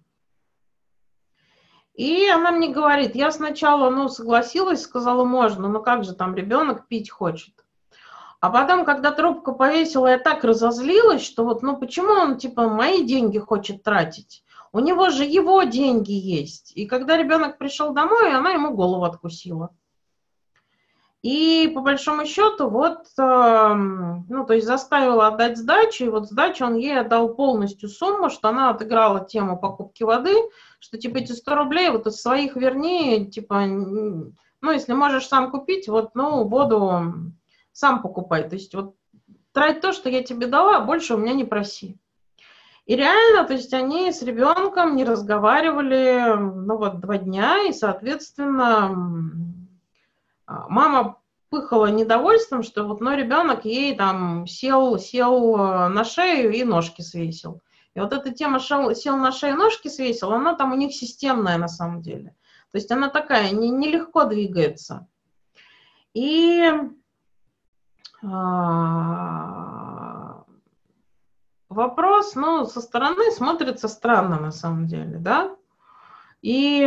И 1.94 2.28
она 2.28 2.52
мне 2.52 2.74
говорит, 2.74 3.16
я 3.16 3.32
сначала, 3.32 3.90
ну, 3.90 4.10
согласилась, 4.10 4.82
сказала, 4.82 5.24
можно, 5.24 5.70
но 5.70 5.80
как 5.80 6.04
же 6.04 6.14
там 6.14 6.36
ребенок 6.36 6.88
пить 6.88 7.10
хочет. 7.10 7.55
А 8.46 8.52
потом, 8.52 8.86
когда 8.86 9.10
трубку 9.10 9.56
повесила, 9.56 10.06
я 10.06 10.20
так 10.20 10.44
разозлилась, 10.44 11.26
что 11.26 11.44
вот, 11.44 11.64
ну, 11.64 11.78
почему 11.78 12.12
он, 12.12 12.38
типа, 12.38 12.70
мои 12.70 13.04
деньги 13.04 13.40
хочет 13.40 13.82
тратить? 13.82 14.44
У 14.72 14.82
него 14.82 15.10
же 15.10 15.24
его 15.24 15.64
деньги 15.64 16.12
есть. 16.12 16.72
И 16.76 16.86
когда 16.86 17.18
ребенок 17.18 17.58
пришел 17.58 17.92
домой, 17.92 18.36
она 18.36 18.52
ему 18.52 18.76
голову 18.76 19.04
откусила. 19.04 19.72
И 21.24 21.72
по 21.74 21.82
большому 21.82 22.28
счету, 22.28 22.70
вот, 22.70 23.08
э, 23.18 23.74
ну, 23.74 24.46
то 24.46 24.54
есть 24.54 24.68
заставила 24.68 25.26
отдать 25.26 25.58
сдачу, 25.58 26.06
и 26.06 26.10
вот 26.10 26.28
сдачу 26.28 26.66
он 26.66 26.76
ей 26.76 27.00
отдал 27.00 27.34
полностью 27.34 27.90
сумму, 27.90 28.30
что 28.30 28.50
она 28.50 28.70
отыграла 28.70 29.26
тему 29.26 29.58
покупки 29.58 30.04
воды, 30.04 30.36
что, 30.78 31.00
типа, 31.00 31.18
эти 31.18 31.32
100 31.32 31.56
рублей 31.56 31.90
вот 31.90 32.06
из 32.06 32.22
своих 32.22 32.56
верни, 32.56 33.26
типа, 33.26 33.66
ну, 33.66 34.72
если 34.72 34.94
можешь 34.94 35.28
сам 35.28 35.50
купить, 35.50 35.88
вот, 35.88 36.14
ну, 36.14 36.44
воду 36.44 37.34
сам 37.76 38.02
покупай. 38.02 38.50
То 38.50 38.56
есть 38.56 38.74
вот 38.74 38.96
трать 39.52 39.82
то, 39.82 39.92
что 39.92 40.10
я 40.10 40.24
тебе 40.24 40.48
дала, 40.48 40.78
а 40.78 40.82
больше 40.82 41.14
у 41.14 41.18
меня 41.18 41.34
не 41.34 41.44
проси. 41.44 41.98
И 42.86 42.96
реально, 42.96 43.46
то 43.46 43.54
есть 43.54 43.74
они 43.74 44.12
с 44.12 44.22
ребенком 44.22 44.96
не 44.96 45.04
разговаривали, 45.04 46.36
ну, 46.38 46.78
вот, 46.78 47.00
два 47.02 47.18
дня, 47.18 47.64
и, 47.68 47.74
соответственно, 47.74 48.96
а, 50.46 50.70
мама 50.70 51.18
пыхала 51.50 51.88
недовольством, 51.88 52.64
что 52.64 52.84
вот, 52.84 53.02
ну, 53.02 53.16
ребенок 53.16 53.66
ей 53.66 53.96
там 53.96 54.48
сел, 54.48 54.98
сел 55.00 55.58
э, 55.58 55.88
на 55.90 56.04
шею 56.04 56.54
и 56.54 56.64
ножки 56.64 57.02
свесил. 57.02 57.62
И 57.96 58.00
вот 58.00 58.14
эта 58.14 58.32
тема 58.32 58.60
шел, 58.60 58.94
сел 58.94 59.18
на 59.18 59.32
шею, 59.32 59.58
ножки 59.58 59.88
свесил, 59.88 60.32
она 60.32 60.56
там 60.56 60.72
у 60.72 60.76
них 60.76 60.94
системная 60.94 61.58
на 61.58 61.68
самом 61.68 62.02
деле. 62.02 62.36
То 62.72 62.78
есть 62.78 62.92
она 62.92 63.10
такая, 63.10 63.52
не, 63.52 63.70
нелегко 63.70 64.26
двигается. 64.26 65.08
И 66.14 66.72
вопрос, 71.70 72.36
ну, 72.36 72.66
со 72.66 72.82
стороны 72.82 73.32
смотрится 73.32 73.88
странно 73.88 74.40
на 74.40 74.52
самом 74.52 74.88
деле, 74.88 75.18
да? 75.18 75.56
И 76.42 76.82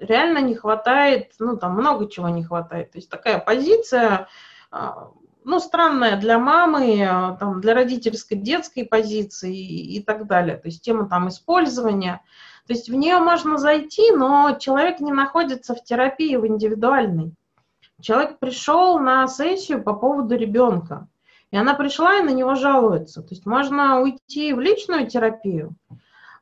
реально 0.00 0.38
не 0.38 0.54
хватает, 0.54 1.32
ну, 1.38 1.56
там 1.56 1.74
много 1.74 2.08
чего 2.08 2.28
не 2.28 2.42
хватает. 2.42 2.92
То 2.92 2.98
есть 2.98 3.10
такая 3.10 3.38
позиция, 3.38 4.28
а, 4.70 5.10
ну, 5.44 5.60
странная 5.60 6.18
для 6.18 6.38
мамы, 6.38 7.02
а, 7.02 7.36
там, 7.36 7.60
для 7.60 7.74
родительской, 7.74 8.36
детской 8.36 8.84
позиции 8.84 9.56
и 9.56 10.02
так 10.02 10.26
далее. 10.26 10.56
То 10.56 10.68
есть 10.68 10.82
тема 10.82 11.08
там 11.08 11.28
использования. 11.28 12.22
То 12.66 12.72
есть 12.72 12.88
в 12.88 12.94
нее 12.94 13.18
можно 13.18 13.58
зайти, 13.58 14.10
но 14.12 14.56
человек 14.58 15.00
не 15.00 15.12
находится 15.12 15.74
в 15.74 15.82
терапии, 15.82 16.36
в 16.36 16.46
индивидуальной. 16.46 17.34
Человек 18.00 18.38
пришел 18.38 18.98
на 18.98 19.26
сессию 19.28 19.82
по 19.82 19.94
поводу 19.94 20.36
ребенка. 20.36 21.08
И 21.50 21.56
она 21.56 21.74
пришла 21.74 22.18
и 22.18 22.22
на 22.22 22.30
него 22.30 22.54
жалуется. 22.54 23.22
То 23.22 23.30
есть 23.30 23.44
можно 23.46 24.00
уйти 24.00 24.52
в 24.52 24.60
личную 24.60 25.08
терапию, 25.08 25.74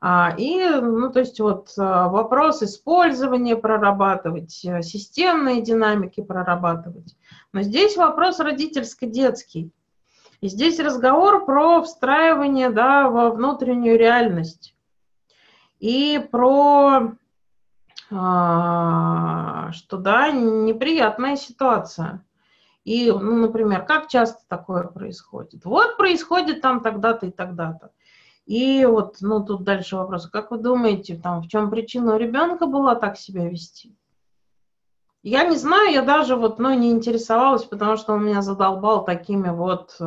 а, 0.00 0.32
и, 0.36 0.64
ну, 0.68 1.10
то 1.10 1.20
есть 1.20 1.40
вот 1.40 1.72
а, 1.76 2.08
вопрос 2.08 2.62
использования 2.62 3.56
прорабатывать, 3.56 4.64
э, 4.64 4.82
системные 4.82 5.60
динамики 5.60 6.22
прорабатывать. 6.22 7.16
Но 7.52 7.62
здесь 7.62 7.96
вопрос 7.96 8.38
родительско-детский. 8.38 9.72
И 10.40 10.48
здесь 10.48 10.78
разговор 10.78 11.44
про 11.44 11.82
встраивание 11.82 12.70
да, 12.70 13.10
во 13.10 13.30
внутреннюю 13.30 13.98
реальность. 13.98 14.76
И 15.80 16.24
про, 16.30 17.14
что 18.08 19.96
да, 19.98 20.30
неприятная 20.30 21.36
ситуация. 21.36 22.24
И, 22.84 23.10
ну, 23.10 23.36
например, 23.36 23.84
как 23.84 24.08
часто 24.08 24.40
такое 24.48 24.84
происходит? 24.84 25.64
Вот 25.66 25.98
происходит 25.98 26.62
там 26.62 26.80
тогда-то 26.80 27.26
и 27.26 27.30
тогда-то. 27.30 27.90
И 28.46 28.86
вот, 28.86 29.18
ну, 29.20 29.44
тут 29.44 29.62
дальше 29.62 29.96
вопрос. 29.96 30.26
Как 30.26 30.50
вы 30.50 30.56
думаете, 30.56 31.16
там, 31.16 31.42
в 31.42 31.48
чем 31.48 31.68
причина 31.68 32.14
у 32.14 32.18
ребенка 32.18 32.66
была 32.66 32.94
так 32.94 33.18
себя 33.18 33.46
вести? 33.46 33.94
Я 35.22 35.44
не 35.44 35.56
знаю, 35.56 35.92
я 35.92 36.00
даже 36.00 36.34
вот, 36.34 36.58
ну, 36.58 36.72
не 36.72 36.90
интересовалась, 36.90 37.64
потому 37.64 37.98
что 37.98 38.14
он 38.14 38.24
меня 38.24 38.40
задолбал 38.40 39.04
такими 39.04 39.50
вот, 39.50 39.96
э, 40.00 40.04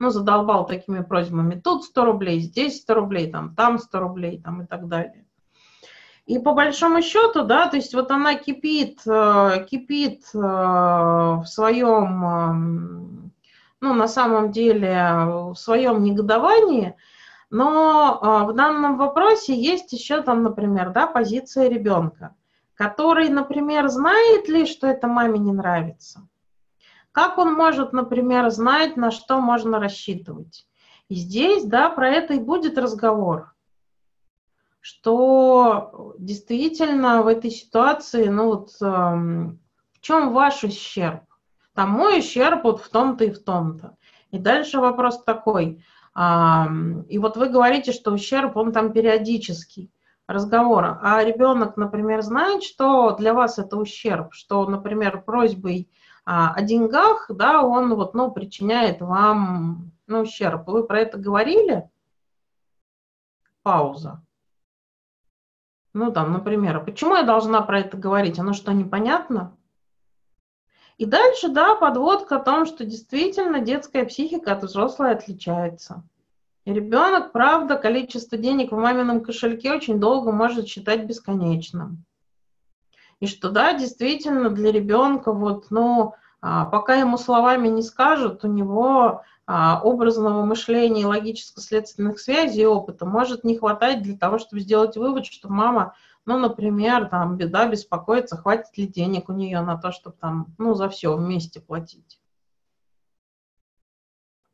ну, 0.00 0.10
задолбал 0.10 0.66
такими 0.66 1.02
просьбами. 1.04 1.60
Тут 1.60 1.84
100 1.84 2.04
рублей, 2.04 2.40
здесь 2.40 2.80
100 2.80 2.94
рублей, 2.94 3.30
там, 3.30 3.54
там 3.54 3.78
100 3.78 4.00
рублей, 4.00 4.42
там 4.42 4.62
и 4.62 4.66
так 4.66 4.88
далее. 4.88 5.24
И 6.26 6.38
по 6.38 6.52
большому 6.52 7.02
счету, 7.02 7.44
да, 7.44 7.66
то 7.68 7.76
есть 7.76 7.94
вот 7.94 8.10
она 8.10 8.34
кипит, 8.36 9.00
э, 9.06 9.66
кипит 9.68 10.24
э, 10.34 10.38
в 10.38 11.44
своем, 11.46 13.32
ну, 13.80 13.94
на 13.94 14.08
самом 14.08 14.52
деле, 14.52 15.50
в 15.52 15.54
своем 15.54 16.02
негодовании– 16.02 16.94
но 17.52 18.18
а, 18.22 18.44
в 18.46 18.54
данном 18.54 18.96
вопросе 18.96 19.54
есть 19.54 19.92
еще 19.92 20.22
там, 20.22 20.42
например, 20.42 20.88
да, 20.88 21.06
позиция 21.06 21.68
ребенка, 21.68 22.34
который, 22.72 23.28
например, 23.28 23.88
знает 23.88 24.48
ли, 24.48 24.64
что 24.64 24.86
это 24.86 25.06
маме 25.06 25.38
не 25.38 25.52
нравится. 25.52 26.26
Как 27.12 27.36
он 27.36 27.52
может, 27.52 27.92
например, 27.92 28.48
знать, 28.48 28.96
на 28.96 29.10
что 29.10 29.38
можно 29.38 29.78
рассчитывать? 29.78 30.66
И 31.10 31.14
здесь, 31.14 31.64
да, 31.64 31.90
про 31.90 32.08
это 32.08 32.32
и 32.32 32.38
будет 32.38 32.78
разговор, 32.78 33.51
что 34.82 36.14
действительно 36.18 37.22
в 37.22 37.28
этой 37.28 37.50
ситуации, 37.50 38.26
ну 38.26 38.46
вот, 38.48 38.72
эм, 38.82 39.60
в 39.92 40.00
чем 40.00 40.32
ваш 40.32 40.64
ущерб? 40.64 41.22
Там 41.74 41.90
мой 41.90 42.18
ущерб 42.18 42.64
вот 42.64 42.82
в 42.82 42.90
том-то 42.90 43.24
и 43.24 43.30
в 43.30 43.42
том-то. 43.42 43.96
И 44.32 44.38
дальше 44.38 44.80
вопрос 44.80 45.22
такой, 45.22 45.84
и 46.14 47.18
вот 47.18 47.36
вы 47.36 47.48
говорите, 47.48 47.92
что 47.92 48.12
ущерб, 48.12 48.56
он 48.56 48.72
там 48.72 48.92
периодический 48.92 49.90
разговора. 50.26 50.98
А 51.02 51.24
ребенок, 51.24 51.78
например, 51.78 52.20
знает, 52.22 52.62
что 52.62 53.12
для 53.12 53.32
вас 53.32 53.58
это 53.58 53.76
ущерб, 53.78 54.34
что, 54.34 54.66
например, 54.66 55.22
просьбой 55.22 55.90
о 56.24 56.60
деньгах, 56.60 57.30
да, 57.30 57.62
он 57.62 57.94
вот, 57.94 58.14
ну, 58.14 58.30
причиняет 58.30 59.00
вам 59.00 59.92
ну, 60.06 60.20
ущерб. 60.20 60.68
Вы 60.68 60.86
про 60.86 61.00
это 61.00 61.18
говорили? 61.18 61.88
Пауза. 63.62 64.22
Ну, 65.94 66.10
там, 66.10 66.32
например, 66.32 66.76
а 66.76 66.80
почему 66.80 67.16
я 67.16 67.22
должна 67.22 67.60
про 67.60 67.80
это 67.80 67.96
говорить? 67.96 68.38
Оно 68.38 68.54
что, 68.54 68.72
непонятно? 68.72 69.56
И 70.98 71.04
дальше, 71.04 71.48
да, 71.48 71.74
подводка 71.74 72.36
о 72.36 72.42
том, 72.42 72.64
что 72.64 72.84
действительно 72.84 73.60
детская 73.60 74.04
психика 74.04 74.52
от 74.52 74.62
взрослой 74.62 75.12
отличается. 75.12 76.02
И 76.64 76.72
ребенок, 76.72 77.32
правда, 77.32 77.76
количество 77.76 78.38
денег 78.38 78.72
в 78.72 78.76
мамином 78.76 79.20
кошельке 79.20 79.72
очень 79.72 79.98
долго 79.98 80.30
может 80.30 80.68
считать 80.68 81.04
бесконечным. 81.04 82.04
И 83.20 83.26
что, 83.26 83.50
да, 83.50 83.74
действительно, 83.74 84.50
для 84.50 84.70
ребенка, 84.70 85.32
вот, 85.32 85.70
ну, 85.70 86.14
а, 86.40 86.66
пока 86.66 86.94
ему 86.94 87.18
словами 87.18 87.68
не 87.68 87.82
скажут, 87.82 88.44
у 88.44 88.48
него 88.48 89.22
образного 89.82 90.44
мышления, 90.44 91.06
логическо-следственных 91.06 92.18
связей 92.20 92.62
и 92.62 92.66
опыта 92.66 93.04
может 93.06 93.44
не 93.44 93.58
хватать 93.58 94.02
для 94.02 94.16
того, 94.16 94.38
чтобы 94.38 94.60
сделать 94.60 94.96
вывод, 94.96 95.26
что 95.26 95.48
мама 95.48 95.94
ну, 96.24 96.38
например, 96.38 97.08
там 97.08 97.36
беда, 97.36 97.66
беспокоится, 97.66 98.36
хватит 98.36 98.76
ли 98.76 98.86
денег 98.86 99.28
у 99.28 99.32
нее 99.32 99.60
на 99.60 99.76
то, 99.76 99.90
чтобы 99.90 100.16
там, 100.20 100.54
ну, 100.58 100.74
за 100.74 100.88
все 100.88 101.16
вместе 101.16 101.60
платить. 101.60 102.20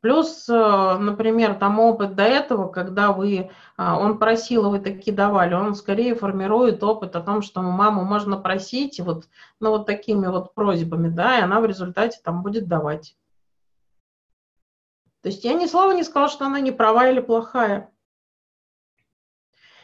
Плюс, 0.01 0.47
э, 0.47 0.97
например, 0.97 1.55
там 1.55 1.77
опыт 1.79 2.15
до 2.15 2.23
этого, 2.23 2.69
когда 2.69 3.11
вы, 3.11 3.51
а, 3.75 3.99
он 3.99 4.17
просил, 4.17 4.67
и 4.67 4.69
вы 4.69 4.79
такие 4.79 5.13
давали, 5.13 5.53
он 5.53 5.75
скорее 5.75 6.15
формирует 6.15 6.81
опыт 6.83 7.17
о 7.17 7.21
том, 7.21 7.41
что 7.41 7.61
маму 7.61 8.05
можно 8.05 8.37
просить, 8.37 9.01
вот, 9.01 9.25
ну, 9.59 9.71
вот 9.71 9.85
такими 9.85 10.27
вот 10.27 10.53
просьбами, 10.53 11.09
да, 11.09 11.39
и 11.39 11.41
она 11.41 11.59
в 11.59 11.65
результате 11.65 12.19
там 12.23 12.43
будет 12.43 12.69
давать. 12.69 13.17
То 15.21 15.29
есть 15.29 15.43
я 15.43 15.53
ни 15.53 15.65
слова 15.65 15.91
не 15.91 16.03
сказала, 16.03 16.29
что 16.29 16.45
она 16.45 16.59
не 16.59 16.71
права 16.71 17.09
или 17.09 17.19
плохая. 17.19 17.91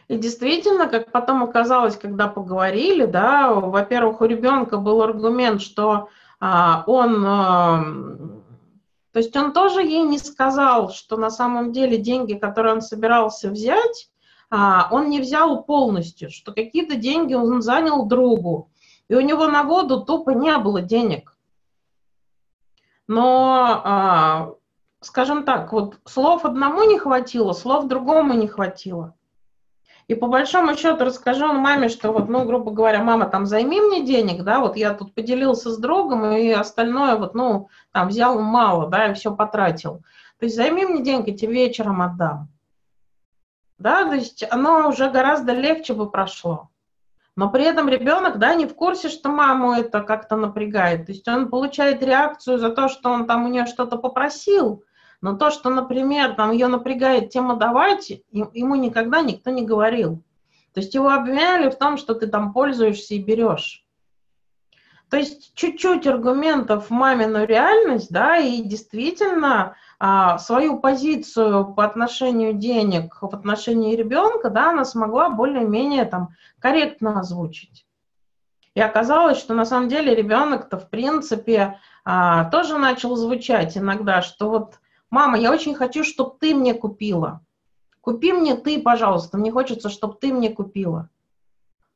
И 0.07 0.17
действительно, 0.17 0.87
как 0.87 1.11
потом 1.11 1.43
оказалось, 1.43 1.97
когда 1.97 2.27
поговорили, 2.27 3.05
да, 3.05 3.51
во-первых, 3.53 4.21
у 4.21 4.25
ребенка 4.25 4.77
был 4.77 5.01
аргумент, 5.01 5.61
что 5.61 6.09
а, 6.39 6.83
он, 6.85 7.25
а, 7.25 7.83
то 9.11 9.19
есть 9.19 9.35
он 9.35 9.51
тоже 9.51 9.81
ей 9.81 10.03
не 10.03 10.19
сказал, 10.19 10.91
что 10.91 11.17
на 11.17 11.31
самом 11.31 11.71
деле 11.71 11.97
деньги, 11.97 12.35
которые 12.35 12.75
он 12.75 12.81
собирался 12.81 13.49
взять, 13.49 14.11
а, 14.51 14.87
он 14.91 15.09
не 15.09 15.19
взял 15.19 15.63
полностью, 15.63 16.29
что 16.29 16.53
какие-то 16.53 16.95
деньги 16.95 17.33
он 17.33 17.63
занял 17.63 18.05
другу, 18.05 18.69
и 19.07 19.15
у 19.15 19.21
него 19.21 19.47
на 19.47 19.63
воду 19.63 20.05
тупо 20.05 20.31
не 20.31 20.55
было 20.59 20.81
денег. 20.81 21.35
Но, 23.07 23.81
а, 23.83 24.53
скажем 25.06 25.44
так, 25.44 25.72
вот 25.72 25.98
слов 26.06 26.45
одному 26.45 26.84
не 26.84 26.98
хватило, 26.98 27.53
слов 27.53 27.88
другому 27.88 28.34
не 28.34 28.48
хватило. 28.48 29.14
И 30.07 30.14
по 30.14 30.27
большому 30.27 30.76
счету 30.76 31.03
расскажу 31.03 31.52
маме, 31.53 31.90
что 31.90 32.11
вот, 32.11 32.30
ну, 32.30 32.45
грубо 32.45 32.72
говоря, 32.72 33.03
мама, 33.03 33.26
там, 33.26 33.48
займи 33.48 33.82
мне 33.82 34.06
денег, 34.06 34.44
да, 34.44 34.60
вот 34.60 34.77
я 34.77 34.94
тут 34.94 35.15
поделился 35.15 35.72
с 35.72 35.77
другом, 35.77 36.26
и 36.32 36.52
остальное 36.52 37.15
вот, 37.15 37.34
ну, 37.34 37.69
там, 37.91 38.10
взял 38.10 38.40
мало, 38.40 38.88
да, 38.88 39.07
и 39.07 39.14
все 39.15 39.36
потратил. 39.36 40.03
То 40.40 40.45
есть 40.45 40.56
займи 40.56 40.86
мне 40.86 41.03
деньги, 41.03 41.32
тебе 41.32 41.53
вечером 41.53 42.02
отдам. 42.03 42.49
Да, 43.80 44.06
то 44.06 44.14
есть 44.14 44.45
оно 44.49 44.90
уже 44.90 45.10
гораздо 45.10 45.53
легче 45.53 45.94
бы 45.94 46.10
прошло. 46.10 46.69
Но 47.36 47.49
при 47.49 47.65
этом 47.65 47.90
ребенок, 47.90 48.40
да, 48.40 48.56
не 48.56 48.65
в 48.65 48.76
курсе, 48.76 49.10
что 49.10 49.30
маму 49.30 49.73
это 49.73 50.02
как-то 50.02 50.38
напрягает. 50.38 51.07
То 51.07 51.11
есть 51.11 51.27
он 51.27 51.49
получает 51.49 52.02
реакцию 52.02 52.60
за 52.60 52.69
то, 52.69 52.88
что 52.88 53.10
он 53.10 53.27
там 53.27 53.45
у 53.45 53.49
нее 53.49 53.65
что-то 53.65 53.98
попросил, 53.98 54.84
но 55.26 55.35
то, 55.35 55.49
что, 55.49 55.72
например, 55.72 56.35
там 56.35 56.52
ее 56.52 56.68
напрягает 56.68 57.31
тема 57.31 57.56
давать, 57.56 58.11
ему 58.31 58.76
никогда 58.76 59.22
никто 59.22 59.49
не 59.49 59.64
говорил. 59.65 60.22
То 60.76 60.81
есть 60.81 60.93
его 60.93 61.10
обвиняли 61.10 61.72
в 61.72 61.80
том, 61.80 61.97
что 61.97 62.14
ты 62.14 62.27
там 62.27 62.53
пользуешься 62.53 63.15
и 63.15 63.23
берешь. 63.23 63.84
То 65.10 65.18
есть 65.18 65.56
чуть-чуть 65.56 66.06
аргументов 66.06 66.85
в 66.85 66.89
мамину 66.91 67.43
реальность, 67.43 68.11
да, 68.11 68.38
и 68.38 68.61
действительно 68.61 69.76
а, 69.97 70.38
свою 70.38 70.77
позицию 70.77 71.73
по 71.73 71.85
отношению 71.85 72.53
денег 72.53 73.18
в 73.19 73.34
отношении 73.34 73.95
ребенка, 73.95 74.52
да, 74.52 74.69
она 74.69 74.85
смогла 74.85 75.31
более-менее 75.31 76.06
там 76.06 76.35
корректно 76.60 77.19
озвучить. 77.19 77.88
И 78.76 78.80
оказалось, 78.80 79.39
что 79.39 79.56
на 79.56 79.65
самом 79.65 79.89
деле 79.89 80.14
ребенок-то 80.14 80.77
в 80.77 80.88
принципе 80.88 81.80
а, 82.03 82.45
тоже 82.52 82.77
начал 82.77 83.15
звучать 83.15 83.76
иногда, 83.76 84.22
что 84.22 84.52
вот 84.52 84.76
мама, 85.15 85.37
я 85.37 85.51
очень 85.51 85.75
хочу, 85.75 86.03
чтобы 86.03 86.35
ты 86.39 86.53
мне 86.53 86.73
купила. 86.73 87.39
Купи 88.01 88.33
мне 88.33 88.55
ты, 88.55 88.81
пожалуйста, 88.81 89.37
мне 89.37 89.49
хочется, 89.49 89.89
чтобы 89.89 90.15
ты 90.19 90.33
мне 90.33 90.49
купила. 90.49 91.09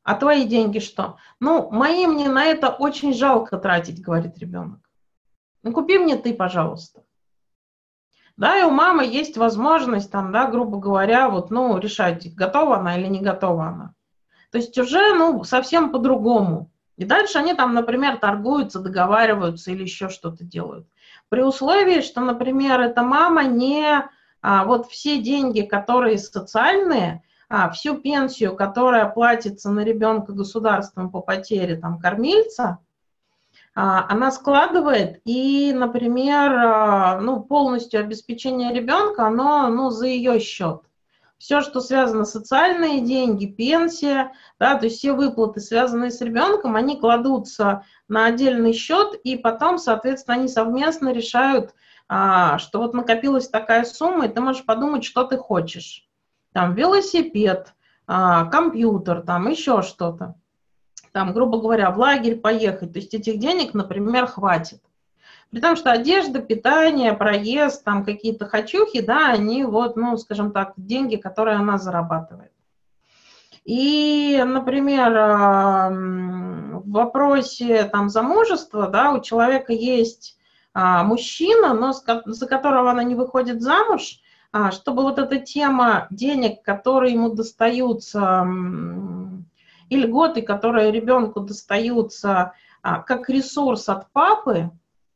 А 0.03 0.15
твои 0.15 0.45
деньги 0.45 0.79
что? 0.79 1.17
Ну, 1.41 1.69
мои 1.69 2.07
мне 2.07 2.29
на 2.29 2.45
это 2.45 2.69
очень 2.69 3.13
жалко 3.13 3.57
тратить, 3.57 4.01
говорит 4.01 4.37
ребенок. 4.37 4.79
Ну, 5.63 5.73
купи 5.73 5.99
мне 5.99 6.15
ты, 6.15 6.33
пожалуйста. 6.33 7.03
Да, 8.37 8.57
и 8.57 8.63
у 8.63 8.71
мамы 8.71 9.05
есть 9.05 9.35
возможность, 9.35 10.09
там, 10.09 10.31
да, 10.31 10.47
грубо 10.49 10.77
говоря, 10.77 11.29
вот, 11.29 11.51
ну, 11.51 11.77
решать, 11.77 12.33
готова 12.33 12.77
она 12.77 12.97
или 12.97 13.07
не 13.07 13.19
готова 13.19 13.67
она. 13.67 13.93
То 14.49 14.59
есть 14.59 14.77
уже, 14.77 15.13
ну, 15.13 15.43
совсем 15.43 15.91
по-другому. 15.91 16.71
И 16.95 17.03
дальше 17.03 17.37
они 17.37 17.53
там, 17.53 17.73
например, 17.73 18.17
торгуются, 18.17 18.79
договариваются 18.79 19.71
или 19.71 19.83
еще 19.83 20.07
что-то 20.07 20.45
делают. 20.45 20.87
При 21.29 21.41
условии, 21.41 22.01
что, 22.01 22.21
например, 22.21 22.81
эта 22.81 23.03
мама 23.03 23.43
не 23.43 24.03
а, 24.41 24.65
вот 24.65 24.87
все 24.87 25.19
деньги, 25.19 25.61
которые 25.61 26.17
социальные, 26.17 27.23
а, 27.49 27.69
всю 27.69 27.97
пенсию, 27.97 28.55
которая 28.55 29.07
платится 29.07 29.69
на 29.69 29.81
ребенка 29.81 30.33
государством 30.33 31.09
по 31.09 31.21
потере 31.21 31.75
там, 31.75 31.99
кормильца, 31.99 32.79
а, 33.75 34.05
она 34.09 34.31
складывает 34.31 35.21
и, 35.25 35.71
например, 35.73 36.51
а, 36.51 37.19
ну, 37.21 37.41
полностью 37.41 37.99
обеспечение 37.99 38.73
ребенка, 38.73 39.27
оно 39.27 39.67
ну, 39.69 39.89
за 39.89 40.07
ее 40.07 40.39
счет. 40.39 40.81
Все, 41.37 41.61
что 41.61 41.79
связано 41.79 42.25
социальные 42.25 42.99
деньги, 42.99 43.45
пенсия, 43.45 44.33
да, 44.59 44.75
то 44.75 44.85
есть 44.85 44.97
все 44.97 45.13
выплаты, 45.13 45.61
связанные 45.61 46.11
с 46.11 46.19
ребенком, 46.19 46.75
они 46.75 46.99
кладутся 46.99 47.85
на 48.09 48.25
отдельный 48.25 48.73
счет, 48.73 49.13
и 49.23 49.37
потом, 49.37 49.77
соответственно, 49.77 50.37
они 50.37 50.47
совместно 50.47 51.13
решают, 51.13 51.73
а, 52.07 52.57
что 52.57 52.79
вот 52.79 52.93
накопилась 52.93 53.47
такая 53.47 53.85
сумма, 53.85 54.25
и 54.25 54.29
ты 54.29 54.41
можешь 54.41 54.65
подумать, 54.65 55.03
что 55.03 55.23
ты 55.23 55.37
хочешь. 55.37 56.07
Там 56.51 56.73
велосипед, 56.73 57.73
а, 58.07 58.45
компьютер, 58.45 59.21
там 59.21 59.47
еще 59.47 59.83
что-то. 59.83 60.35
Там, 61.11 61.33
грубо 61.33 61.59
говоря, 61.59 61.91
в 61.91 61.99
лагерь 61.99 62.39
поехать. 62.39 62.93
То 62.93 62.99
есть 62.99 63.13
этих 63.13 63.39
денег, 63.39 63.73
например, 63.73 64.27
хватит. 64.27 64.81
При 65.51 65.59
том, 65.61 65.75
что 65.75 65.91
одежда, 65.91 66.39
питание, 66.39 67.13
проезд, 67.13 67.83
там 67.83 68.05
какие-то 68.05 68.47
хочухи, 68.47 69.01
да, 69.01 69.31
они 69.31 69.63
вот, 69.63 69.95
ну, 69.95 70.15
скажем 70.17 70.51
так, 70.51 70.73
деньги, 70.77 71.15
которые 71.15 71.57
она 71.57 71.77
зарабатывает. 71.77 72.51
И, 73.69 74.43
например, 74.47 75.13
в 75.91 76.89
вопросе 76.89 77.83
там 77.83 78.09
замужества, 78.09 78.87
да, 78.87 79.13
у 79.13 79.21
человека 79.21 79.73
есть 79.73 80.39
а, 80.73 81.03
мужчина, 81.03 81.75
но 81.75 81.93
за 81.93 82.47
которого 82.47 82.89
она 82.89 83.03
не 83.03 83.13
выходит 83.13 83.61
замуж, 83.61 84.21
а, 84.51 84.71
чтобы 84.71 85.03
вот 85.03 85.19
эта 85.19 85.37
тема 85.37 86.07
денег, 86.09 86.63
которые 86.63 87.13
ему 87.13 87.35
достаются, 87.35 88.43
и 89.89 89.95
льготы, 89.95 90.41
которые 90.41 90.91
ребенку 90.91 91.41
достаются 91.41 92.53
а, 92.81 93.03
как 93.03 93.29
ресурс 93.29 93.87
от 93.87 94.11
папы, 94.11 94.71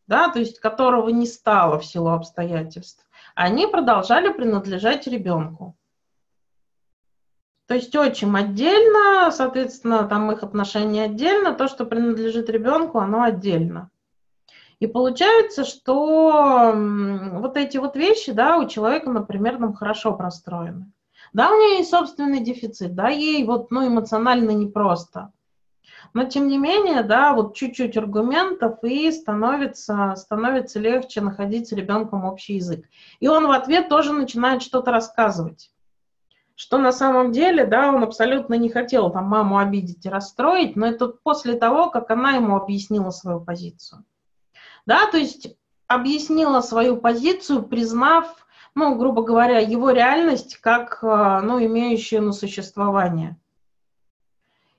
да, 0.05 0.29
то 0.29 0.37
есть 0.37 0.59
которого 0.59 1.09
не 1.09 1.25
стало 1.25 1.79
в 1.79 1.85
силу 1.85 2.11
обстоятельств, 2.11 3.03
они 3.33 3.65
продолжали 3.65 4.31
принадлежать 4.31 5.07
ребенку. 5.07 5.75
То 7.73 7.77
есть 7.77 7.95
отчим 7.95 8.35
отдельно, 8.35 9.31
соответственно, 9.31 10.03
там 10.03 10.31
их 10.31 10.43
отношения 10.43 11.05
отдельно, 11.05 11.55
то, 11.55 11.67
что 11.67 11.85
принадлежит 11.85 12.47
ребенку, 12.47 12.99
оно 12.99 13.23
отдельно. 13.23 13.89
И 14.77 14.85
получается, 14.85 15.65
что 15.65 16.71
вот 16.75 17.57
эти 17.57 17.77
вот 17.77 17.95
вещи, 17.95 18.31
да, 18.31 18.59
у 18.59 18.67
человека, 18.67 19.09
например, 19.09 19.57
там 19.57 19.73
хорошо 19.73 20.13
простроены. 20.13 20.91
Да, 21.33 21.49
у 21.49 21.55
нее 21.55 21.77
есть 21.79 21.89
собственный 21.89 22.41
дефицит, 22.41 22.93
да, 22.93 23.09
ей 23.09 23.43
вот, 23.43 23.71
ну, 23.71 23.87
эмоционально 23.87 24.51
непросто. 24.51 25.31
Но 26.13 26.25
тем 26.25 26.49
не 26.49 26.59
менее, 26.59 27.01
да, 27.01 27.33
вот 27.33 27.55
чуть-чуть 27.55 27.97
аргументов, 27.97 28.83
и 28.83 29.11
становится, 29.11 30.13
становится 30.15 30.79
легче 30.79 31.21
находить 31.21 31.69
с 31.69 31.71
ребенком 31.71 32.25
общий 32.25 32.57
язык. 32.57 32.85
И 33.19 33.27
он 33.27 33.47
в 33.47 33.51
ответ 33.51 33.89
тоже 33.89 34.13
начинает 34.13 34.61
что-то 34.61 34.91
рассказывать. 34.91 35.72
Что 36.55 36.77
на 36.77 36.91
самом 36.91 37.31
деле, 37.31 37.65
да, 37.65 37.89
он 37.89 38.03
абсолютно 38.03 38.53
не 38.53 38.69
хотел 38.69 39.11
там 39.11 39.25
маму 39.25 39.57
обидеть 39.57 40.05
и 40.05 40.09
расстроить, 40.09 40.75
но 40.75 40.87
это 40.87 41.07
после 41.07 41.55
того, 41.55 41.89
как 41.89 42.11
она 42.11 42.33
ему 42.33 42.55
объяснила 42.55 43.09
свою 43.09 43.41
позицию. 43.41 44.05
Да, 44.85 45.07
то 45.07 45.17
есть 45.17 45.55
объяснила 45.87 46.61
свою 46.61 46.97
позицию, 46.97 47.63
признав, 47.63 48.47
ну, 48.75 48.95
грубо 48.95 49.23
говоря, 49.23 49.59
его 49.59 49.91
реальность 49.91 50.57
как, 50.57 50.99
э, 51.03 51.41
ну, 51.43 51.63
имеющую 51.63 52.21
на 52.21 52.33
существование. 52.33 53.37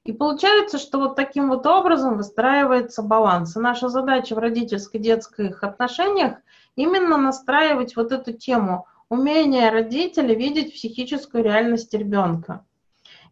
И 0.05 0.12
получается, 0.12 0.78
что 0.78 0.98
вот 0.98 1.16
таким 1.16 1.48
вот 1.48 1.66
образом 1.66 2.18
выстраивается 2.18 3.02
баланс. 3.02 3.56
И 3.56 3.60
наша 3.60 3.88
задача 3.88 4.34
в 4.34 4.38
родительско-детских 4.38 5.64
отношениях 5.64 6.36
именно 6.76 7.16
настраивать 7.16 7.96
вот 7.96 8.12
эту 8.12 8.34
тему 8.34 8.86
умение 9.09 9.70
родителя 9.70 10.35
видеть 10.35 10.74
психическую 10.74 11.44
реальность 11.44 11.94
ребенка. 11.94 12.64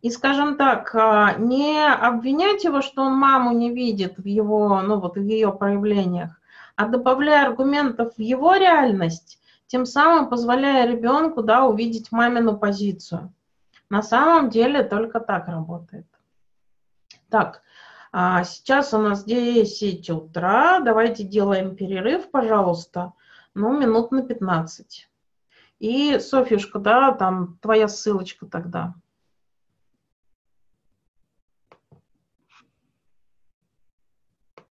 И, 0.00 0.10
скажем 0.10 0.56
так, 0.56 0.94
а, 0.94 1.34
не 1.38 1.86
обвинять 1.86 2.64
его, 2.64 2.82
что 2.82 3.02
он 3.02 3.14
маму 3.14 3.52
не 3.52 3.72
видит 3.72 4.18
в 4.18 4.26
его, 4.26 4.82
ну 4.82 4.98
вот 4.98 5.16
в 5.16 5.22
ее 5.22 5.52
проявлениях, 5.52 6.40
а 6.74 6.86
добавляя 6.86 7.46
аргументов 7.46 8.14
в 8.16 8.20
его 8.20 8.56
реальность, 8.56 9.38
тем 9.68 9.86
самым 9.86 10.28
позволяя 10.28 10.86
ребенку 10.86 11.42
да, 11.42 11.64
увидеть 11.64 12.10
мамину 12.10 12.58
позицию. 12.58 13.32
На 13.90 14.02
самом 14.02 14.50
деле 14.50 14.82
только 14.82 15.20
так 15.20 15.48
работает. 15.48 16.06
Так, 17.30 17.62
а 18.10 18.44
сейчас 18.44 18.92
у 18.92 18.98
нас 18.98 19.24
10 19.24 20.10
утра. 20.10 20.80
Давайте 20.80 21.24
делаем 21.24 21.76
перерыв, 21.76 22.30
пожалуйста. 22.30 23.12
Ну, 23.54 23.78
минут 23.78 24.12
на 24.12 24.22
15. 24.22 25.08
И, 25.82 26.20
Софьюшка, 26.20 26.78
да, 26.78 27.10
там 27.10 27.58
твоя 27.60 27.88
ссылочка 27.88 28.46
тогда. 28.46 28.94